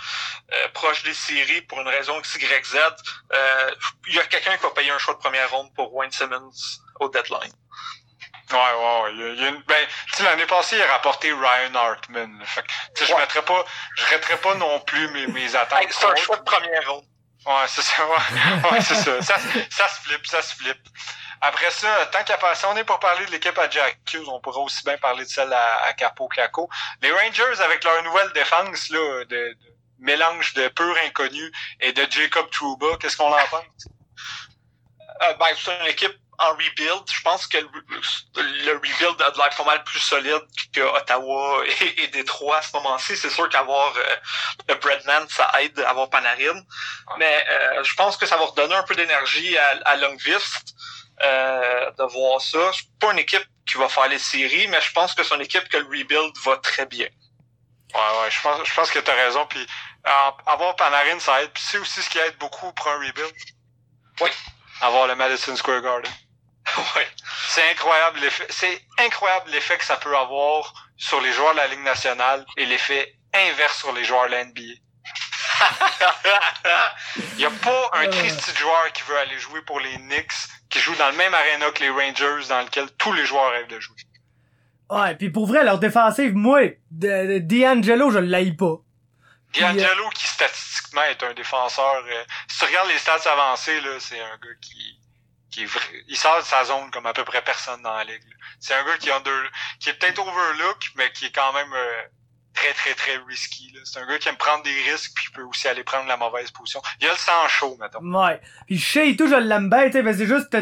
euh, 0.53 0.67
proches 0.73 1.03
des 1.03 1.13
séries 1.13 1.61
pour 1.61 1.79
une 1.81 1.87
raison 1.87 2.19
XYZ, 2.19 2.77
euh, 3.33 3.71
il 4.07 4.15
y 4.15 4.19
a 4.19 4.25
quelqu'un 4.25 4.57
qui 4.57 4.63
va 4.63 4.71
payer 4.71 4.91
un 4.91 4.97
choix 4.97 5.13
de 5.13 5.19
première 5.19 5.51
ronde 5.51 5.71
pour 5.75 5.93
Wayne 5.93 6.11
Simmons 6.11 6.51
au 6.99 7.09
deadline. 7.09 7.53
Ouais, 8.51 8.57
ouais, 8.57 9.13
Il 9.13 9.41
y 9.41 9.45
a 9.45 9.49
une, 9.49 9.61
ben, 9.63 9.87
tu 10.15 10.23
l'année 10.23 10.45
passée, 10.45 10.77
il 10.77 10.81
a 10.81 10.87
rapporté 10.87 11.33
Ryan 11.33 11.75
Hartman. 11.75 12.41
Fait 12.45 12.63
que, 12.63 13.05
je 13.05 13.13
mettrais 13.13 13.43
pas, 13.43 13.65
je 13.95 14.15
mettrais 14.15 14.37
pas 14.37 14.55
non 14.55 14.79
plus 14.79 15.09
mes, 15.09 15.27
mes 15.27 15.55
attentes. 15.55 15.85
c'est 15.89 16.05
un 16.05 16.15
choix 16.15 16.37
de 16.37 16.43
première 16.43 16.89
ronde. 16.89 17.05
Ouais, 17.47 17.67
c'est 17.67 17.81
ça. 17.81 18.07
Ouais, 18.07 18.81
c'est 18.81 18.95
ça. 18.95 19.21
ça. 19.21 19.37
Ça 19.69 19.87
se 19.87 20.01
flippe, 20.01 20.27
ça 20.27 20.41
se 20.41 20.55
flippe. 20.55 20.87
Après 21.39 21.71
ça, 21.71 22.05
tant 22.07 22.23
qu'à 22.23 22.37
passer, 22.37 22.65
on 22.69 22.75
est 22.75 22.83
pour 22.83 22.99
parler 22.99 23.25
de 23.25 23.31
l'équipe 23.31 23.57
à 23.57 23.69
Jack 23.69 23.99
Hughes, 24.11 24.27
on 24.27 24.39
pourrait 24.39 24.61
aussi 24.61 24.83
bien 24.83 24.97
parler 24.97 25.23
de 25.23 25.29
celle 25.29 25.53
à, 25.53 25.83
à 25.83 25.93
Capo 25.93 26.27
Caco. 26.27 26.67
Les 27.01 27.11
Rangers, 27.11 27.61
avec 27.61 27.83
leur 27.83 28.03
nouvelle 28.03 28.31
défense, 28.33 28.89
là, 28.89 29.23
de, 29.25 29.55
mélange 29.99 30.53
de 30.53 30.67
pur 30.69 30.95
inconnu 31.05 31.51
et 31.79 31.93
de 31.93 32.05
Jacob 32.09 32.49
Trouba, 32.51 32.97
qu'est-ce 32.99 33.17
qu'on 33.17 33.31
en 33.31 33.47
pense? 33.49 33.87
Euh, 35.23 35.33
ben, 35.39 35.47
c'est 35.55 35.79
une 35.79 35.87
équipe 35.87 36.17
en 36.39 36.51
rebuild, 36.51 37.03
je 37.11 37.21
pense 37.21 37.47
que 37.47 37.57
le, 37.57 38.73
rebuild 38.73 39.21
a 39.21 39.31
de 39.31 39.37
l'air 39.37 39.49
pas 39.55 39.63
mal 39.63 39.83
plus 39.83 39.99
solide 39.99 40.43
que 40.71 40.81
Ottawa 40.81 41.63
et, 41.65 42.03
et 42.03 42.07
Détroit 42.07 42.57
à 42.57 42.61
ce 42.61 42.75
moment-ci. 42.75 43.17
C'est 43.17 43.31
sûr 43.31 43.49
qu'avoir 43.49 43.93
euh, 43.97 44.15
le 44.69 44.75
Breadman, 44.75 45.27
ça 45.29 45.51
aide 45.61 45.79
à 45.79 45.89
avoir 45.89 46.09
Panarin. 46.09 46.61
Mais 47.17 47.45
euh, 47.49 47.83
je 47.83 47.93
pense 47.95 48.17
que 48.17 48.27
ça 48.27 48.37
va 48.37 48.45
redonner 48.45 48.75
un 48.75 48.83
peu 48.83 48.95
d'énergie 48.95 49.57
à, 49.57 49.79
à 49.85 49.95
Longvist 49.95 50.75
euh, 51.23 51.91
de 51.91 52.03
voir 52.03 52.39
ça. 52.39 52.71
C'est 52.73 52.99
pas 52.99 53.11
une 53.13 53.19
équipe 53.19 53.45
qui 53.67 53.77
va 53.77 53.89
faire 53.89 54.07
les 54.07 54.19
séries, 54.19 54.67
mais 54.67 54.79
je 54.81 54.91
pense 54.91 55.15
que 55.15 55.23
c'est 55.23 55.33
une 55.33 55.41
équipe 55.41 55.67
que 55.69 55.77
le 55.77 55.85
rebuild 55.85 56.33
va 56.43 56.57
très 56.57 56.85
bien. 56.85 57.07
Ouais, 57.95 58.19
ouais, 58.21 58.29
je 58.29 58.41
pense, 58.41 58.67
je 58.67 58.73
pense 58.75 58.91
que 58.91 58.99
tu 58.99 59.09
as 59.09 59.15
raison. 59.15 59.47
Puis 59.47 59.65
avoir 60.03 60.75
Panarin, 60.75 61.19
ça 61.19 61.41
aide. 61.41 61.49
Puis 61.49 61.63
c'est 61.67 61.79
aussi 61.79 62.03
ce 62.03 62.09
qui 62.11 62.19
aide 62.19 62.37
beaucoup 62.37 62.71
pour 62.73 62.87
un 62.89 62.99
rebuild. 62.99 63.33
Oui. 64.21 64.29
Avoir 64.81 65.07
le 65.07 65.15
Madison 65.15 65.55
Square 65.55 65.81
Garden. 65.81 66.11
ouais. 66.95 67.07
C'est 67.49 67.69
incroyable 67.71 68.19
l'effet. 68.19 68.47
C'est 68.49 68.81
incroyable 68.99 69.49
l'effet 69.51 69.77
que 69.77 69.85
ça 69.85 69.97
peut 69.97 70.17
avoir 70.17 70.73
sur 70.97 71.21
les 71.21 71.31
joueurs 71.31 71.53
de 71.53 71.57
la 71.57 71.67
Ligue 71.67 71.83
nationale 71.83 72.45
et 72.57 72.65
l'effet 72.65 73.15
inverse 73.33 73.77
sur 73.77 73.93
les 73.93 74.03
joueurs 74.03 74.27
de 74.27 74.31
la 74.31 74.45
NBA. 74.45 74.61
Il 77.15 77.37
n'y 77.37 77.45
a 77.45 77.49
pas 77.49 77.91
un 77.93 78.07
Christy 78.07 78.55
joueur 78.55 78.91
qui 78.93 79.03
veut 79.03 79.17
aller 79.17 79.39
jouer 79.39 79.61
pour 79.61 79.79
les 79.79 79.95
Knicks, 79.97 80.33
qui 80.69 80.79
joue 80.79 80.95
dans 80.95 81.09
le 81.09 81.17
même 81.17 81.33
arena 81.33 81.71
que 81.71 81.81
les 81.81 81.89
Rangers, 81.89 82.47
dans 82.49 82.61
lequel 82.61 82.89
tous 82.97 83.13
les 83.13 83.25
joueurs 83.25 83.51
rêvent 83.51 83.67
de 83.67 83.79
jouer. 83.79 83.95
Ouais, 84.89 85.15
puis 85.15 85.29
pour 85.29 85.47
vrai, 85.47 85.63
leur 85.63 85.79
défensive, 85.79 86.33
moi, 86.33 86.61
D'Angelo, 86.91 88.11
je 88.11 88.19
l'ai 88.19 88.53
pas. 88.53 88.77
D'Angelo, 89.59 90.09
qui 90.13 90.27
statistiquement 90.27 91.03
est 91.03 91.23
un 91.23 91.33
défenseur. 91.33 92.03
Euh, 92.07 92.23
si 92.47 92.59
tu 92.59 92.65
regardes 92.65 92.89
les 92.89 92.97
stats 92.97 93.31
avancés, 93.31 93.81
là, 93.81 93.99
c'est 93.99 94.19
un 94.19 94.37
gars 94.37 94.55
qui, 94.61 94.96
qui 95.51 95.63
est 95.63 95.67
il 96.07 96.17
sort 96.17 96.39
de 96.39 96.45
sa 96.45 96.65
zone 96.65 96.89
comme 96.91 97.05
à 97.05 97.13
peu 97.13 97.23
près 97.23 97.41
personne 97.41 97.81
dans 97.81 97.95
la 97.95 98.03
ligue. 98.03 98.21
C'est 98.59 98.73
un 98.73 98.83
gars 98.83 98.97
qui 98.97 99.09
est 99.09 99.13
under, 99.13 99.51
qui 99.79 99.89
est 99.89 99.93
peut-être 99.93 100.19
overlook, 100.19 100.91
mais 100.95 101.11
qui 101.11 101.25
est 101.25 101.35
quand 101.35 101.53
même 101.53 101.71
euh, 101.73 102.03
très 102.53 102.73
très 102.73 102.93
très 102.93 103.17
risky. 103.27 103.73
C'est 103.85 103.99
un 103.99 104.07
gars 104.07 104.17
qui 104.17 104.29
aime 104.29 104.37
prendre 104.37 104.63
des 104.63 104.91
risques 104.91 105.11
puis 105.15 105.29
peut 105.33 105.43
aussi 105.43 105.67
aller 105.67 105.83
prendre 105.83 106.07
la 106.07 106.17
mauvaise 106.17 106.51
position. 106.51 106.81
Il 106.99 107.07
a 107.07 107.11
le 107.11 107.17
sang 107.17 107.47
chaud, 107.47 107.77
mettons. 107.79 107.99
Ouais. 108.01 108.41
Puis 108.65 108.79
Shea 108.79 109.05
et 109.05 109.15
tout, 109.15 109.27
je 109.27 109.35
l'aime 109.35 109.69
bien, 109.69 109.85
tu 109.85 109.93
sais, 109.93 110.13
c'est 110.13 110.27
juste 110.27 110.55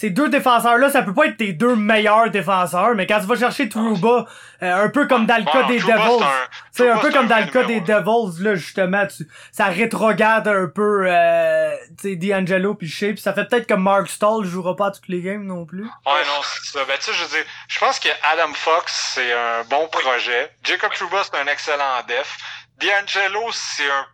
ces 0.00 0.08
deux 0.08 0.30
défenseurs-là, 0.30 0.88
ça 0.88 1.02
peut 1.02 1.12
pas 1.12 1.26
être 1.26 1.36
tes 1.36 1.52
deux 1.52 1.76
meilleurs 1.76 2.30
défenseurs, 2.30 2.94
mais 2.94 3.06
quand 3.06 3.20
tu 3.20 3.26
vas 3.26 3.36
chercher 3.36 3.68
Trouba, 3.68 4.24
euh, 4.62 4.84
un 4.84 4.88
peu 4.88 5.06
comme 5.06 5.26
dans 5.26 5.36
le 5.36 5.44
cas 5.44 5.64
des 5.64 5.78
Devils, 5.78 6.24
c'est 6.72 6.88
un, 6.88 6.96
peu 6.96 7.10
comme 7.10 7.26
dans 7.26 7.36
le 7.36 7.50
cas 7.50 7.64
des 7.64 7.82
Devils, 7.82 8.42
là, 8.42 8.54
justement, 8.54 9.06
tu, 9.06 9.28
ça 9.52 9.66
rétrograde 9.66 10.48
un 10.48 10.68
peu, 10.68 11.02
euh, 11.04 11.76
tu 12.00 12.12
sais, 12.12 12.16
D'Angelo 12.16 12.74
puis 12.74 12.88
Shea, 12.88 13.14
ça 13.18 13.34
fait 13.34 13.44
peut-être 13.44 13.66
que 13.66 13.74
Mark 13.74 14.08
Stall 14.08 14.46
jouera 14.46 14.74
pas 14.74 14.86
à 14.86 14.90
toutes 14.90 15.08
les 15.08 15.20
games 15.20 15.44
non 15.44 15.66
plus. 15.66 15.84
Ouais, 15.84 16.24
non, 16.26 16.40
c'est 16.44 16.78
ça. 16.78 16.84
Ben, 16.86 16.96
tu 16.96 17.04
sais, 17.04 17.12
je 17.12 17.22
veux 17.22 17.36
dire, 17.36 17.44
je 17.68 17.78
pense 17.78 18.00
que 18.00 18.08
Adam 18.32 18.54
Fox, 18.54 19.12
c'est 19.16 19.34
un 19.34 19.64
bon 19.64 19.86
projet. 19.88 20.50
Jacob 20.64 20.92
Trouba, 20.94 21.24
c'est 21.24 21.38
un 21.38 21.46
excellent 21.46 22.00
def. 22.08 22.38
D'Angelo, 22.78 23.50
c'est 23.52 23.84
un 23.84 24.06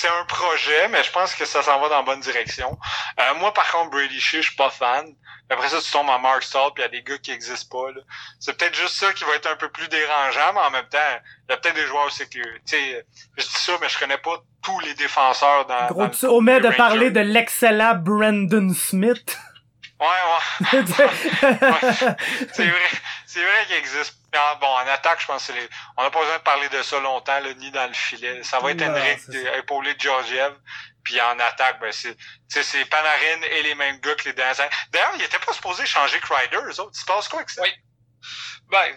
c'est 0.00 0.08
un 0.08 0.24
projet, 0.24 0.88
mais 0.88 1.02
je 1.02 1.10
pense 1.10 1.34
que 1.34 1.44
ça 1.44 1.62
s'en 1.62 1.80
va 1.80 1.88
dans 1.88 1.96
la 1.96 2.02
bonne 2.02 2.20
direction. 2.20 2.78
Euh, 3.18 3.34
moi, 3.40 3.52
par 3.52 3.70
contre, 3.72 3.90
Brady 3.90 4.20
Shea, 4.20 4.40
je 4.40 4.48
suis 4.48 4.56
pas 4.56 4.70
fan. 4.70 5.12
Après 5.50 5.68
ça, 5.68 5.80
tu 5.80 5.90
tombes 5.90 6.08
en 6.10 6.18
Mark 6.18 6.42
Stall, 6.42 6.70
puis 6.74 6.82
il 6.82 6.86
y 6.86 6.88
a 6.88 6.88
des 6.88 7.02
gars 7.02 7.18
qui 7.18 7.32
existent 7.32 7.76
pas. 7.76 8.00
C'est 8.38 8.56
peut-être 8.56 8.76
juste 8.76 8.94
ça 8.94 9.12
qui 9.12 9.24
va 9.24 9.34
être 9.34 9.50
un 9.50 9.56
peu 9.56 9.70
plus 9.70 9.88
dérangeant, 9.88 10.52
mais 10.54 10.60
en 10.60 10.70
même 10.70 10.88
temps, 10.88 10.98
il 11.48 11.52
y 11.52 11.54
a 11.54 11.56
peut-être 11.56 11.74
des 11.74 11.86
joueurs 11.86 12.06
aussi 12.06 12.28
que, 12.28 12.38
tu 12.38 12.60
sais, 12.66 13.06
je 13.36 13.44
dis 13.44 13.50
ça, 13.50 13.72
mais 13.80 13.88
je 13.88 13.98
connais 13.98 14.18
pas 14.18 14.36
tous 14.62 14.78
les 14.80 14.94
défenseurs 14.94 15.66
dans. 15.66 15.86
Gros, 15.86 16.08
tu 16.08 16.26
omets 16.26 16.60
de 16.60 16.68
parler 16.68 17.10
de 17.10 17.20
l'excellent 17.20 17.94
Brandon 17.94 18.72
Smith. 18.74 19.38
Ouais, 20.00 20.06
ouais. 20.72 20.82
c'est 22.52 22.66
vrai, 22.66 22.88
c'est 23.26 23.42
vrai 23.42 23.66
qu'il 23.66 23.76
existe. 23.76 24.14
Bon, 24.60 24.66
en 24.66 24.86
attaque, 24.86 25.20
je 25.20 25.26
pense 25.26 25.46
que 25.46 25.52
les... 25.52 25.68
on 25.96 26.02
n'a 26.02 26.10
pas 26.10 26.20
besoin 26.20 26.38
de 26.38 26.42
parler 26.42 26.68
de 26.68 26.82
ça 26.82 27.00
longtemps, 27.00 27.40
là, 27.40 27.52
ni 27.54 27.70
dans 27.70 27.86
le 27.86 27.94
filet. 27.94 28.42
Ça 28.44 28.60
va 28.60 28.70
être 28.70 28.82
Henrik 28.82 29.20
épaulé 29.56 29.94
de 29.94 30.00
Georgiev. 30.00 30.52
Puis 31.02 31.20
en 31.20 31.38
attaque, 31.38 31.80
ben 31.80 31.90
c'est, 31.90 32.16
c'est 32.48 32.84
Panarin 32.84 33.40
et 33.50 33.62
les 33.62 33.74
mêmes 33.74 33.98
gars 34.00 34.14
que 34.14 34.24
les 34.24 34.34
derniers. 34.34 34.68
D'ailleurs, 34.92 35.12
il 35.14 35.22
était 35.22 35.38
pas 35.38 35.52
supposé 35.52 35.86
changer 35.86 36.20
Crider, 36.20 36.58
eux 36.58 36.80
autres. 36.80 36.98
Tu 36.98 37.04
penses 37.06 37.28
quoi 37.28 37.38
avec 37.38 37.50
ça? 37.50 37.62
Oui. 37.62 37.70
Ben, 38.70 38.94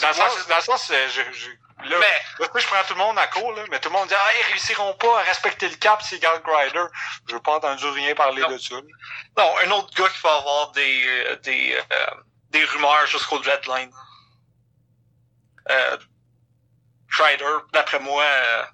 dans 0.00 0.08
le 0.08 0.14
sens, 0.14 0.48
dans 0.48 0.56
le 0.56 0.62
sens, 0.62 0.90
euh, 0.90 1.08
je, 1.08 1.22
je, 1.32 1.50
là, 1.88 1.96
mais, 1.98 2.46
je 2.60 2.66
prends 2.66 2.82
tout 2.86 2.94
le 2.94 2.98
monde 2.98 3.18
à 3.18 3.26
court, 3.26 3.52
là, 3.52 3.62
mais 3.70 3.80
tout 3.80 3.88
le 3.88 3.94
monde 3.94 4.08
dit, 4.08 4.14
ah, 4.16 4.30
ils 4.40 4.52
réussiront 4.52 4.94
pas 4.94 5.20
à 5.20 5.22
respecter 5.22 5.68
le 5.68 5.76
cap 5.76 6.02
s'ils 6.02 6.20
gardent 6.20 6.42
Grider. 6.42 6.84
Je 7.28 7.34
veux 7.34 7.42
pas 7.42 7.56
entendu 7.56 7.86
rien 7.86 8.14
parler 8.14 8.42
de 8.48 8.58
ça. 8.58 8.76
Non, 9.36 9.54
un 9.64 9.70
autre 9.72 9.94
gars 9.94 10.08
qui 10.08 10.20
va 10.22 10.34
avoir 10.36 10.72
des, 10.72 11.04
euh, 11.06 11.36
des, 11.36 11.78
euh, 11.92 12.06
des 12.50 12.64
rumeurs 12.64 13.06
jusqu'au 13.06 13.38
deadline. 13.40 13.90
Euh, 15.70 15.96
Strider, 17.10 17.44
d'après 17.72 18.00
moi, 18.00 18.22
euh, 18.22 18.64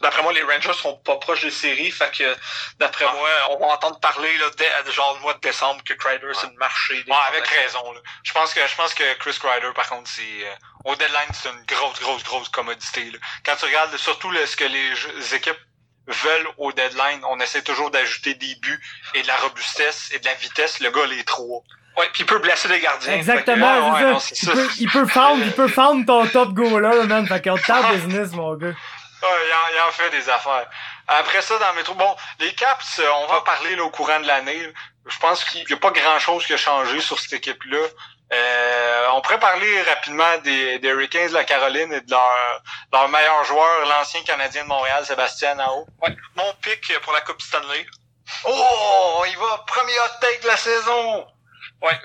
d'après 0.00 0.22
moi, 0.22 0.32
les 0.32 0.42
Rangers 0.42 0.72
sont 0.74 0.96
pas 0.98 1.16
proches 1.16 1.42
des 1.42 1.50
séries, 1.50 1.90
fait 1.90 2.10
que 2.16 2.36
d'après 2.78 3.04
ah. 3.08 3.14
moi, 3.14 3.28
on 3.50 3.58
va 3.58 3.74
entendre 3.74 3.98
parler 4.00 4.36
là, 4.38 4.46
dès, 4.56 4.92
genre 4.92 5.14
le 5.14 5.20
mois 5.20 5.34
de 5.34 5.40
décembre 5.40 5.82
que 5.84 5.94
Crider 5.94 6.26
c'est 6.34 6.48
le 6.48 6.56
marché. 6.58 7.04
ouais, 7.06 7.16
avec 7.28 7.46
raison. 7.46 7.92
Là. 7.92 8.00
Je 8.22 8.32
pense 8.32 8.54
que 8.54 8.60
je 8.66 8.74
pense 8.74 8.94
que 8.94 9.14
Chris 9.14 9.38
Crider, 9.38 9.72
par 9.74 9.88
contre, 9.88 10.08
c'est 10.08 10.22
euh, 10.22 10.54
au 10.84 10.94
deadline, 10.96 11.28
c'est 11.32 11.50
une 11.50 11.64
grosse, 11.66 12.00
grosse, 12.00 12.24
grosse 12.24 12.48
commodité. 12.48 13.10
Là. 13.10 13.18
Quand 13.44 13.56
tu 13.56 13.66
regardes 13.66 13.96
surtout 13.96 14.32
ce 14.34 14.56
que 14.56 14.64
les, 14.64 15.34
équipes 15.34 15.58
veulent 16.06 16.48
au 16.58 16.72
deadline, 16.72 17.20
on 17.28 17.38
essaie 17.40 17.62
toujours 17.62 17.90
d'ajouter 17.90 18.34
des 18.34 18.54
buts 18.56 18.82
et 19.14 19.22
de 19.22 19.26
la 19.26 19.36
robustesse 19.38 20.10
et 20.12 20.18
de 20.18 20.24
la 20.24 20.34
vitesse. 20.34 20.80
Le 20.80 20.90
gars, 20.90 21.06
les 21.06 21.24
trois. 21.24 21.62
Ouais, 21.98 22.08
puis 22.12 22.22
il 22.22 22.26
peut 22.26 22.38
blesser 22.38 22.68
les 22.68 22.80
gardiens. 22.80 23.12
Exactement, 23.14 23.92
ouais, 23.92 24.18
ça. 24.20 24.34
il, 24.42 24.48
peut, 24.48 24.68
il 24.78 24.88
peut 24.88 25.06
found, 25.06 25.42
il 25.44 25.52
peut 25.52 25.68
found 25.68 26.06
ton 26.06 26.26
top 26.28 26.54
goaler, 26.54 27.06
man. 27.06 27.26
Fait 27.26 27.42
qu'on 27.42 27.58
tape 27.58 27.92
business, 27.94 28.32
mon 28.32 28.54
gars. 28.54 28.74
Il 29.22 29.26
en, 29.26 29.74
il 29.74 29.80
en, 29.88 29.92
fait 29.92 30.10
des 30.10 30.28
affaires. 30.28 30.66
Après 31.06 31.42
ça, 31.42 31.58
dans 31.58 31.70
le 31.70 31.76
métro, 31.76 31.94
bon, 31.94 32.16
les 32.38 32.54
Caps, 32.54 32.98
euh, 33.00 33.10
on 33.18 33.26
va 33.26 33.40
parler 33.42 33.76
là, 33.76 33.84
au 33.84 33.90
courant 33.90 34.20
de 34.20 34.26
l'année. 34.26 34.72
Je 35.06 35.18
pense 35.18 35.44
qu'il 35.44 35.64
n'y 35.66 35.72
a 35.72 35.76
pas 35.76 35.90
grand-chose 35.90 36.46
qui 36.46 36.54
a 36.54 36.56
changé 36.56 37.00
sur 37.00 37.18
cette 37.18 37.34
équipe-là. 37.34 37.86
Euh, 38.32 39.06
on 39.14 39.20
pourrait 39.20 39.40
parler 39.40 39.82
rapidement 39.82 40.38
des, 40.38 40.78
des 40.78 40.88
Hurricanes 40.88 41.28
de 41.28 41.34
la 41.34 41.44
Caroline 41.44 41.92
et 41.92 42.00
de 42.00 42.10
leur, 42.10 42.62
leur 42.92 43.08
meilleur 43.08 43.44
joueur, 43.44 43.86
l'ancien 43.86 44.22
Canadien 44.22 44.62
de 44.62 44.68
Montréal, 44.68 45.04
Sébastien 45.04 45.56
Nao. 45.56 45.86
Ouais, 46.00 46.16
mon 46.36 46.52
pic 46.62 46.98
pour 47.00 47.12
la 47.12 47.20
Coupe 47.22 47.42
Stanley. 47.42 47.86
Oh, 48.44 49.24
il 49.28 49.36
va 49.36 49.64
premier 49.66 49.98
hot 49.98 50.20
take 50.20 50.42
de 50.42 50.46
la 50.46 50.56
saison. 50.56 51.26
Ouais, 51.82 51.98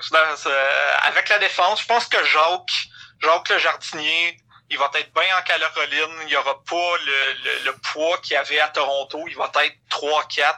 avec 1.05 1.29
la 1.29 1.37
défense, 1.37 1.81
je 1.81 1.85
pense 1.85 2.07
que 2.07 2.23
Jacques, 2.23 2.87
Jacques 3.19 3.49
le 3.49 3.57
jardinier, 3.57 4.37
il 4.69 4.77
va 4.77 4.91
être 4.95 5.13
bien 5.13 5.37
en 5.37 5.41
Caroline. 5.43 6.17
Il 6.21 6.27
n'y 6.27 6.35
aura 6.35 6.63
pas 6.63 6.97
le, 7.05 7.63
le, 7.65 7.77
poids 7.77 8.17
qu'il 8.19 8.33
y 8.33 8.37
avait 8.37 8.59
à 8.59 8.69
Toronto. 8.69 9.23
Il 9.27 9.35
va 9.35 9.51
être 9.63 9.75
3-4. 9.89 10.55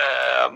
Euh, 0.00 0.48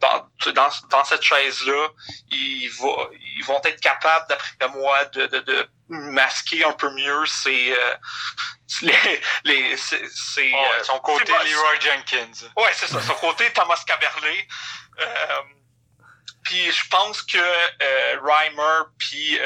dans, 0.00 0.28
dans, 0.52 0.70
dans, 0.90 1.04
cette 1.04 1.22
chaise-là, 1.22 1.88
ils, 2.30 2.68
va, 2.68 3.08
ils 3.36 3.44
vont 3.44 3.60
être 3.64 3.80
capables, 3.80 4.26
d'après 4.28 4.68
moi, 4.68 5.04
de, 5.06 5.26
de, 5.26 5.40
de, 5.40 5.68
masquer 5.88 6.64
un 6.64 6.72
peu 6.72 6.90
mieux 6.90 7.26
ces, 7.26 7.72
euh, 7.72 7.94
les, 8.82 9.20
les 9.44 9.76
c'est, 9.76 10.02
oh, 10.54 10.56
euh, 10.56 10.84
son 10.84 10.98
côté 11.00 11.32
Leroy 11.32 11.80
Jenkins. 11.80 12.48
Ouais, 12.56 12.70
c'est 12.74 12.86
ça, 12.86 13.00
son 13.00 13.14
côté 13.14 13.50
Thomas 13.52 13.82
Caberlet. 13.86 14.46
Euh, 15.00 15.42
puis 16.44 16.70
je 16.70 16.88
pense 16.88 17.22
que 17.22 17.38
euh, 17.38 18.20
Reimer 18.22 18.84
puis 18.98 19.38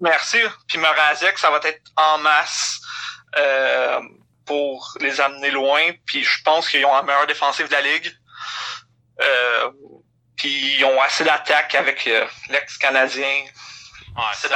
Merci. 0.00 0.38
Puis 0.68 0.78
Morazek, 0.78 1.38
ça 1.38 1.50
va 1.50 1.60
être 1.62 1.80
en 1.96 2.18
masse 2.18 2.80
euh, 3.36 4.00
pour 4.44 4.96
les 5.00 5.20
amener 5.20 5.50
loin. 5.50 5.90
Puis 6.06 6.24
je 6.24 6.42
pense 6.42 6.68
qu'ils 6.68 6.84
ont 6.84 6.94
la 6.94 7.02
meilleure 7.02 7.26
défensive 7.26 7.68
de 7.68 7.72
la 7.72 7.80
ligue. 7.80 8.12
Euh, 9.20 9.70
puis 10.36 10.76
ils 10.78 10.84
ont 10.84 11.00
assez 11.00 11.24
d'attaque 11.24 11.74
avec 11.74 12.06
euh, 12.06 12.26
l'ex-canadien. 12.50 13.44
Ouais, 14.16 14.22
c'est 14.34 14.48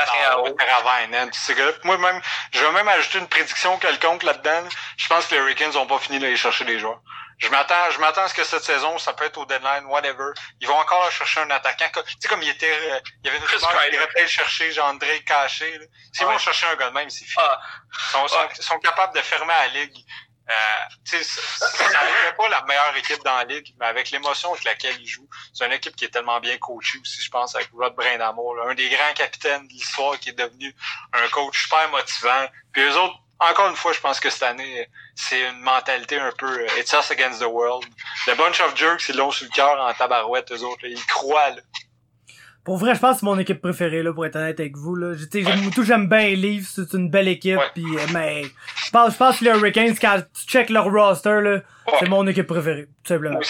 Moi 1.84 1.98
même, 1.98 2.20
je 2.52 2.64
vais 2.64 2.72
même 2.72 2.88
ajouter 2.88 3.18
une 3.18 3.28
prédiction 3.28 3.76
quelconque 3.78 4.22
là-dedans. 4.22 4.68
Je 4.96 5.08
pense 5.08 5.26
que 5.26 5.34
les 5.34 5.40
Hurricanes 5.40 5.72
n'ont 5.72 5.86
pas 5.86 5.98
fini 5.98 6.18
d'aller 6.18 6.36
chercher 6.36 6.64
les 6.64 6.78
joueurs. 6.78 7.00
Je 7.40 7.48
m'attends, 7.48 7.90
je 7.90 7.98
m'attends 7.98 8.22
à 8.22 8.28
ce 8.28 8.34
que 8.34 8.44
cette 8.44 8.64
saison, 8.64 8.98
ça 8.98 9.14
peut 9.14 9.24
être 9.24 9.38
au 9.38 9.46
deadline, 9.46 9.86
whatever. 9.86 10.32
Ils 10.60 10.68
vont 10.68 10.76
encore 10.76 11.10
chercher 11.10 11.40
un 11.40 11.50
attaquant. 11.50 11.88
Tu 12.06 12.14
sais, 12.20 12.28
comme 12.28 12.42
il 12.42 12.50
était, 12.50 12.70
euh, 12.70 13.00
il 13.22 13.26
y 13.26 13.28
avait 13.30 13.38
une 13.38 13.44
rumeur 13.44 13.84
qu'ils 13.84 13.94
iraient 13.94 14.08
peut-être 14.08 14.28
chercher 14.28 14.72
Jean-André 14.72 15.24
Caché, 15.24 15.80
S'ils 16.12 16.26
vont 16.26 16.36
chercher 16.36 16.66
un 16.66 16.76
gars 16.76 16.90
de 16.90 16.94
même, 16.94 17.08
c'est 17.08 17.24
fini. 17.24 17.36
Ah. 17.38 17.60
Ils 17.92 18.28
sont, 18.28 18.62
sont, 18.62 18.78
capables 18.80 19.14
de 19.14 19.22
fermer 19.22 19.54
la 19.54 19.68
ligue. 19.68 20.04
Euh, 20.50 20.54
tu 21.08 21.22
sais, 21.22 21.24
ça 21.24 21.88
n'arriverait 21.92 22.36
pas 22.36 22.48
la 22.48 22.62
meilleure 22.64 22.96
équipe 22.96 23.22
dans 23.24 23.36
la 23.36 23.44
ligue, 23.44 23.74
mais 23.78 23.86
avec 23.86 24.10
l'émotion 24.10 24.52
avec 24.52 24.64
laquelle 24.64 25.00
ils 25.00 25.06
jouent, 25.06 25.28
c'est 25.54 25.64
une 25.64 25.72
équipe 25.72 25.94
qui 25.96 26.06
est 26.06 26.10
tellement 26.10 26.40
bien 26.40 26.58
coachée 26.58 26.98
aussi, 26.98 27.22
je 27.22 27.30
pense, 27.30 27.54
avec 27.54 27.70
Rod 27.72 27.94
Brindamour, 27.94 28.56
un 28.68 28.74
des 28.74 28.90
grands 28.90 29.14
capitaines 29.14 29.66
de 29.66 29.72
l'histoire 29.72 30.18
qui 30.18 30.30
est 30.30 30.38
devenu 30.38 30.74
un 31.12 31.28
coach 31.28 31.62
super 31.62 31.88
motivant. 31.90 32.48
Puis 32.72 32.82
eux 32.82 32.98
autres, 32.98 33.16
encore 33.40 33.70
une 33.70 33.76
fois, 33.76 33.92
je 33.92 34.00
pense 34.00 34.20
que 34.20 34.30
cette 34.30 34.42
année, 34.42 34.88
c'est 35.14 35.40
une 35.48 35.60
mentalité 35.60 36.18
un 36.18 36.32
peu 36.36 36.46
euh, 36.46 36.66
It's 36.78 36.92
us 36.92 37.10
against 37.10 37.40
the 37.40 37.46
world. 37.46 37.84
The 38.26 38.36
bunch 38.36 38.60
of 38.60 38.76
jerks, 38.76 39.08
ils 39.08 39.16
l'ont 39.16 39.30
sur 39.30 39.46
le 39.46 39.52
cœur 39.52 39.80
en 39.80 39.92
tabarouette, 39.94 40.52
eux 40.52 40.62
autres. 40.62 40.84
Ils 40.84 41.04
croient, 41.06 41.50
là. 41.50 41.62
Pour 42.64 42.76
vrai, 42.76 42.94
je 42.94 43.00
pense 43.00 43.14
que 43.14 43.20
c'est 43.20 43.26
mon 43.26 43.38
équipe 43.38 43.62
préférée, 43.62 44.02
là, 44.02 44.12
pour 44.12 44.26
être 44.26 44.36
honnête 44.36 44.60
avec 44.60 44.76
vous, 44.76 44.94
là. 44.94 45.14
J'aime, 45.32 45.70
tout, 45.70 45.82
j'aime 45.82 46.08
bien 46.08 46.28
Leafs, 46.28 46.68
c'est 46.74 46.92
une 46.92 47.08
belle 47.08 47.28
équipe, 47.28 47.58
pis, 47.74 47.82
euh, 47.82 48.06
mais, 48.12 48.42
je 48.84 48.90
pense, 48.90 49.12
je 49.14 49.16
pense 49.16 49.38
que 49.38 49.44
les 49.46 49.50
Hurricanes, 49.50 49.96
quand 49.98 50.22
tu 50.34 50.46
check 50.46 50.68
leur 50.68 50.84
roster, 50.84 51.40
là, 51.40 51.60
c'est 51.98 52.08
mon 52.08 52.26
équipe 52.26 52.46
préférée, 52.46 52.86
tout 53.02 53.14
simplement. 53.14 53.40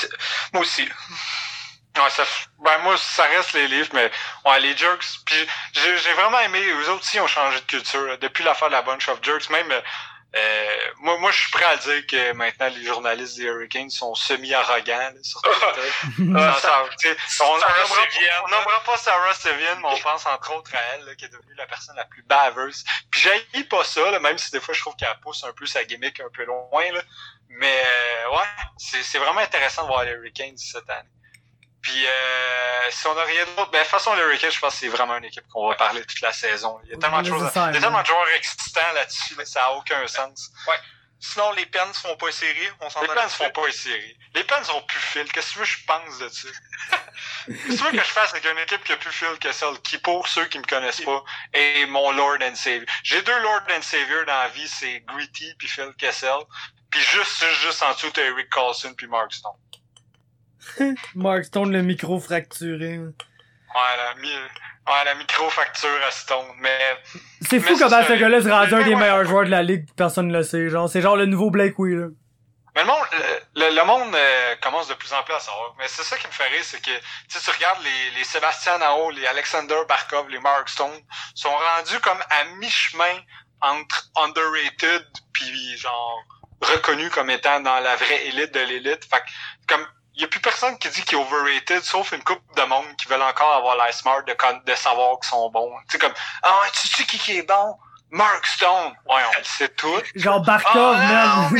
Moi 0.52 0.62
aussi. 0.62 0.88
Ouais, 1.96 2.10
ça, 2.10 2.24
ben 2.60 2.78
moi, 2.78 2.96
ça 2.96 3.24
reste 3.24 3.52
les 3.52 3.66
livres, 3.68 3.90
mais 3.92 4.10
ouais, 4.44 4.60
les 4.60 4.76
jerks. 4.76 5.04
Puis 5.26 5.46
j'ai 5.72 6.12
vraiment 6.14 6.38
aimé. 6.40 6.60
Eux 6.62 6.90
autres 6.90 7.02
aussi 7.02 7.18
ont 7.20 7.26
changé 7.26 7.60
de 7.60 7.66
culture. 7.66 8.18
Depuis 8.18 8.44
l'affaire 8.44 8.68
de 8.68 8.72
la 8.74 8.82
bunch 8.82 9.08
of 9.08 9.18
jerks, 9.22 9.50
même 9.50 9.72
Euh, 10.36 10.90
moi, 10.98 11.18
moi, 11.18 11.32
je 11.32 11.40
suis 11.40 11.50
prêt 11.50 11.64
à 11.64 11.76
dire 11.76 12.06
que 12.06 12.32
maintenant 12.34 12.68
les 12.68 12.84
journalistes 12.84 13.36
des 13.36 13.44
Hurricanes 13.44 13.90
sont 13.90 14.14
semi-arrogants. 14.14 15.12
sur 15.24 15.42
Twitter. 15.42 15.90
ça, 17.26 17.44
on 17.48 17.58
n'aimera 17.58 18.80
pas 18.86 18.96
Sarah 18.96 19.34
Sevian, 19.34 19.76
mais 19.78 19.88
on 19.88 19.98
pense 19.98 20.26
entre 20.26 20.54
autres 20.54 20.72
à 20.76 20.78
elle, 20.94 21.04
là, 21.06 21.14
qui 21.16 21.24
est 21.24 21.28
devenue 21.30 21.54
la 21.56 21.66
personne 21.66 21.96
la 21.96 22.04
plus 22.04 22.22
baveuse. 22.22 22.84
Puis 23.10 23.28
j'ai 23.54 23.64
pas 23.64 23.82
ça, 23.82 24.08
là, 24.12 24.20
même 24.20 24.38
si 24.38 24.52
des 24.52 24.60
fois 24.60 24.72
je 24.72 24.80
trouve 24.80 24.94
qu'elle 24.94 25.08
pousse 25.20 25.42
un 25.42 25.52
peu 25.52 25.66
sa 25.66 25.82
gimmick 25.84 26.20
un 26.20 26.30
peu 26.32 26.44
loin. 26.44 26.92
Là. 26.92 27.02
Mais 27.48 27.82
euh, 27.84 28.36
ouais, 28.36 28.46
c'est 29.02 29.18
vraiment 29.18 29.40
intéressant 29.40 29.82
de 29.82 29.88
voir 29.88 30.04
les 30.04 30.12
Hurricanes 30.12 30.56
cette 30.58 30.88
année. 30.90 31.08
Puis 31.82 32.06
euh, 32.06 32.90
si 32.90 33.06
on 33.06 33.14
n'a 33.14 33.24
rien 33.24 33.44
d'autre, 33.56 33.70
ben 33.70 33.78
de 33.78 33.82
toute 33.82 33.90
façon 33.90 34.14
les 34.14 34.36
je 34.36 34.60
pense 34.60 34.74
que 34.74 34.80
c'est 34.80 34.88
vraiment 34.88 35.16
une 35.16 35.24
équipe 35.24 35.46
qu'on 35.48 35.68
va 35.68 35.74
parler 35.76 36.04
toute 36.04 36.20
la 36.20 36.32
saison. 36.32 36.78
Il 36.84 36.90
y 36.90 36.94
a 36.94 36.98
tellement 36.98 37.22
de 37.22 37.26
choses, 37.28 37.50
il 37.54 37.74
y 37.74 37.76
a 37.76 37.80
tellement 37.80 38.02
de 38.02 38.06
joueurs 38.06 38.28
excitants 38.36 38.92
là-dessus, 38.94 39.36
ça 39.44 39.60
n'a 39.60 39.72
aucun 39.72 40.06
sens. 40.06 40.50
Ouais. 40.68 40.76
Sinon, 41.22 41.52
les 41.52 41.66
Pens 41.66 41.96
font 41.98 42.16
pas 42.16 42.32
série. 42.32 42.68
On 42.80 43.02
les 43.02 43.08
Pens 43.08 43.34
font 43.34 43.50
pas 43.50 43.70
série. 43.70 44.16
Les 44.34 44.42
Pens 44.42 44.70
ont 44.70 44.80
plus 44.82 44.98
fil. 44.98 45.30
Qu'est-ce 45.30 45.48
que 45.48 45.52
tu 45.52 45.58
veux 45.58 45.64
que 45.64 45.70
je 45.70 45.84
pense 45.84 46.18
de 46.18 46.28
ça? 46.30 46.48
Qu'est-ce 47.46 47.62
que 47.62 47.72
tu 47.72 47.84
veux 47.84 47.90
que 47.90 47.98
je 47.98 48.12
fasse 48.12 48.30
avec 48.32 48.46
une 48.46 48.58
équipe 48.58 48.82
qui 48.84 48.92
a 48.92 48.96
plus 48.96 49.12
fil 49.12 49.38
que 49.38 49.52
celle 49.52 49.78
qui, 49.82 49.98
pour 49.98 50.26
ceux 50.28 50.46
qui 50.46 50.58
me 50.58 50.64
connaissent 50.64 51.02
pas, 51.02 51.22
est 51.52 51.84
mon 51.86 52.10
Lord 52.12 52.38
and 52.42 52.54
Savior? 52.54 52.86
J'ai 53.02 53.20
deux 53.20 53.38
Lord 53.40 53.64
and 53.70 53.82
Savior 53.82 54.24
dans 54.24 54.32
la 54.32 54.48
vie, 54.48 54.66
c'est 54.66 55.00
Gritty 55.00 55.54
puis 55.58 55.68
Phil 55.68 55.92
Kessel. 55.98 56.38
Puis 56.90 57.00
juste, 57.02 57.44
juste 57.62 57.82
en 57.82 57.92
dessous, 57.92 58.10
t'as 58.10 58.22
Eric 58.22 58.48
Carlson 58.48 58.94
puis 58.96 59.06
Mark 59.06 59.32
Stone. 59.32 59.52
Mark 61.14 61.44
Stone, 61.44 61.72
le 61.72 61.82
micro 61.82 62.18
fracturé. 62.18 62.98
Ouais, 62.98 63.96
la, 63.96 64.14
ouais, 64.20 65.04
la 65.04 65.14
micro-facture 65.14 66.04
à 66.06 66.10
Stone, 66.10 66.46
mais... 66.58 66.98
C'est 67.40 67.60
fou 67.60 67.76
comment 67.78 68.02
ce 68.02 68.12
gars-là 68.14 68.40
se 68.42 68.48
rend 68.48 68.78
un 68.78 68.82
des 68.84 68.96
meilleurs 68.96 69.24
joueurs 69.24 69.44
de 69.44 69.50
la 69.50 69.62
ligue, 69.62 69.86
personne 69.96 70.28
ne 70.28 70.38
le 70.38 70.42
sait, 70.42 70.68
genre, 70.68 70.88
c'est 70.88 71.00
genre 71.00 71.16
le 71.16 71.26
nouveau 71.26 71.50
Blake 71.50 71.78
Wheeler. 71.78 72.08
Mais 72.74 72.82
le 72.82 72.86
monde, 72.86 73.06
le, 73.56 73.74
le 73.74 73.84
monde 73.84 74.14
euh, 74.14 74.54
commence 74.62 74.88
de 74.88 74.94
plus 74.94 75.12
en 75.12 75.22
plus 75.24 75.34
à 75.34 75.40
savoir. 75.40 75.74
Mais 75.78 75.88
c'est 75.88 76.04
ça 76.04 76.16
qui 76.16 76.26
me 76.26 76.32
fait 76.32 76.46
rire, 76.46 76.62
c'est 76.62 76.80
que 76.80 76.90
tu 77.28 77.50
regardes 77.50 77.82
les, 77.82 78.18
les 78.18 78.24
Sébastien 78.24 78.78
Nao, 78.78 79.10
les 79.10 79.26
Alexander 79.26 79.76
Barkov, 79.88 80.28
les 80.28 80.38
Mark 80.38 80.68
Stone, 80.68 81.00
sont 81.34 81.50
rendus 81.50 81.98
comme 82.00 82.20
à 82.30 82.44
mi-chemin 82.58 83.20
entre 83.60 84.10
underrated 84.16 85.04
puis 85.32 85.76
genre 85.78 86.22
reconnu 86.62 87.10
comme 87.10 87.30
étant 87.30 87.60
dans 87.60 87.80
la 87.80 87.96
vraie 87.96 88.26
élite 88.26 88.52
de 88.52 88.60
l'élite. 88.60 89.04
Fait 89.04 89.22
comme 89.66 89.84
il 90.20 90.24
y 90.24 90.26
a 90.26 90.28
plus 90.28 90.40
personne 90.40 90.76
qui 90.76 90.90
dit 90.90 91.02
qu'il 91.02 91.18
est 91.18 91.22
overrated, 91.22 91.82
sauf 91.82 92.12
une 92.12 92.22
couple 92.22 92.42
de 92.54 92.62
monde 92.64 92.84
qui 92.98 93.08
veulent 93.08 93.22
encore 93.22 93.54
avoir 93.54 93.74
l'air 93.76 93.94
smart 93.94 94.22
de, 94.24 94.36
de 94.70 94.74
savoir 94.74 95.18
qu'ils 95.18 95.30
sont 95.30 95.48
bons. 95.48 95.72
Tu 95.88 95.92
sais, 95.92 95.98
comme, 95.98 96.12
ah, 96.42 96.60
tu 96.74 96.88
sais 96.88 97.04
qui, 97.04 97.18
qui 97.18 97.38
est 97.38 97.42
bon? 97.42 97.74
Mark 98.10 98.44
Stone. 98.44 98.92
Ouais, 99.08 99.22
on 99.34 99.38
le 99.38 99.44
sait 99.44 99.70
tout. 99.70 100.02
Genre 100.16 100.40
Barkov, 100.40 100.96
ah, 100.98 101.48
non, 101.52 101.58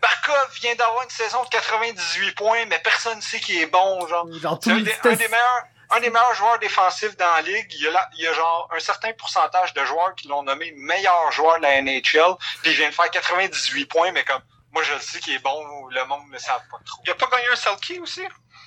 Barkov 0.00 0.50
vient 0.62 0.74
d'avoir 0.76 1.02
une 1.02 1.10
saison 1.10 1.44
de 1.44 1.48
98 1.50 2.34
points, 2.34 2.64
mais 2.70 2.78
personne 2.78 3.18
ne 3.18 3.22
sait 3.22 3.40
qui 3.40 3.60
est 3.60 3.66
bon, 3.66 4.06
genre. 4.06 4.26
genre 4.32 4.58
un, 4.66 4.80
des, 4.80 4.96
un 5.04 5.12
des 5.12 5.28
meilleurs, 5.28 5.64
un 5.90 6.00
des 6.00 6.08
meilleurs 6.08 6.34
joueurs 6.36 6.58
défensifs 6.60 7.18
dans 7.18 7.34
la 7.34 7.42
ligue. 7.42 7.66
Il 7.74 7.82
y 7.82 7.88
a, 7.88 7.90
là, 7.90 8.08
il 8.16 8.24
y 8.24 8.26
a 8.26 8.32
genre 8.32 8.70
un 8.74 8.80
certain 8.80 9.12
pourcentage 9.12 9.74
de 9.74 9.84
joueurs 9.84 10.14
qui 10.14 10.28
l'ont 10.28 10.42
nommé 10.42 10.72
meilleur 10.78 11.30
joueur 11.32 11.58
de 11.58 11.62
la 11.62 11.82
NHL, 11.82 12.36
puis 12.62 12.70
il 12.70 12.76
vient 12.76 12.88
de 12.88 12.94
faire 12.94 13.10
98 13.10 13.84
points, 13.86 14.12
mais 14.12 14.24
comme, 14.24 14.40
moi, 14.74 14.82
je 14.82 14.92
le 14.92 15.00
sais 15.00 15.20
qu'il 15.20 15.34
est 15.34 15.38
bon, 15.38 15.86
le 15.86 16.04
monde 16.06 16.26
ne 16.26 16.32
le 16.32 16.38
savent 16.40 16.66
pas 16.68 16.78
trop. 16.84 17.00
Il 17.06 17.10
a 17.12 17.14
pas 17.14 17.28
gagné 17.30 17.46
un 17.52 17.54
Selkie 17.54 18.00
aussi? 18.00 18.22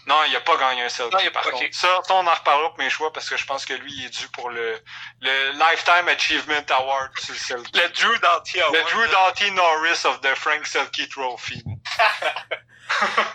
Non, 0.05 0.15
il 0.25 0.33
a 0.37 0.39
pas 0.39 0.55
gagné 0.55 0.83
un 0.83 0.89
Selkie, 0.89 1.29
par 1.31 1.43
contre. 1.43 1.65
Ça, 1.73 1.99
on 2.09 2.25
en 2.25 2.33
reparlera 2.33 2.69
pour 2.69 2.79
mes 2.79 2.89
choix, 2.89 3.11
parce 3.11 3.29
que 3.29 3.35
je 3.35 3.45
pense 3.45 3.65
que 3.65 3.73
lui, 3.73 3.91
il 3.93 4.05
est 4.05 4.17
dû 4.17 4.25
pour 4.29 4.49
le, 4.49 4.81
le 5.19 5.51
Lifetime 5.51 6.07
Achievement 6.07 6.65
Award 6.69 7.11
sur 7.19 7.33
le 7.33 7.39
Selkie. 7.39 7.77
Le 7.77 7.89
Drew 7.89 8.17
Doughty 8.19 8.61
Award. 8.61 8.75
Le 8.75 8.83
Drew 8.83 9.07
Doughty 9.09 9.51
Norris 9.51 10.05
of 10.05 10.21
the 10.21 10.33
Frank 10.35 10.65
Selkie 10.65 11.09
Trophy. 11.09 11.61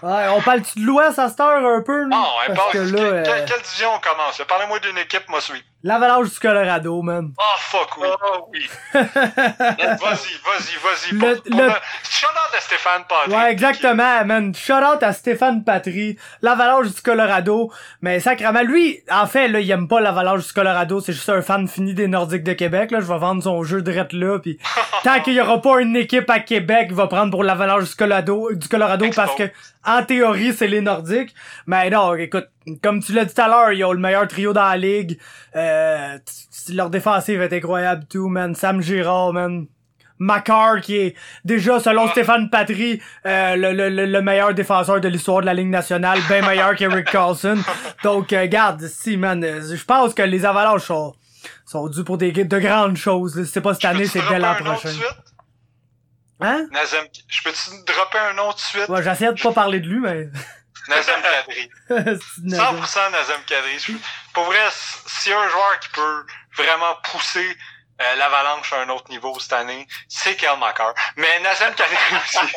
ouais, 0.02 0.28
on 0.28 0.40
parle-tu 0.40 0.80
de 0.80 0.84
l'Ouest 0.84 1.18
à 1.18 1.28
cette 1.28 1.40
heure 1.40 1.64
un 1.64 1.82
peu? 1.82 2.04
Non, 2.06 2.24
on 2.48 2.54
parle 2.54 2.72
que 2.72 2.78
là, 2.78 2.84
quelle, 2.92 3.04
euh... 3.04 3.44
quelle, 3.46 3.62
division 3.62 3.90
on 3.94 4.00
commence? 4.00 4.40
Parlez-moi 4.48 4.78
d'une 4.80 4.98
équipe, 4.98 5.28
moi, 5.28 5.40
suis. 5.40 5.62
L'Avalanche 5.84 6.30
du 6.30 6.38
Colorado, 6.38 7.02
man. 7.02 7.32
Oh, 7.36 7.42
fuck, 7.58 7.96
oui. 7.98 8.08
Oh, 8.12 8.48
oui. 8.52 8.68
vas-y, 8.94 9.98
vas-y, 9.98 10.76
vas-y. 10.78 11.12
Le, 11.12 11.42
le... 11.46 11.72
Shout-out 12.08 12.54
à 12.56 12.60
Stéphane 12.60 13.02
Patry. 13.08 13.34
Ouais, 13.34 13.50
exactement, 13.50 14.24
man. 14.24 14.54
Shout-out 14.54 15.02
à 15.02 15.12
Stéphane 15.12 15.64
Patry. 15.64 16.16
L'Avalanche 16.40 16.94
du 16.94 17.02
Colorado. 17.02 17.72
Mais 18.00 18.20
sacrément, 18.20 18.62
lui, 18.62 19.00
en 19.10 19.26
fait, 19.26 19.48
là, 19.48 19.58
il 19.58 19.68
aime 19.72 19.88
pas 19.88 20.00
l'Avalanche 20.00 20.46
du 20.46 20.52
Colorado. 20.52 21.00
C'est 21.00 21.14
juste 21.14 21.28
un 21.30 21.42
fan 21.42 21.66
fini 21.66 21.94
des 21.94 22.06
Nordiques 22.06 22.44
de 22.44 22.52
Québec, 22.52 22.92
là. 22.92 23.00
Je 23.00 23.06
vais 23.06 23.18
vendre 23.18 23.42
son 23.42 23.64
jeu 23.64 23.82
de 23.82 23.92
là, 23.92 24.38
puis 24.38 24.58
tant 25.04 25.20
qu'il 25.20 25.34
y 25.34 25.40
aura 25.40 25.60
pas 25.60 25.80
une 25.80 25.96
équipe 25.96 26.28
à 26.30 26.40
Québec, 26.40 26.88
il 26.90 26.94
va 26.94 27.06
prendre 27.06 27.30
pour 27.30 27.44
l'Avalanche 27.44 27.90
du 27.90 27.94
Colorado, 27.94 28.52
du 28.52 28.68
Colorado 28.68 29.06
parce 29.14 29.34
que, 29.34 29.41
en 29.84 30.04
théorie, 30.04 30.52
c'est 30.52 30.68
les 30.68 30.80
Nordiques. 30.80 31.34
Mais 31.66 31.90
non, 31.90 32.14
écoute, 32.14 32.48
comme 32.82 33.02
tu 33.02 33.12
l'as 33.12 33.24
dit 33.24 33.34
tout 33.34 33.40
à 33.40 33.48
l'heure, 33.48 33.72
ils 33.72 33.84
ont 33.84 33.92
le 33.92 33.98
meilleur 33.98 34.26
trio 34.28 34.52
dans 34.52 34.68
la 34.68 34.76
ligue. 34.76 35.18
Euh, 35.56 36.18
leur 36.72 36.90
défensive 36.90 37.40
est 37.40 37.52
incroyable 37.52 38.04
tout, 38.08 38.28
man. 38.28 38.54
Sam 38.54 38.80
Girard, 38.80 39.32
man. 39.32 39.66
Macar 40.18 40.80
qui 40.80 40.96
est 40.96 41.16
déjà 41.44 41.80
selon 41.80 42.08
Stéphane 42.08 42.48
Patry 42.48 43.02
euh, 43.26 43.56
le, 43.56 43.72
le, 43.72 44.06
le, 44.06 44.22
meilleur 44.22 44.54
défenseur 44.54 45.00
de 45.00 45.08
l'histoire 45.08 45.40
de 45.40 45.46
la 45.46 45.54
Ligue 45.54 45.68
nationale, 45.68 46.20
bien 46.28 46.42
meilleur 46.42 46.76
qu'Eric 46.76 47.10
Carlson. 47.10 47.58
Donc 48.04 48.32
euh, 48.32 48.46
garde, 48.46 48.80
si 48.86 49.16
man, 49.16 49.42
euh, 49.42 49.60
je 49.74 49.84
pense 49.84 50.14
que 50.14 50.22
les 50.22 50.44
Avalanches 50.44 50.84
sont, 50.84 51.12
sont 51.66 51.88
dus 51.88 52.04
pour 52.04 52.18
des 52.18 52.30
de 52.30 52.58
grandes 52.58 52.96
choses. 52.96 53.44
C'est 53.50 53.60
pas 53.60 53.74
cette 53.74 53.84
année, 53.84 54.06
c'est 54.06 54.22
dès 54.28 54.38
la 54.38 54.54
prochaine. 54.54 54.94
Hein? 56.42 56.66
Nazem, 56.70 57.06
je 57.28 57.42
peux-tu 57.42 57.70
dropper 57.86 58.18
un 58.18 58.34
nom 58.34 58.50
tout 58.50 58.56
de 58.56 58.60
suite? 58.60 58.88
Ouais, 58.88 59.02
j'essaie 59.02 59.32
de 59.32 59.40
pas 59.40 59.52
parler 59.52 59.80
de 59.80 59.88
lui, 59.88 60.00
mais... 60.00 60.28
Nazem 60.88 61.20
Kadri. 61.22 61.70
100% 61.90 63.10
Nazem? 63.12 63.42
Kadri. 63.46 64.00
Pour 64.32 64.44
vrai, 64.44 64.58
s'il 65.06 65.32
y 65.32 65.34
a 65.34 65.40
un 65.40 65.48
joueur 65.48 65.78
qui 65.80 65.88
peut 65.90 66.26
vraiment 66.56 66.94
pousser 67.04 67.56
euh, 68.00 68.14
l'avalanche 68.16 68.72
à 68.72 68.80
un 68.80 68.88
autre 68.88 69.08
niveau 69.10 69.38
cette 69.38 69.52
année, 69.52 69.86
c'est 70.08 70.34
Kel 70.34 70.58
Makar. 70.58 70.94
Mais 71.16 71.40
Nazem 71.40 71.74
Kadri 71.74 71.96
aussi. 72.24 72.54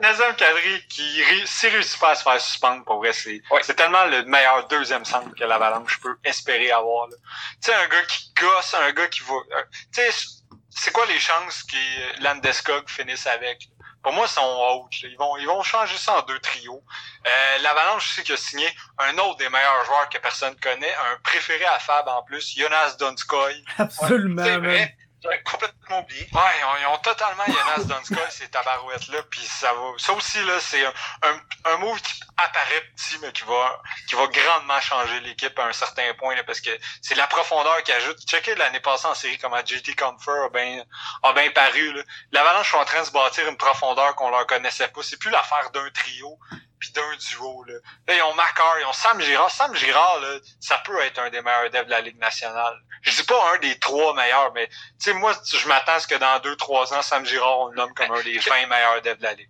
Nazem 0.00 0.34
Kadri 0.36 0.86
qui 0.88 1.22
s'il 1.44 1.70
réussit 1.70 2.00
pas 2.00 2.10
à 2.10 2.14
se 2.14 2.22
faire 2.22 2.40
suspendre, 2.40 2.84
pour 2.84 2.98
vrai, 2.98 3.12
c'est 3.12 3.74
tellement 3.74 4.04
le 4.06 4.24
meilleur 4.24 4.66
deuxième 4.68 5.04
centre 5.04 5.34
que 5.36 5.44
l'avalanche 5.44 6.00
peut 6.00 6.16
espérer 6.24 6.70
avoir. 6.70 7.08
Tu 7.08 7.16
sais, 7.60 7.74
un 7.74 7.88
gars 7.88 8.04
qui 8.08 8.32
gosse, 8.40 8.74
un 8.74 8.92
gars 8.92 9.08
qui 9.08 9.20
va... 9.20 9.34
Euh, 9.34 9.64
tu 9.94 10.00
sais, 10.00 10.41
c'est 10.74 10.92
quoi 10.92 11.06
les 11.06 11.18
chances 11.18 11.62
que 11.64 12.22
Landeskog 12.22 12.88
finisse 12.88 13.26
avec? 13.26 13.68
Pour 14.02 14.12
moi, 14.12 14.26
ils 14.26 14.32
sont 14.32 14.40
hautes. 14.42 15.00
Ils 15.02 15.16
vont, 15.16 15.36
ils 15.36 15.46
vont 15.46 15.62
changer 15.62 15.96
ça 15.96 16.18
en 16.18 16.22
deux 16.22 16.38
trios. 16.40 16.82
Euh, 17.24 17.58
L'Avalanche, 17.62 18.08
je 18.08 18.14
sais 18.14 18.22
qu'il 18.24 18.34
a 18.34 18.38
signé 18.38 18.68
un 18.98 19.16
autre 19.18 19.36
des 19.36 19.48
meilleurs 19.48 19.84
joueurs 19.84 20.08
que 20.08 20.18
personne 20.18 20.56
connaît, 20.56 20.92
un 20.92 21.18
préféré 21.22 21.64
à 21.66 21.78
Fab 21.78 22.08
en 22.08 22.22
plus, 22.24 22.56
Jonas 22.56 22.96
Donskoy. 22.98 23.64
Absolument, 23.78 24.42
ouais, 24.42 24.96
complètement 25.44 26.00
oublié. 26.00 26.28
Ouais, 26.32 26.40
ils 26.80 26.86
ont, 26.86 26.98
totalement 26.98 27.44
Jonas 27.46 27.84
Donskoy, 27.84 28.30
ces 28.30 28.48
tabarouettes-là, 28.48 29.22
puis 29.30 29.40
ça 29.40 29.72
va. 29.72 29.92
Ça 29.98 30.12
aussi, 30.12 30.42
là, 30.44 30.58
c'est 30.60 30.84
un, 30.84 30.92
un, 31.22 31.72
un, 31.72 31.76
move 31.78 32.00
qui 32.00 32.22
apparaît 32.36 32.82
petit, 32.96 33.18
mais 33.20 33.32
qui 33.32 33.42
va, 33.44 33.82
qui 34.08 34.14
va 34.14 34.26
grandement 34.26 34.80
changer 34.80 35.20
l'équipe 35.20 35.56
à 35.58 35.66
un 35.66 35.72
certain 35.72 36.12
point, 36.14 36.34
là, 36.34 36.44
parce 36.44 36.60
que 36.60 36.70
c'est 37.00 37.14
la 37.14 37.26
profondeur 37.26 37.82
qui 37.82 37.92
ajoute. 37.92 38.18
Checkez 38.26 38.54
l'année 38.56 38.80
passée 38.80 39.06
en 39.06 39.14
série 39.14 39.38
comment 39.38 39.64
JT 39.64 39.94
Comfort 39.94 40.44
a 40.44 40.48
bien, 40.50 40.84
a 41.22 41.32
paru, 41.50 42.04
L'Avalanche 42.32 42.70
sont 42.70 42.78
en 42.78 42.84
train 42.84 43.00
de 43.00 43.06
se 43.06 43.12
bâtir 43.12 43.48
une 43.48 43.56
profondeur 43.56 44.14
qu'on 44.14 44.30
leur 44.30 44.46
connaissait 44.46 44.88
pas. 44.88 45.02
C'est 45.02 45.18
plus 45.18 45.30
l'affaire 45.30 45.70
d'un 45.70 45.88
trio 45.90 46.38
puis 46.82 46.90
d'un 46.90 47.16
duo. 47.16 47.62
Là. 47.64 47.74
là, 48.08 48.16
ils 48.16 48.22
ont 48.22 48.34
Macar, 48.34 48.80
ils 48.80 48.86
ont 48.86 48.92
Sam 48.92 49.20
Girard. 49.20 49.50
Sam 49.52 49.74
Girard, 49.76 50.18
là, 50.20 50.38
ça 50.60 50.78
peut 50.78 51.00
être 51.00 51.20
un 51.20 51.30
des 51.30 51.40
meilleurs 51.40 51.70
devs 51.70 51.84
de 51.84 51.90
la 51.90 52.00
Ligue 52.00 52.18
nationale. 52.18 52.76
Je 53.02 53.12
dis 53.12 53.22
pas 53.22 53.54
un 53.54 53.58
des 53.58 53.78
trois 53.78 54.14
meilleurs, 54.14 54.52
mais 54.52 54.66
tu 54.66 54.74
sais, 54.98 55.12
moi, 55.12 55.32
je 55.44 55.68
m'attends 55.68 55.92
à 55.92 56.00
ce 56.00 56.08
que 56.08 56.16
dans 56.16 56.40
deux, 56.40 56.56
trois 56.56 56.92
ans, 56.92 57.02
Sam 57.02 57.24
Girard, 57.24 57.60
on 57.60 57.66
le 57.68 57.76
nomme 57.76 57.94
comme 57.94 58.10
un 58.10 58.22
des 58.22 58.36
20 58.36 58.66
meilleurs 58.66 59.00
devs 59.00 59.18
de 59.18 59.22
la 59.22 59.34
Ligue. 59.34 59.48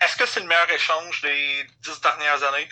Est-ce 0.00 0.16
que 0.16 0.26
c'est 0.26 0.40
le 0.40 0.46
meilleur 0.46 0.70
échange 0.70 1.20
des 1.22 1.66
dix 1.80 2.00
dernières 2.00 2.42
années? 2.44 2.68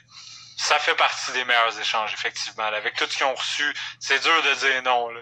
Ça 0.57 0.79
fait 0.79 0.95
partie 0.95 1.33
des 1.33 1.45
meilleurs 1.45 1.79
échanges, 1.79 2.15
effectivement. 2.15 2.65
Avec 2.65 2.95
tout 2.95 3.07
ce 3.07 3.17
qu'ils 3.17 3.27
ont 3.27 3.35
reçu, 3.35 3.75
c'est 3.99 4.21
dur 4.21 4.43
de 4.43 4.55
dire 4.55 4.83
non. 4.85 5.09
Là. 5.09 5.21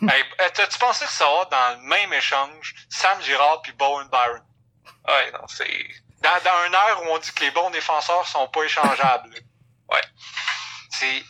hey, 0.14 0.24
T'as-tu 0.54 0.78
pensé 0.78 1.04
que 1.04 1.12
ça 1.12 1.26
va 1.26 1.44
dans 1.44 1.80
le 1.80 1.88
même 1.88 2.12
échange, 2.14 2.74
Sam 2.88 3.20
Girard 3.20 3.60
puis 3.60 3.72
Bowen 3.72 4.08
Byron? 4.08 4.42
Ouais, 5.06 5.30
non, 5.32 5.46
c'est 5.46 5.86
dans, 6.26 6.44
dans 6.44 6.58
un 6.68 6.72
air 6.72 7.02
où 7.02 7.14
on 7.14 7.18
dit 7.18 7.32
que 7.32 7.44
les 7.44 7.50
bons 7.50 7.70
défenseurs 7.70 8.26
sont 8.26 8.48
pas 8.48 8.64
échangeables. 8.64 9.30
ouais. 9.92 10.02
C'est 10.90 11.22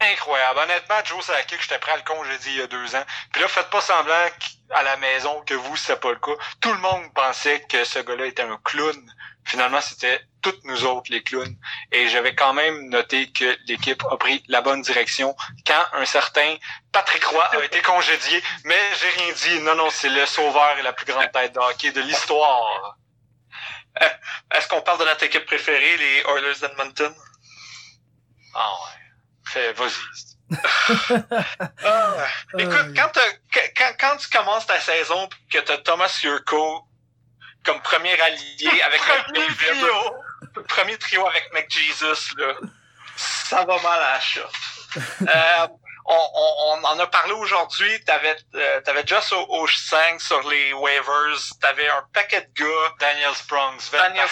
incroyable. 0.00 0.60
Honnêtement, 0.60 1.04
Joe 1.04 1.24
Sakic, 1.24 1.60
j'étais 1.60 1.78
prêt 1.78 1.92
à 1.92 1.96
le 1.96 2.02
congédier 2.02 2.52
il 2.52 2.58
y 2.58 2.62
a 2.62 2.66
deux 2.66 2.96
ans. 2.96 3.04
Puis 3.32 3.42
là, 3.42 3.48
faites 3.48 3.70
pas 3.70 3.80
semblant 3.80 4.28
à 4.70 4.82
la 4.82 4.96
maison 4.96 5.42
que 5.44 5.54
vous, 5.54 5.76
c'est 5.76 6.00
pas 6.00 6.10
le 6.10 6.18
cas. 6.18 6.32
Tout 6.60 6.72
le 6.72 6.78
monde 6.78 7.12
pensait 7.14 7.62
que 7.68 7.84
ce 7.84 7.98
gars-là 7.98 8.26
était 8.26 8.42
un 8.42 8.58
clown. 8.64 9.14
Finalement, 9.44 9.80
c'était 9.80 10.20
toutes 10.42 10.62
nous 10.64 10.84
autres, 10.84 11.10
les 11.10 11.22
clowns. 11.22 11.56
Et 11.92 12.08
j'avais 12.08 12.34
quand 12.34 12.52
même 12.52 12.88
noté 12.88 13.30
que 13.32 13.58
l'équipe 13.66 14.02
a 14.10 14.16
pris 14.16 14.42
la 14.48 14.60
bonne 14.60 14.80
direction 14.82 15.34
quand 15.66 15.84
un 15.92 16.04
certain 16.04 16.56
Patrick 16.92 17.24
Roy 17.24 17.44
a 17.44 17.64
été 17.64 17.82
congédié. 17.82 18.42
Mais 18.64 18.80
j'ai 19.00 19.08
rien 19.22 19.32
dit. 19.32 19.60
Non, 19.60 19.74
non, 19.74 19.90
c'est 19.90 20.08
le 20.08 20.24
sauveur 20.24 20.78
et 20.78 20.82
la 20.82 20.92
plus 20.92 21.06
grande 21.06 21.30
tête 21.32 21.52
de 21.52 21.58
hockey 21.58 21.90
de 21.92 22.00
l'histoire. 22.00 22.96
Euh, 24.02 24.06
est-ce 24.54 24.68
qu'on 24.68 24.82
parle 24.82 25.00
de 25.00 25.04
notre 25.04 25.24
équipe 25.24 25.46
préférée, 25.46 25.96
les 25.96 26.22
Oilers 26.28 26.58
d'Edmonton? 26.60 27.14
Ah 28.54 28.72
ouais. 28.72 29.00
Fais, 29.46 29.72
vas-y. 29.72 29.92
Ah, 31.84 32.26
écoute, 32.58 32.96
quand, 32.96 33.12
quand, 33.76 33.92
quand, 33.98 34.16
tu 34.16 34.28
commences 34.30 34.66
ta 34.66 34.80
saison 34.80 35.28
que 35.48 35.58
tu 35.58 35.72
as 35.72 35.78
Thomas 35.78 36.20
Yurko 36.24 36.84
comme 37.64 37.80
premier 37.82 38.20
allié 38.20 38.82
avec 38.84 39.00
premier 39.00 39.46
trio. 39.46 40.64
premier 40.66 40.98
trio 40.98 41.26
avec 41.26 41.52
McJesus, 41.52 42.34
là, 42.36 42.54
ça 43.16 43.64
va 43.64 43.80
mal 43.80 44.00
à 44.02 44.18
la 44.18 44.20
euh, 45.22 45.68
on, 46.06 46.30
on, 46.34 46.80
on, 46.82 46.84
en 46.84 46.98
a 46.98 47.06
parlé 47.06 47.32
aujourd'hui. 47.32 48.02
T'avais 48.04 48.36
euh, 48.54 48.80
avais 48.86 49.06
Just 49.06 49.32
au 49.32 49.66
5 49.66 50.20
sur 50.20 50.48
les 50.48 50.72
waivers. 50.72 51.38
T'avais 51.60 51.88
un 51.88 52.04
paquet 52.12 52.40
de 52.40 52.62
gars. 52.62 52.94
Daniel 52.98 53.34
Sprungs, 53.34 53.90
Daniel 53.92 54.28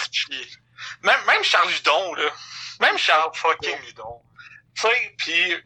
même, 1.03 1.19
même 1.25 1.43
Charles 1.43 1.69
Ludon, 1.69 2.13
là. 2.15 2.29
Même 2.79 2.97
Charles 2.97 3.31
fucking 3.35 3.79
Ludon. 3.85 4.21
Tu 4.75 4.81
sais, 4.81 5.15
puis 5.17 5.57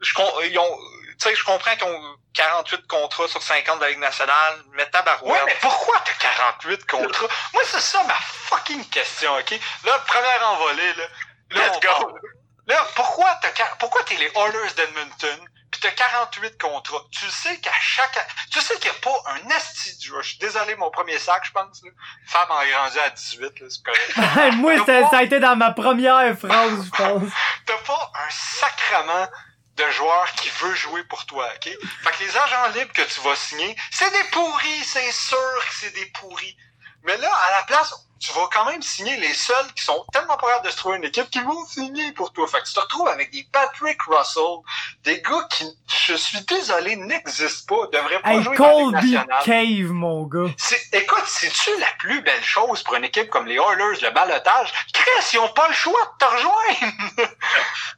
je, 0.00 0.12
ils 0.48 0.58
ont, 0.58 0.78
je 1.18 1.44
comprends 1.44 1.74
qu'ils 1.76 1.84
ont 1.84 2.16
48 2.34 2.86
contrats 2.86 3.28
sur 3.28 3.42
50 3.42 3.78
de 3.78 3.84
la 3.84 3.90
Ligue 3.90 3.98
nationale, 3.98 4.62
mais 4.72 4.88
tabarouette. 4.90 5.32
Ouais, 5.32 5.46
mais 5.46 5.56
pourquoi 5.60 6.00
t'as 6.04 6.12
48 6.12 6.86
contrats? 6.86 7.28
Moi, 7.54 7.62
c'est 7.66 7.80
ça 7.80 8.02
ma 8.04 8.14
fucking 8.14 8.84
question, 8.88 9.34
OK? 9.36 9.58
Là, 9.84 9.98
première 10.06 10.48
envolée, 10.50 10.94
là 10.94 11.04
Let's 11.52 11.80
go! 11.80 12.18
Là, 12.66 12.86
pourquoi 12.94 13.38
t'as, 13.42 13.64
pourquoi 13.78 14.02
t'es 14.04 14.16
les 14.16 14.30
Oilers 14.34 14.74
d'Edmonton, 14.76 15.48
pis 15.70 15.80
t'as 15.80 15.90
48 15.90 16.60
contrats? 16.60 17.04
Tu 17.10 17.28
sais 17.30 17.58
qu'à 17.58 17.72
chaque, 17.80 18.28
tu 18.50 18.60
sais 18.60 18.74
qu'il 18.78 18.90
n'y 18.90 18.96
a 18.96 19.00
pas 19.00 19.32
un 19.32 19.50
asti 19.56 19.96
du 19.98 20.12
Je 20.20 20.28
suis 20.28 20.38
désolé, 20.38 20.76
mon 20.76 20.90
premier 20.90 21.18
sac, 21.18 21.44
je 21.44 21.52
pense, 21.52 21.82
là. 21.82 21.90
Femme 22.26 22.50
a 22.50 22.66
grandi 22.66 22.98
à 22.98 23.10
18, 23.10 23.60
là, 23.60 23.66
c'est 23.68 23.82
correct. 23.82 24.54
Moi, 24.56 24.76
ça, 24.84 25.10
ça 25.10 25.18
a 25.18 25.22
été 25.22 25.40
dans 25.40 25.56
ma 25.56 25.72
première 25.72 26.38
phrase, 26.38 26.84
je 26.84 26.90
pense. 26.90 27.32
t'as 27.66 27.78
pas 27.78 28.12
un 28.14 28.30
sacrement 28.30 29.28
de 29.76 29.90
joueur 29.92 30.30
qui 30.32 30.50
veut 30.60 30.74
jouer 30.74 31.04
pour 31.04 31.24
toi, 31.26 31.48
OK? 31.54 31.64
Fait 31.64 32.10
que 32.10 32.24
les 32.24 32.36
agents 32.36 32.68
libres 32.74 32.92
que 32.92 33.02
tu 33.02 33.20
vas 33.20 33.34
signer, 33.36 33.76
c'est 33.90 34.10
des 34.10 34.28
pourris, 34.30 34.84
c'est 34.84 35.12
sûr 35.12 35.58
que 35.60 35.74
c'est 35.74 35.94
des 35.94 36.06
pourris. 36.06 36.56
Mais 37.04 37.16
là, 37.16 37.32
à 37.32 37.50
la 37.52 37.62
place, 37.64 37.94
tu 38.20 38.32
vas 38.34 38.48
quand 38.52 38.66
même 38.66 38.82
signer 38.82 39.16
les 39.16 39.32
seuls 39.32 39.72
qui 39.74 39.82
sont 39.82 40.04
tellement 40.12 40.36
pas 40.36 40.60
de 40.60 40.68
se 40.68 40.76
trouver 40.76 40.98
une 40.98 41.04
équipe 41.04 41.30
qui 41.30 41.40
vont 41.40 41.64
signer 41.64 42.12
pour 42.12 42.32
toi. 42.34 42.46
Fait 42.46 42.58
que 42.60 42.66
tu 42.66 42.74
te 42.74 42.80
retrouves 42.80 43.08
avec 43.08 43.32
des 43.32 43.48
Patrick 43.50 44.00
Russell, 44.02 44.58
des 45.04 45.22
gars 45.22 45.46
qui, 45.50 45.64
je 46.06 46.14
suis 46.14 46.40
désolé, 46.42 46.96
n'existent 46.96 47.74
pas, 47.74 47.98
devraient 47.98 48.20
pas 48.20 48.34
hey, 48.34 48.42
jouer 48.42 48.56
Colby 48.56 48.92
dans 48.92 49.00
les 49.00 49.12
nationales. 49.16 49.42
Cave, 49.44 49.92
mon 49.92 50.26
gars. 50.26 50.52
Écoute, 50.92 51.24
c'est-tu 51.26 51.70
la 51.80 51.86
plus 51.98 52.20
belle 52.20 52.44
chose 52.44 52.82
pour 52.82 52.94
une 52.94 53.04
équipe 53.04 53.30
comme 53.30 53.46
les 53.46 53.56
Oilers, 53.56 54.00
le 54.02 54.10
balotage? 54.10 54.70
Chris, 54.92 55.30
ils 55.32 55.38
ont 55.38 55.48
pas 55.48 55.68
le 55.68 55.74
choix 55.74 56.00
de 56.12 56.26
te 56.26 56.30
rejoindre! 56.30 57.34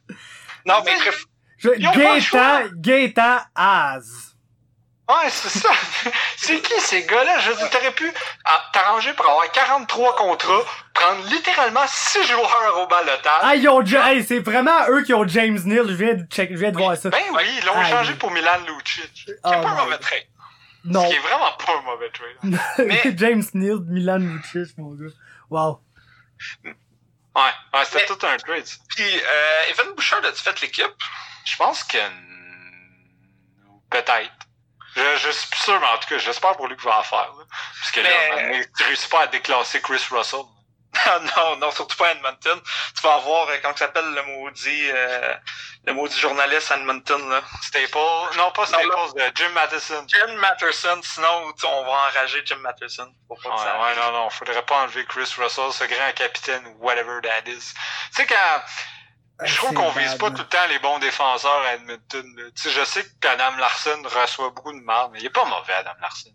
non, 0.65 0.83
mais... 0.85 0.95
Gaétan, 1.79 2.69
Gaétan 2.75 3.39
Az. 3.55 4.32
Ouais, 5.09 5.29
c'est 5.29 5.59
ça. 5.59 5.69
c'est 6.37 6.61
qui 6.61 6.79
ces 6.79 7.05
gars-là? 7.05 7.39
Je 7.39 7.51
veux 7.51 7.57
dire, 7.57 7.69
t'aurais 7.69 7.91
pu 7.91 8.09
t'arranger 8.71 9.13
pour 9.13 9.27
avoir 9.27 9.51
43 9.51 10.15
contrats, 10.15 10.63
prendre 10.93 11.25
littéralement 11.27 11.85
6 11.85 12.23
joueurs 12.23 12.79
au 12.79 12.87
balotage. 12.87 13.41
Ah, 13.41 13.55
ils 13.55 13.67
ont, 13.67 13.81
hey, 13.81 14.23
c'est 14.23 14.39
vraiment 14.39 14.87
eux 14.87 15.03
qui 15.03 15.13
ont 15.13 15.27
James 15.27 15.59
Neal. 15.65 15.87
Je 15.89 15.93
viens 15.93 16.13
de, 16.13 16.25
check, 16.27 16.51
je 16.51 16.57
viens 16.57 16.71
de 16.71 16.77
oui, 16.77 16.83
voir 16.83 16.95
ça. 16.95 17.09
Ben 17.09 17.21
oui, 17.33 17.43
ils 17.57 17.65
l'ont 17.65 17.83
changé 17.83 18.13
pour 18.13 18.31
Milan 18.31 18.59
Lucic. 18.65 19.25
C'est 19.25 19.39
oh 19.43 19.49
pas 19.49 19.57
un 19.57 19.83
mauvais 19.83 19.97
trade. 19.97 20.23
Non. 20.85 21.03
Ce 21.03 21.09
qui 21.09 21.15
est 21.15 21.19
vraiment 21.19 21.51
pas 21.51 21.77
un 21.77 21.81
mauvais 21.81 22.09
trade. 22.11 22.59
Mais... 22.87 23.01
James 23.17 23.43
Neal, 23.53 23.79
Milan 23.87 24.19
Lucic, 24.19 24.77
mon 24.77 24.93
gars. 24.93 25.13
Wow. 25.49 25.81
Ouais, 27.35 27.41
ouais 27.73 27.85
c'était 27.85 28.05
tout 28.05 28.25
un 28.25 28.37
trade. 28.37 28.65
Puis, 28.89 29.03
euh, 29.03 29.71
Evan 29.71 29.93
Bouchard, 29.95 30.23
as-tu 30.23 30.43
fait 30.43 30.61
l'équipe? 30.61 30.93
Je 31.45 31.57
pense 31.57 31.83
que 31.83 31.97
peut-être. 33.89 34.42
Je, 34.95 35.01
je 35.17 35.31
suis 35.31 35.49
plus 35.49 35.59
sûr, 35.59 35.79
mais 35.79 35.87
en 35.87 35.97
tout 35.97 36.07
cas, 36.07 36.17
j'espère 36.17 36.55
pour 36.55 36.67
lui 36.67 36.75
qu'il 36.75 36.85
va 36.85 36.99
en 36.99 37.03
faire. 37.03 37.33
Là. 37.37 37.43
Parce 37.79 37.91
que 37.91 38.01
mais... 38.01 38.59
là, 38.59 38.65
tu 38.77 38.83
réussis 38.83 39.09
pas 39.09 39.23
à 39.23 39.27
déclasser 39.27 39.81
Chris 39.81 40.01
Russell. 40.11 40.43
non, 41.37 41.57
non, 41.57 41.71
surtout 41.71 41.97
pas 41.97 42.11
Edmonton. 42.11 42.61
Tu 42.95 43.01
vas 43.01 43.15
avoir, 43.15 43.49
euh, 43.49 43.57
comment 43.61 43.75
s'appelle 43.75 44.13
le 44.13 44.23
maudit, 44.23 44.91
euh, 44.91 45.33
le 45.85 45.93
maudit 45.93 46.19
journaliste 46.19 46.71
Edmonton, 46.71 47.29
là? 47.29 47.41
Staple. 47.61 47.97
Non, 48.37 48.51
pas 48.51 48.67
Staples, 48.67 48.87
non, 48.89 49.13
là, 49.15 49.31
Jim 49.33 49.49
Matheson. 49.49 50.05
Jim 50.07 50.33
Matheson, 50.37 51.01
sinon, 51.01 51.53
on 51.63 51.83
va 51.83 51.91
enrager 51.91 52.43
Jim 52.45 52.57
Matheson. 52.57 53.11
Pour 53.27 53.39
pas 53.41 53.49
ouais, 53.49 53.55
ouais, 53.55 53.95
non, 53.95 54.11
non, 54.11 54.29
faudrait 54.29 54.65
pas 54.65 54.83
enlever 54.83 55.05
Chris 55.05 55.33
Russell, 55.37 55.71
ce 55.71 55.85
grand 55.85 56.11
capitaine, 56.15 56.75
whatever 56.79 57.19
that 57.23 57.49
is. 57.49 57.73
Tu 58.11 58.17
sais, 58.17 58.25
quand, 58.27 58.61
je 59.45 59.55
trouve 59.57 59.73
qu'on 59.73 59.91
vise 59.91 60.15
pas 60.15 60.29
tout 60.31 60.37
le 60.37 60.47
temps 60.47 60.65
les 60.69 60.79
bons 60.79 60.99
défenseurs 60.99 61.61
à 61.67 61.75
Edmonton. 61.75 62.25
Tu 62.55 62.63
sais, 62.63 62.69
je 62.69 62.83
sais 62.85 63.03
que 63.03 63.27
Adam 63.27 63.55
Larson 63.57 64.01
reçoit 64.03 64.49
beaucoup 64.49 64.73
de 64.73 64.83
mal, 64.83 65.07
mais 65.11 65.19
il 65.19 65.25
est 65.25 65.29
pas 65.29 65.45
mauvais, 65.45 65.73
Adam 65.73 65.91
Larson. 66.01 66.29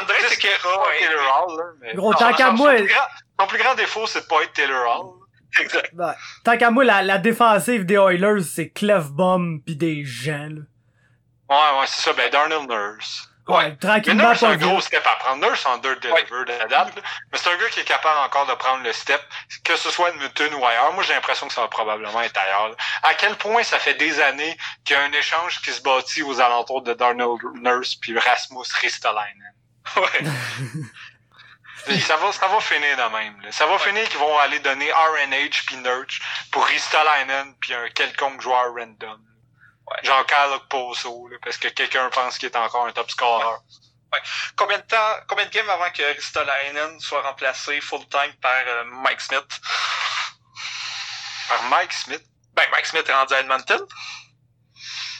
André 0.00 0.16
Sequeira, 0.28 0.82
ouais, 0.82 0.98
Taylor 1.00 1.46
Hall, 1.48 1.58
là, 1.58 1.64
mais... 1.80 1.94
Gros, 1.94 2.14
tant 2.14 2.32
qu'à 2.32 2.50
moi... 2.50 2.72
Son 2.72 2.84
plus, 2.84 2.92
grand, 2.92 3.06
son 3.40 3.46
plus 3.46 3.58
grand 3.58 3.74
défaut, 3.74 4.06
c'est 4.06 4.22
de 4.22 4.26
pas 4.26 4.42
être 4.42 4.52
Taylor 4.52 5.00
Hall. 5.00 5.26
Exact. 5.60 5.90
Ben, 5.94 6.14
tant 6.44 6.56
qu'à 6.56 6.70
moi, 6.70 6.84
la, 6.84 7.02
la 7.02 7.18
défensive 7.18 7.86
des 7.86 7.94
Oilers, 7.94 8.42
c'est 8.42 8.70
Clefbaum 8.70 9.62
pis 9.62 9.76
des 9.76 10.04
gens, 10.04 10.48
là. 10.50 10.62
Ouais, 11.48 11.80
ouais, 11.80 11.86
c'est 11.86 12.02
ça. 12.02 12.12
Ben, 12.12 12.30
Darnell 12.30 12.66
Nurse. 12.68 13.30
Ouais, 13.48 13.76
tranquillement. 13.76 14.34
c'est 14.34 14.46
un 14.46 14.56
gros 14.56 14.80
step 14.80 15.06
à 15.06 15.14
prendre. 15.16 15.46
Nurse 15.46 15.64
en 15.66 15.78
dirt 15.78 16.00
delivered 16.00 16.48
ouais. 16.48 16.60
à 16.60 16.66
date, 16.66 16.92
mais 17.30 17.38
c'est 17.38 17.48
un 17.48 17.56
gars 17.56 17.68
qui 17.70 17.80
est 17.80 17.84
capable 17.84 18.18
encore 18.18 18.46
de 18.46 18.54
prendre 18.54 18.82
le 18.82 18.92
step, 18.92 19.22
que 19.62 19.76
ce 19.76 19.90
soit 19.90 20.10
Edmonton 20.10 20.52
ou 20.54 20.66
ailleurs. 20.66 20.92
Moi, 20.94 21.04
j'ai 21.04 21.14
l'impression 21.14 21.46
que 21.46 21.54
ça 21.54 21.60
va 21.60 21.68
probablement 21.68 22.20
être 22.22 22.36
ailleurs. 22.36 22.70
Là. 22.70 22.76
À 23.04 23.14
quel 23.14 23.36
point 23.36 23.62
ça 23.62 23.78
fait 23.78 23.94
des 23.94 24.20
années 24.20 24.56
qu'il 24.84 24.96
y 24.96 24.98
a 24.98 25.04
un 25.04 25.12
échange 25.12 25.60
qui 25.62 25.70
se 25.70 25.80
bâtit 25.80 26.22
aux 26.22 26.40
alentours 26.40 26.82
de 26.82 26.94
Darnell 26.94 27.36
Nurse 27.54 27.94
puis 27.96 28.18
Rasmus 28.18 28.64
Ristolainen? 28.80 29.52
Ouais. 29.96 31.94
ça 32.00 32.16
va, 32.16 32.32
ça 32.32 32.48
va 32.48 32.58
finir 32.58 32.96
de 32.96 33.16
même. 33.16 33.40
Là. 33.42 33.52
Ça 33.52 33.66
va 33.66 33.74
ouais. 33.74 33.78
finir 33.78 34.08
qu'ils 34.08 34.18
vont 34.18 34.36
aller 34.38 34.58
donner 34.58 34.90
RNH 34.90 35.62
puis 35.66 35.76
Nurse 35.76 36.18
pour 36.50 36.66
Ristolainen 36.66 37.54
puis 37.60 37.72
un 37.72 37.88
quelconque 37.90 38.40
joueur 38.40 38.74
random. 38.74 39.20
Ouais. 39.88 39.98
Genre 40.02 40.26
Kyle 40.26 40.58
Poso, 40.68 41.28
là, 41.28 41.36
parce 41.42 41.58
que 41.58 41.68
quelqu'un 41.68 42.08
pense 42.10 42.38
qu'il 42.38 42.48
est 42.48 42.56
encore 42.56 42.86
un 42.86 42.92
top 42.92 43.10
scorer. 43.10 43.44
Ouais. 44.12 44.20
Combien 44.56 44.78
de 44.78 44.82
temps, 44.82 45.14
combien 45.28 45.46
de 45.46 45.50
games 45.50 45.68
avant 45.68 45.90
que 45.90 46.02
Ristolainen 46.14 46.98
soit 47.00 47.22
remplacé 47.22 47.80
full-time 47.80 48.32
par 48.40 48.62
euh, 48.66 48.84
Mike 48.84 49.20
Smith? 49.20 49.60
Par 51.48 51.62
Mike 51.64 51.92
Smith? 51.92 52.22
Ben, 52.54 52.64
Mike 52.72 52.86
Smith 52.86 53.08
est 53.08 53.12
rendu 53.12 53.34
à 53.34 53.40
Edmonton. 53.40 53.86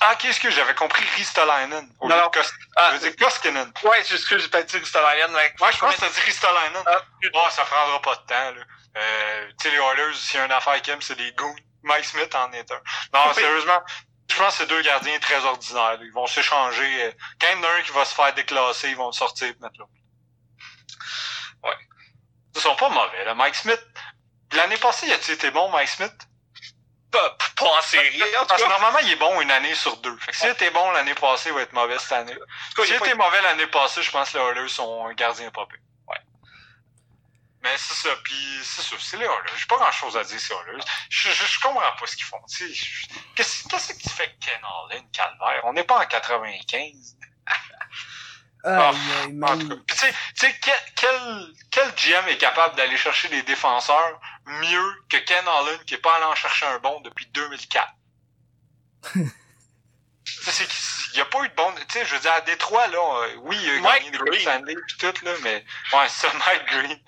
Ah, 0.00 0.14
qu'est-ce 0.16 0.40
que 0.40 0.50
j'avais 0.50 0.74
compris 0.74 1.04
Ristolainen? 1.16 1.90
Au 2.00 2.08
non. 2.08 2.30
Ah, 2.76 2.90
je 2.90 2.96
veux 2.96 3.10
dire 3.10 3.16
Koskinen. 3.16 3.72
Ouais, 3.82 4.00
excuse, 4.00 4.42
j'ai 4.42 4.48
pas 4.48 4.62
dit 4.62 4.76
Ristolainen, 4.76 5.30
mais... 5.32 5.54
Ouais, 5.60 5.72
je 5.72 5.78
pense 5.78 5.94
que 5.94 6.00
t'as 6.00 6.10
dit 6.10 6.20
Ristolainen. 6.20 6.82
Ah. 6.86 7.02
Oh, 7.32 7.46
ça 7.50 7.64
prendra 7.64 8.02
pas 8.02 8.16
de 8.16 8.26
temps, 8.26 8.50
là. 8.52 8.62
Euh, 8.96 9.48
tu 9.60 9.68
sais, 9.68 9.70
les 9.70 9.78
Oilers, 9.78 10.14
s'il 10.14 10.38
y 10.38 10.42
a 10.42 10.46
une 10.46 10.52
affaire 10.52 10.80
qui 10.82 10.90
aiment, 10.90 11.02
c'est 11.02 11.16
des 11.16 11.32
goûts. 11.32 11.56
Mike 11.82 12.04
Smith 12.04 12.34
en 12.34 12.52
est 12.52 12.70
un. 12.70 12.80
Non, 13.14 13.28
oui. 13.28 13.34
sérieusement, 13.34 13.80
je 14.36 14.42
pense 14.42 14.58
que 14.58 14.64
c'est 14.64 14.68
deux 14.68 14.82
gardiens 14.82 15.18
très 15.18 15.42
ordinaires. 15.44 15.98
Ils 16.02 16.12
vont 16.12 16.26
s'échanger. 16.26 17.16
Quand 17.40 17.46
il 17.52 17.58
y 17.58 17.60
en 17.60 17.64
a 17.64 17.72
un 17.72 17.80
qui 17.80 17.90
va 17.92 18.04
se 18.04 18.14
faire 18.14 18.34
déclasser, 18.34 18.90
ils 18.90 18.96
vont 18.96 19.06
le 19.06 19.12
sortir 19.12 19.48
et 19.48 19.56
mettre 19.60 19.78
l'autre. 19.78 19.90
Ouais. 21.64 21.76
Ils 22.54 22.60
sont 22.60 22.76
pas 22.76 22.90
mauvais, 22.90 23.24
là. 23.24 23.34
Mike 23.34 23.54
Smith. 23.54 23.82
L'année 24.52 24.76
passée, 24.76 25.10
a-t-il 25.10 25.34
été 25.34 25.50
bon, 25.50 25.70
Mike 25.70 25.88
Smith? 25.88 26.12
Pas, 27.10 27.38
pas 27.56 27.64
en 27.64 27.80
série, 27.80 28.22
en 28.36 28.44
Parce 28.44 28.62
que 28.62 28.68
normalement, 28.68 28.98
il 29.04 29.12
est 29.12 29.16
bon 29.16 29.40
une 29.40 29.50
année 29.50 29.74
sur 29.74 29.96
deux. 29.98 30.16
Fait 30.18 30.32
que 30.32 30.36
s'il 30.36 30.50
était 30.50 30.70
bon 30.70 30.90
l'année 30.90 31.14
passée, 31.14 31.48
il 31.48 31.54
va 31.54 31.62
être 31.62 31.72
mauvais 31.72 31.98
cette 31.98 32.12
année. 32.12 32.36
S'il 32.84 32.94
était 32.94 33.14
mauvais 33.14 33.40
l'année 33.40 33.66
passée, 33.68 34.02
je 34.02 34.10
pense 34.10 34.30
que 34.30 34.38
les 34.38 34.44
Oilers 34.44 34.68
sont 34.68 35.06
un 35.06 35.14
gardien. 35.14 35.50
Ouais. 35.56 35.64
Mais 37.66 37.76
c'est 37.78 37.94
ça, 37.94 38.14
puis 38.22 38.60
c'est 38.62 38.82
ça, 38.82 38.96
c'est 39.00 39.16
les 39.16 39.24
Oilers. 39.24 39.52
J'ai 39.56 39.66
pas 39.66 39.76
grand 39.76 39.90
chose 39.90 40.16
à 40.16 40.22
dire 40.22 40.38
sur 40.38 40.56
Oilers. 40.68 40.84
Je, 41.10 41.30
je, 41.30 41.46
je 41.46 41.60
comprends 41.60 41.80
pas 41.80 42.06
ce 42.06 42.14
qu'ils 42.14 42.24
font. 42.24 42.40
Qu'est-ce 43.34 44.08
fait 44.08 44.28
que 44.28 44.46
Ken 44.46 44.60
Allen, 44.62 45.02
Calvaire? 45.10 45.62
On 45.64 45.72
n'est 45.72 45.82
pas 45.82 45.98
en 45.98 46.06
95. 46.06 47.16
Ah, 48.62 48.90
en 48.90 49.58
tout 49.58 49.68
cas, 49.68 49.94
tu 49.94 49.96
sais, 50.34 50.54
quel, 50.60 50.78
quel, 50.94 51.54
quel 51.70 51.92
GM 51.94 52.28
est 52.28 52.38
capable 52.38 52.76
d'aller 52.76 52.96
chercher 52.96 53.28
des 53.28 53.42
défenseurs 53.42 54.20
mieux 54.44 55.04
que 55.08 55.16
Ken 55.18 55.46
Allen 55.46 55.78
qui 55.86 55.94
est 55.94 55.98
pas 55.98 56.16
allé 56.16 56.24
en 56.24 56.34
chercher 56.36 56.66
un 56.66 56.78
bon 56.78 57.00
depuis 57.00 57.26
2004? 57.26 57.92
il 61.12 61.14
n'y 61.14 61.20
a 61.20 61.24
pas 61.24 61.42
eu 61.44 61.48
de 61.48 61.54
bon. 61.54 61.72
Tu 61.74 61.84
sais, 61.88 62.04
je 62.04 62.14
veux 62.14 62.20
dire, 62.20 62.32
à 62.32 62.40
Détroit, 62.42 62.86
là, 62.88 62.98
euh, 62.98 63.36
oui, 63.42 63.56
il 63.60 63.86
a 63.86 63.98
gagné 63.98 64.10
Coupe 64.12 64.34
Stanley 64.34 64.74
pis 64.86 64.96
tout, 64.98 65.24
là, 65.24 65.32
mais. 65.42 65.64
Ouais, 65.92 66.08
c'est 66.08 66.26
ça, 66.26 66.32
Mike 66.46 66.66
Green. 66.66 67.00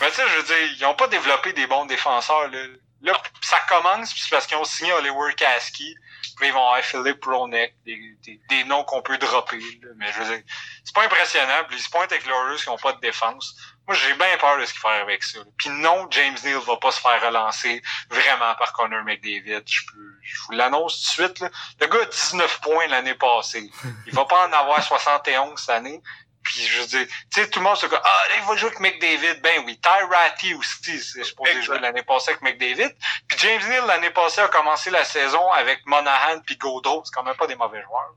mais 0.00 0.08
tu 0.10 0.16
sais, 0.16 0.22
je 0.28 0.36
veux 0.36 0.42
dire, 0.42 0.72
ils 0.78 0.82
n'ont 0.82 0.94
pas 0.94 1.08
développé 1.08 1.52
des 1.52 1.66
bons 1.66 1.86
défenseurs, 1.86 2.48
là. 2.48 2.58
Là, 3.02 3.14
ça 3.40 3.58
commence, 3.66 4.12
puis 4.12 4.20
c'est 4.22 4.30
parce 4.30 4.46
qu'ils 4.46 4.58
ont 4.58 4.64
signé 4.64 4.92
Oliver 4.92 5.34
Kasky. 5.34 5.94
Puis 6.36 6.48
ils 6.48 6.52
vont 6.52 6.60
avoir 6.60 6.82
Philippe 6.82 7.24
Ronek, 7.24 7.74
des, 7.84 7.98
des, 8.22 8.40
des 8.48 8.64
noms 8.64 8.84
qu'on 8.84 9.02
peut 9.02 9.16
dropper. 9.18 9.58
Là. 9.58 9.88
Mais 9.96 10.12
je 10.12 10.18
veux 10.20 10.36
dire, 10.36 10.44
c'est 10.84 10.94
pas 10.94 11.04
impressionnant. 11.04 11.64
Puis 11.68 11.76
ils 11.78 11.82
se 11.82 11.88
pointent 11.90 12.12
avec 12.12 12.26
Lorius 12.26 12.62
qui 12.62 12.68
n'ont 12.68 12.78
pas 12.78 12.92
de 12.92 13.00
défense. 13.00 13.54
Moi, 13.86 13.96
j'ai 13.96 14.14
bien 14.14 14.36
peur 14.38 14.58
de 14.58 14.64
ce 14.64 14.72
qu'il 14.72 14.80
faire 14.80 15.02
avec 15.02 15.22
ça. 15.22 15.40
Puis 15.58 15.68
non, 15.70 16.06
James 16.10 16.36
Neal 16.44 16.58
va 16.58 16.76
pas 16.76 16.92
se 16.92 17.00
faire 17.00 17.20
relancer 17.20 17.82
vraiment 18.08 18.54
par 18.54 18.72
Connor 18.72 19.02
McDavid. 19.02 19.62
Je 19.66 19.80
peux, 19.86 20.14
je 20.22 20.40
vous 20.42 20.52
l'annonce 20.52 21.02
tout 21.02 21.22
de 21.22 21.26
suite. 21.26 21.40
Là. 21.40 21.50
Le 21.80 21.86
gars 21.88 22.02
a 22.02 22.04
19 22.04 22.60
points 22.60 22.86
l'année 22.86 23.14
passée. 23.14 23.70
Il 24.06 24.14
va 24.14 24.24
pas 24.26 24.46
en 24.46 24.52
avoir 24.52 24.82
71 24.82 25.58
cette 25.58 25.70
année. 25.70 26.00
Puis 26.42 26.60
je 26.62 26.80
veux 26.80 26.86
dire, 26.86 27.06
tu 27.06 27.42
sais, 27.42 27.50
tout 27.50 27.58
le 27.58 27.64
monde 27.64 27.76
se 27.76 27.86
dit 27.86 27.94
Ah, 27.96 28.28
là, 28.28 28.34
il 28.36 28.42
va 28.48 28.56
jouer 28.56 28.68
avec 28.68 28.80
McDavid. 28.80 29.40
Ben 29.42 29.62
oui, 29.66 29.78
Ty 29.78 30.04
Ratty 30.10 30.54
aussi, 30.54 30.98
c'est 31.00 31.24
supposé 31.24 31.60
jouer 31.62 31.78
l'année 31.80 32.02
passée 32.02 32.30
avec 32.30 32.42
McDavid. 32.42 32.94
Puis 33.28 33.38
James 33.38 33.68
Neal, 33.68 33.86
l'année 33.86 34.10
passée, 34.10 34.40
a 34.40 34.48
commencé 34.48 34.90
la 34.90 35.04
saison 35.04 35.50
avec 35.52 35.84
Monahan 35.86 36.40
puis 36.40 36.56
Gaudreau. 36.56 37.02
C'est 37.04 37.12
quand 37.12 37.24
même 37.24 37.36
pas 37.36 37.46
des 37.46 37.56
mauvais 37.56 37.82
joueurs. 37.82 38.14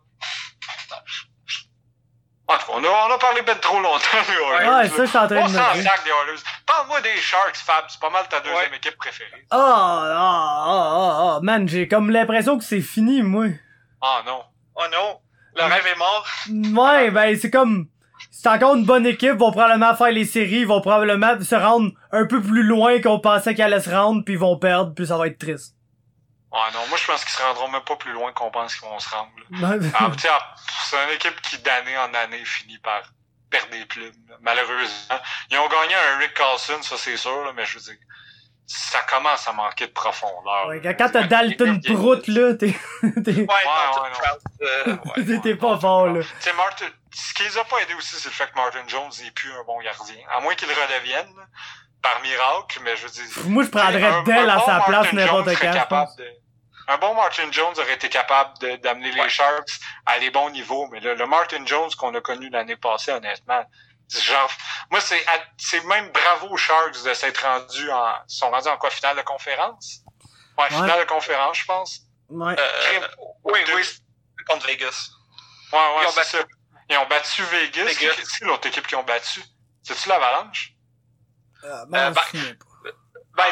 En 2.47 2.57
tout 2.57 2.65
cas, 2.65 2.73
on 2.73 2.83
a, 2.83 2.87
on 2.87 3.13
a 3.13 3.17
parlé 3.17 3.41
ben 3.41 3.57
trop 3.59 3.79
longtemps 3.79 3.99
des 4.27 4.33
Oilers. 4.33 4.69
Ouais, 4.69 4.89
ça, 4.89 5.05
je 5.05 5.09
suis 5.09 5.17
en 5.17 5.27
train 5.27 5.37
on 5.37 5.47
de 5.47 5.51
s'en 5.51 5.73
sac 5.73 6.03
des 6.03 6.09
Oilers. 6.09 6.41
Parle-moi 6.65 7.01
des 7.01 7.15
Sharks, 7.17 7.55
Fab. 7.55 7.85
C'est 7.87 7.99
pas 7.99 8.09
mal 8.09 8.27
ta 8.29 8.39
deuxième 8.41 8.71
ouais. 8.71 8.77
équipe 8.77 8.97
préférée. 8.97 9.45
Ah, 9.49 9.57
ah, 9.57 10.65
ah, 10.65 10.65
ah, 10.67 11.35
ah, 11.35 11.39
man, 11.41 11.67
j'ai 11.67 11.87
comme 11.87 12.09
l'impression 12.09 12.57
que 12.57 12.63
c'est 12.63 12.81
fini, 12.81 13.21
moi. 13.21 13.45
Ah 14.01 14.21
non. 14.25 14.43
Oh 14.75 14.83
non. 14.91 15.19
Le 15.55 15.63
rêve 15.63 15.87
est 15.87 15.97
mort. 15.97 16.27
Ouais, 16.83 17.11
ben, 17.11 17.37
c'est 17.37 17.51
comme 17.51 17.87
c'est 18.31 18.49
encore 18.49 18.75
une 18.75 18.85
bonne 18.85 19.05
équipe, 19.05 19.33
vont 19.33 19.51
probablement 19.51 19.95
faire 19.95 20.11
les 20.11 20.25
séries, 20.25 20.65
vont 20.65 20.81
probablement 20.81 21.39
se 21.41 21.55
rendre 21.55 21.91
un 22.11 22.25
peu 22.25 22.41
plus 22.41 22.63
loin 22.63 23.01
qu'on 23.01 23.19
pensait 23.19 23.55
qu'elle 23.55 23.73
allait 23.73 23.81
se 23.81 23.89
rendre, 23.89 24.23
puis 24.25 24.33
ils 24.33 24.39
vont 24.39 24.57
perdre, 24.57 24.93
puis 24.93 25.07
ça 25.07 25.17
va 25.17 25.27
être 25.27 25.37
triste. 25.37 25.75
Ouais, 26.53 26.71
non, 26.73 26.85
moi 26.87 26.97
je 26.99 27.05
pense 27.07 27.25
qu'ils 27.25 27.33
se 27.33 27.41
rendront 27.41 27.67
même 27.67 27.81
pas 27.81 27.95
plus 27.95 28.11
loin 28.11 28.31
qu'on 28.31 28.51
pense 28.51 28.75
qu'ils 28.75 28.87
vont 28.87 28.99
se 28.99 29.09
rendre. 29.09 29.31
ah, 29.95 30.53
c'est 30.85 31.03
une 31.03 31.15
équipe 31.15 31.41
qui 31.41 31.57
d'année 31.57 31.97
en 31.97 32.13
année 32.13 32.45
finit 32.45 32.77
par 32.77 33.01
perdre 33.49 33.71
des 33.71 33.85
plumes, 33.85 34.13
malheureusement. 34.41 35.19
Ils 35.49 35.57
ont 35.57 35.67
gagné 35.67 35.95
un 35.95 36.17
Rick 36.19 36.35
Carlson, 36.35 36.81
ça 36.81 36.95
c'est 36.97 37.17
sûr, 37.17 37.43
là, 37.43 37.53
mais 37.55 37.65
je 37.65 37.77
veux 37.77 37.83
dire, 37.83 37.97
ça 38.67 38.99
commence 39.09 39.47
à 39.47 39.53
manquer 39.53 39.87
de 39.87 39.91
profondeur. 39.91 40.67
Ouais, 40.67 40.81
quand 40.81 41.09
t'as 41.11 41.23
Dalton 41.23 41.79
Prout, 41.81 42.27
là, 42.27 42.53
t'es... 42.53 42.75
ouais, 43.01 43.13
ouais, 43.21 43.47
ouais, 45.17 45.39
T'es 45.41 45.55
pas 45.55 45.79
fort, 45.79 46.07
là. 46.07 46.21
Tu 46.39 46.53
Martin, 46.53 46.85
ce 47.11 47.33
qui 47.33 47.43
les 47.43 47.57
a 47.57 47.63
pas 47.63 47.79
aidés 47.81 47.95
aussi, 47.95 48.15
c'est 48.15 48.29
le 48.29 48.33
fait 48.33 48.49
que 48.51 48.55
Martin 48.55 48.83
Jones 48.87 49.11
n'est 49.23 49.31
plus 49.31 49.51
un 49.51 49.63
bon 49.63 49.79
gardien. 49.81 50.15
À 50.31 50.39
moins 50.39 50.55
qu'il 50.55 50.69
redevienne, 50.69 51.33
par 52.01 52.21
miracle, 52.21 52.79
mais 52.83 52.95
je 52.95 53.03
veux 53.03 53.09
dire... 53.09 53.23
Moi, 53.45 53.63
je 53.63 53.69
prendrais 53.69 54.23
Dell 54.23 54.49
à 54.49 54.59
sa 54.59 54.81
place 54.81 55.13
n'importe 55.13 55.55
quand. 55.59 56.07
Un 56.87 56.97
bon 56.97 57.13
Martin 57.13 57.51
Jones 57.51 57.73
aurait 57.77 57.93
été 57.93 58.09
capable 58.09 58.57
d'amener 58.79 59.11
les 59.11 59.29
Sharks 59.29 59.79
à 60.05 60.19
des 60.19 60.29
bons 60.31 60.49
niveaux, 60.49 60.87
mais 60.91 60.99
le, 60.99 61.15
le 61.15 61.25
Martin 61.25 61.65
Jones 61.65 61.89
qu'on 61.97 62.13
a 62.15 62.21
connu 62.21 62.49
l'année 62.49 62.75
passée, 62.75 63.11
honnêtement, 63.11 63.63
Genre, 64.09 64.51
moi, 64.91 65.01
c'est, 65.01 65.25
c'est 65.57 65.83
même 65.85 66.11
bravo 66.11 66.49
aux 66.49 66.57
Sharks 66.57 67.03
de 67.03 67.13
s'être 67.13 67.41
rendus 67.41 67.89
en, 67.89 68.13
sont 68.27 68.51
rendus 68.51 68.67
en 68.67 68.77
quoi, 68.77 68.89
finale 68.89 69.17
de 69.17 69.21
conférence? 69.21 70.01
Ouais, 70.57 70.67
finale 70.67 70.99
de 70.99 71.05
conférence, 71.05 71.57
je 71.57 71.65
pense. 71.65 71.99
Ouais. 72.29 72.55
Euh, 72.59 73.07
oui, 73.45 73.59
oui, 73.73 73.83
contre 74.47 74.67
Vegas. 74.67 75.09
Ouais, 75.71 75.79
ouais, 75.97 76.11
c'est 76.11 76.23
ça. 76.23 76.43
Ils 76.89 76.97
ont 76.97 77.07
battu 77.07 77.43
Vegas. 77.43 77.85
Vegas. 77.85 78.13
C'est 78.23 78.45
l'autre 78.45 78.67
équipe 78.67 78.85
qui 78.85 78.95
ont 78.95 79.03
battu. 79.03 79.41
C'est-tu 79.81 80.09
l'Avalanche? 80.09 80.73
Euh, 81.63 81.85
ben, 81.87 82.11
euh, 82.11 82.11
ben, 82.11 82.57
ben 83.35 83.45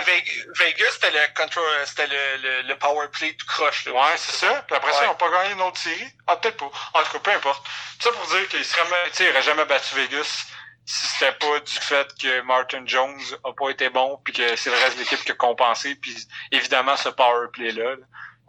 Vegas, 0.60 0.92
c'était 0.92 1.12
le 1.12 1.34
control, 1.36 1.64
c'était 1.86 2.08
le, 2.08 2.38
le, 2.44 2.62
le, 2.68 2.76
power 2.78 3.08
play 3.12 3.34
tout 3.34 3.48
croche. 3.48 3.86
Là, 3.86 3.94
ouais, 3.94 4.18
c'est 4.18 4.46
ça. 4.46 4.64
Puis 4.68 4.76
après 4.76 4.92
ouais. 4.92 4.98
ça, 4.98 5.06
ils 5.06 5.08
n'ont 5.08 5.16
pas 5.16 5.30
gagné 5.32 5.54
une 5.54 5.62
autre 5.62 5.80
série. 5.80 6.08
Ah, 6.28 6.36
peut-être 6.36 6.58
pas. 6.58 6.72
En 6.94 7.04
tout 7.04 7.12
cas, 7.14 7.20
peu 7.20 7.32
importe. 7.32 7.66
Ça 8.00 8.12
pour 8.12 8.28
dire 8.28 8.48
qu'ils 8.48 9.26
n'auraient 9.28 9.42
jamais 9.42 9.66
battu 9.66 9.96
Vegas 9.96 10.46
si 10.86 11.08
c'était 11.08 11.32
pas 11.34 11.60
du 11.60 11.74
fait 11.74 12.08
que 12.20 12.42
Martin 12.42 12.84
Jones 12.86 13.22
a 13.44 13.54
pas 13.54 13.70
été 13.70 13.90
bon 13.90 14.20
puis 14.24 14.34
que 14.34 14.56
c'est 14.56 14.70
le 14.70 14.78
reste 14.78 14.96
de 14.96 15.02
l'équipe 15.02 15.24
qui 15.24 15.32
a 15.32 15.36
compensé 15.36 15.96
puis 15.96 16.16
évidemment 16.52 16.98
ce 16.98 17.10
power 17.10 17.48
play 17.54 17.72
là, 17.72 17.96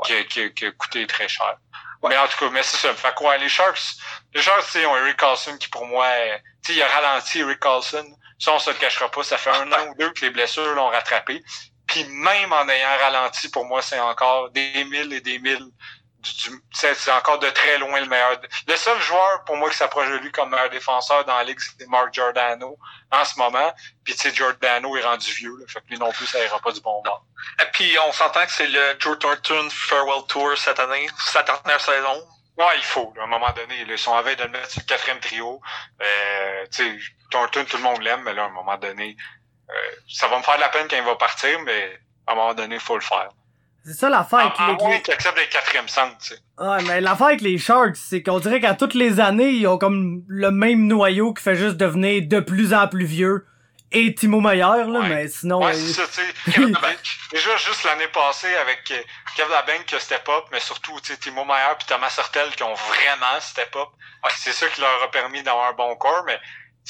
qui, 0.05 0.27
qui, 0.27 0.53
qui, 0.55 0.67
a 0.67 0.73
coûté 0.73 1.07
très 1.07 1.29
cher. 1.29 1.57
Ouais. 2.03 2.11
Mais 2.11 2.17
en 2.17 2.27
tout 2.27 2.39
cas, 2.39 2.51
mais 2.51 2.63
c'est 2.63 2.79
ça. 2.79 2.95
Fait 2.95 3.15
quoi, 3.15 3.37
les 3.37 3.49
Sharks, 3.49 3.97
les 4.35 4.43
Sharks, 4.43 4.65
tu 4.73 4.85
ont 4.87 4.97
Eric 4.97 5.17
Carlson 5.17 5.57
qui 5.57 5.69
pour 5.69 5.87
moi, 5.87 6.09
tu 6.65 6.73
sais, 6.73 6.79
il 6.79 6.83
a 6.83 6.89
ralenti 6.89 7.41
Eric 7.41 7.61
Carlson. 7.61 8.07
Ça, 8.43 8.53
on 8.53 8.59
se 8.59 8.71
le 8.71 8.77
cachera 8.77 9.09
pas. 9.09 9.23
Ça 9.23 9.39
fait 9.39 9.51
un 9.51 9.71
an 9.71 9.87
ou 9.89 9.95
deux 9.95 10.11
que 10.11 10.25
les 10.25 10.31
blessures 10.31 10.75
l'ont 10.75 10.89
rattrapé. 10.89 11.45
Puis 11.87 12.03
même 12.07 12.53
en 12.53 12.69
ayant 12.69 12.99
ralenti, 13.01 13.49
pour 13.51 13.65
moi, 13.67 13.83
c'est 13.83 14.01
encore 14.01 14.51
des 14.51 14.85
mille 14.85 15.13
et 15.13 15.21
des 15.21 15.39
mille 15.39 15.71
c'est 16.73 17.13
encore 17.13 17.39
de 17.39 17.51
très 17.51 17.79
loin 17.79 18.01
le 18.01 18.07
meilleur. 18.07 18.41
Le 18.69 18.77
seul 18.77 19.01
joueur 19.01 19.45
pour 19.45 19.57
moi 19.57 19.71
qui 19.71 19.77
s'approche 19.77 20.09
de 20.09 20.17
lui 20.17 20.31
comme 20.31 20.51
meilleur 20.51 20.71
défenseur 20.71 21.25
dans 21.25 21.37
la 21.37 21.45
ligue, 21.45 21.59
c'est 21.59 21.89
Mark 21.89 22.15
Giordano 22.15 22.79
en 23.11 23.25
ce 23.25 23.37
moment. 23.39 23.73
Puis 24.05 24.15
tu 24.15 24.21
sais, 24.21 24.35
Giordano 24.35 24.97
est 24.97 25.03
rendu 25.03 25.33
vieux, 25.33 25.57
là, 25.59 25.67
fait 25.67 25.81
que 25.81 25.89
lui 25.89 25.99
non 25.99 26.13
plus, 26.13 26.27
ça 26.27 26.39
ira 26.45 26.61
pas 26.61 26.71
du 26.71 26.81
bon. 26.81 27.03
Et 27.61 27.65
puis 27.73 27.97
on 28.07 28.13
s'entend 28.13 28.47
que 28.47 28.53
c'est 28.53 28.69
le 28.69 28.97
Joe 29.01 29.19
Thornton 29.19 29.69
Farewell 29.71 30.25
Tour 30.29 30.57
cette 30.57 30.79
année, 30.79 31.09
sa 31.19 31.43
dernière 31.43 31.81
saison. 31.81 32.25
Ouais, 32.59 32.77
il 32.77 32.85
faut. 32.85 33.13
Là, 33.17 33.23
à 33.23 33.25
un 33.25 33.29
moment 33.29 33.53
donné, 33.53 33.75
ils 33.89 33.99
sont 33.99 34.15
à 34.15 34.23
de 34.23 34.43
le 34.43 34.49
mettre 34.51 34.71
sur 34.71 34.83
le 34.83 34.87
quatrième 34.87 35.21
trio. 35.21 35.61
Euh, 36.01 36.67
tu 36.71 36.85
sais, 36.85 36.99
Thornton, 37.31 37.65
tout 37.69 37.79
le 37.79 37.83
monde 37.83 38.03
l'aime, 38.03 38.23
mais 38.25 38.35
là, 38.35 38.45
à 38.45 38.47
un 38.47 38.51
moment 38.51 38.77
donné, 38.77 39.17
euh, 39.71 39.73
ça 40.09 40.29
va 40.29 40.39
me 40.39 40.43
faire 40.43 40.57
de 40.57 40.61
la 40.61 40.69
peine 40.69 40.87
quand 40.89 40.97
il 40.97 41.03
va 41.03 41.17
partir, 41.17 41.61
mais 41.65 41.99
à 42.27 42.33
un 42.33 42.35
moment 42.35 42.55
donné, 42.55 42.75
il 42.75 42.81
faut 42.81 42.95
le 42.95 43.01
faire. 43.03 43.31
C'est 43.85 43.95
ça 43.95 44.09
l'affaire 44.09 44.39
avec 44.41 44.59
les... 44.59 44.65
Ah, 44.65 44.77
oui, 44.83 45.03
qui 45.03 45.11
accepte 45.11 45.37
les 45.39 45.49
quatrième 45.49 45.89
centre, 45.89 46.17
tu 46.19 46.35
sais. 46.35 46.41
Ouais, 46.59 46.83
mais 46.87 47.01
l'affaire 47.01 47.29
avec 47.29 47.41
les 47.41 47.59
Sharks, 47.59 47.97
c'est 47.97 48.23
qu'on 48.23 48.39
dirait 48.39 48.61
qu'à 48.61 48.75
toutes 48.75 48.95
les 48.95 49.19
années, 49.19 49.51
ils 49.51 49.67
ont 49.67 49.79
comme 49.79 50.23
le 50.29 50.53
même 50.53 50.87
noyau 50.87 51.33
qui 51.33 51.43
fait 51.43 51.57
juste 51.57 51.79
devenir 51.79 52.23
de 52.29 52.39
plus 52.39 52.75
en 52.75 52.87
plus 52.87 53.07
vieux. 53.07 53.45
Et 53.93 54.15
Timo 54.15 54.41
Meyer, 54.41 54.61
là, 54.61 54.85
ouais. 54.85 55.09
mais 55.09 55.29
sinon... 55.29 55.63
Ouais, 55.63 55.75
c'est 55.75 55.93
ça, 55.93 56.07
tu 56.07 56.23
sais. 56.23 56.61
Déjà, 57.31 57.57
juste 57.57 57.85
l'année 57.85 58.09
passée, 58.09 58.55
avec 58.57 58.91
euh, 58.91 59.03
Kev 59.37 59.51
Labank 59.51 59.87
qui 59.87 59.95
a 59.95 60.01
step 60.01 60.29
up, 60.29 60.45
mais 60.51 60.61
surtout, 60.61 60.99
tu 61.01 61.13
sais, 61.13 61.19
Timo 61.19 61.45
Meyer 61.45 61.75
puis 61.79 61.87
Thomas 61.87 62.11
Sortel 62.11 62.51
qui 62.57 62.63
ont 62.63 62.75
vraiment 62.75 63.41
step 63.41 63.75
up. 63.77 63.89
Ouais, 64.25 64.31
c'est 64.37 64.53
ça 64.53 64.67
qui 64.69 64.81
leur 64.81 65.03
a 65.03 65.11
permis 65.11 65.43
d'avoir 65.43 65.69
un 65.69 65.73
bon 65.75 65.95
corps, 65.97 66.25
mais 66.27 66.39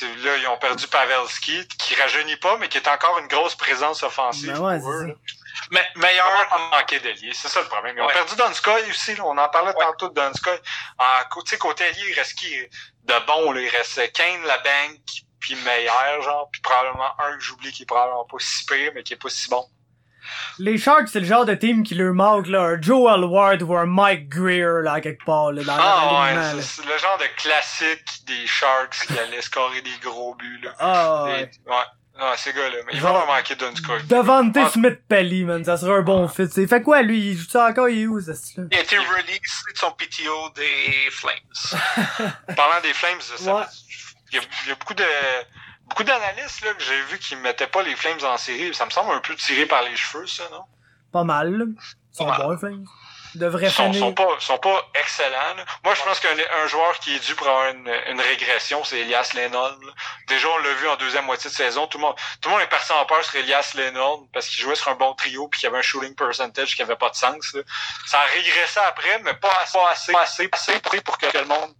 là, 0.00 0.36
ils 0.36 0.46
ont 0.48 0.58
perdu 0.58 0.86
Pavelski, 0.86 1.66
qui 1.68 1.94
rajeunit 1.94 2.36
pas, 2.36 2.56
mais 2.58 2.68
qui 2.68 2.78
est 2.78 2.88
encore 2.88 3.18
une 3.18 3.28
grosse 3.28 3.54
présence 3.56 4.02
offensive. 4.02 4.52
Ben 4.52 4.60
ouais, 4.60 4.78
pour 4.78 4.90
eux, 4.92 5.16
mais, 5.70 5.86
meilleur. 5.96 6.26
On 6.56 6.76
manqué 6.76 6.98
d'alliés, 7.00 7.32
c'est 7.34 7.48
ça 7.48 7.60
le 7.60 7.66
problème. 7.66 7.96
Ils 7.96 8.02
ont 8.02 8.06
ouais. 8.06 8.12
perdu 8.12 8.34
Donskoy 8.36 8.90
aussi, 8.90 9.14
là. 9.14 9.24
on 9.24 9.36
en 9.36 9.48
parlait 9.48 9.74
ouais. 9.74 9.84
tantôt 9.84 10.08
de 10.08 10.14
Donskoy. 10.14 10.58
En 10.98 11.28
côté, 11.30 11.58
côté 11.58 11.84
allié, 11.84 12.02
il 12.08 12.14
reste 12.14 12.38
qui? 12.38 12.54
De 13.04 13.26
bon, 13.26 13.52
là. 13.52 13.60
il 13.60 13.68
reste 13.68 14.12
Kane, 14.12 14.42
la 14.44 14.58
bank, 14.58 15.00
puis 15.42 15.56
meilleur, 15.56 16.22
genre, 16.22 16.48
puis 16.50 16.62
probablement 16.62 17.10
un 17.18 17.36
que 17.36 17.42
j'oublie 17.42 17.72
qui 17.72 17.82
est 17.82 17.86
probablement 17.86 18.24
pas 18.24 18.38
si 18.38 18.64
pire, 18.64 18.92
mais 18.94 19.02
qui 19.02 19.12
est 19.12 19.22
pas 19.22 19.28
si 19.28 19.50
bon. 19.50 19.66
Les 20.60 20.78
Sharks, 20.78 21.08
c'est 21.08 21.18
le 21.18 21.26
genre 21.26 21.44
de 21.44 21.54
team 21.54 21.82
qui 21.82 21.96
leur 21.96 22.14
manque, 22.14 22.46
là, 22.46 22.62
un 22.62 22.80
Joel 22.80 23.24
Ward 23.24 23.60
ou 23.62 23.76
un 23.76 23.86
Mike 23.86 24.28
Greer, 24.28 24.82
là, 24.82 25.00
quelque 25.00 25.24
part, 25.24 25.50
là, 25.50 25.64
dans 25.64 25.76
ah, 25.76 26.30
ouais, 26.32 26.62
c'est 26.62 26.86
le 26.86 26.96
genre 26.96 27.18
de 27.18 27.26
classique 27.36 28.24
des 28.26 28.46
Sharks 28.46 29.06
qui 29.08 29.18
allait 29.18 29.42
scorer 29.42 29.82
des 29.82 29.98
gros 30.00 30.36
buts, 30.36 30.60
là. 30.62 30.74
Ah, 30.78 31.24
ouais. 31.24 31.42
Et, 31.42 31.68
ouais. 31.68 31.84
Ah, 32.18 32.34
ces 32.36 32.52
gars-là, 32.52 32.76
mais 32.86 32.92
ils 32.92 33.00
vont 33.00 33.08
en 33.08 33.26
manquer 33.26 33.54
d'une 33.54 33.74
score. 33.74 33.96
Devante 34.04 34.56
ah. 34.56 34.68
Smith-Pelly, 34.68 35.44
man, 35.44 35.64
ça 35.64 35.78
serait 35.78 35.94
un 35.94 36.02
bon 36.02 36.28
fit. 36.28 36.48
Il 36.56 36.68
fait 36.68 36.82
quoi, 36.82 37.00
lui? 37.02 37.30
Il 37.30 37.38
joue 37.38 37.48
ça 37.48 37.68
encore? 37.68 37.88
Il 37.88 38.02
est 38.02 38.06
où, 38.06 38.20
ça, 38.20 38.32
là 38.32 38.64
Il 38.70 38.76
a 38.76 38.80
été 38.82 38.98
released 38.98 39.72
de 39.72 39.78
son 39.78 39.90
PTO 39.92 40.50
des 40.54 41.10
Flames. 41.10 42.30
Parlant 42.56 42.80
des 42.82 42.92
Flames, 42.92 43.20
ça, 43.20 43.54
ouais. 43.54 43.62
Il, 44.32 44.38
y 44.38 44.38
a, 44.38 44.72
y 44.72 44.74
beaucoup 44.78 44.94
de 44.94 45.04
beaucoup 45.86 46.04
d'analystes 46.04 46.64
là, 46.64 46.74
que 46.74 46.82
j'ai 46.82 47.02
vu 47.02 47.18
qui 47.18 47.36
mettaient 47.36 47.66
pas 47.66 47.82
les 47.82 47.96
Flames 47.96 48.22
en 48.24 48.36
série. 48.36 48.74
Ça 48.74 48.86
me 48.86 48.90
semble 48.90 49.12
un 49.12 49.20
peu 49.20 49.34
tiré 49.36 49.66
par 49.66 49.82
les 49.82 49.96
cheveux, 49.96 50.26
ça, 50.26 50.44
non? 50.50 50.64
Pas 51.12 51.24
mal. 51.24 51.48
Ils 51.50 52.16
sont 52.16 52.24
bons, 52.24 52.50
les 52.50 52.58
Flames 52.58 52.84
devrait 53.34 53.70
sont, 53.70 53.92
sont 53.92 54.12
pas 54.12 54.28
sont 54.40 54.58
pas 54.58 54.88
excellents. 54.94 55.54
Là. 55.56 55.64
Moi, 55.84 55.94
je 55.94 56.02
pense 56.02 56.20
qu'un 56.20 56.28
un 56.62 56.66
joueur 56.66 56.98
qui 56.98 57.14
est 57.14 57.26
dû 57.26 57.34
pour 57.34 57.48
avoir 57.48 57.70
une, 57.70 57.90
une 58.08 58.20
régression, 58.20 58.84
c'est 58.84 59.00
Elias 59.00 59.32
Lennon. 59.34 59.78
Là. 59.80 59.92
Déjà, 60.28 60.48
on 60.48 60.58
l'a 60.58 60.72
vu 60.74 60.88
en 60.88 60.96
deuxième 60.96 61.24
moitié 61.24 61.50
de 61.50 61.54
saison. 61.54 61.86
Tout 61.86 61.98
le 61.98 62.02
monde, 62.02 62.16
tout 62.40 62.48
le 62.48 62.54
monde 62.54 62.62
est 62.62 62.68
parti 62.68 62.92
en 62.92 63.04
peur 63.06 63.24
sur 63.24 63.36
Elias 63.36 63.72
Lennon 63.74 64.28
parce 64.32 64.48
qu'il 64.48 64.62
jouait 64.62 64.74
sur 64.74 64.88
un 64.88 64.94
bon 64.94 65.14
trio 65.14 65.48
puis 65.48 65.60
qu'il 65.60 65.68
avait 65.68 65.78
un 65.78 65.82
shooting 65.82 66.14
percentage 66.14 66.76
qui 66.76 66.82
avait 66.82 66.96
pas 66.96 67.10
de 67.10 67.16
sens. 67.16 67.54
Là. 67.54 67.62
Ça 68.06 68.20
a 68.20 68.24
régressé 68.24 68.80
après, 68.86 69.18
mais 69.22 69.34
pas 69.34 69.52
assez, 69.62 69.78
pas 69.78 69.90
assez, 69.90 70.12
pas 70.12 70.22
assez, 70.22 70.48
pas 70.48 70.58
assez 70.58 71.00
pour 71.00 71.18
que 71.18 71.26
le 71.36 71.44
monde 71.44 71.74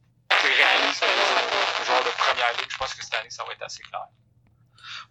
réalise 0.49 1.01
que 1.01 1.07
c'est 1.07 1.81
un 1.81 1.85
joueur 1.85 2.05
de 2.05 2.11
première 2.11 2.53
ligue. 2.59 2.71
Je 2.71 2.77
pense 2.77 2.95
que 2.95 3.05
cette 3.05 3.15
année, 3.15 3.31
ça 3.31 3.45
va 3.45 3.53
être 3.53 3.63
assez 3.63 3.83
clair. 3.83 4.07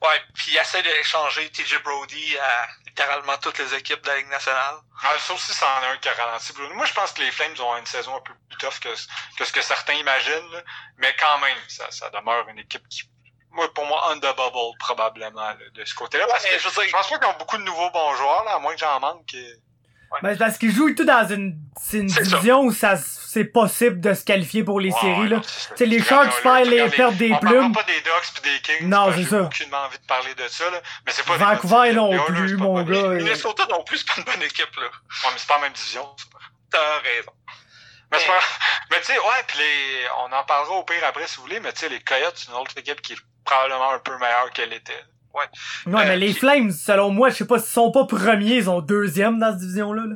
Ouais, 0.01 0.19
puis 0.33 0.51
il 0.51 0.57
essaie 0.57 0.81
d'échanger 0.81 1.49
TJ 1.51 1.81
Brody 1.83 2.37
à 2.39 2.67
littéralement 2.87 3.37
toutes 3.37 3.59
les 3.59 3.73
équipes 3.75 4.01
de 4.01 4.07
la 4.07 4.17
Ligue 4.17 4.29
nationale. 4.29 4.75
Ah, 5.03 5.17
ça 5.19 5.33
aussi, 5.33 5.53
c'en 5.53 5.83
est 5.83 5.87
un 5.87 5.97
qui 5.97 6.09
a 6.09 6.13
ralenti. 6.13 6.53
Moi, 6.73 6.85
je 6.85 6.93
pense 6.93 7.11
que 7.13 7.21
les 7.21 7.31
Flames 7.31 7.55
ont 7.59 7.77
une 7.77 7.85
saison 7.85 8.15
un 8.15 8.21
peu 8.21 8.33
plus 8.49 8.57
tough 8.57 8.79
que, 8.79 8.89
que 9.37 9.45
ce 9.45 9.51
que 9.51 9.61
certains 9.61 9.93
imaginent, 9.93 10.51
là. 10.51 10.61
mais 10.97 11.15
quand 11.19 11.37
même, 11.39 11.57
ça, 11.67 11.89
ça 11.91 12.09
demeure 12.09 12.47
une 12.49 12.59
équipe 12.59 12.87
qui 12.89 13.03
moi, 13.51 13.71
pour 13.73 13.85
moi, 13.85 14.01
on 14.11 14.17
the 14.17 14.35
bubble, 14.35 14.77
probablement, 14.79 15.49
là, 15.49 15.57
de 15.73 15.85
ce 15.85 15.93
côté-là. 15.93 16.25
Parce 16.27 16.45
que 16.45 16.57
je, 16.57 16.67
veux 16.67 16.73
dire, 16.73 16.83
je 16.85 16.91
pense 16.91 17.09
pas 17.09 17.19
qu'ils 17.19 17.27
ont 17.27 17.37
beaucoup 17.37 17.57
de 17.57 17.63
nouveaux 17.63 17.89
bons 17.91 18.15
joueurs, 18.15 18.43
là, 18.45 18.55
à 18.55 18.59
moins 18.59 18.73
que 18.73 18.79
j'en 18.79 18.99
manque. 18.99 19.35
Ouais. 20.11 20.19
Ben, 20.23 20.37
parce 20.37 20.57
qu'ils 20.57 20.73
jouent 20.73 20.93
tout 20.93 21.05
dans 21.05 21.25
une, 21.29 21.55
une 21.93 22.05
division 22.07 22.61
où 22.63 22.73
ça, 22.73 22.95
c'est 22.97 23.45
possible 23.45 24.01
de 24.01 24.13
se 24.13 24.25
qualifier 24.25 24.61
pour 24.63 24.81
les 24.81 24.91
Ouais, 24.91 24.99
séries, 24.99 25.29
là. 25.29 25.37
non, 25.37 25.41
Tu 25.41 25.47
c'est 25.49 25.69
ça. 25.69 25.75
sais, 25.77 25.85
les 25.85 26.03
Sharks 26.03 26.41
perdent 26.43 26.67
les, 26.67 26.89
perdent 26.89 27.15
des 27.15 27.31
on 27.31 27.37
plumes. 27.39 27.71
pas 27.71 27.83
des 27.83 28.01
Ducks 28.01 28.43
des 28.43 28.59
Kings. 28.61 28.89
Non, 28.89 29.09
c'est 29.15 29.23
ça. 29.23 29.29
J'ai 29.29 29.63
aucunement 29.63 29.85
envie 29.85 29.97
de 29.99 30.05
parler 30.05 30.35
de 30.35 30.47
ça, 30.49 30.69
là. 30.69 30.81
Mais 31.05 31.13
c'est 31.13 31.25
pas 31.25 31.37
Vancouver 31.37 31.93
non 31.93 32.17
plus, 32.25 32.57
mon 32.57 32.83
gars. 32.83 33.07
Minnesota 33.07 33.65
non 33.69 33.83
plus, 33.85 33.99
c'est 33.99 34.07
pas 34.07 34.13
une 34.17 34.23
bonne 34.25 34.43
équipe, 34.43 34.75
là. 34.75 34.83
Ouais, 34.83 35.29
mais 35.31 35.37
c'est 35.37 35.47
pas 35.47 35.55
la 35.55 35.61
même 35.61 35.73
division. 35.73 36.05
T'as 36.71 36.79
raison. 37.03 37.31
Mais, 38.11 38.19
c'est 38.19 38.27
pas- 38.27 38.33
mais 38.91 38.97
tu 38.99 39.05
sais, 39.05 39.17
ouais, 39.17 39.43
pis 39.47 39.57
les, 39.59 40.07
on 40.27 40.33
en 40.33 40.43
parlera 40.43 40.73
au 40.75 40.83
pire 40.83 40.97
après 41.07 41.25
si 41.27 41.37
vous 41.37 41.43
voulez, 41.43 41.61
mais 41.61 41.71
tu 41.71 41.79
sais, 41.79 41.89
les 41.89 42.01
Coyotes, 42.01 42.33
c'est 42.35 42.49
une 42.49 42.57
autre 42.57 42.77
équipe 42.77 43.01
qui 43.01 43.13
est 43.13 43.19
probablement 43.45 43.91
un 43.93 43.99
peu 43.99 44.17
meilleure 44.17 44.51
qu'elle 44.53 44.73
était. 44.73 45.01
Ouais, 45.33 45.43
Euh, 45.87 45.91
mais 46.07 46.17
les 46.17 46.33
Flames, 46.33 46.71
selon 46.71 47.09
moi, 47.11 47.29
je 47.29 47.35
sais 47.35 47.45
pas 47.45 47.59
s'ils 47.59 47.71
sont 47.71 47.91
pas 47.91 48.05
premiers, 48.05 48.55
ils 48.57 48.65
sont 48.65 48.81
deuxièmes 48.81 49.39
dans 49.39 49.51
cette 49.51 49.59
division-là, 49.61 50.03
là. 50.07 50.15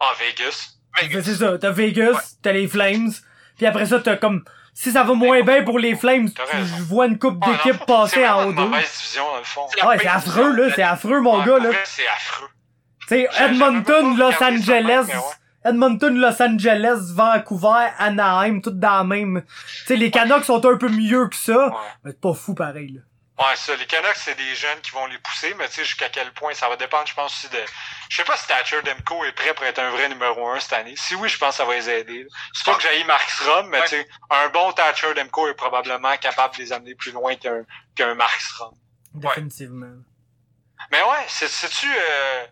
En 0.00 0.12
Vegas. 0.18 0.74
C'est 1.00 1.22
c'est 1.22 1.34
ça, 1.34 1.58
t'as 1.58 1.70
Vegas, 1.70 2.36
t'as 2.42 2.52
les 2.52 2.66
Flames, 2.66 3.10
puis 3.56 3.66
après 3.66 3.86
ça, 3.86 4.00
t'as 4.00 4.16
comme... 4.16 4.42
Si 4.74 4.92
ça 4.92 5.02
va 5.02 5.14
moins 5.14 5.42
bien 5.42 5.64
pour 5.64 5.78
les 5.80 5.96
Flames, 5.96 6.28
raison. 6.52 6.76
vois 6.84 7.06
une 7.06 7.18
coupe 7.18 7.44
Ouais, 7.44 7.52
d'équipes 7.52 7.80
non, 7.80 7.86
passer 7.86 8.26
en 8.28 8.46
haut 8.46 8.52
d'eux. 8.52 8.70
C'est 8.84 9.18
la 9.80 9.88
Ouais, 9.88 9.98
c'est 9.98 10.06
affreux, 10.06 10.52
là, 10.54 10.72
c'est 10.74 10.82
affreux, 10.82 11.20
mon 11.20 11.40
Ouais, 11.40 11.46
gars, 11.46 11.58
là. 11.58 11.70
C'est 11.84 12.06
affreux. 12.06 12.46
Tu 13.08 13.26
Edmonton, 13.42 14.16
Los 14.16 14.40
Angeles, 14.42 15.06
ouais. 15.08 15.14
Edmonton, 15.64 16.14
Los 16.16 16.40
Angeles, 16.40 17.10
Vancouver, 17.12 17.88
Anaheim, 17.98 18.60
tout 18.60 18.70
dans 18.70 18.98
la 18.98 19.04
même... 19.04 19.42
Tu 19.80 19.84
sais, 19.86 19.96
les 19.96 20.10
Canucks 20.12 20.44
sont 20.44 20.64
un 20.64 20.76
peu 20.76 20.88
mieux 20.88 21.26
que 21.28 21.34
ça, 21.36 21.66
Ouais. 21.68 21.74
mais 22.04 22.10
c'est 22.12 22.20
pas 22.20 22.34
fou 22.34 22.54
pareil, 22.54 22.92
là. 22.92 23.00
Ouais, 23.38 23.54
ça, 23.54 23.76
les 23.76 23.86
Canucks, 23.86 24.16
c'est 24.16 24.34
des 24.34 24.54
jeunes 24.56 24.80
qui 24.80 24.90
vont 24.90 25.06
les 25.06 25.18
pousser, 25.18 25.54
mais 25.54 25.68
tu 25.68 25.74
sais, 25.76 25.84
jusqu'à 25.84 26.08
quel 26.08 26.32
point, 26.32 26.54
ça 26.54 26.68
va 26.68 26.74
dépendre, 26.76 27.06
je 27.06 27.14
pense, 27.14 27.32
aussi 27.32 27.48
de... 27.50 27.62
Je 28.08 28.16
sais 28.16 28.24
pas 28.24 28.36
si 28.36 28.48
Thatcher 28.48 28.82
Demko 28.82 29.24
est 29.24 29.32
prêt 29.32 29.54
pour 29.54 29.64
être 29.64 29.78
un 29.78 29.90
vrai 29.90 30.08
numéro 30.08 30.48
un 30.48 30.58
cette 30.58 30.72
année. 30.72 30.94
Si 30.96 31.14
oui, 31.14 31.28
je 31.28 31.38
pense 31.38 31.50
que 31.50 31.56
ça 31.58 31.64
va 31.64 31.74
les 31.74 31.88
aider. 31.88 32.26
C'est 32.52 32.64
pas 32.64 32.74
que 32.74 32.82
j'ai 32.82 33.04
Mark 33.04 33.30
Strom, 33.30 33.68
mais 33.68 33.78
Ouais. 33.78 33.84
tu 33.88 33.90
sais, 33.96 34.08
un 34.30 34.48
bon 34.48 34.72
Thatcher 34.72 35.14
Demko 35.14 35.46
est 35.46 35.54
probablement 35.54 36.16
capable 36.16 36.56
de 36.56 36.62
les 36.62 36.72
amener 36.72 36.94
plus 36.96 37.12
loin 37.12 37.36
qu'un 37.36 37.62
qu'un 37.94 38.14
Mark 38.16 38.40
Strom. 38.40 38.74
Définitivement. 39.14 40.02
Mais 40.90 41.00
ouais, 41.02 41.24
c'est- 41.28 41.48
sais-tu... 41.48 41.86
Euh, 41.96 42.46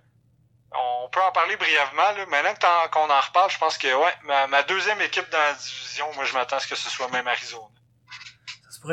on 0.73 1.09
peut 1.11 1.23
en 1.23 1.33
parler 1.33 1.57
brièvement, 1.57 2.13
là. 2.13 2.27
Maintenant 2.27 2.55
que 2.55 2.59
t'en- 2.61 2.89
qu'on 2.91 3.11
en 3.11 3.21
reparle, 3.21 3.51
je 3.51 3.59
pense 3.59 3.79
que, 3.79 3.93
ouais, 3.93 4.15
ma, 4.25 4.47
ma 4.47 4.63
deuxième 4.63 5.01
équipe 5.01 5.29
dans 5.31 5.39
la 5.39 5.55
division, 5.55 6.13
moi, 6.15 6.25
je 6.25 6.35
m'attends 6.35 6.57
à 6.57 6.61
ce 6.61 6.67
que 6.69 6.77
ce 6.77 6.91
soit 6.91 7.09
même 7.09 7.27
Arizona. 7.27 7.67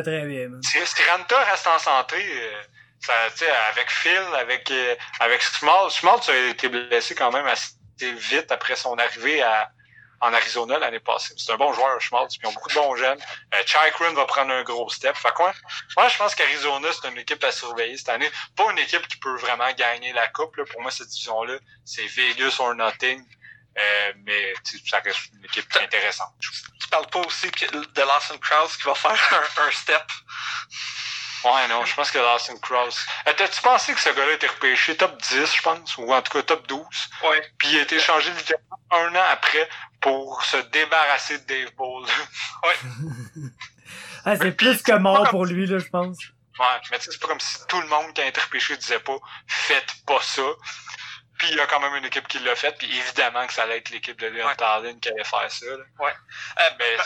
Très 0.02 0.26
bien, 0.26 0.50
man. 0.50 0.62
Si, 0.64 0.80
si 0.86 1.04
reste 1.04 1.68
en 1.68 1.80
santé, 1.80 2.16
euh, 2.18 2.62
ça, 3.00 3.14
avec 3.70 3.90
Phil, 3.90 4.22
avec, 4.38 4.72
euh, 4.72 4.96
avec 5.20 5.42
Small, 5.42 5.92
Small, 5.92 6.20
a 6.28 6.50
été 6.50 6.70
blessé 6.70 7.16
quand 7.16 7.32
même 7.32 7.46
assez 7.46 7.76
vite 8.00 8.52
après 8.52 8.76
son 8.76 8.98
arrivée 8.98 9.42
à, 9.42 9.70
en 10.24 10.34
Arizona 10.34 10.80
l'année 10.80 11.00
passée. 11.00 11.34
C'est 11.38 11.52
un 11.52 11.58
bon 11.58 11.74
joueur, 11.74 12.00
Schmaltz, 12.00 12.38
ils 12.42 12.48
ont 12.48 12.54
beaucoup 12.54 12.70
de 12.70 12.76
bons 12.76 12.96
jeunes. 12.96 13.20
Euh, 13.54 14.14
va 14.16 14.26
prendre 14.26 14.54
un 14.54 14.64
gros 14.64 14.90
step. 14.90 15.16
Quoi? 15.36 15.54
Moi, 15.98 16.08
je 16.08 16.18
pense 16.18 16.34
qu'Arizona, 16.34 16.88
c'est 16.92 17.10
une 17.10 17.18
équipe 17.18 17.44
à 17.44 17.52
surveiller 17.52 17.98
cette 17.98 18.10
année. 18.10 18.30
Pas 18.56 18.72
une 18.72 18.80
équipe 18.80 19.06
qui 19.08 19.18
peut 19.18 19.36
vraiment 19.38 19.72
gagner 19.74 20.14
la 20.14 20.28
coupe. 20.30 20.56
Pour 20.72 20.82
moi, 20.82 20.92
cette 20.92 21.10
division-là, 21.10 21.56
c'est 21.84 22.06
Vegas 22.08 22.56
or 22.60 22.74
nothing. 22.76 23.22
Euh, 23.78 24.14
mais 24.26 24.54
ça 24.88 25.00
reste 25.00 25.20
une 25.34 25.46
équipe 25.46 25.66
intéressante. 25.82 26.34
Tu 26.40 26.88
parles 26.90 27.08
pas 27.08 27.20
aussi 27.22 27.48
de 27.50 28.02
Lawson 28.02 28.38
Krause 28.40 28.78
qui 28.78 28.84
va 28.84 28.94
faire 28.96 29.12
un, 29.60 29.64
un 29.68 29.72
step? 29.72 30.04
Ouais, 31.44 31.68
non, 31.68 31.84
je 31.84 31.94
pense 31.96 32.10
que 32.12 32.20
Lawson 32.20 32.58
Cross. 32.62 33.06
Euh, 33.28 33.34
T'as-tu 33.36 33.62
pensé 33.62 33.94
que 33.94 34.00
ce 34.00 34.10
gars-là 34.10 34.34
était 34.34 34.48
repêché 34.48 34.96
top 34.96 35.20
10, 35.22 35.56
je 35.58 35.62
pense, 35.62 35.98
ou 35.98 36.14
en 36.14 36.22
tout 36.22 36.32
cas 36.32 36.44
top 36.44 36.66
12, 36.68 36.86
Ouais. 37.24 37.52
puis 37.58 37.70
il 37.72 37.80
a 37.80 37.82
été 37.82 38.00
changé 38.00 38.32
littéralement 38.32 38.80
un 38.92 39.16
an 39.16 39.26
après 39.32 39.68
pour 40.00 40.44
se 40.46 40.58
débarrasser 40.58 41.40
de 41.40 41.44
Dave 41.46 41.74
Ball. 41.76 42.06
Ah, 44.26 44.38
c'est 44.38 44.54
plus 44.54 44.82
que 44.82 44.94
mort 44.94 45.28
pour 45.30 45.44
lui, 45.46 45.66
là, 45.68 45.80
je 45.80 45.90
pense. 45.90 46.18
ouais, 46.58 46.66
mais 46.92 46.98
tu 47.00 47.06
sais, 47.06 47.12
c'est 47.12 47.20
pas 47.20 47.28
comme 47.28 47.42
si 47.42 47.58
tout 47.68 47.82
le 47.82 47.88
monde 47.88 48.14
qui 48.14 48.22
a 48.22 48.28
été 48.28 48.40
repêché 48.40 48.78
disait 48.78 49.00
pas 49.00 49.18
«faites 49.48 49.96
pas 50.08 50.22
ça». 50.22 50.42
Puis 51.44 51.52
il 51.52 51.58
y 51.58 51.62
a 51.62 51.68
quand 51.68 51.82
même 51.82 51.94
une 51.96 52.06
équipe 52.06 52.26
qui 52.30 52.40
l'a 52.40 52.56
fait, 52.56 52.72
puis 52.78 52.88
évidemment 52.98 53.46
que 53.46 53.52
ça 53.54 53.64
allait 53.64 53.78
être 53.80 53.90
l'équipe 53.90 54.18
de 54.18 54.28
Leon 54.28 54.48
Ouais. 54.48 54.56
Tallinn 54.56 54.98
qui 55.02 55.10
allait 55.10 55.24
faire 55.26 55.52
ça. 55.52 55.66
Là. 55.66 55.84
Ouais. 56.00 56.14
Euh, 56.60 56.70
Mais 56.80 56.96
Ba- 56.96 57.04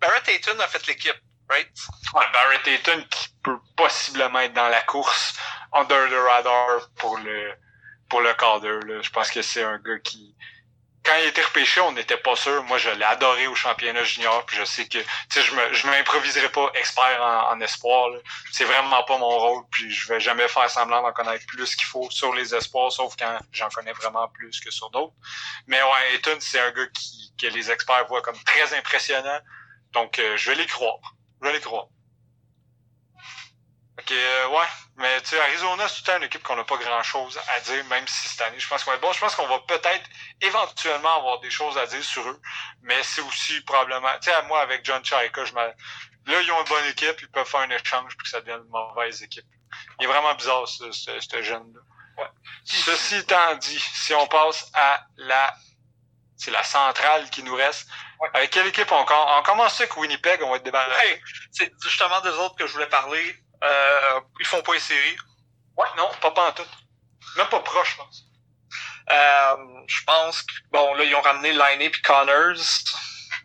Barrett 0.00 0.28
Hayton 0.28 0.60
a 0.60 0.68
fait 0.68 0.86
l'équipe, 0.86 1.16
right? 1.48 1.70
Ouais, 2.12 2.24
Barrett 2.32 2.66
Hayton 2.68 3.02
qui 3.10 3.28
peut 3.42 3.58
possiblement 3.74 4.40
être 4.40 4.52
dans 4.52 4.68
la 4.68 4.82
course 4.82 5.34
under 5.72 6.10
the 6.10 6.28
radar 6.28 6.90
pour 6.96 7.16
le 7.18 7.54
pour 8.10 8.20
le 8.20 8.34
Calder. 8.34 8.80
Là. 8.86 9.00
Je 9.00 9.08
pense 9.10 9.30
que 9.30 9.40
c'est 9.40 9.62
un 9.62 9.78
gars 9.78 9.98
qui 10.04 10.36
quand 11.04 11.14
il 11.20 11.26
été 11.26 11.42
repêché, 11.42 11.80
on 11.82 11.92
n'était 11.92 12.16
pas 12.16 12.34
sûr. 12.34 12.62
Moi, 12.64 12.78
je 12.78 12.88
l'ai 12.90 13.04
adoré 13.04 13.46
au 13.46 13.54
championnat 13.54 14.04
junior, 14.04 14.44
puis 14.46 14.56
je 14.56 14.64
sais 14.64 14.88
que 14.88 14.98
je 14.98 15.40
je 15.72 15.86
m'improviserai 15.86 16.48
pas 16.48 16.70
expert 16.74 17.20
en, 17.20 17.52
en 17.52 17.60
espoir. 17.60 18.10
C'est 18.50 18.64
vraiment 18.64 19.02
pas 19.04 19.18
mon 19.18 19.38
rôle, 19.38 19.64
puis 19.70 19.90
je 19.90 20.08
vais 20.08 20.20
jamais 20.20 20.48
faire 20.48 20.68
semblant 20.70 21.02
d'en 21.02 21.12
connaître 21.12 21.44
plus 21.46 21.76
qu'il 21.76 21.86
faut 21.86 22.10
sur 22.10 22.34
les 22.34 22.54
espoirs, 22.54 22.90
sauf 22.90 23.14
quand 23.18 23.38
j'en 23.52 23.68
connais 23.68 23.92
vraiment 23.92 24.28
plus 24.28 24.58
que 24.60 24.70
sur 24.70 24.90
d'autres. 24.90 25.14
Mais 25.66 25.82
ouais, 25.82 26.14
Hayton, 26.14 26.38
c'est 26.40 26.60
un 26.60 26.70
gars 26.70 26.86
qui 26.94 27.34
que 27.40 27.46
les 27.48 27.70
experts 27.70 28.06
voient 28.06 28.22
comme 28.22 28.38
très 28.44 28.74
impressionnant. 28.76 29.40
Donc, 29.92 30.18
euh, 30.18 30.36
je 30.36 30.50
vais 30.50 30.56
les 30.56 30.66
croire. 30.66 30.98
Je 31.40 31.46
vais 31.46 31.52
les 31.54 31.60
croire. 31.60 31.86
Ok, 33.98 34.10
euh, 34.10 34.48
ouais. 34.48 34.66
Mais 34.96 35.20
tu 35.20 35.28
sais, 35.28 35.40
Arizona, 35.40 35.86
c'est 35.88 35.96
tout 35.96 36.02
le 36.06 36.12
temps 36.12 36.16
une 36.18 36.24
équipe 36.24 36.42
qu'on 36.42 36.56
n'a 36.56 36.64
pas 36.64 36.76
grand 36.76 37.02
chose 37.02 37.38
à 37.48 37.60
dire, 37.60 37.84
même 37.84 38.06
si 38.08 38.28
cette 38.28 38.40
année, 38.40 38.58
je 38.58 38.66
pense 38.68 38.82
qu'on 38.82 38.90
va 38.90 38.96
être 38.96 39.02
bon. 39.02 39.12
Je 39.12 39.20
pense 39.20 39.36
qu'on 39.36 39.46
va 39.46 39.60
peut-être 39.60 40.08
éventuellement 40.40 41.16
avoir 41.18 41.40
des 41.40 41.50
choses 41.50 41.78
à 41.78 41.86
dire 41.86 42.02
sur 42.02 42.28
eux. 42.28 42.40
Mais 42.82 43.00
c'est 43.04 43.20
aussi 43.20 43.60
probablement. 43.62 44.10
Tu 44.20 44.30
sais, 44.30 44.42
moi, 44.44 44.60
avec 44.60 44.84
John 44.84 45.04
Chaika, 45.04 45.44
je. 45.44 45.54
Là, 45.54 46.40
ils 46.40 46.52
ont 46.52 46.60
une 46.60 46.68
bonne 46.68 46.86
équipe, 46.86 47.20
ils 47.20 47.30
peuvent 47.30 47.46
faire 47.46 47.60
un 47.60 47.70
échange 47.70 48.16
puis 48.16 48.24
que 48.24 48.28
ça 48.30 48.40
devienne 48.40 48.62
une 48.64 48.70
mauvaise 48.70 49.22
équipe. 49.22 49.44
Il 50.00 50.04
est 50.04 50.08
vraiment 50.08 50.34
bizarre, 50.34 50.66
ce, 50.66 50.90
ce, 50.90 51.20
ce 51.20 51.42
jeune-là. 51.42 51.80
Ouais. 52.16 52.30
Ceci 52.64 53.16
étant 53.16 53.54
dit, 53.56 53.78
si 53.78 54.14
on 54.14 54.26
passe 54.26 54.70
à 54.74 55.06
la. 55.16 55.54
C'est 56.36 56.50
la 56.50 56.64
centrale 56.64 57.30
qui 57.30 57.42
nous 57.44 57.54
reste. 57.54 57.88
Ouais. 58.20 58.28
Avec 58.34 58.50
quelle 58.50 58.66
équipe 58.66 58.90
on, 58.90 59.06
on 59.08 59.42
commence 59.42 59.80
avec 59.80 59.96
Winnipeg, 59.96 60.42
on 60.42 60.50
va 60.50 60.56
être 60.56 60.64
débarrassé. 60.64 61.06
Hey, 61.06 61.20
c'est 61.52 61.72
justement 61.80 62.20
des 62.22 62.30
autres 62.30 62.56
que 62.56 62.66
je 62.66 62.72
voulais 62.72 62.88
parler. 62.88 63.43
Euh, 63.64 64.20
ils 64.40 64.46
font 64.46 64.62
pas 64.62 64.74
les 64.74 64.80
séries. 64.80 65.16
Ouais, 65.76 65.86
non, 65.96 66.10
pas 66.20 66.30
pantoute. 66.30 66.68
Même 67.36 67.48
pas 67.48 67.60
proche, 67.60 67.92
je 67.92 67.96
pense. 67.96 68.24
Euh, 69.10 69.56
je 69.86 70.04
pense 70.04 70.42
que, 70.42 70.52
bon, 70.70 70.94
là, 70.94 71.04
ils 71.04 71.14
ont 71.14 71.20
ramené 71.20 71.52
Liney 71.52 71.90
puis 71.90 72.02
Connors. 72.02 72.56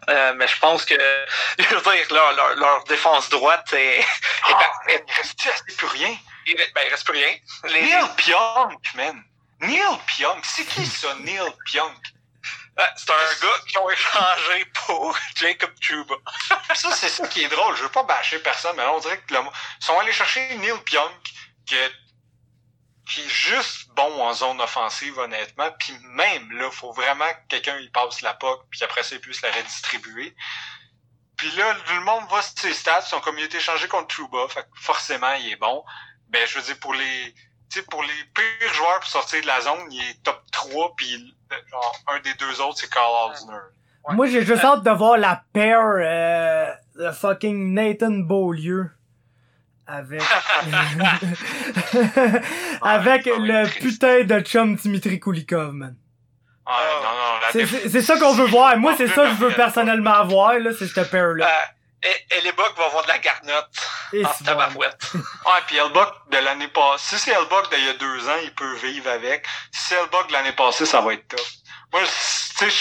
Euh, 0.09 0.33
mais 0.35 0.47
je 0.47 0.59
pense 0.59 0.85
que, 0.85 0.95
je 1.59 1.75
veux 1.75 1.81
dire, 1.81 2.13
leur, 2.13 2.33
leur, 2.33 2.55
leur 2.55 2.83
défense 2.85 3.29
droite 3.29 3.71
est, 3.73 4.05
man, 4.49 5.01
il 5.07 5.13
reste 5.13 5.77
plus 5.77 5.87
rien? 5.87 6.15
il, 6.45 6.55
ben, 6.55 6.83
il 6.85 6.89
reste 6.89 7.05
plus 7.05 7.13
rien. 7.13 7.35
Les, 7.65 7.81
Neil 7.81 8.05
Pionk, 8.17 8.93
man. 8.95 9.23
Neil 9.61 9.97
Pionk. 10.07 10.43
C'est 10.45 10.65
qui 10.65 10.85
ça, 10.85 11.13
Neil 11.15 11.53
Pionk? 11.65 11.95
Ouais, 12.79 12.85
c'est 12.95 13.11
un 13.11 13.41
gars 13.41 13.59
qui 13.67 13.77
ont 13.77 13.89
échangé 13.89 14.65
pour 14.85 15.17
Jacob 15.35 15.71
Chuba. 15.81 16.15
Ça, 16.73 16.95
c'est 16.95 17.09
ça 17.09 17.27
qui 17.27 17.43
est 17.43 17.49
drôle. 17.49 17.75
Je 17.75 17.83
veux 17.83 17.89
pas 17.89 18.03
bâcher 18.03 18.39
personne, 18.39 18.73
mais 18.77 18.83
là, 18.83 18.93
on 18.93 18.99
dirait 18.99 19.19
que 19.19 19.33
le... 19.33 19.41
ils 19.41 19.85
sont 19.85 19.99
allés 19.99 20.13
chercher 20.13 20.55
Neil 20.55 20.79
Pionk, 20.85 21.11
qui 21.65 21.75
est, 21.75 21.91
juste 23.27 23.89
bon 23.95 24.21
en 24.21 24.33
zone 24.33 24.61
offensive, 24.61 25.17
honnêtement. 25.17 25.69
Puis 25.77 25.93
même 26.03 26.49
là, 26.53 26.71
faut 26.71 26.93
vraiment 26.93 27.27
que 27.27 27.49
quelqu'un 27.49 27.77
y 27.79 27.89
passe 27.89 28.21
la 28.21 28.33
POC, 28.33 28.65
puis 28.69 28.81
après 28.85 29.03
ça, 29.03 29.15
il 29.15 29.21
puisse 29.21 29.41
la 29.41 29.51
redistribuer. 29.51 30.33
Puis 31.35 31.51
là, 31.57 31.75
tout 31.85 31.93
le 31.95 32.01
monde 32.01 32.23
voit 32.29 32.41
ses 32.41 32.73
stats, 32.73 33.01
sont 33.01 33.19
comme 33.19 33.37
il 33.39 33.49
contre 33.89 34.07
Trouba, 34.07 34.47
fait 34.47 34.61
que 34.61 34.79
forcément, 34.79 35.33
il 35.33 35.51
est 35.51 35.57
bon. 35.57 35.83
Ben, 36.29 36.47
je 36.47 36.59
veux 36.59 36.63
dire, 36.63 36.79
pour 36.79 36.93
les, 36.93 37.33
sais, 37.69 37.81
pour 37.83 38.01
les 38.01 38.09
pires 38.33 38.73
joueurs 38.73 38.99
pour 38.99 39.09
sortir 39.09 39.41
de 39.41 39.47
la 39.47 39.61
zone, 39.61 39.79
il 39.91 39.99
est 40.01 40.23
top 40.23 40.41
3, 40.51 40.93
puis 40.97 41.35
genre, 41.69 41.95
un 42.07 42.19
des 42.21 42.33
deux 42.35 42.61
autres, 42.61 42.77
c'est 42.79 42.89
Carl 42.89 43.31
Osner. 43.31 43.53
Ouais. 44.07 44.15
Moi, 44.15 44.27
j'ai 44.27 44.45
juste 44.45 44.63
hâte 44.63 44.83
de 44.83 44.89
voir 44.91 45.17
la 45.17 45.43
paire 45.53 45.79
euh, 45.83 46.71
de 46.95 47.11
fucking 47.11 47.73
Nathan 47.73 48.11
Beaulieu 48.11 48.89
avec 49.87 50.21
avec 52.81 53.25
le 53.25 53.67
putain 53.79 54.23
de 54.23 54.39
chum 54.41 54.75
Dimitri 54.75 55.19
Kulikov, 55.19 55.73
man. 55.73 55.95
Ah, 56.65 56.71
Oh. 56.71 57.03
non, 57.03 57.09
non, 57.09 57.39
la 57.63 57.89
C'est 57.89 58.01
ça 58.01 58.19
qu'on 58.19 58.33
veut 58.33 58.45
voir. 58.45 58.77
Moi, 58.77 58.93
c'est 58.95 59.09
Ah, 59.11 59.15
ça 59.15 59.23
que 59.23 59.29
je 59.31 59.35
veux 59.45 59.51
personnellement 59.53 60.23
voir, 60.25 60.59
là, 60.59 60.69
c'est 60.77 60.87
cette 60.87 61.09
paire-là. 61.09 61.47
Euh, 61.47 61.65
et, 62.03 62.35
et 62.35 62.41
les 62.41 62.51
Bucks 62.53 62.75
vont 62.77 62.85
avoir 62.85 63.03
de 63.03 63.07
la 63.09 63.17
garnotte. 63.19 63.69
Et 64.13 64.25
en 64.25 64.29
tabarouette. 64.45 65.01
Ouais, 65.13 65.61
puis 65.67 65.77
Hellbuck 65.77 66.29
de 66.31 66.37
l'année 66.37 66.67
passée, 66.67 67.17
si 67.17 67.25
c'est 67.25 67.31
Hellbuck 67.31 67.69
d'il 67.73 67.85
y 67.85 67.89
a 67.89 67.93
deux 67.93 68.29
ans, 68.29 68.37
il 68.43 68.53
peut 68.53 68.75
vivre 68.75 69.09
avec. 69.09 69.45
Si 69.71 69.87
c'est 69.89 69.95
Hellbuck 69.95 70.27
de 70.27 70.33
l'année 70.33 70.51
passée, 70.53 70.85
ça 70.85 71.01
va 71.01 71.13
être 71.13 71.27
top. 71.27 71.39
Moi, 71.91 72.03
je- 72.03 72.65
tu 72.65 72.69
sais, 72.71 72.77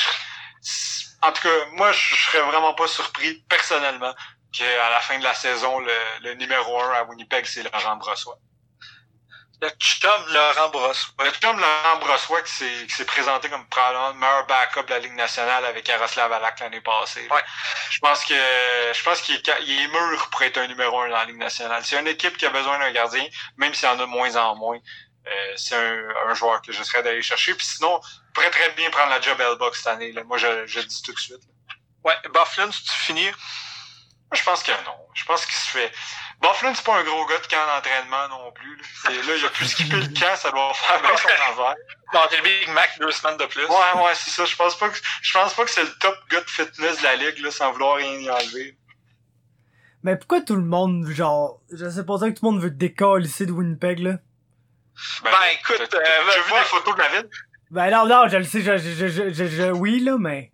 je- 0.63 1.27
en 1.27 1.33
tout 1.33 1.43
cas, 1.43 1.65
moi, 1.73 1.91
je 1.93 2.15
serais 2.17 2.41
vraiment 2.43 2.75
pas 2.75 2.87
surpris, 2.87 3.43
personnellement, 3.49 4.15
qu'à 4.53 4.91
la 4.91 5.01
fin 5.01 5.19
de 5.19 5.25
la 5.25 5.35
saison, 5.35 5.79
le, 5.81 5.93
le 6.23 6.35
numéro 6.35 6.81
un 6.83 6.93
à 6.93 7.03
Winnipeg, 7.05 7.45
c'est 7.47 7.63
Laurent 7.63 7.97
Brossois. 7.97 8.37
Le 9.61 9.69
chum 9.81 10.25
Laurent 10.29 10.69
Brosse. 10.69 11.09
Ouais, 11.19 11.33
comme 11.43 11.59
Laurent 11.59 11.97
Brossois 12.01 12.43
qui 12.43 12.53
s'est, 12.53 12.87
qui 12.87 12.95
s'est 12.95 13.05
présenté 13.05 13.49
comme 13.51 13.67
probablement 13.69 14.09
le 14.11 14.15
meilleur 14.15 14.47
backup 14.47 14.85
de 14.85 14.91
la 14.91 15.01
Ligue 15.01 15.15
nationale 15.15 15.65
avec 15.65 15.89
Yaroslav 15.89 16.33
Alak 16.33 16.61
l'année 16.61 16.81
passée. 16.81 17.27
Ouais. 17.29 17.43
Je 17.91 17.99
pense 17.99 18.25
que 18.25 18.35
je 18.35 19.03
pense 19.03 19.21
qu'il 19.21 19.35
est, 19.35 19.49
il 19.67 19.83
est 19.83 19.89
mûr 19.89 20.31
pour 20.31 20.43
être 20.43 20.59
un 20.59 20.69
numéro 20.69 21.01
un 21.01 21.09
dans 21.09 21.17
la 21.17 21.25
Ligue 21.25 21.39
nationale. 21.39 21.83
C'est 21.85 21.99
une 21.99 22.07
équipe 22.07 22.37
qui 22.37 22.47
a 22.47 22.51
besoin 22.51 22.79
d'un 22.79 22.93
gardien, 22.93 23.27
même 23.57 23.75
s'il 23.75 23.89
y 23.89 23.91
en 23.91 23.95
a 23.95 23.97
de 23.97 24.05
moins 24.05 24.37
en 24.37 24.55
moins. 24.55 24.79
euh, 25.27 25.53
c'est 25.57 25.75
un, 25.75 26.09
un 26.31 26.35
joueur 26.35 26.63
que 26.63 26.71
je 26.71 26.83
serais 26.85 27.03
d'aller 27.03 27.23
chercher. 27.23 27.53
Puis 27.55 27.67
sinon, 27.67 28.01
il 28.05 28.33
pourrait 28.35 28.51
très 28.51 28.71
bien 28.71 28.91
prendre 28.91 29.11
la 29.11 29.21
job 29.21 29.41
L-Box 29.41 29.79
cette 29.79 29.89
année. 29.89 30.13
Là. 30.13 30.23
Moi, 30.25 30.39
je, 30.39 30.67
je 30.67 30.79
le 30.79 30.87
dis 30.87 31.03
tout 31.03 31.13
de 31.13 31.19
suite. 31.19 31.33
là. 31.33 31.75
Ouais, 32.05 32.17
Bufflin, 32.33 32.69
tu 32.71 32.81
finis. 32.93 33.31
Moi, 34.31 34.37
je 34.39 34.43
pense 34.45 34.63
que 34.63 34.73
non. 34.85 34.95
Je 35.15 35.25
pense 35.25 35.47
qu'il 35.47 35.55
se 35.55 35.71
fait. 35.71 35.91
Bufflin, 36.41 36.75
c'est 36.75 36.85
pas 36.85 36.99
un 36.99 37.03
gros 37.05 37.25
gars 37.27 37.39
de 37.39 37.47
camp 37.47 37.67
d'entraînement 37.75 38.29
non 38.29 38.53
plus. 38.53 38.77
Là, 39.05 39.11
là 39.11 39.37
il 39.37 39.45
a 39.45 39.49
plus 39.49 39.67
skippé 39.67 39.97
le 39.97 40.07
camp, 40.09 40.37
ça 40.37 40.51
doit 40.51 40.73
faire 40.75 41.01
bien 41.01 41.17
son. 41.17 41.29
Bon, 42.13 42.21
t'es 42.31 42.37
le 42.39 42.43
Big 42.43 42.69
Mac 42.73 42.91
deux 43.01 43.11
semaines 43.11 43.37
de 43.37 43.45
plus. 43.47 43.65
Ouais, 43.67 44.03
ouais, 44.03 44.15
c'est 44.15 44.31
ça. 44.31 44.45
Je 44.45 44.57
pense 44.57 44.79
pas 44.79 44.89
que 44.89 44.97
je 45.23 45.33
pense 45.33 45.53
pas 45.55 45.65
que 45.65 45.71
c'est 45.71 45.83
le 45.83 45.93
top 45.99 46.17
gars 46.31 46.41
de 46.41 46.49
fitness 46.49 46.99
de 46.99 47.05
la 47.05 47.17
ligue, 47.17 47.39
là, 47.41 47.51
sans 47.51 47.73
vouloir 47.73 47.97
rien 47.97 48.13
y 48.13 48.31
enlever. 48.31 48.79
Mais 50.03 50.17
pourquoi 50.17 50.41
tout 50.41 50.55
le 50.57 50.63
monde, 50.63 51.07
genre, 51.11 51.61
je 51.73 51.89
sais 51.89 52.05
pas 52.05 52.19
ça 52.19 52.31
que 52.31 52.39
tout 52.39 52.45
le 52.47 52.53
monde 52.53 52.63
veut 52.63 52.71
décoller 52.71 53.27
ici 53.27 53.45
de 53.47 53.53
Winnipeg, 53.53 53.99
là? 53.99 54.19
Ben, 55.23 55.31
écoute, 55.53 55.77
t'as- 55.79 55.87
t'as 55.87 55.99
euh, 55.99 56.25
déjà 56.27 56.41
vu 56.43 56.53
des 56.53 56.65
photos 56.67 56.95
de 56.95 57.01
la 57.01 57.09
ville? 57.09 57.29
Ben 57.71 57.91
non, 57.91 58.07
non, 58.07 58.29
je 58.29 58.37
le 58.37 58.45
sais, 58.45 58.63
je, 58.63 58.79
je, 58.79 59.09
je, 59.09 59.33
je, 59.33 59.47
je- 59.47 59.71
oui, 59.71 60.01
là, 60.01 60.17
mais... 60.19 60.51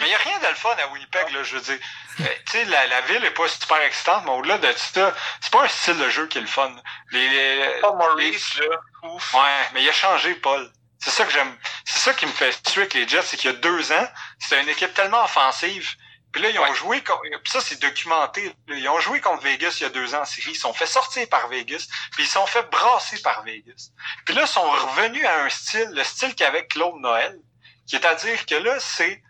Mais 0.00 0.08
y 0.08 0.14
a 0.14 0.18
rien 0.18 0.38
de 0.38 0.46
le 0.46 0.54
fun 0.54 0.74
à 0.82 0.86
Winnipeg, 0.88 1.30
là, 1.30 1.42
je 1.42 1.56
veux 1.56 1.60
dire. 1.62 1.78
Euh, 2.20 2.24
tu 2.46 2.52
sais, 2.52 2.64
la, 2.66 2.86
la 2.86 3.00
ville 3.02 3.24
est 3.24 3.30
pas 3.32 3.48
super 3.48 3.80
excitante, 3.82 4.24
mais 4.24 4.30
au-delà 4.32 4.58
de 4.58 4.72
ça, 4.72 5.14
c'est 5.40 5.52
pas 5.52 5.64
un 5.64 5.68
style 5.68 5.98
de 5.98 6.08
jeu 6.08 6.26
qui 6.26 6.38
est 6.38 6.42
le 6.42 6.46
fun. 6.46 6.74
Les, 7.10 7.28
les- 7.28 7.80
Paul 7.80 7.96
Maurice, 7.96 8.54
là. 8.56 8.66
Ouf. 9.04 9.34
Ouais, 9.34 9.40
mais 9.74 9.82
il 9.82 9.88
a 9.88 9.92
changé, 9.92 10.34
Paul. 10.36 10.70
C'est 11.00 11.10
ça 11.10 11.24
que 11.24 11.30
j'aime. 11.32 11.56
C'est 11.84 12.00
ça 12.00 12.14
qui 12.14 12.26
me 12.26 12.32
fait 12.32 12.60
tuer 12.64 12.82
avec 12.82 12.94
les 12.94 13.06
Jets, 13.06 13.22
c'est 13.22 13.36
qu'il 13.36 13.50
y 13.50 13.54
a 13.54 13.56
deux 13.56 13.92
ans, 13.92 14.08
c'était 14.40 14.60
une 14.60 14.68
équipe 14.68 14.92
tellement 14.94 15.22
offensive. 15.24 15.88
Puis 16.32 16.42
là, 16.42 16.50
ils 16.50 16.58
ont 16.58 16.62
Ouais. 16.62 16.74
joué, 16.74 17.02
co- 17.02 17.18
puis 17.22 17.52
ça 17.52 17.60
c'est 17.60 17.80
documenté. 17.80 18.52
Ils 18.68 18.88
ont 18.88 19.00
joué 19.00 19.20
contre 19.20 19.42
Vegas 19.44 19.76
il 19.78 19.84
y 19.84 19.86
a 19.86 19.90
deux 19.90 20.14
ans 20.14 20.20
en 20.22 20.24
série. 20.26 20.50
Ils 20.50 20.54
se 20.56 20.60
sont 20.62 20.74
fait 20.74 20.86
sortir 20.86 21.26
par 21.28 21.48
Vegas, 21.48 21.86
puis 22.12 22.24
ils 22.24 22.26
se 22.26 22.32
sont 22.34 22.46
fait 22.46 22.68
brasser 22.70 23.22
par 23.22 23.44
Vegas. 23.44 23.90
Puis 24.26 24.34
là, 24.34 24.42
ils 24.42 24.48
sont 24.48 24.68
revenus 24.68 25.24
à 25.24 25.44
un 25.44 25.48
style, 25.48 25.88
le 25.92 26.04
style 26.04 26.34
qu'avait 26.34 26.66
Claude 26.66 26.96
Noël, 27.00 27.38
qui 27.88 27.96
est 27.96 28.04
à 28.04 28.14
dire 28.16 28.44
que 28.44 28.56
là, 28.56 28.78
c'est 28.80 29.22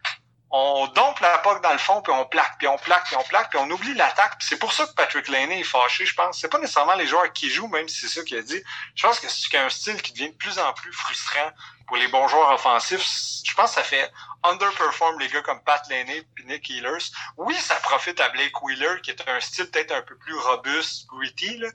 on 0.51 0.87
dompe 0.89 1.21
la 1.21 1.39
POC 1.39 1.63
dans 1.63 1.73
le 1.73 1.79
fond, 1.79 2.01
puis 2.01 2.13
on 2.13 2.25
plaque, 2.25 2.57
puis 2.59 2.69
on 2.69 2.79
plaque, 2.79 3.05
puis 3.05 3.17
on 3.17 3.23
plaque, 3.25 3.51
puis 3.51 3.59
on 3.59 3.71
oublie 3.71 3.95
l'attaque. 3.95 4.37
C'est 4.41 4.59
pour 4.59 4.73
ça 4.73 4.87
que 4.87 4.93
Patrick 4.93 5.29
Laney 5.29 5.61
est 5.61 5.65
fâché, 5.65 6.07
je 6.07 6.15
pense. 6.15 6.41
C'est 6.41 6.49
pas 6.49 6.59
nécessairement 6.59 6.95
les 6.95 7.07
joueurs 7.07 7.31
qui 7.33 7.51
jouent, 7.51 7.69
même 7.69 7.87
si 7.89 8.01
c'est 8.01 8.21
ça 8.21 8.25
qu'il 8.25 8.39
a 8.39 8.43
dit. 8.43 8.63
Je 8.95 9.07
pense 9.07 9.21
que 9.21 9.29
c'est 9.29 9.59
un 9.59 9.69
style 9.69 10.01
qui 10.01 10.13
devient 10.13 10.31
de 10.31 10.37
plus 10.37 10.59
en 10.59 10.73
plus 10.73 10.93
frustrant 10.93 11.51
pour 11.87 11.97
les 11.97 12.09
bons 12.09 12.29
joueurs 12.29 12.51
offensifs. 12.53 13.05
Je 13.45 13.55
pense 13.55 13.71
que 13.71 13.77
ça 13.77 13.83
fait 13.83 14.11
underperform 14.45 15.19
les 15.19 15.29
gars 15.29 15.43
comme 15.43 15.63
Pat 15.65 15.83
Laney 15.89 16.23
puis 16.35 16.47
Nick 16.47 16.71
Healers. 16.71 17.11
Oui, 17.37 17.55
ça 17.57 17.75
profite 17.77 18.21
à 18.21 18.31
Blake 18.31 18.63
Wheeler, 18.63 19.01
qui 19.03 19.11
est 19.11 19.29
un 19.29 19.41
style 19.41 19.71
peut-être 19.71 19.93
un 19.93 20.03
peu 20.03 20.17
plus 20.17 20.35
robuste, 20.35 21.07
gritty, 21.09 21.59
là. 21.59 21.69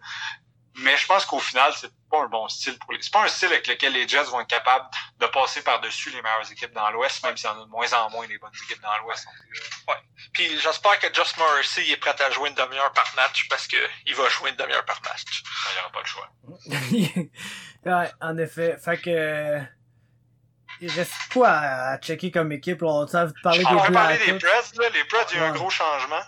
Mais 0.77 0.97
je 0.97 1.05
pense 1.05 1.25
qu'au 1.25 1.39
final, 1.39 1.71
c'est 1.79 1.91
pas 2.09 2.21
un 2.21 2.27
bon 2.27 2.47
style 2.47 2.79
pour 2.79 2.93
les. 2.93 3.01
C'est 3.01 3.13
pas 3.13 3.23
un 3.23 3.27
style 3.27 3.49
avec 3.49 3.67
lequel 3.67 3.93
les 3.93 4.07
Jets 4.07 4.23
vont 4.23 4.39
être 4.41 4.47
capables 4.47 4.85
de 5.19 5.25
passer 5.27 5.61
par-dessus 5.63 6.09
les 6.09 6.21
meilleures 6.21 6.51
équipes 6.51 6.73
dans 6.73 6.89
l'Ouest, 6.89 7.23
même 7.23 7.37
s'il 7.37 7.47
y 7.47 7.49
en 7.53 7.61
a 7.61 7.65
de 7.65 7.69
moins 7.69 7.93
en 7.93 8.09
moins 8.09 8.27
des 8.27 8.37
bonnes 8.39 8.51
équipes 8.65 8.81
dans 8.81 8.97
l'Ouest. 9.03 9.27
Puis 10.33 10.59
j'espère 10.59 10.97
que 10.99 11.13
Just 11.13 11.37
Morrissey 11.37 11.87
est 11.91 11.97
prêt 11.97 12.15
à 12.19 12.31
jouer 12.31 12.49
une 12.49 12.55
demi-heure 12.55 12.91
par 12.93 13.11
match 13.15 13.47
parce 13.49 13.67
que 13.67 13.77
il 14.07 14.15
va 14.15 14.27
jouer 14.29 14.49
une 14.49 14.55
demi-heure 14.55 14.85
par 14.85 14.99
match. 15.03 15.23
Il 15.23 15.73
n'y 15.75 15.79
aura 15.81 15.91
pas 15.91 16.01
de 16.01 16.07
choix. 16.07 16.29
ouais, 18.01 18.11
en 18.21 18.37
effet. 18.37 18.77
Fait 18.83 18.97
que... 18.99 19.61
Il 20.81 20.91
reste 20.91 21.13
quoi 21.31 21.49
à, 21.49 21.91
à 21.93 21.97
checker 21.99 22.31
comme 22.31 22.51
équipe? 22.51 22.81
On 22.81 23.03
a 23.05 23.27
parler 23.43 23.63
On 23.65 23.69
des 23.75 23.79
va 23.79 23.91
parler 23.91 24.17
des. 24.17 24.33
Preds, 24.39 24.73
là. 24.79 24.89
Les 24.89 25.03
Preds, 25.05 25.25
il 25.31 25.37
y 25.37 25.39
a 25.39 25.43
eu 25.43 25.47
un 25.49 25.51
Ouais. 25.51 25.57
gros 25.57 25.69
changement. 25.69 26.21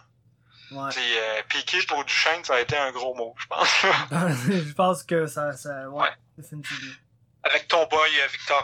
Ouais. 0.76 0.90
Puis, 0.92 1.18
euh, 1.18 1.42
piqué 1.50 1.82
pour 1.88 2.04
Duchesne, 2.04 2.44
ça 2.44 2.56
a 2.56 2.60
été 2.60 2.76
un 2.78 2.92
gros 2.92 3.16
mot, 3.16 3.34
je 3.38 3.48
pense. 3.48 3.70
je 4.50 4.74
pense 4.74 5.04
que 5.04 5.26
ça... 5.26 5.54
ça 5.54 5.90
ouais, 5.90 6.10
Ouais. 6.38 6.52
Avec 7.44 7.68
ton 7.68 7.86
boy 7.86 8.10
euh, 8.20 8.28
Victor 8.28 8.64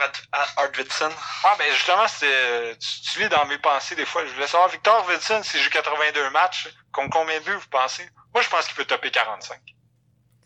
Arvidsson. 0.58 1.12
Ah, 1.44 1.56
ben 1.58 1.72
justement, 1.72 2.08
c'était, 2.08 2.76
tu, 2.80 3.02
tu 3.02 3.20
lis 3.20 3.30
dans 3.30 3.46
mes 3.46 3.60
pensées 3.60 3.96
des 3.96 4.06
fois. 4.06 4.26
Je 4.26 4.34
voulais 4.34 4.48
savoir, 4.48 4.70
Victor 4.70 5.08
Wilson, 5.08 5.42
s'il 5.44 5.62
joue 5.62 5.70
82 5.70 6.32
matchs, 6.32 6.68
contre 6.92 7.12
combien 7.12 7.40
de 7.40 7.46
buts 7.46 7.54
vous 7.54 7.70
pensez? 7.70 8.10
Moi, 8.34 8.42
je 8.42 8.50
pense 8.50 8.66
qu'il 8.66 8.76
peut 8.76 8.86
topper 8.86 9.12
45. 9.12 9.60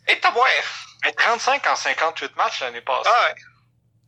Et 0.08 0.20
ta 0.20 0.30
boire! 0.30 0.46
Mais 1.02 1.12
35 1.12 1.66
en 1.66 1.76
58 1.76 2.36
matchs 2.36 2.60
l'année 2.60 2.82
passée. 2.82 3.08
Ah 3.10 3.28
ouais. 3.28 3.34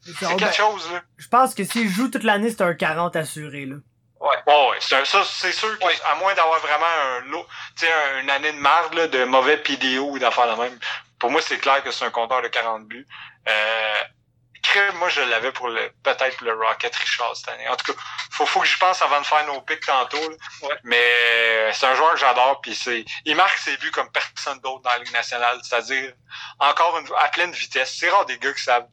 C'est 0.01 0.12
c'est 0.26 0.36
quelque 0.36 0.55
chose, 0.55 0.93
là. 0.93 1.02
Je 1.16 1.28
pense 1.28 1.55
que 1.55 1.64
s'il 1.64 1.89
joue 1.89 2.09
toute 2.09 2.22
l'année, 2.22 2.51
c'est 2.51 2.62
un 2.62 2.74
40 2.74 3.16
assuré, 3.16 3.66
là. 3.66 3.76
Ouais. 4.20 4.36
Ouais, 4.46 4.70
ouais. 4.70 4.76
C'est 4.80 5.04
ça, 5.04 5.22
c'est 5.24 5.52
sûr 5.52 5.78
que, 5.78 5.84
Ouais. 5.84 5.94
à 6.04 6.14
moins 6.16 6.34
d'avoir 6.34 6.58
vraiment 6.60 6.86
un 6.86 7.20
lot, 7.20 7.46
tu 7.76 7.86
sais, 7.86 7.92
un- 7.92 8.20
une 8.20 8.30
année 8.30 8.52
de 8.52 8.58
marde, 8.58 8.94
là, 8.94 9.06
de 9.06 9.24
mauvais 9.24 9.58
PDO 9.58 10.10
ou 10.10 10.18
d'affaires 10.18 10.46
la 10.46 10.56
même. 10.56 10.78
Pour 11.18 11.30
moi, 11.30 11.40
c'est 11.42 11.58
clair 11.58 11.82
que 11.82 11.90
c'est 11.90 12.04
un 12.04 12.10
compteur 12.10 12.42
de 12.42 12.48
40 12.48 12.86
buts. 12.86 13.06
Euh, 13.48 14.02
moi, 14.96 15.08
je 15.08 15.22
l'avais 15.22 15.50
pour 15.50 15.68
le, 15.68 15.90
peut-être 16.04 16.42
le 16.42 16.52
Rocket 16.52 16.94
Richard 16.94 17.34
cette 17.34 17.48
année. 17.48 17.66
En 17.68 17.76
tout 17.76 17.92
cas, 17.92 17.98
faut, 18.32 18.44
faut 18.44 18.60
que 18.60 18.66
j'y 18.66 18.76
pense 18.76 19.00
avant 19.00 19.18
de 19.20 19.24
faire 19.26 19.44
nos 19.46 19.60
picks 19.62 19.84
tantôt, 19.86 20.20
là. 20.20 20.36
Ouais. 20.62 20.76
Mais, 20.84 21.00
euh, 21.00 21.72
c'est 21.72 21.86
un 21.86 21.94
joueur 21.94 22.12
que 22.12 22.18
j'adore, 22.20 22.60
puis 22.60 22.74
c'est, 22.74 23.04
il 23.24 23.34
marque 23.34 23.56
ses 23.58 23.76
buts 23.78 23.90
comme 23.90 24.10
personne 24.12 24.60
d'autre 24.60 24.82
dans 24.82 24.90
la 24.90 24.98
Ligue 24.98 25.12
nationale. 25.12 25.58
C'est-à-dire, 25.62 26.12
encore 26.60 26.98
une 26.98 27.08
à 27.18 27.28
pleine 27.28 27.50
vitesse. 27.52 27.96
C'est 27.98 28.10
rare 28.10 28.26
des 28.26 28.38
gars 28.38 28.52
qui 28.52 28.62
savent 28.62 28.86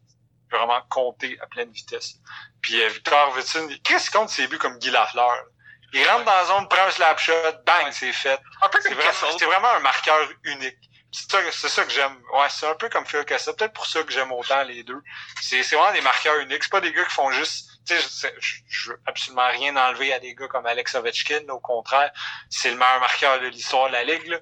vraiment 0.51 0.81
compter 0.89 1.37
à 1.41 1.47
pleine 1.47 1.71
vitesse. 1.71 2.15
Puis 2.61 2.81
euh, 2.81 2.89
Victor 2.89 3.31
Vitsin, 3.35 3.67
qu'est-ce 3.83 4.09
qu'il 4.09 4.19
compte 4.19 4.29
ses 4.29 4.47
buts 4.47 4.57
comme 4.57 4.77
Guy 4.77 4.91
Lafleur? 4.91 5.45
Il 5.93 6.05
rentre 6.07 6.25
dans 6.25 6.33
la 6.33 6.45
zone, 6.45 6.67
prend 6.67 6.83
un 6.83 6.91
slap 6.91 7.17
shot, 7.19 7.33
bang, 7.65 7.87
c'est 7.91 8.11
fait. 8.11 8.39
C'est 8.81 9.45
vraiment, 9.45 9.69
un 9.69 9.79
marqueur 9.79 10.29
unique. 10.43 10.77
C'est 11.11 11.31
ça, 11.31 11.39
c'est 11.51 11.69
ça 11.69 11.85
que 11.85 11.91
j'aime. 11.91 12.21
Ouais, 12.33 12.47
c'est 12.49 12.67
un 12.67 12.75
peu 12.75 12.89
comme 12.89 13.05
Phil 13.05 13.23
Kessel. 13.23 13.55
Peut-être 13.55 13.71
pour 13.71 13.85
ça 13.85 14.03
que 14.03 14.11
j'aime 14.11 14.33
autant 14.33 14.61
les 14.63 14.83
deux. 14.83 15.01
C'est, 15.41 15.63
c'est 15.63 15.77
vraiment 15.77 15.93
des 15.93 16.01
marqueurs 16.01 16.37
uniques. 16.39 16.63
C'est 16.63 16.71
pas 16.71 16.81
des 16.81 16.91
gars 16.91 17.05
qui 17.05 17.13
font 17.13 17.31
juste, 17.31 17.69
tu 17.87 17.97
sais, 17.97 18.35
je, 18.37 18.55
je 18.67 18.89
veux 18.89 19.01
absolument 19.05 19.47
rien 19.47 19.77
enlever 19.77 20.11
à 20.11 20.19
des 20.19 20.35
gars 20.35 20.49
comme 20.49 20.65
Alex 20.65 20.95
Ovechkin. 20.95 21.47
Au 21.47 21.61
contraire, 21.61 22.11
c'est 22.49 22.71
le 22.71 22.75
meilleur 22.75 22.99
marqueur 22.99 23.39
de 23.39 23.47
l'histoire 23.47 23.87
de 23.87 23.93
la 23.93 24.03
ligue, 24.03 24.27
là. 24.27 24.39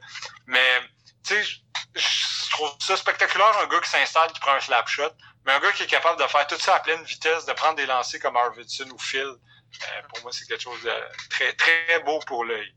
Mais, 0.48 0.82
tu 1.24 1.36
sais, 1.36 1.44
je, 1.44 1.58
je 2.00 2.50
trouve 2.50 2.72
ça 2.80 2.98
spectaculaire, 2.98 3.56
un 3.60 3.68
gars 3.68 3.80
qui 3.82 3.90
s'installe, 3.92 4.32
qui 4.32 4.40
prend 4.40 4.54
un 4.54 4.60
slap 4.60 4.88
shot. 4.88 5.12
Mais 5.46 5.52
un 5.54 5.60
gars 5.60 5.72
qui 5.74 5.84
est 5.84 5.88
capable 5.88 6.22
de 6.22 6.28
faire 6.28 6.48
tout 6.48 6.58
ça 6.60 6.76
à 6.76 6.80
pleine 6.80 7.04
vitesse, 7.04 7.46
de 7.46 7.54
prendre 7.54 7.76
des 7.76 7.86
lancers 7.86 8.20
comme 8.22 8.36
Arvidsson 8.38 8.86
ou 8.94 8.98
Phil, 8.98 9.22
euh, 9.22 10.02
pour 10.10 10.22
moi, 10.24 10.32
c'est 10.32 10.46
quelque 10.48 10.62
chose 10.64 10.82
de 10.84 10.92
très, 11.30 11.52
très 11.54 12.00
beau 12.06 12.20
pour 12.28 12.46
l'œil. 12.46 12.74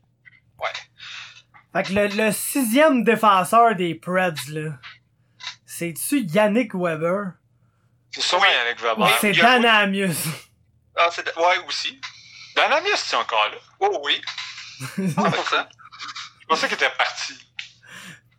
Fait 1.73 1.83
que 1.83 1.93
le, 1.93 2.07
le 2.07 2.31
sixième 2.31 3.03
défenseur 3.03 3.75
des 3.75 3.95
Preds, 3.95 4.33
là, 4.49 4.71
c'est-tu 5.65 6.21
Yannick 6.21 6.73
Weber? 6.73 7.33
C'est 8.11 8.21
sûrement 8.21 8.45
Oui. 8.47 8.53
Yannick 8.53 8.79
Ou 8.81 8.83
Weber. 8.85 9.17
c'est 9.21 9.31
y 9.33 9.39
a- 9.41 9.43
Dan 9.59 9.65
Amius? 9.65 10.17
Ah, 10.95 11.09
c'est... 11.11 11.35
Ouais, 11.37 11.59
aussi. 11.67 12.01
Danamis, 12.55 12.89
c'est 12.95 13.15
encore 13.15 13.49
là. 13.51 13.57
Oh 13.79 14.01
oui. 14.03 14.19
100%. 14.97 15.67
Je 16.41 16.45
pensais 16.47 16.67
qu'il 16.67 16.73
était 16.75 16.89
parti. 16.97 17.33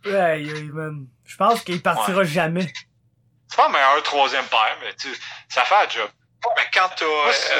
Aïe, 0.05 0.51
aïe, 0.51 0.69
man. 0.73 1.07
Je 1.25 1.37
pense 1.37 1.61
qu'il 1.63 1.81
partira 1.81 2.23
jamais. 2.25 2.73
C'est 3.59 3.65
pas 3.65 3.77
meilleur 3.77 4.03
troisième 4.03 4.45
paire, 4.45 4.77
mais 4.81 4.93
tu, 4.95 5.09
ça 5.49 5.63
fait 5.63 5.75
un 5.75 5.89
job. 5.89 6.09
Ben, 6.55 6.63
quand 6.73 6.89
t'as... 6.95 7.05
Moi, 7.05 7.33
c'est- 7.33 7.53
euh, 7.53 7.59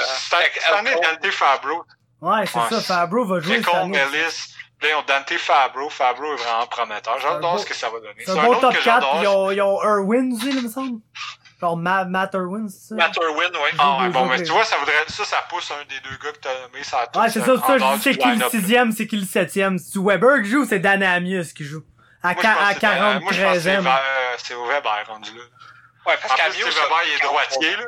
cette 0.55 0.73
année, 0.73 0.91
Dante 0.95 1.31
Fabro. 1.31 1.83
Ouais, 2.21 2.45
c'est 2.45 2.57
Ouais. 2.57 2.65
ça. 2.69 2.81
Fabro 2.81 3.25
va 3.25 3.39
jouer 3.41 3.57
année. 3.75 3.97
Ellis. 3.97 4.53
Là, 4.81 4.87
ils 4.91 4.95
ont 4.95 5.03
Dante 5.05 5.37
Fabro. 5.37 5.89
Fabro 5.89 6.33
est 6.33 6.37
vraiment 6.37 6.67
prometteur. 6.67 7.17
C'est 7.19 7.27
un 7.27 7.31
J'adore 7.33 7.59
ce 7.59 7.65
que 7.65 7.73
ça 7.73 7.89
va 7.89 7.99
donner. 7.99 8.23
C'est 8.25 8.31
un 8.31 8.35
bon 8.43 8.51
autre 8.51 8.61
top 8.61 8.75
que 8.77 8.83
4, 8.83 9.11
pis 9.11 9.17
ils 9.23 9.27
ont, 9.27 9.51
ils 9.51 9.61
ont 9.61 9.81
Irwin 9.83 10.31
il 10.41 10.63
me 10.63 10.69
semble. 10.69 10.99
Genre 11.59 11.75
Ma 11.75 12.05
Matt 12.05 12.33
Irwin, 12.35 12.69
c'est 12.69 12.87
ça? 12.89 12.95
Matt 12.95 13.13
Irwin, 13.17 13.51
ouais. 13.61 13.71
Ah 13.77 14.07
bon, 14.09 14.25
mais 14.27 14.41
tu 14.41 14.51
vois, 14.53 14.63
ça 14.63 14.77
voudrait, 14.77 14.93
ça, 15.09 15.25
ça 15.25 15.43
pousse 15.49 15.69
un 15.71 15.83
des 15.89 15.99
deux 15.99 16.15
gars 16.23 16.31
que 16.31 16.39
t'as 16.39 16.53
nommé, 16.61 16.81
ça. 16.85 16.99
Ouais, 17.15 17.29
c'est 17.29 17.41
ça, 17.41 17.47
je 17.47 17.51
du 18.11 18.17
qui 18.17 18.31
le 18.37 18.49
sixième, 18.49 18.91
c'est 18.93 19.07
qui 19.07 19.17
le 19.17 19.25
septième? 19.25 19.77
C'est 19.77 19.99
Weber 19.99 20.41
qui 20.43 20.49
joue 20.49 20.61
ou 20.61 20.65
c'est 20.65 20.79
Dan 20.79 21.03
Amius 21.03 21.51
qui 21.51 21.65
joue? 21.65 21.83
À, 22.23 22.33
Moi, 22.33 22.35
je 22.37 22.41
qua- 22.47 22.55
pense 22.55 22.69
à 22.69 22.73
que 22.75 22.79
c'est- 22.79 22.87
euh, 22.87 23.19
moi, 23.19 23.31
je 23.33 23.41
pense 23.43 23.53
que 23.55 23.59
c'est 23.59 23.69
43e. 23.71 23.83
Weber- 23.83 24.01
C'est 24.37 24.53
au 24.55 24.65
Weber 24.67 25.03
rendu 25.07 25.31
là. 25.37 25.43
Ouais, 26.05 26.13
En 26.13 26.27
parce 26.27 26.53
c'est 26.53 26.63
Weber, 26.63 27.03
il 27.05 27.13
est 27.13 27.19
droitier, 27.19 27.75
là. 27.75 27.85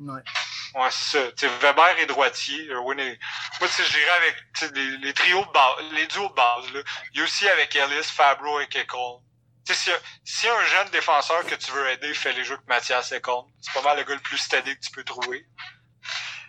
Ouais. 0.00 0.22
Ouais, 0.74 0.88
c'est 0.90 1.18
ça. 1.18 1.32
T'sais, 1.32 1.48
Weber 1.60 1.98
est 1.98 2.06
droitier. 2.06 2.64
Irwin 2.64 2.98
est... 2.98 3.18
Moi, 3.60 3.68
tu 3.68 3.74
sais, 3.74 3.84
j'irais 3.84 4.10
avec 4.10 4.36
les, 4.74 4.96
les 4.98 5.14
trios 5.14 5.44
de 5.44 5.50
base, 5.52 5.74
les 5.92 6.06
duos 6.06 6.28
de 6.28 6.34
base. 6.34 6.72
Là. 6.72 6.80
Il 7.12 7.18
y 7.18 7.20
a 7.20 7.24
aussi 7.24 7.48
avec 7.48 7.76
Ellis, 7.76 8.04
Fabro 8.04 8.60
et 8.60 8.66
Kekol. 8.68 9.20
Tu 9.66 9.74
sais, 9.74 9.92
si, 10.24 10.40
si 10.40 10.48
un 10.48 10.64
jeune 10.64 10.88
défenseur 10.88 11.44
que 11.46 11.54
tu 11.54 11.70
veux 11.72 11.88
aider 11.90 12.12
fait 12.14 12.32
les 12.32 12.44
jeux 12.44 12.56
que 12.56 12.66
Mathias 12.66 13.12
Ekholm, 13.12 13.46
c'est 13.60 13.72
pas 13.74 13.82
mal 13.82 13.98
le 13.98 14.04
gars 14.04 14.14
le 14.14 14.20
plus 14.20 14.38
steady 14.38 14.74
que 14.74 14.80
tu 14.80 14.90
peux 14.90 15.04
trouver. 15.04 15.46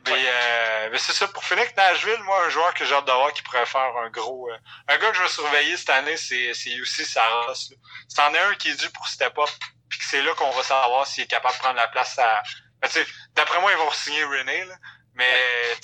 Mais, 0.08 0.24
euh, 0.26 0.90
mais 0.92 0.98
c'est 0.98 1.14
ça, 1.14 1.28
pour 1.28 1.44
finir 1.46 1.66
Nashville, 1.78 2.22
moi, 2.24 2.46
un 2.46 2.50
joueur 2.50 2.74
que 2.74 2.84
j'ai 2.86 2.94
hâte 2.94 3.06
d'avoir 3.06 3.32
qui 3.32 3.42
pourrait 3.44 3.66
faire 3.66 3.96
un 4.04 4.10
gros... 4.10 4.50
Euh, 4.50 4.58
un 4.90 4.98
gars 4.98 5.12
que 5.12 5.18
je 5.18 5.22
vais 5.22 5.30
surveiller 5.30 5.78
cette 5.78 5.92
année, 5.92 6.18
c'est, 6.18 6.52
aussi 6.82 7.06
Saros. 7.06 7.54
C'est 7.54 8.22
en 8.22 8.34
un 8.34 8.56
qui 8.56 8.70
est 8.70 8.76
dû 8.76 8.90
pour 8.90 9.08
step 9.08 9.38
up, 9.38 9.50
puis 9.94 10.00
que 10.00 10.06
c'est 10.06 10.24
là 10.24 10.34
qu'on 10.34 10.50
va 10.50 10.64
savoir 10.64 11.06
s'il 11.06 11.24
est 11.24 11.28
capable 11.28 11.54
de 11.54 11.60
prendre 11.60 11.76
la 11.76 11.88
place 11.88 12.18
à... 12.18 12.42
Ben, 12.82 12.90
d'après 13.36 13.62
moi, 13.62 13.72
ils 13.72 13.78
vont 13.78 13.92
signer 13.92 14.24
René, 14.24 14.66
là, 14.66 14.76
mais 15.14 15.78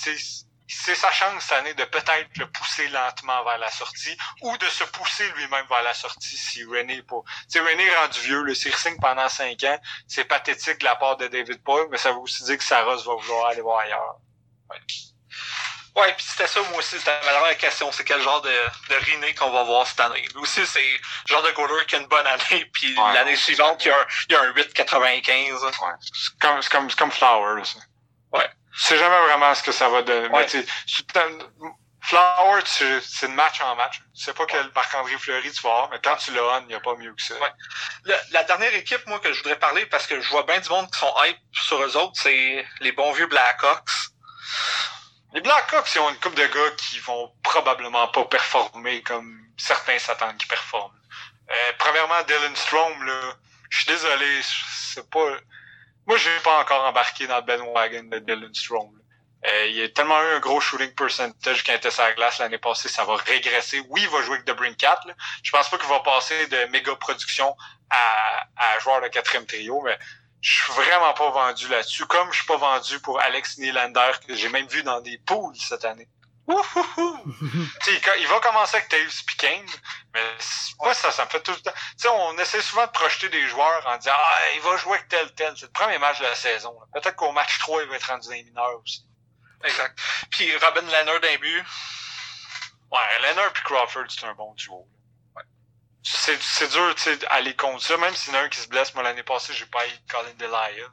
c'est 0.66 0.96
sa 0.96 1.12
chance 1.12 1.44
cette 1.44 1.58
année 1.58 1.74
de 1.74 1.84
peut-être 1.84 2.28
le 2.36 2.50
pousser 2.50 2.88
lentement 2.88 3.44
vers 3.44 3.58
la 3.58 3.70
sortie 3.70 4.16
ou 4.42 4.56
de 4.56 4.66
se 4.66 4.82
pousser 4.82 5.30
lui-même 5.36 5.64
vers 5.68 5.84
la 5.84 5.94
sortie 5.94 6.36
si 6.36 6.64
René 6.64 7.02
pas. 7.02 7.22
Tu 7.42 7.44
sais, 7.50 7.60
René 7.60 7.84
est 7.84 7.96
rendu 7.96 8.18
vieux, 8.18 8.42
le 8.42 8.52
signe 8.52 8.96
pendant 9.00 9.28
cinq 9.28 9.62
ans, 9.62 9.78
c'est 10.08 10.24
pathétique 10.24 10.78
de 10.78 10.84
la 10.86 10.96
part 10.96 11.16
de 11.16 11.28
David 11.28 11.62
Paul, 11.62 11.86
mais 11.92 11.98
ça 11.98 12.10
veut 12.10 12.18
aussi 12.18 12.42
dire 12.42 12.58
que 12.58 12.64
Saros 12.64 13.04
va 13.04 13.14
vouloir 13.14 13.46
aller 13.46 13.60
voir 13.60 13.78
ailleurs. 13.78 14.16
Ouais. 14.70 14.80
Ouais, 15.96 16.12
puis 16.14 16.24
c'était 16.24 16.46
ça, 16.46 16.60
moi 16.62 16.78
aussi, 16.78 16.98
c'était 16.98 17.18
ma 17.26 17.32
dernière 17.32 17.58
question, 17.58 17.90
c'est 17.92 18.04
quel 18.04 18.22
genre 18.22 18.40
de, 18.42 18.48
de 18.50 18.94
René 19.12 19.34
qu'on 19.34 19.50
va 19.50 19.64
voir 19.64 19.86
cette 19.86 20.00
année. 20.00 20.22
Lui 20.34 20.42
aussi, 20.42 20.64
c'est 20.66 20.80
le 20.82 20.98
genre 21.26 21.42
de 21.42 21.50
goaler 21.50 21.84
qui 21.86 21.96
a 21.96 21.98
une 21.98 22.06
bonne 22.06 22.26
année, 22.26 22.64
puis 22.72 22.96
Ouais. 22.98 23.12
l'année 23.12 23.36
suivante, 23.36 23.84
il 23.84 23.88
y 23.88 23.90
a 23.90 23.96
un, 23.98 24.06
il 24.28 24.32
y 24.32 24.36
a 24.36 24.40
un 24.42 24.52
8,95. 24.52 25.52
Ouais. 25.62 25.70
C'est 26.12 26.38
comme, 26.38 26.60
comme, 26.70 26.92
comme 26.94 27.10
Flower, 27.10 27.64
ça. 27.64 27.78
Ouais. 28.32 28.48
Tu 28.76 28.80
sais 28.84 28.98
jamais 28.98 29.18
vraiment 29.26 29.52
ce 29.54 29.62
que 29.64 29.72
ça 29.72 29.88
va 29.88 30.02
donner. 30.02 30.28
Ouais. 30.28 30.46
Mais 30.54 30.64
Flower, 32.02 32.62
c'est 32.66 33.26
de 33.28 33.32
match 33.34 33.60
en 33.60 33.76
match. 33.76 34.00
Tu 34.16 34.22
sais 34.24 34.32
pas 34.32 34.46
quel 34.46 34.70
Marc-André 34.74 35.18
Fleury 35.18 35.52
tu 35.52 35.60
vas 35.62 35.70
avoir, 35.70 35.90
mais 35.90 35.98
quand 36.02 36.16
tu 36.16 36.32
l'as 36.32 36.42
on, 36.42 36.60
il 36.62 36.68
n'y 36.68 36.74
a 36.74 36.80
pas 36.80 36.94
mieux 36.94 37.12
que 37.14 37.22
ça. 37.22 37.34
Ouais. 37.34 37.52
Le- 38.04 38.14
la 38.32 38.42
dernière 38.44 38.74
équipe, 38.74 39.06
moi, 39.06 39.18
que 39.20 39.32
je 39.32 39.38
voudrais 39.42 39.58
parler, 39.58 39.84
parce 39.86 40.06
que 40.06 40.18
je 40.20 40.28
vois 40.30 40.44
bien 40.44 40.60
du 40.60 40.68
monde 40.70 40.90
qui 40.90 40.98
sont 40.98 41.12
hype 41.24 41.36
sur 41.52 41.82
eux 41.82 41.96
autres, 41.96 42.14
c'est 42.14 42.64
les 42.80 42.92
bons 42.92 43.12
vieux 43.12 43.26
Blackhawks. 43.26 43.90
Les 45.32 45.40
Blackhawks, 45.40 45.94
ils 45.94 46.00
ont 46.00 46.10
une 46.10 46.16
couple 46.16 46.36
de 46.36 46.46
gars 46.46 46.70
qui 46.76 46.98
vont 46.98 47.32
probablement 47.42 48.08
pas 48.08 48.24
performer 48.24 49.02
comme 49.02 49.40
certains 49.56 49.98
s'attendent 49.98 50.36
qu'ils 50.36 50.48
performent. 50.48 50.92
Euh, 51.50 51.72
premièrement, 51.78 52.22
Dylan 52.26 52.56
Strom, 52.56 53.04
là, 53.04 53.34
je 53.68 53.78
suis 53.78 53.86
désolé, 53.86 54.40
c'est 54.42 55.08
pas... 55.08 55.36
Moi, 56.06 56.16
j'ai 56.16 56.36
pas 56.42 56.60
encore 56.60 56.84
embarqué 56.84 57.26
dans 57.28 57.36
le 57.36 57.42
bandwagon 57.42 58.04
de 58.04 58.18
Dylan 58.18 58.54
Strom. 58.54 58.90
Euh, 59.46 59.66
il 59.66 59.82
a 59.82 59.88
tellement 59.88 60.20
eu 60.20 60.34
un 60.34 60.40
gros 60.40 60.60
shooting 60.60 60.94
percentage 60.94 61.64
quand 61.64 61.72
il 61.72 61.76
était 61.76 61.90
sur 61.90 62.02
la 62.02 62.12
glace 62.12 62.38
l'année 62.38 62.58
passée, 62.58 62.88
ça 62.88 63.04
va 63.04 63.16
régresser. 63.16 63.82
Oui, 63.88 64.02
il 64.02 64.08
va 64.08 64.22
jouer 64.22 64.34
avec 64.34 64.46
The 64.46 64.52
Brinkat. 64.52 65.00
Là. 65.06 65.14
Je 65.42 65.50
pense 65.50 65.68
pas 65.70 65.78
qu'il 65.78 65.88
va 65.88 66.00
passer 66.00 66.46
de 66.48 66.64
méga 66.66 66.94
production 66.96 67.56
à, 67.88 68.46
à 68.56 68.78
joueur 68.80 69.00
de 69.00 69.08
quatrième 69.08 69.46
trio, 69.46 69.80
mais 69.82 69.98
je 70.40 70.62
suis 70.64 70.72
vraiment 70.72 71.12
pas 71.12 71.30
vendu 71.30 71.68
là-dessus. 71.68 72.06
Comme 72.06 72.30
je 72.32 72.38
suis 72.38 72.46
pas 72.46 72.56
vendu 72.56 72.98
pour 73.00 73.20
Alex 73.20 73.58
Nylander, 73.58 74.12
que 74.26 74.34
j'ai 74.34 74.48
même 74.48 74.66
vu 74.66 74.82
dans 74.82 75.00
des 75.00 75.18
poules 75.18 75.56
cette 75.56 75.84
année. 75.84 76.08
Il 76.48 78.26
va 78.26 78.40
commencer 78.40 78.76
avec 78.76 78.88
Taves 78.88 79.24
Pekin, 79.26 79.64
mais 80.14 80.36
moi, 80.80 80.94
ça, 80.94 81.12
ça 81.12 81.24
me 81.24 81.30
fait 81.30 81.42
tout 81.42 81.52
le 81.52 81.60
temps. 81.60 81.72
Tu 81.72 81.94
sais, 81.98 82.08
on 82.08 82.36
essaie 82.38 82.60
souvent 82.60 82.86
de 82.86 82.90
projeter 82.90 83.28
des 83.28 83.46
joueurs 83.46 83.86
en 83.86 83.96
disant 83.98 84.14
Ah, 84.16 84.52
il 84.54 84.60
va 84.62 84.76
jouer 84.76 84.94
avec 84.94 85.08
tel, 85.08 85.32
tel. 85.34 85.52
C'est 85.56 85.66
le 85.66 85.72
premier 85.72 85.98
match 85.98 86.18
de 86.18 86.24
la 86.24 86.34
saison. 86.34 86.76
Peut-être 86.92 87.14
qu'au 87.16 87.30
match 87.32 87.58
3, 87.60 87.82
il 87.82 87.88
va 87.88 87.96
être 87.96 88.08
rendu 88.08 88.28
dans 88.28 88.34
les 88.34 88.42
mineurs 88.42 88.80
aussi. 88.82 89.06
Exact. 89.62 89.98
Puis 90.30 90.56
Robin 90.56 90.82
Leonard 90.82 91.20
d'un 91.20 91.36
but. 91.36 91.64
Ouais, 92.90 93.18
Leonard 93.22 93.50
et 93.50 93.62
Crawford, 93.64 94.06
c'est 94.08 94.24
un 94.24 94.34
bon 94.34 94.52
duo. 94.54 94.88
là. 94.90 94.99
C'est, 96.02 96.68
dur, 96.70 96.94
tu 96.94 97.02
sais, 97.02 97.18
aller 97.28 97.54
contre 97.54 97.82
ça. 97.84 97.96
Même 97.98 98.14
s'il 98.14 98.32
y 98.32 98.36
en 98.36 98.40
a 98.40 98.42
un 98.44 98.48
qui 98.48 98.58
se 98.60 98.68
blesse, 98.68 98.94
moi, 98.94 99.02
l'année 99.02 99.22
passée, 99.22 99.52
j'ai 99.52 99.66
pas 99.66 99.86
eu 99.86 99.90
Colin 100.10 100.32
Delia. 100.38 100.86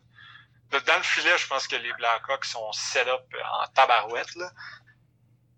Dans 0.85 0.97
le 0.97 1.03
filet, 1.03 1.37
je 1.37 1.47
pense 1.47 1.65
que 1.67 1.77
les 1.77 1.93
Blackhawks 1.93 2.43
sont 2.45 2.71
set 2.73 3.07
up 3.07 3.21
en 3.61 3.67
tabarouette, 3.67 4.35
là. 4.35 4.49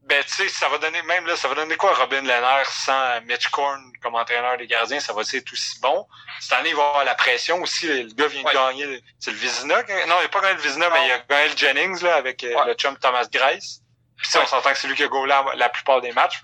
Ben, 0.04 0.24
tu 0.24 0.32
sais, 0.34 0.50
ça 0.50 0.70
va 0.70 0.78
donner, 0.80 1.02
même 1.04 1.26
là, 1.28 1.36
ça 1.36 1.48
va 1.48 1.56
donner 1.56 1.76
quoi 1.78 1.94
Robin 1.94 2.22
Lehner 2.22 2.64
sans 2.66 3.22
Mitch 3.22 3.48
Korn 3.50 3.92
comme 4.02 4.16
entraîneur 4.16 4.58
des 4.58 4.66
gardiens? 4.68 5.00
Ça 5.00 5.14
va 5.14 5.22
être 5.22 5.52
aussi 5.54 5.80
bon. 5.82 6.08
Cette 6.40 6.54
année, 6.54 6.70
il 6.70 6.76
va 6.76 6.88
avoir 6.88 7.06
la 7.06 7.14
pression 7.16 7.62
aussi. 7.62 7.86
Le 7.88 8.14
gars 8.14 8.28
vient 8.28 8.44
Ouais. 8.44 8.54
de 8.54 8.58
gagner, 8.58 9.04
c'est 9.20 9.32
le 9.32 9.38
Vizina? 9.38 9.82
Non, 9.84 10.16
il 10.20 10.24
n'a 10.24 10.28
pas 10.30 10.42
gagné 10.42 10.56
le 10.56 10.62
Vizina, 10.62 10.90
Non. 10.90 10.96
mais 10.96 11.08
il 11.08 11.12
a 11.12 11.20
gagné 11.20 11.50
le 11.50 11.58
Jennings, 11.58 12.02
là, 12.04 12.16
avec 12.16 12.44
euh, 12.44 12.56
Ouais. 12.56 12.66
le 12.68 12.74
chum 12.76 12.98
Thomas 12.98 13.26
Grace. 13.32 13.82
Puis, 14.18 14.30
Ouais. 14.36 14.42
on 14.44 14.48
s'entend 14.48 14.72
que 14.72 14.78
c'est 14.80 14.88
lui 14.88 14.96
qui 14.96 15.04
a 15.04 15.08
goalé 15.08 15.30
la, 15.30 15.56
la 15.56 15.70
plupart 15.70 16.02
des 16.02 16.12
matchs. 16.12 16.42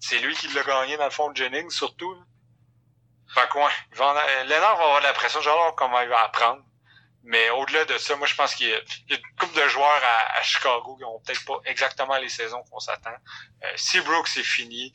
C'est 0.00 0.18
lui 0.18 0.34
qui 0.36 0.46
l'a 0.48 0.62
gagné, 0.62 0.96
dans 0.96 1.04
le 1.04 1.10
fond, 1.10 1.32
Jennings, 1.34 1.70
surtout. 1.70 2.14
là. 2.14 2.20
Fait 3.34 3.48
que, 3.48 3.58
ouais, 3.58 3.70
il 3.92 3.98
va 3.98 4.70
avoir 4.70 5.00
la 5.00 5.12
pression. 5.12 5.40
Voir 5.40 5.74
comment 5.74 6.00
il 6.00 6.08
va 6.08 6.22
apprendre. 6.22 6.62
Mais 7.24 7.50
au-delà 7.50 7.84
de 7.84 7.98
ça, 7.98 8.16
moi, 8.16 8.26
je 8.26 8.34
pense 8.34 8.54
qu'il 8.54 8.68
y 8.68 8.72
a, 8.72 8.78
une 9.10 9.22
couple 9.38 9.60
de 9.60 9.68
joueurs 9.68 10.02
à, 10.02 10.38
à 10.38 10.42
Chicago 10.42 10.96
qui 10.96 11.04
ont 11.04 11.20
peut-être 11.20 11.44
pas 11.44 11.58
exactement 11.66 12.16
les 12.16 12.28
saisons 12.28 12.62
qu'on 12.70 12.80
s'attend. 12.80 13.10
Euh, 13.64 13.72
Seabrook, 13.76 14.28
c'est 14.28 14.42
fini. 14.42 14.92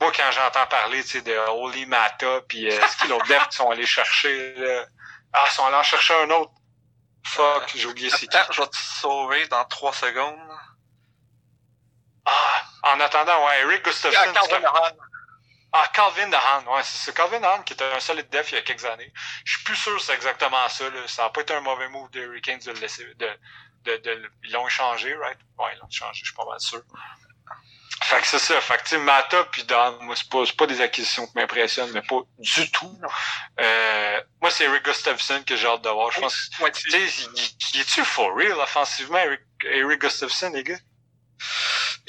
Moi, 0.00 0.12
quand 0.14 0.30
j'entends 0.30 0.66
parler, 0.66 1.02
tu 1.02 1.10
sais, 1.10 1.22
de 1.22 1.34
Holy 1.48 1.86
Mata, 1.86 2.40
puis 2.48 2.70
euh, 2.70 2.86
ce 2.86 2.96
qu'ils 2.98 3.10
l'autre 3.10 3.26
def 3.28 3.48
qui 3.48 3.56
sont 3.56 3.70
allés 3.70 3.86
chercher, 3.86 4.54
là? 4.56 4.84
Ah, 5.32 5.44
ils 5.46 5.52
sont 5.52 5.64
allés 5.64 5.76
en 5.76 5.82
chercher 5.82 6.14
un 6.14 6.30
autre. 6.30 6.52
Fuck, 7.24 7.70
j'ai 7.74 7.86
oublié 7.86 8.10
c'est 8.10 8.26
qui. 8.26 8.38
Je 8.50 8.60
vais 8.60 8.66
te 8.66 8.76
sauver 8.76 9.46
dans 9.48 9.64
3 9.64 9.92
secondes. 9.92 10.38
Ah, 12.24 12.62
en 12.94 13.00
attendant, 13.00 13.46
ouais, 13.46 13.60
Eric 13.60 13.84
Gustafsson. 13.84 14.32
Ah, 15.72 15.88
Calvin. 15.92 16.30
Ah, 16.32 16.60
Dehan, 16.64 16.74
ouais, 16.74 16.82
c'est 16.82 16.98
ça. 16.98 17.12
Calvin 17.12 17.40
Dehan 17.40 17.62
qui 17.62 17.74
était 17.74 17.84
un 17.84 18.00
solide 18.00 18.28
def 18.30 18.50
il 18.52 18.56
y 18.56 18.58
a 18.58 18.62
quelques 18.62 18.84
années. 18.84 19.12
Je 19.44 19.54
suis 19.54 19.64
plus 19.64 19.76
sûr 19.76 19.96
que 19.96 20.02
c'est 20.02 20.14
exactement 20.14 20.68
ça. 20.68 20.88
Là. 20.90 21.06
Ça 21.06 21.22
n'a 21.24 21.30
pas 21.30 21.42
été 21.42 21.54
un 21.54 21.60
mauvais 21.60 21.88
move 21.88 22.10
de 22.10 22.20
Hurricanes 22.20 22.58
de 22.60 22.72
le 22.72 22.80
laisser. 22.80 23.04
De, 23.14 23.28
de, 23.84 23.96
de, 23.98 24.30
ils 24.44 24.52
l'ont 24.52 24.66
échangé, 24.66 25.14
right? 25.14 25.38
Ouais, 25.58 25.70
ils 25.74 25.78
l'ont 25.78 25.88
échangé, 25.88 26.20
je 26.20 26.26
suis 26.26 26.34
pas 26.34 26.44
mal 26.44 26.60
sûr. 26.60 26.82
Fait 28.02 28.20
que 28.20 28.26
c'est 28.26 28.38
ça. 28.38 28.60
Fait 28.60 28.82
que 28.82 28.96
Mata 28.96 29.44
puis 29.44 29.62
Dehan, 29.64 29.98
moi, 30.02 30.16
c'est 30.16 30.28
pas, 30.28 30.42
pas 30.58 30.66
des 30.66 30.80
acquisitions 30.80 31.26
qui 31.26 31.32
m'impressionnent, 31.36 31.92
mais 31.92 32.02
pas 32.02 32.20
du 32.38 32.70
tout. 32.72 32.98
Euh, 33.60 34.20
moi, 34.40 34.50
c'est 34.50 34.64
Eric 34.64 34.84
Gustafsson 34.84 35.42
que 35.46 35.54
j'ai 35.54 35.66
hâte 35.68 35.82
de 35.82 35.88
voir. 35.90 36.10
Je 36.10 36.20
pense 36.20 36.48
que 36.48 36.62
Ouais, 36.62 36.72
tu 36.72 36.90
sais, 36.90 36.98
il, 36.98 37.38
il- 37.38 37.56
il 37.74 37.80
est-tu 37.80 38.04
for 38.04 38.34
real 38.34 38.52
offensivement, 38.58 39.18
Eric, 39.18 39.40
Eric 39.64 40.00
Gustafsson, 40.00 40.50
les 40.50 40.64
gars? 40.64 40.78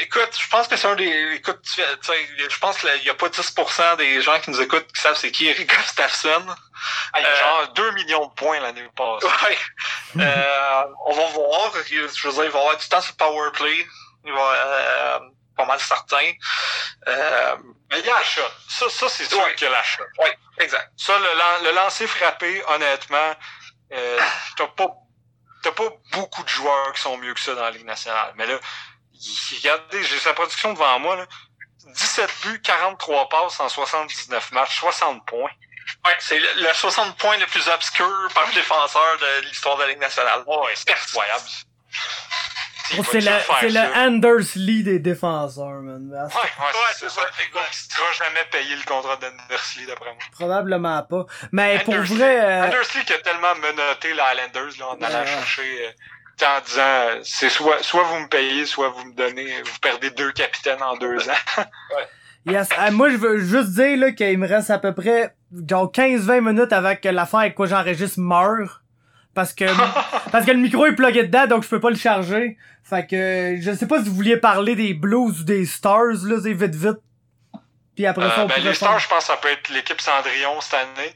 Écoute, 0.01 0.29
je 0.37 0.47
pense 0.49 0.67
que 0.67 0.75
c'est 0.75 0.87
un 0.87 0.95
des. 0.95 1.33
Écoute, 1.35 1.61
tu 1.61 1.81
tu 1.81 1.81
sais, 2.01 2.27
je 2.49 2.57
pense 2.59 2.77
qu'il 2.79 3.03
y 3.03 3.09
a 3.09 3.13
pas 3.13 3.27
10% 3.29 3.97
des 3.97 4.21
gens 4.21 4.39
qui 4.39 4.49
nous 4.49 4.59
écoutent 4.61 4.91
qui 4.91 5.01
savent 5.01 5.15
c'est 5.15 5.31
qui 5.31 5.47
Eric 5.47 5.69
Gustafsson. 5.69 6.43
Il 7.17 7.25
a 7.25 7.29
Euh, 7.29 7.39
genre 7.39 7.73
2 7.73 7.91
millions 7.91 8.25
de 8.25 8.33
points 8.33 8.59
l'année 8.59 8.87
passée. 8.95 9.27
Ouais. 9.27 9.57
Euh, 10.17 10.83
on 11.05 11.13
va 11.13 11.25
voir. 11.27 11.71
Je 11.85 12.27
veux 12.27 12.33
dire, 12.33 12.43
il 12.45 12.49
va 12.51 12.59
avoir 12.59 12.77
du 12.77 12.87
temps 12.89 13.01
sur 13.01 13.13
le 13.13 13.17
power 13.17 13.51
play. 13.53 13.87
Il 14.25 14.31
va 14.33 14.53
euh, 14.53 15.19
pas 15.55 15.65
mal 15.65 15.79
certain. 15.79 16.31
Euh, 17.07 17.55
Mais 17.91 17.99
il 17.99 18.05
y 18.05 18.09
a 18.09 18.13
la 18.15 18.23
shot. 18.23 18.41
Ça, 18.69 18.89
ça 18.89 19.07
c'est 19.09 19.25
sûr 19.25 19.37
Ouais. 19.43 19.53
qu'il 19.55 19.65
y 19.65 19.67
a 19.67 19.73
la 19.73 19.83
shot. 19.83 20.03
ouais, 20.19 20.37
exact. 20.59 20.91
Ça, 20.97 21.17
le, 21.19 21.65
le 21.65 21.75
lancer 21.75 22.07
frappé, 22.07 22.63
honnêtement, 22.67 23.35
euh, 23.93 24.19
t'as 24.57 24.67
pas, 24.67 24.87
pas 25.63 25.89
beaucoup 26.11 26.43
de 26.43 26.49
joueurs 26.49 26.91
qui 26.93 27.01
sont 27.01 27.17
mieux 27.17 27.33
que 27.33 27.39
ça 27.39 27.53
dans 27.55 27.63
la 27.63 27.71
Ligue 27.71 27.85
nationale. 27.85 28.33
Mais 28.35 28.47
là, 28.47 28.59
regardez, 29.55 30.03
j'ai 30.03 30.17
sa 30.19 30.33
production 30.33 30.73
devant 30.73 30.99
moi, 30.99 31.15
là. 31.15 31.25
17 31.87 32.29
buts, 32.43 32.61
43 32.61 33.29
passes 33.29 33.59
en 33.59 33.67
79 33.67 34.51
matchs, 34.51 34.79
60 34.79 35.25
points. 35.25 35.49
Ouais, 36.05 36.15
c'est 36.19 36.39
le, 36.39 36.47
le 36.57 36.73
60 36.73 37.17
points 37.17 37.37
le 37.37 37.45
plus 37.47 37.67
obscur 37.67 38.07
par 38.35 38.47
le 38.47 38.53
défenseur 38.53 39.17
de 39.19 39.47
l'histoire 39.47 39.75
de 39.77 39.81
la 39.83 39.87
Ligue 39.89 39.99
nationale. 39.99 40.43
Ouais, 40.45 40.73
c'est 40.75 40.91
incroyable. 40.91 41.43
C'est 42.89 43.21
le, 43.21 43.31
c'est 43.61 43.69
le? 43.69 43.79
Anders 43.97 44.45
Lee 44.55 44.83
des 44.83 44.99
défenseurs, 44.99 45.81
man. 45.81 46.09
Ouais, 46.11 46.19
ouais, 46.19 46.27
Ouais, 46.29 46.71
c'est 46.93 47.09
ça. 47.09 47.21
ça, 47.21 47.27
Le 47.39 47.53
gars 47.53 47.61
qui 47.71 47.77
sera 47.77 48.11
jamais 48.13 48.43
payé 48.51 48.75
le 48.75 48.83
contrat 48.83 49.15
d'Andersley, 49.15 49.85
d'après 49.85 50.09
moi. 50.13 50.23
Probablement 50.33 51.01
pas. 51.03 51.25
Mais 51.53 51.79
pour 51.85 51.93
Andersley- 51.95 52.15
vrai, 52.17 52.39
euh, 52.41 52.65
Andersley 52.67 53.03
qui 53.05 53.13
a 53.13 53.19
tellement 53.19 53.55
menotté 53.55 54.13
les 54.13 54.19
Highlanders 54.19 54.77
là, 54.77 54.87
en 54.89 55.01
allant 55.01 55.25
chercher 55.25 55.87
euh, 55.87 55.91
tu 55.91 56.20
en 56.45 56.61
disant 56.65 57.21
c'est 57.23 57.49
soit 57.49 57.81
soit 57.83 58.03
vous 58.03 58.19
me 58.19 58.27
payez, 58.27 58.65
soit 58.65 58.89
vous 58.89 59.05
me 59.05 59.13
donnez 59.13 59.61
vous 59.63 59.79
perdez 59.81 60.09
deux 60.11 60.31
capitaines 60.31 60.81
en 60.81 60.95
deux 60.97 61.29
ans. 61.29 61.63
yes. 62.45 62.69
Ah, 62.77 62.91
moi, 62.91 63.09
je 63.09 63.17
veux 63.17 63.39
juste 63.39 63.71
dire, 63.71 63.97
là, 63.97 64.11
qu'il 64.11 64.37
me 64.37 64.47
reste 64.47 64.69
à 64.69 64.79
peu 64.79 64.93
près, 64.93 65.35
genre 65.67 65.91
15-20 65.91 66.41
minutes 66.41 67.01
que 67.01 67.09
l'affaire 67.09 67.41
avec 67.41 67.55
quoi 67.55 67.67
j'enregistre 67.67 68.19
meure. 68.19 68.81
Parce 69.33 69.53
que, 69.53 69.65
parce 70.31 70.45
que 70.45 70.51
le 70.51 70.57
micro 70.57 70.85
est 70.85 70.95
plugué 70.95 71.23
dedans, 71.23 71.47
donc 71.47 71.63
je 71.63 71.69
peux 71.69 71.79
pas 71.79 71.89
le 71.89 71.95
charger. 71.95 72.57
Fait 72.83 73.07
que, 73.07 73.57
je 73.61 73.71
sais 73.73 73.87
pas 73.87 74.01
si 74.01 74.09
vous 74.09 74.15
vouliez 74.15 74.37
parler 74.37 74.75
des 74.75 74.93
Blues 74.93 75.41
ou 75.41 75.43
des 75.43 75.65
Stars, 75.65 76.25
là, 76.25 76.37
c'est 76.43 76.53
vite 76.53 76.75
vite. 76.75 76.97
Puis 77.95 78.05
après 78.05 78.27
ça, 78.29 78.41
Euh, 78.41 78.43
on 78.43 78.47
ben, 78.47 78.63
les 78.63 78.73
Stars, 78.73 78.99
je 78.99 79.07
pense 79.07 79.19
que 79.19 79.25
ça 79.25 79.37
peut 79.37 79.49
être 79.49 79.69
l'équipe 79.69 80.01
Cendrillon 80.01 80.59
cette 80.61 80.73
année. 80.79 81.13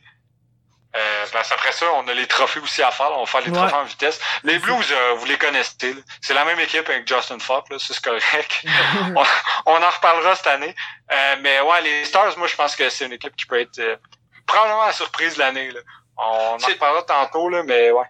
Euh, 0.96 1.26
parce 1.34 1.52
après 1.52 1.72
ça, 1.74 1.92
on 1.94 2.08
a 2.08 2.14
les 2.14 2.28
trophées 2.28 2.60
aussi 2.62 2.82
à 2.82 2.92
faire. 2.92 3.12
On 3.12 3.24
va 3.24 3.26
faire 3.26 3.42
les 3.42 3.52
trophées 3.52 3.74
en 3.74 3.84
vitesse. 3.84 4.20
Les 4.44 4.60
Blues, 4.60 4.88
euh, 4.92 5.14
vous 5.16 5.26
les 5.26 5.38
connaissez. 5.38 5.96
C'est 6.22 6.34
la 6.34 6.46
même 6.46 6.60
équipe 6.60 6.88
avec 6.88 7.08
Justin 7.08 7.40
Falk, 7.40 7.70
là, 7.70 7.78
c'est 7.80 8.00
correct. 8.00 8.64
on, 9.16 9.24
on, 9.66 9.84
en 9.84 9.90
reparlera 9.90 10.36
cette 10.36 10.48
année. 10.48 10.74
Euh, 11.12 11.36
mais 11.42 11.60
ouais, 11.60 11.82
les 11.82 12.06
Stars, 12.06 12.38
moi 12.38 12.48
je 12.48 12.56
pense 12.56 12.76
que 12.76 12.90
c'est 12.90 13.06
une 13.06 13.14
équipe 13.14 13.36
qui 13.36 13.46
peut 13.46 13.60
être 13.60 13.80
euh, 13.80 13.98
probablement 14.48 14.86
la 14.86 14.94
surprise 14.94 15.36
de 15.36 15.40
l'année. 15.40 15.70
On 16.18 16.22
en 16.22 16.58
reparlera 16.58 17.04
tantôt, 17.04 17.50
là, 17.50 17.64
mais 17.64 17.92
ouais. 17.92 18.06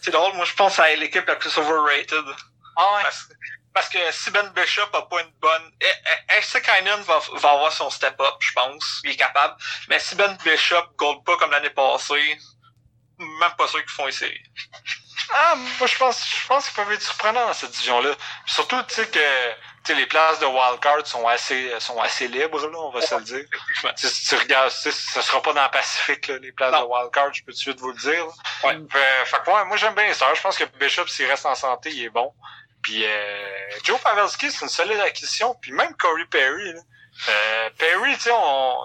C'est 0.00 0.10
drôle, 0.10 0.32
moi 0.34 0.46
je 0.46 0.54
pense 0.54 0.78
à 0.78 0.94
l'équipe 0.96 1.26
la 1.26 1.36
plus 1.36 1.56
overrated. 1.58 2.24
Ah 2.76 2.94
ouais? 2.94 3.02
Parce, 3.02 3.28
parce 3.72 3.88
que 3.88 3.98
si 4.12 4.30
Ben 4.30 4.48
Bishop 4.48 4.88
a 4.92 5.02
pas 5.02 5.20
une 5.20 5.32
bonne. 5.40 5.72
Essekainen 6.38 7.00
va, 7.02 7.20
va 7.34 7.50
avoir 7.50 7.72
son 7.72 7.90
step-up, 7.90 8.34
je 8.40 8.52
pense. 8.52 9.00
Il 9.04 9.10
est 9.10 9.16
capable. 9.16 9.54
Mais 9.88 9.98
si 9.98 10.14
Ben 10.16 10.36
Bishop 10.44 10.94
gold 10.96 11.24
pas 11.24 11.36
comme 11.36 11.50
l'année 11.50 11.70
passée, 11.70 12.38
même 13.18 13.54
pas 13.56 13.68
sûr 13.68 13.80
qu'ils 13.80 13.90
font 13.90 14.08
essayer. 14.08 14.42
Ah, 15.32 15.54
moi 15.78 15.86
je 15.86 15.96
pense 15.96 16.26
je 16.26 16.46
pense 16.48 16.66
qu'ils 16.66 16.74
peuvent 16.74 16.92
être 16.92 17.02
surprenants 17.02 17.46
dans 17.46 17.52
cette 17.52 17.70
division-là. 17.70 18.14
Surtout, 18.46 18.82
tu 18.84 18.94
sais 18.94 19.06
que 19.06 19.52
tu 19.84 19.92
sais, 19.92 19.94
les 19.94 20.06
places 20.06 20.40
de 20.40 20.46
wildcard 20.46 21.06
sont 21.06 21.26
assez 21.28 21.78
sont 21.78 22.00
assez 22.00 22.26
libres, 22.26 22.66
là, 22.66 22.78
on 22.78 22.90
va 22.90 23.00
se 23.00 23.14
le 23.14 23.22
dire. 23.22 23.44
Si 23.96 24.28
tu 24.28 24.34
regardes, 24.34 24.70
ce 24.70 24.90
sera 24.90 25.40
pas 25.40 25.52
dans 25.52 25.62
le 25.62 25.70
Pacifique, 25.70 26.26
là, 26.26 26.38
les 26.38 26.52
places 26.52 26.72
non. 26.72 26.82
de 26.82 26.86
wildcard, 26.86 27.32
je 27.32 27.44
peux 27.44 27.52
tout 27.52 27.58
de 27.58 27.62
suite 27.62 27.80
vous 27.80 27.92
le 27.92 27.98
dire. 27.98 28.26
Ouais. 28.64 28.76
Fait, 28.90 29.24
fait 29.26 29.42
que, 29.44 29.50
ouais, 29.50 29.64
moi 29.66 29.76
j'aime 29.76 29.94
bien 29.94 30.12
ça. 30.12 30.34
Je 30.34 30.40
pense 30.40 30.58
que 30.58 30.64
Bishop, 30.64 31.06
s'il 31.06 31.26
reste 31.26 31.46
en 31.46 31.54
santé, 31.54 31.90
il 31.90 32.04
est 32.04 32.10
bon. 32.10 32.34
Puis 32.82 33.04
euh, 33.04 33.78
Joe 33.84 34.00
Pavelski, 34.00 34.50
c'est 34.50 34.62
une 34.62 34.70
solide 34.70 35.00
acquisition. 35.00 35.54
Puis 35.60 35.72
même 35.72 35.94
Corey 35.96 36.24
Perry. 36.30 36.72
Là. 36.72 36.80
Euh, 37.28 37.70
Perry, 37.78 38.14
tu 38.14 38.22
sais, 38.22 38.30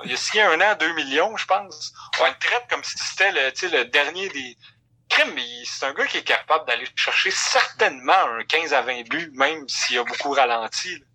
il 0.06 0.14
a 0.14 0.18
signé 0.18 0.44
un 0.44 0.60
an, 0.62 0.76
2 0.80 0.94
millions, 0.94 1.38
je 1.38 1.46
pense. 1.46 1.94
On 2.20 2.26
le 2.26 2.38
traite 2.40 2.66
comme 2.70 2.84
si 2.84 2.98
c'était 2.98 3.32
le, 3.32 3.78
le 3.78 3.86
dernier 3.86 4.30
des. 4.30 4.58
Crime, 5.08 5.38
c'est 5.66 5.86
un 5.86 5.94
gars 5.94 6.08
qui 6.08 6.18
est 6.18 6.24
capable 6.24 6.66
d'aller 6.66 6.88
chercher 6.96 7.30
certainement 7.30 8.26
un 8.40 8.44
15 8.44 8.74
à 8.74 8.82
20 8.82 9.08
buts, 9.08 9.32
même 9.36 9.70
s'il 9.70 10.00
a 10.00 10.04
beaucoup 10.04 10.32
ralenti. 10.32 10.98
Là. 11.00 11.06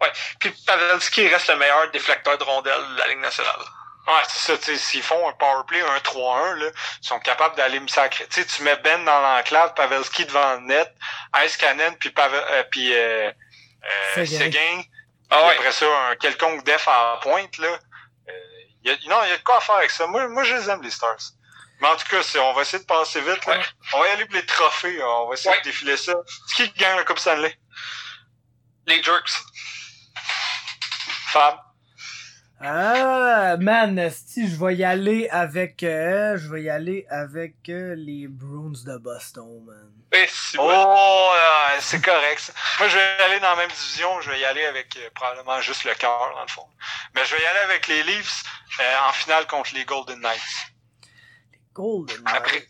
Ouais. 0.00 0.12
Puis 0.40 0.50
Pavelski 0.66 1.28
reste 1.28 1.48
le 1.48 1.56
meilleur 1.56 1.90
déflecteur 1.92 2.36
de 2.38 2.44
rondelles 2.44 2.94
de 2.94 2.98
la 2.98 3.06
Ligue 3.08 3.20
nationale. 3.20 3.60
Ouais, 4.10 4.22
c'est 4.28 4.38
ça, 4.52 4.58
tu 4.58 4.64
sais, 4.64 4.76
s'ils 4.76 5.02
font 5.02 5.28
un 5.28 5.32
powerplay, 5.34 5.80
un 5.82 5.98
3-1, 5.98 6.54
là, 6.54 6.70
ils 7.02 7.06
sont 7.06 7.20
capables 7.20 7.54
d'aller 7.56 7.78
me 7.78 7.86
sacrer. 7.86 8.26
Tu 8.28 8.40
sais, 8.42 8.46
tu 8.46 8.62
mets 8.62 8.76
Ben 8.76 9.04
dans 9.04 9.20
l'enclave, 9.20 9.74
Pavelski 9.74 10.24
devant 10.24 10.54
le 10.54 10.60
net, 10.62 10.92
Ice 11.44 11.56
Cannon, 11.56 11.94
puis 12.00 12.10
Pavel, 12.10 12.42
euh, 12.50 12.64
puis 12.70 12.92
euh, 12.94 13.30
euh, 14.16 14.26
Seguin. 14.26 14.82
Ah 15.30 15.46
ouais. 15.46 15.54
Après 15.54 15.70
ça, 15.72 15.86
un 16.10 16.16
quelconque 16.16 16.64
def 16.64 16.88
à 16.88 17.12
la 17.12 17.16
pointe, 17.20 17.56
là. 17.58 17.68
Euh, 17.68 18.32
y 18.84 18.90
a, 18.90 18.94
non, 19.08 19.22
il 19.24 19.30
y 19.30 19.32
a 19.32 19.36
de 19.38 19.42
quoi 19.44 19.60
faire 19.60 19.76
avec 19.76 19.90
ça. 19.90 20.06
Moi, 20.06 20.26
moi, 20.28 20.42
je 20.44 20.54
les 20.56 20.68
aime, 20.70 20.82
les 20.82 20.90
Stars. 20.90 21.18
Mais 21.80 21.88
en 21.88 21.96
tout 21.96 22.08
cas, 22.08 22.20
on 22.40 22.52
va 22.52 22.62
essayer 22.62 22.82
de 22.82 22.86
passer 22.86 23.20
vite, 23.20 23.46
là. 23.46 23.58
Ouais. 23.58 23.64
On 23.94 24.00
va 24.00 24.08
y 24.08 24.10
aller 24.10 24.26
pour 24.26 24.34
les 24.34 24.44
trophées, 24.46 25.02
on 25.02 25.28
va 25.28 25.34
essayer 25.34 25.50
Ouais. 25.50 25.58
de 25.60 25.64
défiler 25.64 25.96
ça. 25.96 26.14
C'est 26.48 26.64
qui 26.64 26.72
qui 26.72 26.78
gagne 26.80 26.96
la 26.96 27.04
Coupe 27.04 27.18
Stanley? 27.18 27.56
Les 28.86 29.02
Jerks. 29.02 29.30
Fab? 31.28 31.58
Ah, 32.62 33.56
man, 33.58 34.10
si 34.10 34.48
je 34.50 34.62
vais 34.62 34.76
y 34.76 34.84
aller 34.84 35.28
avec, 35.30 35.82
euh, 35.82 36.36
je 36.36 36.48
vais 36.52 36.62
y 36.64 36.68
aller 36.70 37.06
avec 37.08 37.54
euh, 37.70 37.94
les 37.96 38.26
Bruins 38.28 38.72
de 38.84 38.98
Boston, 38.98 39.64
man. 39.64 39.90
Eh, 40.12 40.26
si 40.28 40.56
Oh, 40.58 40.66
ouais. 40.68 40.74
euh, 40.74 41.78
c'est 41.80 42.04
correct. 42.04 42.38
ça. 42.40 42.52
Moi, 42.78 42.88
je 42.88 42.96
vais 42.96 43.22
aller 43.24 43.40
dans 43.40 43.50
la 43.50 43.56
même 43.56 43.70
division. 43.70 44.20
Je 44.20 44.30
vais 44.30 44.40
y 44.40 44.44
aller 44.44 44.64
avec 44.66 44.94
euh, 44.96 45.08
probablement 45.14 45.60
juste 45.62 45.84
le 45.84 45.94
cœur, 45.94 46.32
dans 46.34 46.42
le 46.42 46.48
fond. 46.48 46.66
Mais 47.14 47.24
je 47.24 47.34
vais 47.34 47.42
y 47.42 47.46
aller 47.46 47.60
avec 47.60 47.86
les 47.88 48.02
Leafs 48.02 48.42
euh, 48.80 49.08
en 49.08 49.12
finale 49.12 49.46
contre 49.46 49.70
les 49.74 49.84
Golden 49.86 50.20
Knights. 50.20 50.42
Golden 51.72 52.20
Après- 52.26 52.66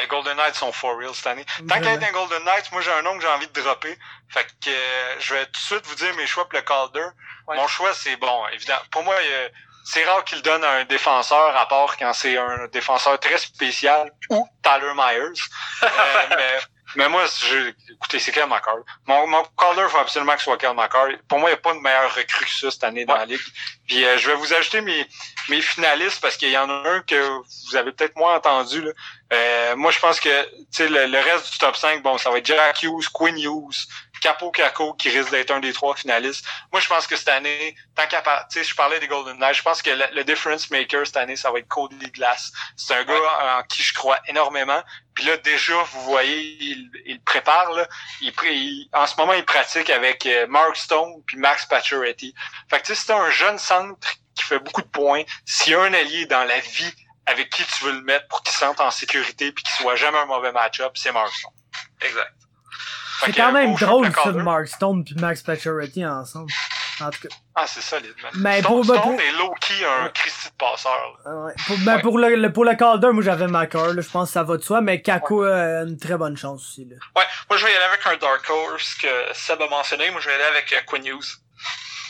Les 0.00 0.06
Golden 0.08 0.36
Knights 0.36 0.56
sont 0.56 0.72
for 0.72 0.96
real 0.98 1.14
cette 1.14 1.26
année. 1.28 1.44
Tant 1.68 1.76
qu'il 1.76 1.84
y 1.84 1.88
a 1.88 1.92
un 1.92 2.12
Golden 2.12 2.42
Knights, 2.44 2.70
moi 2.72 2.80
j'ai 2.80 2.92
un 2.92 3.02
nom 3.02 3.14
que 3.16 3.22
j'ai 3.22 3.28
envie 3.28 3.46
de 3.48 3.60
dropper. 3.60 3.96
Fait 4.28 4.44
que 4.44 4.68
euh, 4.70 5.14
je 5.20 5.34
vais 5.34 5.44
tout 5.46 5.52
de 5.52 5.56
suite 5.58 5.86
vous 5.86 5.94
dire 5.94 6.14
mes 6.16 6.26
choix 6.26 6.48
pour 6.48 6.58
le 6.58 6.62
Calder. 6.64 7.06
Ouais. 7.46 7.56
Mon 7.56 7.68
choix, 7.68 7.94
c'est 7.94 8.16
bon, 8.16 8.46
évidemment. 8.48 8.82
Pour 8.90 9.04
moi, 9.04 9.14
euh, 9.14 9.48
c'est 9.84 10.04
rare 10.04 10.24
qu'il 10.24 10.42
donne 10.42 10.64
à 10.64 10.70
un 10.70 10.84
défenseur, 10.84 11.56
à 11.56 11.68
part 11.68 11.96
quand 11.96 12.12
c'est 12.12 12.36
un 12.36 12.66
défenseur 12.72 13.20
très 13.20 13.38
spécial 13.38 14.10
ou 14.30 14.48
Tyler 14.62 14.92
Myers. 14.94 15.40
Euh, 15.82 16.26
mais, 16.30 16.58
mais 16.96 17.08
moi, 17.08 17.24
je, 17.26 17.72
écoutez, 17.92 18.18
c'est 18.18 18.32
Kel 18.32 18.48
McCarr. 18.48 18.78
Mon, 19.06 19.26
mon 19.26 19.44
Calder, 19.58 19.86
faut 19.90 19.98
absolument 19.98 20.32
que 20.32 20.38
ce 20.38 20.44
soit 20.44 20.56
Kel 20.56 20.72
McCarr. 20.74 21.08
Pour 21.28 21.38
moi, 21.38 21.50
il 21.50 21.52
n'y 21.52 21.58
a 21.58 21.60
pas 21.60 21.74
de 21.74 21.80
meilleur 21.80 22.14
recrue 22.14 22.44
que 22.46 22.50
ça 22.50 22.70
cette 22.70 22.84
année 22.84 23.04
dans 23.04 23.12
Ouais. 23.14 23.18
la 23.20 23.26
ligue. 23.26 23.40
Puis 23.86 24.04
euh, 24.04 24.16
je 24.18 24.28
vais 24.30 24.36
vous 24.36 24.54
ajouter 24.54 24.80
mes, 24.80 25.06
mes 25.50 25.60
finalistes 25.60 26.20
parce 26.22 26.36
qu'il 26.36 26.50
y 26.50 26.56
en 26.58 26.70
a 26.70 26.88
un 26.88 27.00
que 27.02 27.28
vous 27.68 27.76
avez 27.76 27.92
peut-être 27.92 28.16
moins 28.16 28.36
entendu. 28.36 28.80
Là. 28.80 28.92
Euh, 29.32 29.74
moi, 29.76 29.90
je 29.90 29.98
pense 29.98 30.20
que 30.20 30.44
tu 30.56 30.66
sais, 30.70 30.88
le, 30.88 31.06
le 31.06 31.18
reste 31.18 31.50
du 31.52 31.58
top 31.58 31.76
5, 31.76 32.02
bon, 32.02 32.16
ça 32.16 32.30
va 32.30 32.38
être 32.38 32.46
Jack 32.46 32.82
Hughes, 32.82 33.08
Quinn 33.12 33.36
Hughes, 33.38 33.86
Capo 34.20 34.50
Caco 34.50 34.94
qui 34.94 35.08
risque 35.08 35.30
d'être 35.30 35.50
un 35.50 35.58
des 35.60 35.72
trois 35.72 35.96
finalistes. 35.96 36.46
Moi, 36.72 36.80
je 36.80 36.88
pense 36.88 37.06
que 37.06 37.16
cette 37.16 37.28
année, 37.28 37.74
tant 37.96 38.06
qu'à 38.06 38.22
sais, 38.50 38.62
je 38.62 38.74
parlais 38.74 39.00
des 39.00 39.08
Golden 39.08 39.36
Knights, 39.38 39.56
je 39.56 39.62
pense 39.62 39.82
que 39.82 39.90
le, 39.90 40.04
le 40.14 40.24
difference 40.24 40.70
maker 40.70 41.04
cette 41.06 41.16
année, 41.16 41.36
ça 41.36 41.50
va 41.50 41.58
être 41.58 41.68
Cody 41.68 41.96
Glass. 42.12 42.52
C'est 42.76 42.94
un 42.94 43.04
gars 43.04 43.58
en 43.58 43.62
qui 43.64 43.82
je 43.82 43.92
crois 43.94 44.18
énormément. 44.28 44.80
Puis 45.14 45.24
là, 45.24 45.36
déjà, 45.38 45.74
vous 45.92 46.02
voyez, 46.02 46.56
il, 46.60 46.90
il 47.06 47.20
prépare. 47.22 47.72
Là. 47.72 47.86
Il, 48.20 48.32
il- 48.44 48.88
en 48.92 49.06
ce 49.06 49.16
moment, 49.16 49.32
il 49.32 49.44
pratique 49.44 49.90
avec 49.90 50.24
euh, 50.26 50.46
Mark 50.46 50.76
Stone 50.76 51.22
puis 51.26 51.36
Max 51.36 51.66
Pacioretty. 51.66 52.32
Fait 52.70 52.80
que 52.80 52.86
tu 52.86 52.94
sais, 52.94 53.02
c'est 53.06 53.12
un 53.12 53.30
jeune 53.30 53.58
centre 53.58 54.08
qui 54.34 54.44
fait 54.44 54.58
beaucoup 54.58 54.82
de 54.82 54.88
points. 54.88 55.22
S'il 55.46 55.72
y 55.72 55.74
a 55.74 55.80
un 55.82 55.94
allié 55.94 56.26
dans 56.26 56.44
la 56.44 56.60
vie 56.60 56.92
avec 57.26 57.50
qui 57.50 57.64
tu 57.64 57.84
veux 57.84 57.92
le 57.92 58.02
mettre 58.02 58.26
pour 58.28 58.42
qu'il 58.42 58.52
se 58.52 58.58
sente 58.60 58.80
en 58.80 58.90
sécurité 58.90 59.52
puis 59.52 59.64
qu'il 59.64 59.74
soit 59.74 59.96
jamais 59.96 60.18
un 60.18 60.26
mauvais 60.26 60.52
match-up, 60.52 60.92
c'est 60.94 61.12
Mark 61.12 61.32
Stone. 61.32 61.52
Exact. 62.00 62.32
C'est 63.24 63.32
quand 63.32 63.52
même 63.52 63.74
drôle, 63.74 64.12
ça, 64.12 64.30
de 64.30 64.66
Stone 64.66 65.04
puis 65.04 65.14
Max 65.16 65.42
Pacioretty 65.42 66.04
ensemble. 66.04 66.50
En 67.00 67.10
tout 67.10 67.28
cas. 67.28 67.34
Ah, 67.54 67.66
c'est 67.66 67.82
solide, 67.82 68.14
man. 68.22 68.32
Mais 68.36 68.60
Stone, 68.60 68.72
pour- 68.72 68.84
Stone 68.84 69.00
pour- 69.02 69.20
est 69.20 69.32
low-key 69.32 69.84
un 69.84 70.04
Ouais. 70.04 70.10
Christy 70.14 70.48
de 70.48 70.54
passeur. 70.56 70.92
là. 70.92 71.18
Ah 71.26 71.44
ouais. 71.44 71.52
Pour, 71.66 71.78
ben, 71.78 71.96
Ouais. 71.96 72.02
pour, 72.02 72.18
le, 72.18 72.34
le- 72.36 72.52
pour 72.52 72.64
le 72.64 72.74
Calder, 72.74 73.08
moi 73.12 73.22
j'avais 73.22 73.46
Macar, 73.48 73.88
là, 73.92 74.00
je 74.02 74.08
pense 74.08 74.28
que 74.28 74.32
ça 74.34 74.42
va 74.42 74.56
de 74.56 74.62
soi, 74.62 74.80
mais 74.80 75.02
Kako 75.02 75.42
a 75.44 75.82
une 75.82 75.98
très 75.98 76.16
bonne 76.16 76.36
chance 76.36 76.62
aussi. 76.62 76.84
Là. 76.86 76.96
Ouais, 77.16 77.26
moi 77.50 77.58
je 77.58 77.64
vais 77.66 77.72
y 77.72 77.74
aller 77.74 77.84
avec 77.84 78.06
un 78.06 78.16
Dark 78.16 78.48
Horse 78.48 78.94
que 78.94 79.08
Seb 79.34 79.60
a 79.60 79.68
mentionné. 79.68 80.10
Moi 80.10 80.20
je 80.20 80.26
vais 80.28 80.32
y 80.32 80.36
aller 80.36 80.44
avec 80.56 80.72
euh, 80.72 80.80
Quinn 80.86 81.04
Hughes. 81.06 81.36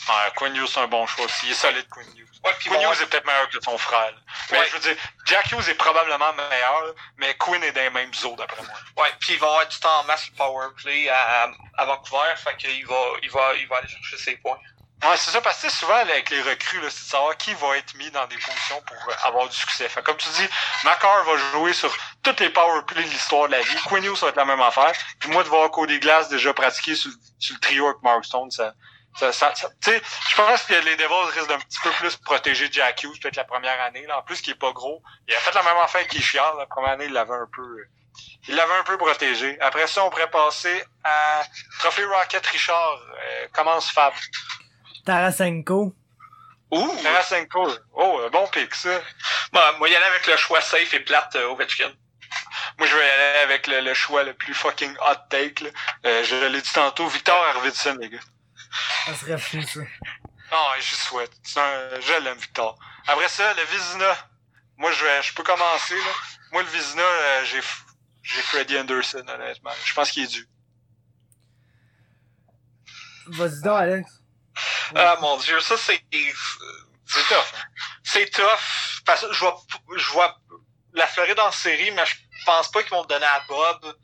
Ah, 0.08 0.30
Quinn 0.36 0.54
Hughes, 0.54 0.68
c'est 0.68 0.80
un 0.80 0.86
bon 0.86 1.06
choix 1.06 1.24
aussi. 1.24 1.46
Il 1.46 1.52
est 1.52 1.54
solide, 1.54 1.88
Quinn 1.88 2.06
Hughes. 2.16 2.26
Ouais, 2.44 2.52
Quinn 2.62 2.74
bon, 2.74 2.80
Hughes 2.92 3.02
est 3.02 3.06
peut-être 3.06 3.26
meilleur 3.26 3.48
que 3.48 3.58
son 3.62 3.76
frère. 3.76 4.12
là. 4.12 4.18
Mais 4.52 4.58
Ouais. 4.60 4.66
je 4.68 4.72
veux 4.74 4.78
dire, 4.80 4.96
Jack 5.24 5.50
Hughes 5.50 5.68
est 5.68 5.74
probablement 5.74 6.32
meilleur, 6.34 6.84
là, 6.86 6.92
mais 7.16 7.34
Quinn 7.34 7.62
est 7.64 7.72
dans 7.72 7.80
les 7.80 7.90
mêmes 7.90 8.12
eaux, 8.24 8.36
d'après 8.36 8.62
moi. 8.62 8.74
ouais, 9.04 9.12
puis 9.20 9.32
il 9.34 9.38
va 9.40 9.46
avoir 9.48 9.66
du 9.66 9.78
temps 9.80 9.98
en 10.00 10.04
masse 10.04 10.28
le 10.30 10.36
power 10.36 10.68
play 10.76 11.08
à, 11.08 11.48
à 11.76 11.84
Vancouver, 11.86 12.34
fait 12.36 12.56
qu'il 12.56 12.86
va, 12.86 13.02
il 13.22 13.30
va, 13.30 13.54
il 13.54 13.66
va 13.66 13.78
aller 13.78 13.88
chercher 13.88 14.16
ses 14.18 14.36
points. 14.36 14.58
Ouais, 15.02 15.16
c'est 15.16 15.30
ça, 15.30 15.40
parce 15.42 15.60
que 15.60 15.68
souvent, 15.70 15.96
avec 15.96 16.30
les 16.30 16.40
recrues, 16.40 16.80
c'est 16.88 17.04
de 17.04 17.10
savoir 17.10 17.36
qui 17.36 17.52
va 17.54 17.76
être 17.76 17.92
mis 17.94 18.10
dans 18.12 18.26
des 18.28 18.36
positions 18.38 18.80
pour 18.86 18.96
euh, 19.10 19.14
avoir 19.26 19.46
du 19.48 19.54
succès. 19.54 19.88
Fait, 19.90 20.02
comme 20.02 20.16
tu 20.16 20.28
dis, 20.30 20.48
Macar 20.84 21.22
va 21.24 21.36
jouer 21.52 21.74
sur 21.74 21.94
toutes 22.22 22.40
les 22.40 22.48
power 22.48 22.80
plays 22.86 23.02
de 23.04 23.08
l'histoire 23.10 23.46
de 23.48 23.52
la 23.52 23.60
vie. 23.60 23.76
Quinn 23.88 24.02
Hughes 24.04 24.16
va 24.16 24.28
être 24.28 24.36
la 24.36 24.46
même 24.46 24.60
affaire. 24.62 24.92
Puis 25.18 25.28
moi, 25.30 25.42
de 25.44 25.48
voir 25.50 25.70
Cody 25.70 25.98
Glass 26.00 26.30
déjà 26.30 26.54
pratiquer 26.54 26.94
sur, 26.94 27.10
le- 27.10 27.16
sur 27.38 27.54
le 27.56 27.60
trio 27.60 27.86
avec 27.88 28.02
Mark 28.02 28.24
Stone, 28.24 28.50
ça, 28.50 28.72
ça, 29.18 29.32
ça, 29.32 29.54
ça- 29.54 29.68
tu 29.82 29.90
sais, 29.90 30.02
je 30.30 30.36
pense 30.36 30.62
que 30.62 30.74
les 30.74 30.96
Devils 30.96 31.30
risquent 31.34 31.48
d'un 31.48 31.58
petit 31.58 31.78
peu 31.82 31.90
plus 31.92 32.16
protéger 32.16 32.68
Jack 32.70 33.02
Hughes, 33.02 33.18
peut-être 33.20 33.36
la 33.36 33.44
première 33.44 33.80
année, 33.82 34.06
là. 34.06 34.18
En 34.18 34.22
plus, 34.22 34.40
qui 34.40 34.50
est 34.50 34.54
pas 34.54 34.72
gros. 34.72 35.02
Il 35.28 35.34
a 35.34 35.38
fait 35.38 35.52
la 35.54 35.62
même 35.62 35.76
affaire 35.82 36.06
qu'il 36.08 36.22
chiale. 36.22 36.54
La 36.58 36.66
première 36.66 36.92
année, 36.92 37.06
il 37.06 37.12
l'avait 37.12 37.34
un 37.34 37.48
peu, 37.54 37.84
il 38.48 38.54
l'avait 38.54 38.74
un 38.74 38.84
peu 38.84 38.96
protégé. 38.98 39.58
Après 39.60 39.86
ça, 39.86 40.04
on 40.04 40.10
pourrait 40.10 40.30
passer 40.30 40.84
à 41.04 41.42
Trophée 41.78 42.04
Rocket 42.04 42.46
Richard. 42.46 42.98
Euh, 43.24 43.48
commence 43.52 43.90
Fab. 43.90 44.12
Tarasenko. 45.04 45.94
Ouh! 46.72 46.96
Tarasenko. 47.02 47.68
Oh, 47.94 48.20
un 48.26 48.30
bon 48.30 48.46
pick, 48.48 48.74
ça. 48.74 49.00
Bon, 49.52 49.60
moi 49.78 49.88
y 49.88 49.94
aller 49.94 50.04
avec 50.06 50.26
le 50.26 50.36
choix 50.36 50.60
safe 50.60 50.92
et 50.94 51.00
plate 51.00 51.36
euh, 51.36 51.48
Ovechkin. 51.48 51.92
Moi, 52.78 52.86
je 52.88 52.96
vais 52.96 53.06
y 53.06 53.10
aller 53.10 53.38
avec 53.44 53.66
le, 53.68 53.80
le 53.80 53.94
choix 53.94 54.22
le 54.24 54.34
plus 54.34 54.52
fucking 54.52 54.94
hot 55.00 55.14
take. 55.30 55.62
Là. 55.64 55.70
Euh, 56.04 56.24
je 56.24 56.34
l'ai 56.46 56.60
dit 56.60 56.72
tantôt, 56.72 57.06
Victor 57.06 57.36
Arvidsson, 57.54 57.96
les 58.00 58.10
gars. 58.10 58.18
Ça 59.06 59.14
serait 59.14 59.38
fou, 59.38 59.62
ça. 59.62 59.80
Non, 60.52 60.68
je 60.78 60.94
souhaite. 60.94 61.32
C'est 61.42 61.60
un- 61.60 62.00
je 62.00 62.12
l'aime, 62.22 62.38
Victor. 62.38 62.78
Après 63.06 63.28
ça, 63.28 63.52
le 63.54 63.62
Vizina. 63.64 64.16
Moi, 64.76 64.92
je, 64.92 65.04
vais- 65.04 65.22
je 65.22 65.34
peux 65.34 65.42
commencer. 65.42 65.96
Là. 65.96 66.12
Moi, 66.52 66.62
le 66.62 66.68
Vizina, 66.68 67.02
euh, 67.02 67.44
j'ai 67.44 67.60
j'ai 68.22 68.42
Freddie 68.42 68.78
Anderson, 68.78 69.24
honnêtement. 69.28 69.70
Je 69.84 69.94
pense 69.94 70.10
qu'il 70.10 70.24
est 70.24 70.26
dû. 70.28 70.48
Vas-y 73.28 73.62
donc, 73.62 73.78
Alex. 73.80 74.10
Ah 74.94 75.16
mon 75.20 75.36
dieu, 75.38 75.58
ça 75.60 75.76
c'est 75.76 76.02
C'est 76.10 77.22
tough. 77.28 77.36
Hein? 77.54 77.64
c'est 78.04 78.30
tough 78.30 79.00
parce 79.04 79.20
que 79.22 79.32
je 79.32 79.40
vois 79.40 79.60
je 79.96 80.10
vois 80.12 80.36
la 80.94 81.06
Floride 81.06 81.38
en 81.40 81.50
série, 81.52 81.90
mais 81.90 82.06
je 82.06 82.14
pense 82.44 82.70
pas 82.70 82.82
qu'ils 82.82 82.90
vont 82.92 83.02
le 83.02 83.08
donner 83.08 83.26
à 83.26 83.42
Bob. 83.48 83.96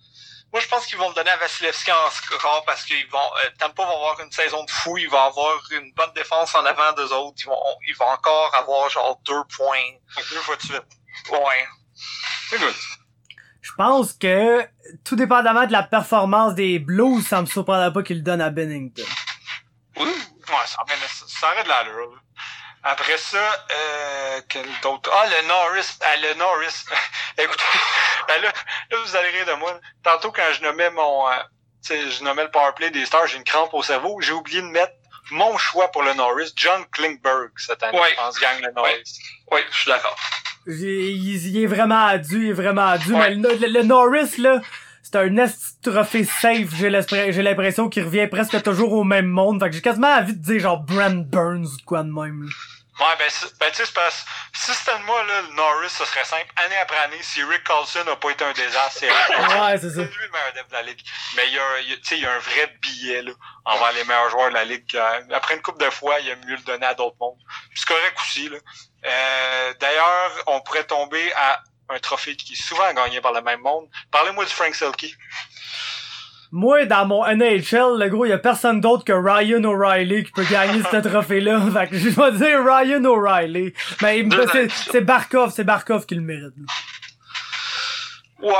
Moi, 0.52 0.60
je 0.60 0.68
pense 0.68 0.84
qu'ils 0.86 0.98
vont 0.98 1.08
le 1.08 1.14
donner 1.14 1.30
à 1.30 1.36
Vasilevski 1.38 1.90
en 1.90 2.10
score 2.10 2.62
parce 2.66 2.84
qu'ils 2.84 3.08
vont 3.08 3.18
euh, 3.44 3.48
Tampa 3.58 3.84
va 3.86 3.92
avoir 3.92 4.20
une 4.20 4.30
saison 4.30 4.62
de 4.64 4.70
fou, 4.70 4.98
il 4.98 5.08
va 5.08 5.24
avoir 5.24 5.58
une 5.70 5.90
bonne 5.94 6.12
défense 6.14 6.54
en 6.54 6.64
avant 6.66 6.92
d'eux 6.92 7.10
autres, 7.12 7.36
ils 7.38 7.46
vont 7.46 7.58
ils 7.88 7.96
vont 7.96 8.06
encore 8.08 8.54
avoir 8.54 8.90
genre 8.90 9.18
deux 9.24 9.42
points. 9.56 9.92
Deux 10.30 10.36
fois 10.40 10.56
de 10.56 10.62
suite. 10.62 10.82
Ouais. 11.30 11.66
Écoute. 12.52 12.76
Je 13.62 13.70
pense 13.78 14.12
que, 14.12 14.66
tout 15.04 15.16
dépendamment 15.16 15.66
de 15.66 15.72
la 15.72 15.84
performance 15.84 16.54
des 16.54 16.78
Blues, 16.80 17.24
ça 17.26 17.40
me 17.40 17.46
surprendrait 17.46 17.92
pas 17.92 18.02
qu'ils 18.02 18.16
le 18.18 18.22
donnent 18.22 18.40
à 18.42 18.50
Bennington. 18.50 19.04
Oui. 19.96 20.04
Ouais, 20.04 20.66
ça, 20.66 20.82
aurait- 20.82 20.96
ça 21.28 21.52
aurait 21.52 21.62
de 21.64 21.68
l'allure. 21.68 22.21
Après 22.84 23.16
ça, 23.16 23.38
euh, 23.38 24.40
quel 24.48 24.66
d'autre? 24.82 25.08
Ah, 25.12 25.26
le 25.26 25.46
Norris. 25.48 25.98
Ah, 26.00 26.16
le 26.16 26.34
Norris. 26.38 26.84
Écoutez, 27.38 27.62
ben 28.28 28.42
là, 28.42 28.52
là, 28.90 28.96
vous 29.04 29.16
allez 29.16 29.28
rire 29.30 29.46
de 29.46 29.52
moi. 29.60 29.78
Tantôt, 30.02 30.32
quand 30.32 30.52
je 30.52 30.62
nommais 30.62 30.90
mon, 30.90 31.28
euh, 31.28 31.32
tu 31.86 31.94
sais, 31.94 32.10
je 32.10 32.24
nommais 32.24 32.42
le 32.44 32.50
powerplay 32.50 32.90
des 32.90 33.06
Stars, 33.06 33.28
j'ai 33.28 33.36
une 33.36 33.44
crampe 33.44 33.72
au 33.74 33.82
cerveau. 33.82 34.20
J'ai 34.20 34.32
oublié 34.32 34.60
de 34.62 34.66
mettre 34.66 34.92
mon 35.30 35.56
choix 35.58 35.90
pour 35.92 36.02
le 36.02 36.12
Norris, 36.14 36.52
John 36.56 36.84
Klingberg, 36.92 37.50
cette 37.56 37.82
année, 37.84 37.98
Ouais. 37.98 38.08
je 38.10 38.16
pense, 38.16 38.40
gagne 38.40 38.60
le 38.62 38.72
Norris. 38.72 39.02
Oui, 39.52 39.60
je 39.70 39.76
suis 39.78 39.90
d'accord. 39.90 40.16
Il, 40.66 40.76
il 41.46 41.62
est 41.62 41.66
vraiment 41.66 42.06
addu, 42.06 42.44
il 42.46 42.50
est 42.50 42.52
vraiment 42.52 42.92
Ouais. 42.94 42.98
mais 43.08 43.30
le, 43.30 43.54
le- 43.56 43.66
le 43.68 43.82
Norris, 43.82 44.36
là, 44.38 44.60
c'est 45.12 45.18
un 45.18 45.36
esti 45.36 45.74
de 45.84 45.90
trophée 45.92 46.24
safe, 46.24 46.74
j'ai 46.74 46.90
l'impression 47.42 47.88
qu'il 47.88 48.04
revient 48.04 48.26
presque 48.28 48.62
toujours 48.62 48.92
au 48.92 49.04
même 49.04 49.26
monde, 49.26 49.62
fait 49.62 49.68
que 49.70 49.76
j'ai 49.76 49.82
quasiment 49.82 50.14
envie 50.14 50.34
de 50.34 50.42
dire 50.42 50.60
genre 50.60 50.78
Brand 50.80 51.24
Burns 51.24 51.66
ou 51.66 51.84
quoi 51.86 52.02
de 52.02 52.10
même, 52.10 52.44
là. 52.44 52.50
Ouais, 53.00 53.06
ben, 53.18 53.24
ben 53.58 53.70
tu 53.70 53.76
sais, 53.76 53.86
c'est 53.86 53.94
parce 53.94 54.24
si 54.52 54.70
c'était 54.74 54.96
de 54.98 55.02
moi, 55.04 55.24
là, 55.24 55.40
le 55.48 55.56
Norris, 55.56 55.88
ce 55.88 56.04
serait 56.04 56.24
simple. 56.24 56.46
Année 56.56 56.76
après 56.76 56.98
année, 56.98 57.16
si 57.22 57.42
Rick 57.42 57.64
Carlson 57.64 58.04
n'a 58.04 58.16
pas 58.16 58.30
été 58.30 58.44
un 58.44 58.52
désastre, 58.52 58.98
c'est. 59.00 59.08
Ouais, 59.08 59.78
c'est 59.80 59.88
ça. 59.90 59.94
C'est 59.96 60.02
lui 60.04 60.26
le 60.26 60.30
meilleur 60.30 60.52
dev 60.54 60.68
de 60.68 60.72
la 60.74 60.82
ligue. 60.82 61.00
Mais 61.34 61.42
il 61.48 61.54
y 61.54 61.58
a, 61.58 61.80
y 61.80 61.92
a- 61.94 61.96
tu 61.96 62.02
sais, 62.04 62.16
il 62.18 62.22
y 62.22 62.26
a 62.26 62.32
un 62.34 62.38
vrai 62.38 62.76
billet 62.82 63.22
là, 63.22 63.32
envers 63.64 63.92
les 63.92 64.04
meilleurs 64.04 64.28
joueurs 64.30 64.50
de 64.50 64.54
la 64.54 64.64
ligue. 64.66 64.84
Euh, 64.94 65.20
Après 65.34 65.54
une 65.54 65.62
coupe 65.62 65.80
de 65.80 65.88
fois, 65.90 66.20
il 66.20 66.30
a 66.30 66.36
mieux 66.46 66.54
le 66.54 66.62
donner 66.62 66.84
à 66.86 66.92
d'autres 66.94 67.16
mondes. 67.18 67.38
Puis 67.70 67.80
c'est 67.80 67.88
correct 67.88 68.16
aussi. 68.20 68.48
Là. 68.50 68.58
Euh, 69.06 69.74
D'ailleurs, 69.80 70.30
on 70.46 70.60
pourrait 70.60 70.84
tomber 70.84 71.32
à 71.32 71.60
un 71.88 71.98
trophée 71.98 72.36
qui 72.36 72.52
est 72.54 72.62
souvent 72.62 72.92
gagné 72.94 73.20
par 73.20 73.32
le 73.32 73.42
même 73.42 73.60
monde. 73.60 73.88
Parlez-moi 74.10 74.44
du 74.44 74.50
Frank 74.52 74.74
Selke. 74.74 75.16
Moi, 76.54 76.84
dans 76.84 77.06
mon 77.06 77.24
NHL, 77.26 77.98
le 77.98 78.08
gros, 78.10 78.26
y 78.26 78.32
a 78.32 78.36
personne 78.38 78.80
d'autre 78.80 79.04
que 79.04 79.12
Ryan 79.12 79.64
O'Reilly 79.64 80.24
qui 80.24 80.32
peut 80.32 80.44
gagner 80.44 80.82
ce 80.90 80.96
trophée-là. 81.08 81.60
Fait 81.72 81.88
que 81.88 81.96
je 81.98 82.08
vais 82.10 82.32
dire 82.32 82.62
Ryan 82.62 83.02
O'Reilly. 83.06 83.72
Mais 84.02 84.22
c'est- 84.90 85.00
Barkov, 85.00 85.50
c'est 85.54 85.64
Barkov 85.64 86.04
qui 86.04 86.14
le 86.14 86.20
mérite. 86.20 86.52
Ouais, 88.40 88.54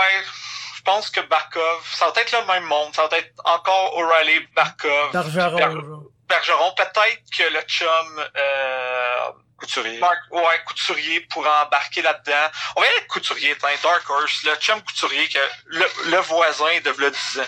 je 0.77 0.83
pense 0.83 1.11
que 1.11 1.21
Barkov, 1.21 1.87
ça 1.93 2.07
va 2.15 2.21
être 2.21 2.33
le 2.33 2.47
même 2.47 2.65
monde. 2.65 2.95
Ça 2.95 3.07
va 3.09 3.19
être 3.19 3.33
encore 3.45 3.97
O'Reilly, 3.99 4.41
Barkov, 4.57 5.13
Bergeron, 5.13 5.57
Ber-. 5.59 6.01
Bergeron. 6.29 6.75
Peut-être 6.77 7.23
que 7.37 7.53
le 7.53 7.61
chum 7.67 7.89
euh, 8.37 9.17
Couturier. 9.63 9.99
Marc, 9.99 10.19
ouais, 10.33 10.61
Couturier 10.67 11.21
pourra 11.31 11.65
embarquer 11.67 12.03
là-dedans. 12.03 12.51
On 12.77 12.81
va 12.81 12.87
y 12.87 12.91
aller 12.91 13.07
Couturier, 13.07 13.57
Dark 13.83 14.11
Horse, 14.11 14.43
le 14.45 14.55
chum 14.57 14.83
Couturier, 14.83 15.29
que 15.29 15.39
le, 15.67 15.87
le 16.11 16.17
voisin 16.19 16.81
de 16.85 16.91
v'là 16.91 17.11
10 17.11 17.41
ans. 17.41 17.47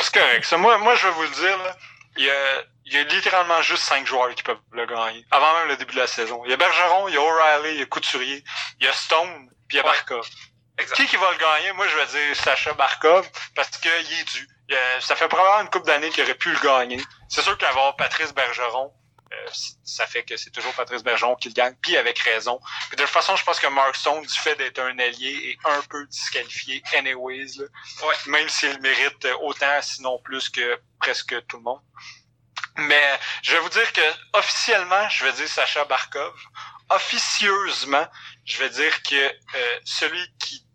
C'est 0.00 0.14
correct. 0.14 0.44
Ça, 0.44 0.56
moi, 0.56 0.78
moi, 0.78 0.94
je 0.94 1.06
vais 1.08 1.12
vous 1.12 1.22
le 1.22 1.28
dire, 1.30 1.58
là, 1.58 1.76
il 2.16 2.24
y 2.24 2.30
a, 2.30 2.62
il 2.86 2.94
y 2.94 2.98
a 2.98 3.02
littéralement 3.02 3.60
juste 3.62 3.82
cinq 3.82 4.06
joueurs 4.06 4.32
qui 4.34 4.42
peuvent 4.44 4.60
le 4.72 4.86
gagner. 4.86 5.24
Avant 5.32 5.52
même 5.58 5.68
le 5.68 5.76
début 5.76 5.94
de 5.94 6.00
la 6.00 6.06
saison. 6.06 6.42
Il 6.44 6.50
y 6.50 6.54
a 6.54 6.56
Bergeron, 6.56 7.08
il 7.08 7.14
y 7.14 7.16
a 7.16 7.20
O'Reilly, 7.20 7.74
il 7.74 7.80
y 7.80 7.82
a 7.82 7.86
Couturier, 7.86 8.44
il 8.78 8.86
y 8.86 8.88
a 8.88 8.92
Stone, 8.92 9.48
puis 9.68 9.76
il 9.76 9.80
y 9.80 9.80
a 9.80 9.84
Ouais. 9.84 9.90
Barkov. 9.90 10.26
Exact. 10.78 10.96
Qui 10.96 11.06
qui 11.06 11.16
va 11.16 11.30
le 11.32 11.36
gagner? 11.38 11.72
Moi, 11.72 11.86
je 11.88 11.96
vais 11.96 12.06
dire 12.06 12.36
Sacha 12.36 12.72
Barkov, 12.74 13.28
parce 13.56 13.68
qu'il 13.78 13.90
est 13.90 14.24
dû. 14.32 14.48
Il, 14.68 14.74
euh, 14.76 15.00
ça 15.00 15.16
fait 15.16 15.26
probablement 15.28 15.62
une 15.62 15.68
couple 15.70 15.86
d'années 15.86 16.10
qu'il 16.10 16.22
aurait 16.22 16.34
pu 16.36 16.50
le 16.52 16.60
gagner. 16.60 17.00
C'est 17.28 17.42
sûr 17.42 17.58
qu'avoir 17.58 17.96
Patrice 17.96 18.32
Bergeron, 18.32 18.92
ça 19.84 20.06
fait 20.06 20.22
que 20.24 20.36
c'est 20.36 20.50
toujours 20.50 20.72
Patrice 20.74 21.02
Bergeron 21.02 21.36
qui 21.36 21.48
le 21.48 21.54
gagne, 21.54 21.74
puis 21.80 21.96
avec 21.96 22.18
raison. 22.18 22.60
Puis 22.88 22.96
de 22.96 23.02
toute 23.02 23.10
façon, 23.10 23.36
je 23.36 23.44
pense 23.44 23.60
que 23.60 23.66
Mark 23.68 23.94
Stone, 23.96 24.22
du 24.22 24.38
fait 24.38 24.56
d'être 24.56 24.78
un 24.80 24.98
allié, 24.98 25.50
est 25.50 25.68
un 25.68 25.80
peu 25.82 26.06
disqualifié 26.06 26.82
anyways, 26.96 27.58
là. 27.58 27.64
Ouais. 28.06 28.14
même 28.26 28.48
s'il 28.48 28.80
mérite 28.80 29.24
euh, 29.24 29.36
autant, 29.42 29.80
sinon 29.82 30.18
plus 30.24 30.48
que 30.48 30.80
presque 30.98 31.34
tout 31.46 31.58
le 31.58 31.62
monde. 31.62 31.80
Mais 32.76 33.18
je 33.42 33.52
vais 33.52 33.60
vous 33.60 33.68
dire 33.68 33.92
que 33.92 34.00
officiellement, 34.32 35.08
je 35.08 35.24
vais 35.24 35.32
dire 35.32 35.48
Sacha 35.48 35.84
Barkov. 35.84 36.34
Officieusement, 36.88 38.06
je 38.44 38.58
vais 38.58 38.70
dire 38.70 39.02
que 39.02 39.14
euh, 39.14 39.80
celui 39.84 40.24
qui 40.38 40.66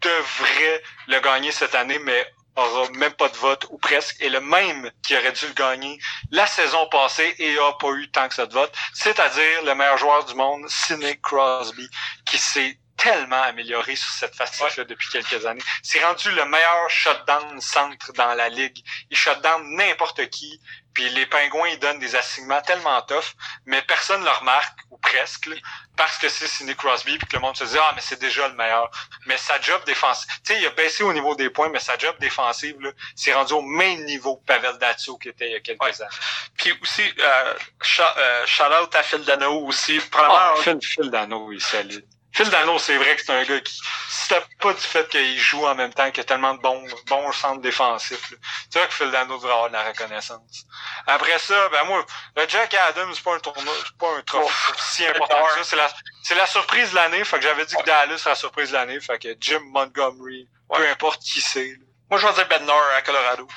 devrait 0.00 0.82
le 1.08 1.20
gagner 1.20 1.52
cette 1.52 1.74
année, 1.74 1.98
mais 1.98 2.30
aura 2.58 2.88
même 2.90 3.12
pas 3.12 3.28
de 3.28 3.36
vote 3.36 3.66
ou 3.70 3.78
presque, 3.78 4.20
est 4.20 4.28
le 4.28 4.40
même 4.40 4.90
qui 5.06 5.16
aurait 5.16 5.32
dû 5.32 5.46
le 5.46 5.54
gagner 5.54 5.98
la 6.30 6.46
saison 6.46 6.88
passée 6.88 7.34
et 7.38 7.58
a 7.58 7.72
pas 7.74 7.90
eu 7.92 8.10
tant 8.10 8.28
que 8.28 8.34
ça 8.34 8.46
de 8.46 8.52
vote, 8.52 8.74
c'est-à-dire 8.92 9.62
le 9.64 9.74
meilleur 9.74 9.98
joueur 9.98 10.24
du 10.24 10.34
monde, 10.34 10.68
Sidney 10.68 11.18
Crosby, 11.20 11.88
qui 12.26 12.38
s'est 12.38 12.78
tellement 12.96 13.42
amélioré 13.42 13.94
sur 13.96 14.10
cette 14.10 14.34
facette-là 14.34 14.84
depuis 14.84 15.08
quelques 15.08 15.46
années. 15.46 15.62
C'est 15.82 16.04
rendu 16.04 16.30
le 16.32 16.44
meilleur 16.44 16.90
shutdown 16.90 17.60
centre 17.60 18.12
dans 18.14 18.34
la 18.34 18.48
ligue. 18.48 18.84
Il 19.10 19.16
shutdown 19.16 19.62
n'importe 19.76 20.28
qui, 20.30 20.60
puis 20.98 21.08
les 21.10 21.26
pingouins 21.26 21.68
ils 21.68 21.78
donnent 21.78 22.00
des 22.00 22.16
assignements 22.16 22.60
tellement 22.62 23.00
tough, 23.02 23.36
mais 23.66 23.80
personne 23.82 24.24
le 24.24 24.30
remarque, 24.30 24.76
ou 24.90 24.98
presque, 24.98 25.46
là, 25.46 25.54
parce 25.96 26.18
que 26.18 26.28
c'est 26.28 26.48
Sidney 26.48 26.74
Crosby, 26.74 27.16
puis 27.18 27.28
que 27.28 27.36
le 27.36 27.40
monde 27.40 27.56
se 27.56 27.62
dit 27.62 27.76
«Ah, 27.80 27.92
mais 27.94 28.00
c'est 28.00 28.18
déjà 28.18 28.48
le 28.48 28.54
meilleur». 28.54 28.90
Mais 29.26 29.36
sa 29.36 29.60
job 29.60 29.80
défensive, 29.84 30.28
tu 30.44 30.52
sais, 30.52 30.60
il 30.60 30.66
a 30.66 30.70
baissé 30.70 31.04
au 31.04 31.12
niveau 31.12 31.36
des 31.36 31.50
points, 31.50 31.68
mais 31.68 31.78
sa 31.78 31.96
job 31.96 32.16
défensive, 32.18 32.80
là, 32.80 32.90
c'est 33.14 33.32
rendu 33.32 33.52
au 33.52 33.62
même 33.62 34.04
niveau 34.06 34.38
que 34.38 34.44
Pavel 34.46 34.76
Datsyuk 34.78 35.22
qui 35.22 35.28
était 35.28 35.46
il 35.46 35.52
y 35.52 35.54
a 35.54 35.60
quelques 35.60 35.80
Ouais. 35.84 36.02
années. 36.02 36.10
Puis 36.56 36.76
aussi, 36.82 37.02
euh, 37.20 37.54
euh, 38.00 38.46
shout 38.46 38.62
out 38.82 38.92
à 38.96 39.04
Phil 39.04 39.24
Dano 39.24 39.52
aussi. 39.66 40.00
Probablement, 40.10 40.54
Ah, 40.58 40.62
Phil, 40.62 40.78
Phil 40.82 41.10
Dano, 41.12 41.52
il 41.52 41.60
solide. 41.60 42.04
Phil 42.32 42.50
Dano, 42.50 42.78
c'est 42.78 42.96
vrai 42.96 43.16
que 43.16 43.22
c'est 43.22 43.32
un 43.32 43.42
gars 43.42 43.60
qui, 43.60 43.80
si 44.08 44.34
pas 44.60 44.72
du 44.72 44.80
fait 44.80 45.08
qu'il 45.08 45.38
joue 45.38 45.66
en 45.66 45.74
même 45.74 45.92
temps, 45.92 46.06
qu'il 46.08 46.18
y 46.18 46.20
a 46.20 46.24
tellement 46.24 46.54
de 46.54 46.60
bons, 46.60 46.84
bons 47.06 47.32
centres 47.32 47.60
défensifs, 47.62 48.34
c'est 48.70 48.78
vrai 48.78 48.88
que 48.88 48.94
Phil 48.94 49.10
Dano 49.10 49.36
devrait 49.36 49.52
avoir 49.52 49.68
de 49.68 49.72
la 49.72 49.84
reconnaissance. 49.88 50.66
Après 51.06 51.38
ça, 51.38 51.68
ben 51.70 51.84
moi, 51.84 52.04
le 52.36 52.48
Jack 52.48 52.74
Adams, 52.74 53.12
c'est 53.14 53.24
pas 53.24 53.34
un 53.34 53.40
tournoi, 53.40 53.74
c'est 53.84 53.98
pas 53.98 54.16
un 54.16 54.22
trophée 54.22 54.72
si 54.78 55.06
important 55.06 55.42
que 55.46 55.54
ça. 55.56 55.64
C'est 55.64 55.76
la, 55.76 55.90
c'est 56.22 56.34
la 56.34 56.46
surprise 56.46 56.90
de 56.90 56.96
l'année, 56.96 57.24
fait 57.24 57.38
que 57.38 57.42
j'avais 57.42 57.64
dit 57.64 57.74
que 57.74 57.84
Dallas 57.84 58.18
serait 58.18 58.30
la 58.30 58.36
surprise 58.36 58.68
de 58.68 58.74
l'année, 58.74 59.00
fait 59.00 59.18
que 59.18 59.34
Jim 59.40 59.60
Montgomery, 59.72 60.48
peu 60.72 60.88
importe 60.88 61.22
qui 61.22 61.40
c'est, 61.40 61.66
là. 61.66 61.86
moi 62.10 62.18
je 62.20 62.26
vais 62.26 62.32
dire 62.34 62.48
Bednar 62.48 62.78
à 62.96 63.02
Colorado. 63.02 63.48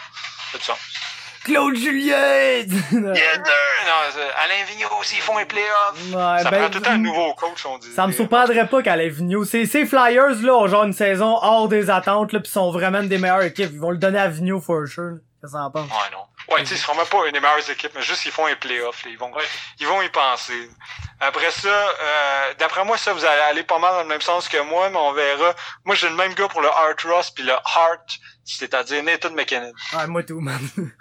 Ça 0.52 0.56
a 0.56 0.58
du 0.58 0.64
sens. 0.64 0.80
Claude 1.44 1.76
Julien! 1.76 2.16
Yeah, 2.92 3.38
Non, 3.38 4.12
c'est- 4.12 4.34
Alain 4.44 4.64
Vigneault, 4.68 5.04
s'ils 5.04 5.22
font 5.22 5.38
un 5.38 5.46
playoff. 5.46 5.94
Ouais, 6.08 6.44
Ça 6.44 6.52
ben, 6.52 6.60
prend 6.62 6.70
tout 6.70 6.78
le 6.78 6.84
temps 6.84 6.92
un 6.92 6.98
nouveau 6.98 7.34
coach, 7.34 7.66
on 7.66 7.78
dit. 7.80 7.92
Ça 7.94 8.06
me 8.08 8.12
surprendrait 8.12 8.68
pas 8.68 8.82
qu'à 8.84 8.96
Vigneault. 8.98 9.44
Ces, 9.46 9.66
ces 9.66 9.86
Flyers, 9.86 10.42
là, 10.44 10.54
ont 10.54 10.68
genre 10.68 10.84
une 10.84 10.94
saison 10.94 11.38
hors 11.42 11.68
des 11.68 11.90
attentes, 11.90 12.32
là, 12.34 12.40
pis 12.40 12.50
sont 12.50 12.72
vraiment 12.72 13.00
une 13.02 13.10
des 13.10 13.18
meilleures 13.18 13.42
équipes. 13.44 13.70
Ils 13.74 13.80
vont 13.80 13.92
le 13.92 13.98
donner 13.98 14.20
à 14.20 14.28
Vigneault 14.28 14.62
for 14.62 14.86
sure. 14.88 15.18
Qu'est-ce 15.42 15.54
que 15.54 15.58
t'en 15.58 15.72
penses? 15.72 15.90
Ouais, 15.90 16.12
non. 16.12 16.54
Ouais, 16.54 16.60
tu 16.62 16.68
sais, 16.68 16.76
ils 16.76 16.78
seront 16.78 16.96
même 16.96 17.06
pas 17.08 17.26
une 17.26 17.32
des 17.34 17.40
meilleures 17.40 17.68
équipes, 17.70 17.92
mais 17.96 18.02
juste 18.04 18.26
ils 18.26 18.32
font 18.32 18.46
un 18.46 18.56
playoff, 18.56 19.04
là. 19.04 19.10
Ils 19.12 19.18
vont, 19.18 19.32
Ouais. 19.34 19.44
ils 19.80 19.88
vont 19.88 20.02
y 20.04 20.10
penser. 20.10 20.70
Après 21.20 21.50
ça, 21.52 21.68
euh, 21.70 22.54
d'après 22.60 22.84
moi, 22.86 22.98
ça, 22.98 23.14
vous 23.14 23.26
allez 23.26 23.42
aller 23.50 23.64
pas 23.64 23.80
mal 23.80 23.94
dans 23.94 24.02
le 24.04 24.08
même 24.08 24.22
sens 24.22 24.48
que 24.48 24.62
moi, 24.62 24.90
mais 24.92 24.98
on 24.98 25.14
verra. 25.14 25.54
Moi, 25.86 25.96
j'ai 25.96 26.10
le 26.10 26.16
même 26.16 26.34
gars 26.36 26.48
pour 26.48 26.62
le 26.62 26.68
Heart 26.68 27.02
Ross 27.04 27.32
puis 27.32 27.44
le 27.44 27.54
Heart, 27.54 28.20
c'est-à-dire 28.46 29.04
Nathan 29.04 29.32
McKinnon. 29.32 29.72
Ouais, 29.98 30.08
moi 30.08 30.22
tout, 30.24 30.40
man. 30.40 30.60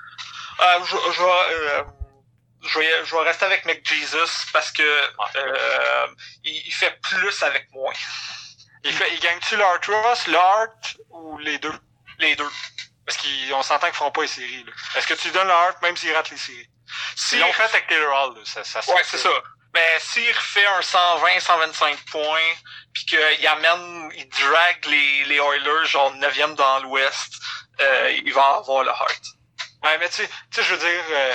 Euh, 0.62 0.84
je, 0.84 0.96
je, 1.12 1.22
vais, 1.22 1.54
euh, 1.54 1.84
je, 2.62 2.78
vais, 2.78 3.04
je 3.04 3.14
vais 3.14 3.22
rester 3.22 3.44
avec 3.46 3.64
McJesus 3.64 4.46
parce 4.52 4.70
que 4.72 4.82
euh, 4.82 6.06
il, 6.44 6.62
il 6.66 6.72
fait 6.72 6.98
plus 7.02 7.42
avec 7.42 7.70
moins. 7.72 7.92
Il 8.82 8.94
fait, 8.94 9.12
il 9.12 9.20
gagne-tu 9.20 9.56
le 9.56 9.62
Heart 9.62 9.84
Ross, 9.88 10.26
le 10.26 10.36
Heart 10.36 10.96
ou 11.10 11.36
les 11.36 11.58
deux? 11.58 11.78
Les 12.18 12.34
deux. 12.34 12.48
Parce 13.04 13.18
qu'on 13.18 13.62
s'entend 13.62 13.88
qu'ils 13.88 13.96
feront 13.96 14.10
pas 14.10 14.22
les 14.22 14.26
séries, 14.26 14.64
là. 14.64 14.72
Est-ce 14.96 15.06
que 15.06 15.12
tu 15.12 15.30
donnes 15.32 15.48
le 15.48 15.52
Heart 15.52 15.82
même 15.82 15.98
s'ils 15.98 16.14
ratent 16.14 16.30
les 16.30 16.38
séries? 16.38 16.70
Si 17.14 17.36
Ils 17.36 17.40
l'ont 17.40 17.52
fait 17.52 17.64
avec 17.64 17.86
Taylor 17.88 18.10
Hall, 18.10 18.36
là. 18.36 18.40
Ça, 18.46 18.64
ça 18.64 18.80
Ouais, 18.90 19.02
c'est 19.04 19.18
ça. 19.18 19.28
Mais 19.74 19.98
s'il 20.00 20.32
refait 20.32 20.66
un 20.66 20.82
120, 20.82 21.40
125 21.40 21.98
points, 22.10 22.54
puis 22.94 23.04
qu'il 23.04 23.46
amène, 23.46 24.10
il 24.16 24.28
drag 24.28 24.84
les, 24.86 25.24
les 25.26 25.36
Oilers 25.36 25.84
genre 25.84 26.14
9e 26.14 26.54
dans 26.54 26.80
l'Ouest, 26.80 27.34
euh, 27.80 28.12
il 28.24 28.32
va 28.32 28.56
avoir 28.56 28.82
le 28.82 28.90
heart. 28.90 29.22
Ouais, 29.82 29.96
mais 29.98 30.08
tu 30.08 30.16
sais, 30.16 30.28
tu 30.28 30.34
sais, 30.52 30.62
je 30.62 30.74
veux 30.74 30.78
dire, 30.80 31.04
euh, 31.10 31.34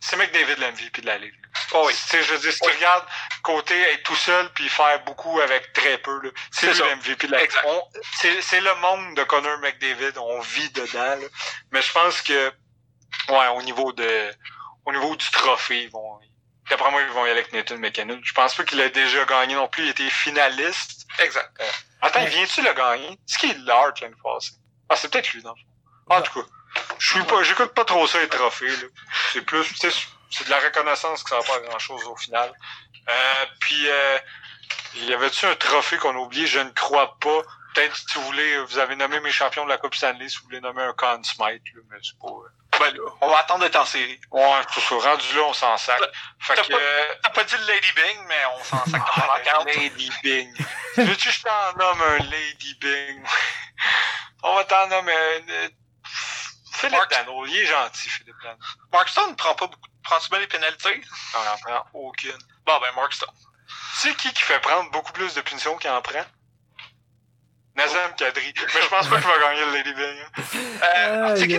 c'est 0.00 0.16
McDavid 0.16 0.56
l'MVP 0.60 1.00
de 1.00 1.06
la 1.06 1.18
Ligue. 1.18 1.34
Oh 1.72 1.84
oui. 1.86 1.94
Tu 1.94 1.98
sais, 2.00 2.22
je 2.22 2.32
veux 2.34 2.38
dire, 2.38 2.52
si 2.52 2.60
tu 2.60 2.66
Oui. 2.68 2.74
regardes 2.76 3.04
côté 3.42 3.78
être 3.92 4.02
tout 4.02 4.14
seul 4.16 4.52
puis 4.52 4.68
faire 4.68 5.02
beaucoup 5.04 5.40
avec 5.40 5.72
très 5.72 5.98
peu, 5.98 6.20
là, 6.22 6.30
c'est 6.50 6.72
lui 6.72 6.78
l'MVP 6.80 7.26
de 7.26 7.32
la 7.32 7.42
Ligue. 7.42 7.50
C'est 8.16 8.40
c'est 8.42 8.60
le 8.60 8.74
monde 8.76 9.16
de 9.16 9.24
Connor 9.24 9.58
McDavid, 9.58 10.18
on 10.18 10.40
vit 10.40 10.70
dedans, 10.70 11.16
là. 11.16 11.26
Mais 11.72 11.80
je 11.82 11.92
pense 11.92 12.20
que, 12.22 12.52
ouais, 13.30 13.48
au 13.56 13.62
niveau 13.62 13.92
de, 13.92 14.30
au 14.84 14.92
niveau 14.92 15.16
du 15.16 15.30
trophée, 15.30 15.84
ils 15.84 15.90
vont, 15.90 16.20
d'après 16.68 16.90
moi, 16.90 17.00
ils 17.02 17.08
vont 17.08 17.24
y 17.26 17.30
aller 17.30 17.40
avec 17.40 17.52
Nathan 17.54 17.78
McKinnon. 17.78 18.20
Je 18.22 18.32
pense 18.34 18.54
pas 18.54 18.64
qu'il 18.64 18.80
a 18.82 18.88
déjà 18.90 19.24
gagné 19.24 19.54
non 19.54 19.68
plus, 19.68 19.84
il 19.84 19.88
était 19.90 20.10
finaliste. 20.10 21.06
Exact. 21.20 21.50
Attends, 22.02 22.20
Ouais. 22.20 22.28
viens-tu 22.28 22.62
le 22.62 22.72
gagner? 22.74 23.12
Est-ce 23.12 23.38
qu'il 23.38 23.50
est 23.50 23.58
l'art 23.64 23.92
l'année 24.00 24.14
passée? 24.22 24.52
Ah, 24.90 24.96
c'est 24.96 25.10
peut-être 25.10 25.32
lui, 25.32 25.42
non? 25.42 25.54
En 26.10 26.22
tout 26.22 26.40
cas, 26.42 26.48
je 26.98 27.08
suis 27.14 27.22
pas, 27.24 27.42
j'écoute 27.42 27.74
pas 27.74 27.84
trop 27.84 28.06
ça, 28.06 28.18
les 28.20 28.28
trophées. 28.28 28.72
C'est 29.32 29.42
plus, 29.42 29.64
c'est 29.80 30.44
de 30.44 30.50
la 30.50 30.58
reconnaissance 30.60 31.22
que 31.22 31.30
ça 31.30 31.38
va 31.38 31.42
pas 31.44 31.60
grand 31.60 31.78
chose 31.78 32.04
au 32.04 32.16
final. 32.16 32.52
Euh, 33.08 33.46
puis, 33.60 33.88
euh, 33.88 34.18
y 34.96 35.12
avait-tu 35.14 35.46
un 35.46 35.54
trophée 35.56 35.96
qu'on 35.98 36.14
a 36.14 36.18
oublié? 36.18 36.46
Je 36.46 36.58
ne 36.60 36.70
crois 36.70 37.16
pas. 37.20 37.42
Peut-être 37.74 37.96
si 37.96 38.14
vous 38.16 38.22
voulez, 38.24 38.58
vous 38.64 38.78
avez 38.78 38.96
nommé 38.96 39.20
mes 39.20 39.30
champions 39.30 39.64
de 39.64 39.68
la 39.68 39.78
Coupe 39.78 39.94
Stanley, 39.94 40.28
si 40.28 40.38
vous 40.38 40.44
voulez 40.44 40.60
nommer 40.60 40.82
un 40.82 40.92
Conn 40.94 41.22
Smite, 41.22 41.62
là, 41.74 41.80
mais 41.90 41.98
c'est 42.02 42.18
pas. 42.18 42.28
euh, 42.28 42.78
Ben 42.78 42.94
là, 42.96 43.10
on 43.20 43.28
va 43.28 43.38
attendre 43.38 43.60
d'être 43.60 43.76
en 43.76 43.84
série. 43.84 44.20
Ouais, 44.30 44.60
tout 44.72 44.80
ça. 44.80 44.94
Rendu 44.96 45.36
là, 45.36 45.42
on 45.44 45.52
s'en 45.52 45.76
sac. 45.76 46.00
T'as 46.46 46.54
pas- 46.56 46.62
euh, 46.72 47.14
T'as 47.22 47.30
pas 47.30 47.44
dit 47.44 47.54
le 47.56 47.66
Lady 47.66 47.92
Bing, 47.94 48.24
mais 48.26 48.44
on 48.58 48.64
s'en 48.64 48.84
sac 48.86 49.00
dans 49.16 49.26
la 49.26 49.32
Ah, 49.36 49.40
carte. 49.40 49.66
Lady 49.66 50.10
Bing. 50.22 50.52
Veux-tu 50.96 51.28
que 51.28 51.34
je 51.34 51.42
t'en 51.42 51.72
nomme 51.78 52.02
un 52.02 52.18
Lady 52.30 52.74
Bing? 52.80 53.22
On 54.42 54.54
va 54.54 54.64
t'en 54.64 54.86
nommer 54.88 55.12
un. 55.12 55.68
Philippe 56.78 56.96
Mark- 56.98 57.10
Dano. 57.10 57.46
Il 57.46 57.56
est 57.56 57.66
gentil, 57.66 58.08
Philippe 58.08 58.36
Dano. 58.42 58.58
Mark 58.92 59.08
Stone 59.08 59.36
prend 59.36 59.54
pas 59.54 59.66
beaucoup. 59.66 59.88
Prends-tu 60.02 60.30
bien 60.30 60.38
les 60.38 60.46
pénalités? 60.46 61.00
On 61.34 61.38
en 61.54 61.58
prend 61.58 61.86
aucune. 61.94 62.38
Bon, 62.66 62.78
ben, 62.80 62.88
Mark 62.96 63.12
Stone. 63.12 63.28
C'est 63.94 64.14
qui 64.16 64.32
qui 64.32 64.42
fait 64.42 64.60
prendre 64.60 64.90
beaucoup 64.90 65.12
plus 65.12 65.34
de 65.34 65.40
punitions 65.42 65.76
qu'il 65.76 65.90
en 65.90 66.00
prend? 66.00 66.24
Nazem 67.76 68.14
Kadri. 68.16 68.52
Mais 68.74 68.82
je 68.82 68.88
pense 68.88 69.06
pas 69.08 69.16
qu'il 69.20 69.28
va 69.28 69.38
gagner 69.38 69.64
le 69.66 69.72
Lady 69.72 69.92
Bing. 69.94 70.18
hein. 70.24 70.42
Euh, 70.82 71.36
c'est 71.36 71.46
qui, 71.48 71.58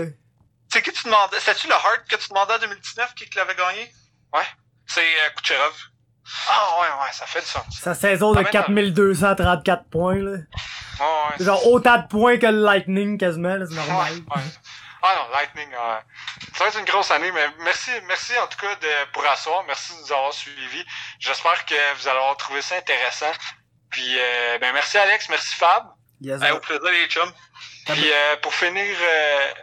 c'est 0.71 0.81
qui 0.81 0.91
tu 0.91 1.03
demandais? 1.05 1.39
C'est-tu 1.39 1.67
le 1.67 1.73
Hart 1.73 2.03
que 2.09 2.15
tu 2.15 2.29
demandais 2.29 2.53
en 2.55 2.59
2019 2.59 3.13
qui 3.15 3.29
l'avait 3.35 3.55
gagné? 3.55 3.91
Ouais. 4.33 4.43
C'est 4.87 5.01
euh, 5.01 5.29
Kucherov. 5.37 5.73
Ah 6.49 6.79
ouais, 6.81 6.87
ouais, 7.05 7.11
ça 7.11 7.25
fait 7.25 7.39
du 7.41 7.45
sens. 7.47 7.63
Sa 7.79 7.93
saison 7.95 8.33
de 8.33 8.37
Ah, 8.37 8.41
mais 8.41 8.45
non. 8.45 8.51
4234 8.51 9.85
points, 9.89 10.15
là. 10.15 10.31
Ouais, 10.31 11.05
ouais, 11.39 11.45
Genre 11.45 11.65
autant 11.67 11.97
de 12.01 12.07
points 12.07 12.37
que 12.37 12.45
le 12.47 12.61
Lightning, 12.63 13.17
quasiment, 13.17 13.55
là, 13.55 13.65
c'est 13.67 13.73
Ouais, 13.79 13.87
normal. 13.87 14.13
ouais. 14.13 14.41
Ah 15.01 15.15
non, 15.15 15.31
Lightning, 15.31 15.69
ouais. 15.69 15.99
ça 16.55 16.63
va 16.63 16.69
être 16.69 16.79
une 16.79 16.85
grosse 16.85 17.09
année, 17.11 17.31
mais 17.31 17.47
merci, 17.59 17.91
merci 18.07 18.37
en 18.37 18.47
tout 18.47 18.57
cas 18.57 18.75
de, 18.75 19.11
pour 19.13 19.25
asseoir. 19.25 19.63
Merci 19.63 19.93
de 19.95 19.99
nous 20.01 20.11
avoir 20.11 20.33
suivis. 20.33 20.85
J'espère 21.19 21.65
que 21.65 21.93
vous 21.95 22.07
allez 22.07 22.17
avoir 22.17 22.35
trouvé 22.37 22.61
ça 22.61 22.75
intéressant. 22.75 23.31
Puis, 23.89 24.15
euh, 24.17 24.57
ben, 24.59 24.73
merci 24.73 24.97
Alex, 24.97 25.29
merci 25.29 25.55
Fab. 25.55 25.85
Yes, 26.21 26.41
Hey, 26.41 26.51
au 26.51 26.59
plaisir, 26.59 26.83
les 26.91 27.07
chums. 27.07 27.33
Puis, 27.85 28.11
euh, 28.11 28.35
pour 28.37 28.53
finir, 28.53 28.95
euh, 29.01 29.53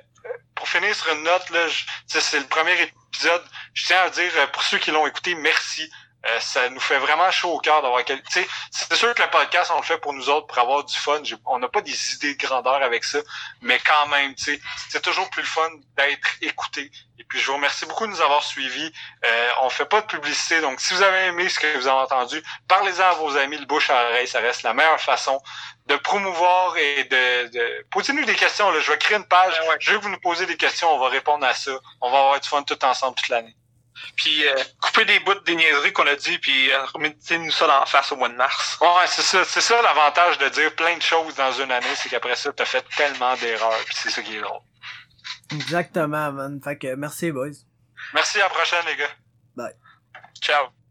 pour 0.54 0.68
finir 0.68 0.94
sur 0.94 1.12
une 1.12 1.22
note, 1.22 1.50
là, 1.50 1.66
c'est 2.06 2.40
le 2.40 2.46
premier 2.46 2.80
épisode. 2.80 3.44
Je 3.74 3.86
tiens 3.86 4.00
à 4.02 4.10
dire, 4.10 4.32
euh, 4.36 4.46
pour 4.48 4.62
ceux 4.62 4.78
qui 4.78 4.90
l'ont 4.90 5.06
écouté, 5.06 5.34
merci. 5.34 5.90
Euh, 6.28 6.40
ça 6.40 6.68
nous 6.70 6.80
fait 6.80 6.98
vraiment 6.98 7.30
chaud 7.30 7.52
au 7.52 7.58
cœur 7.58 7.82
d'avoir 7.82 8.04
quel... 8.04 8.20
tu 8.22 8.32
sais, 8.32 8.48
c'est 8.70 8.94
sûr 8.94 9.14
que 9.14 9.22
le 9.22 9.30
podcast, 9.30 9.70
on 9.74 9.78
le 9.78 9.84
fait 9.84 9.98
pour 9.98 10.12
nous 10.12 10.28
autres, 10.28 10.46
pour 10.46 10.58
avoir 10.58 10.84
du 10.84 10.96
fun. 10.96 11.20
On 11.44 11.58
n'a 11.58 11.68
pas 11.68 11.82
des 11.82 12.14
idées 12.14 12.34
de 12.34 12.46
grandeur 12.46 12.82
avec 12.82 13.04
ça, 13.04 13.18
mais 13.60 13.78
quand 13.78 14.08
même, 14.08 14.34
tu 14.34 14.44
sais, 14.44 14.60
c'est 14.88 15.02
toujours 15.02 15.28
plus 15.30 15.42
le 15.42 15.48
fun 15.48 15.68
d'être 15.96 16.28
écouté. 16.42 16.90
Et 17.18 17.24
puis, 17.24 17.38
je 17.38 17.46
vous 17.46 17.54
remercie 17.54 17.86
beaucoup 17.86 18.06
de 18.06 18.12
nous 18.12 18.20
avoir 18.20 18.42
suivis. 18.42 18.92
Euh, 19.24 19.50
on 19.62 19.70
fait 19.70 19.86
pas 19.86 20.00
de 20.00 20.06
publicité, 20.06 20.60
donc 20.60 20.80
si 20.80 20.94
vous 20.94 21.02
avez 21.02 21.26
aimé 21.26 21.48
ce 21.48 21.58
que 21.58 21.78
vous 21.78 21.86
avez 21.86 22.00
entendu, 22.00 22.42
parlez-en 22.66 23.04
à 23.04 23.14
vos 23.14 23.36
amis, 23.36 23.56
le 23.58 23.66
bouche 23.66 23.90
à 23.90 24.08
oreille, 24.08 24.28
ça 24.28 24.40
reste 24.40 24.62
la 24.62 24.74
meilleure 24.74 25.00
façon 25.00 25.40
de 25.86 25.96
promouvoir 25.96 26.76
et 26.76 27.04
de, 27.04 27.48
de... 27.48 27.86
posez-nous 27.90 28.24
des 28.24 28.34
questions. 28.34 28.70
Là. 28.70 28.80
Je 28.80 28.90
vais 28.90 28.98
créer 28.98 29.16
une 29.16 29.24
page. 29.26 29.58
Ouais, 29.60 29.68
ouais. 29.68 29.76
Je 29.78 29.92
veux 29.92 29.98
que 29.98 30.02
vous 30.02 30.10
nous 30.10 30.20
posez 30.20 30.46
des 30.46 30.56
questions. 30.56 30.92
On 30.92 30.98
va 30.98 31.08
répondre 31.08 31.46
à 31.46 31.54
ça. 31.54 31.72
On 32.00 32.10
va 32.10 32.18
avoir 32.18 32.40
du 32.40 32.48
fun 32.48 32.62
tout 32.64 32.84
ensemble 32.84 33.14
toute 33.14 33.28
l'année. 33.28 33.56
Puis, 34.16 34.46
euh, 34.46 34.54
couper 34.80 35.04
des 35.04 35.20
bouts 35.20 35.34
des 35.40 35.56
niaiseries 35.56 35.92
qu'on 35.92 36.06
a 36.06 36.16
dit, 36.16 36.38
puis 36.38 36.72
euh, 36.72 36.84
remettez-nous 36.94 37.50
ça 37.50 37.66
dans 37.66 37.80
la 37.80 37.86
face 37.86 38.12
au 38.12 38.16
mois 38.16 38.28
de 38.28 38.34
mars. 38.34 38.78
Ouais, 38.80 39.06
c'est 39.06 39.22
ça. 39.22 39.44
C'est 39.44 39.60
ça 39.60 39.80
l'avantage 39.82 40.38
de 40.38 40.48
dire 40.48 40.74
plein 40.74 40.96
de 40.96 41.02
choses 41.02 41.34
dans 41.34 41.52
une 41.52 41.70
année, 41.70 41.94
c'est 41.96 42.08
qu'après 42.08 42.36
ça, 42.36 42.52
t'as 42.52 42.64
fait 42.64 42.84
tellement 42.96 43.34
d'erreurs. 43.36 43.84
Puis 43.84 43.94
c'est 43.94 44.10
ça 44.10 44.22
qui 44.22 44.36
est 44.36 44.40
drôle. 44.40 44.60
Exactement, 45.52 46.32
man. 46.32 46.60
Fait 46.62 46.76
que 46.76 46.94
merci, 46.94 47.30
boys. 47.30 47.50
Merci 48.14 48.40
à 48.40 48.44
la 48.44 48.50
prochaine, 48.50 48.84
les 48.86 48.96
gars. 48.96 49.72
Ciao. 50.40 50.85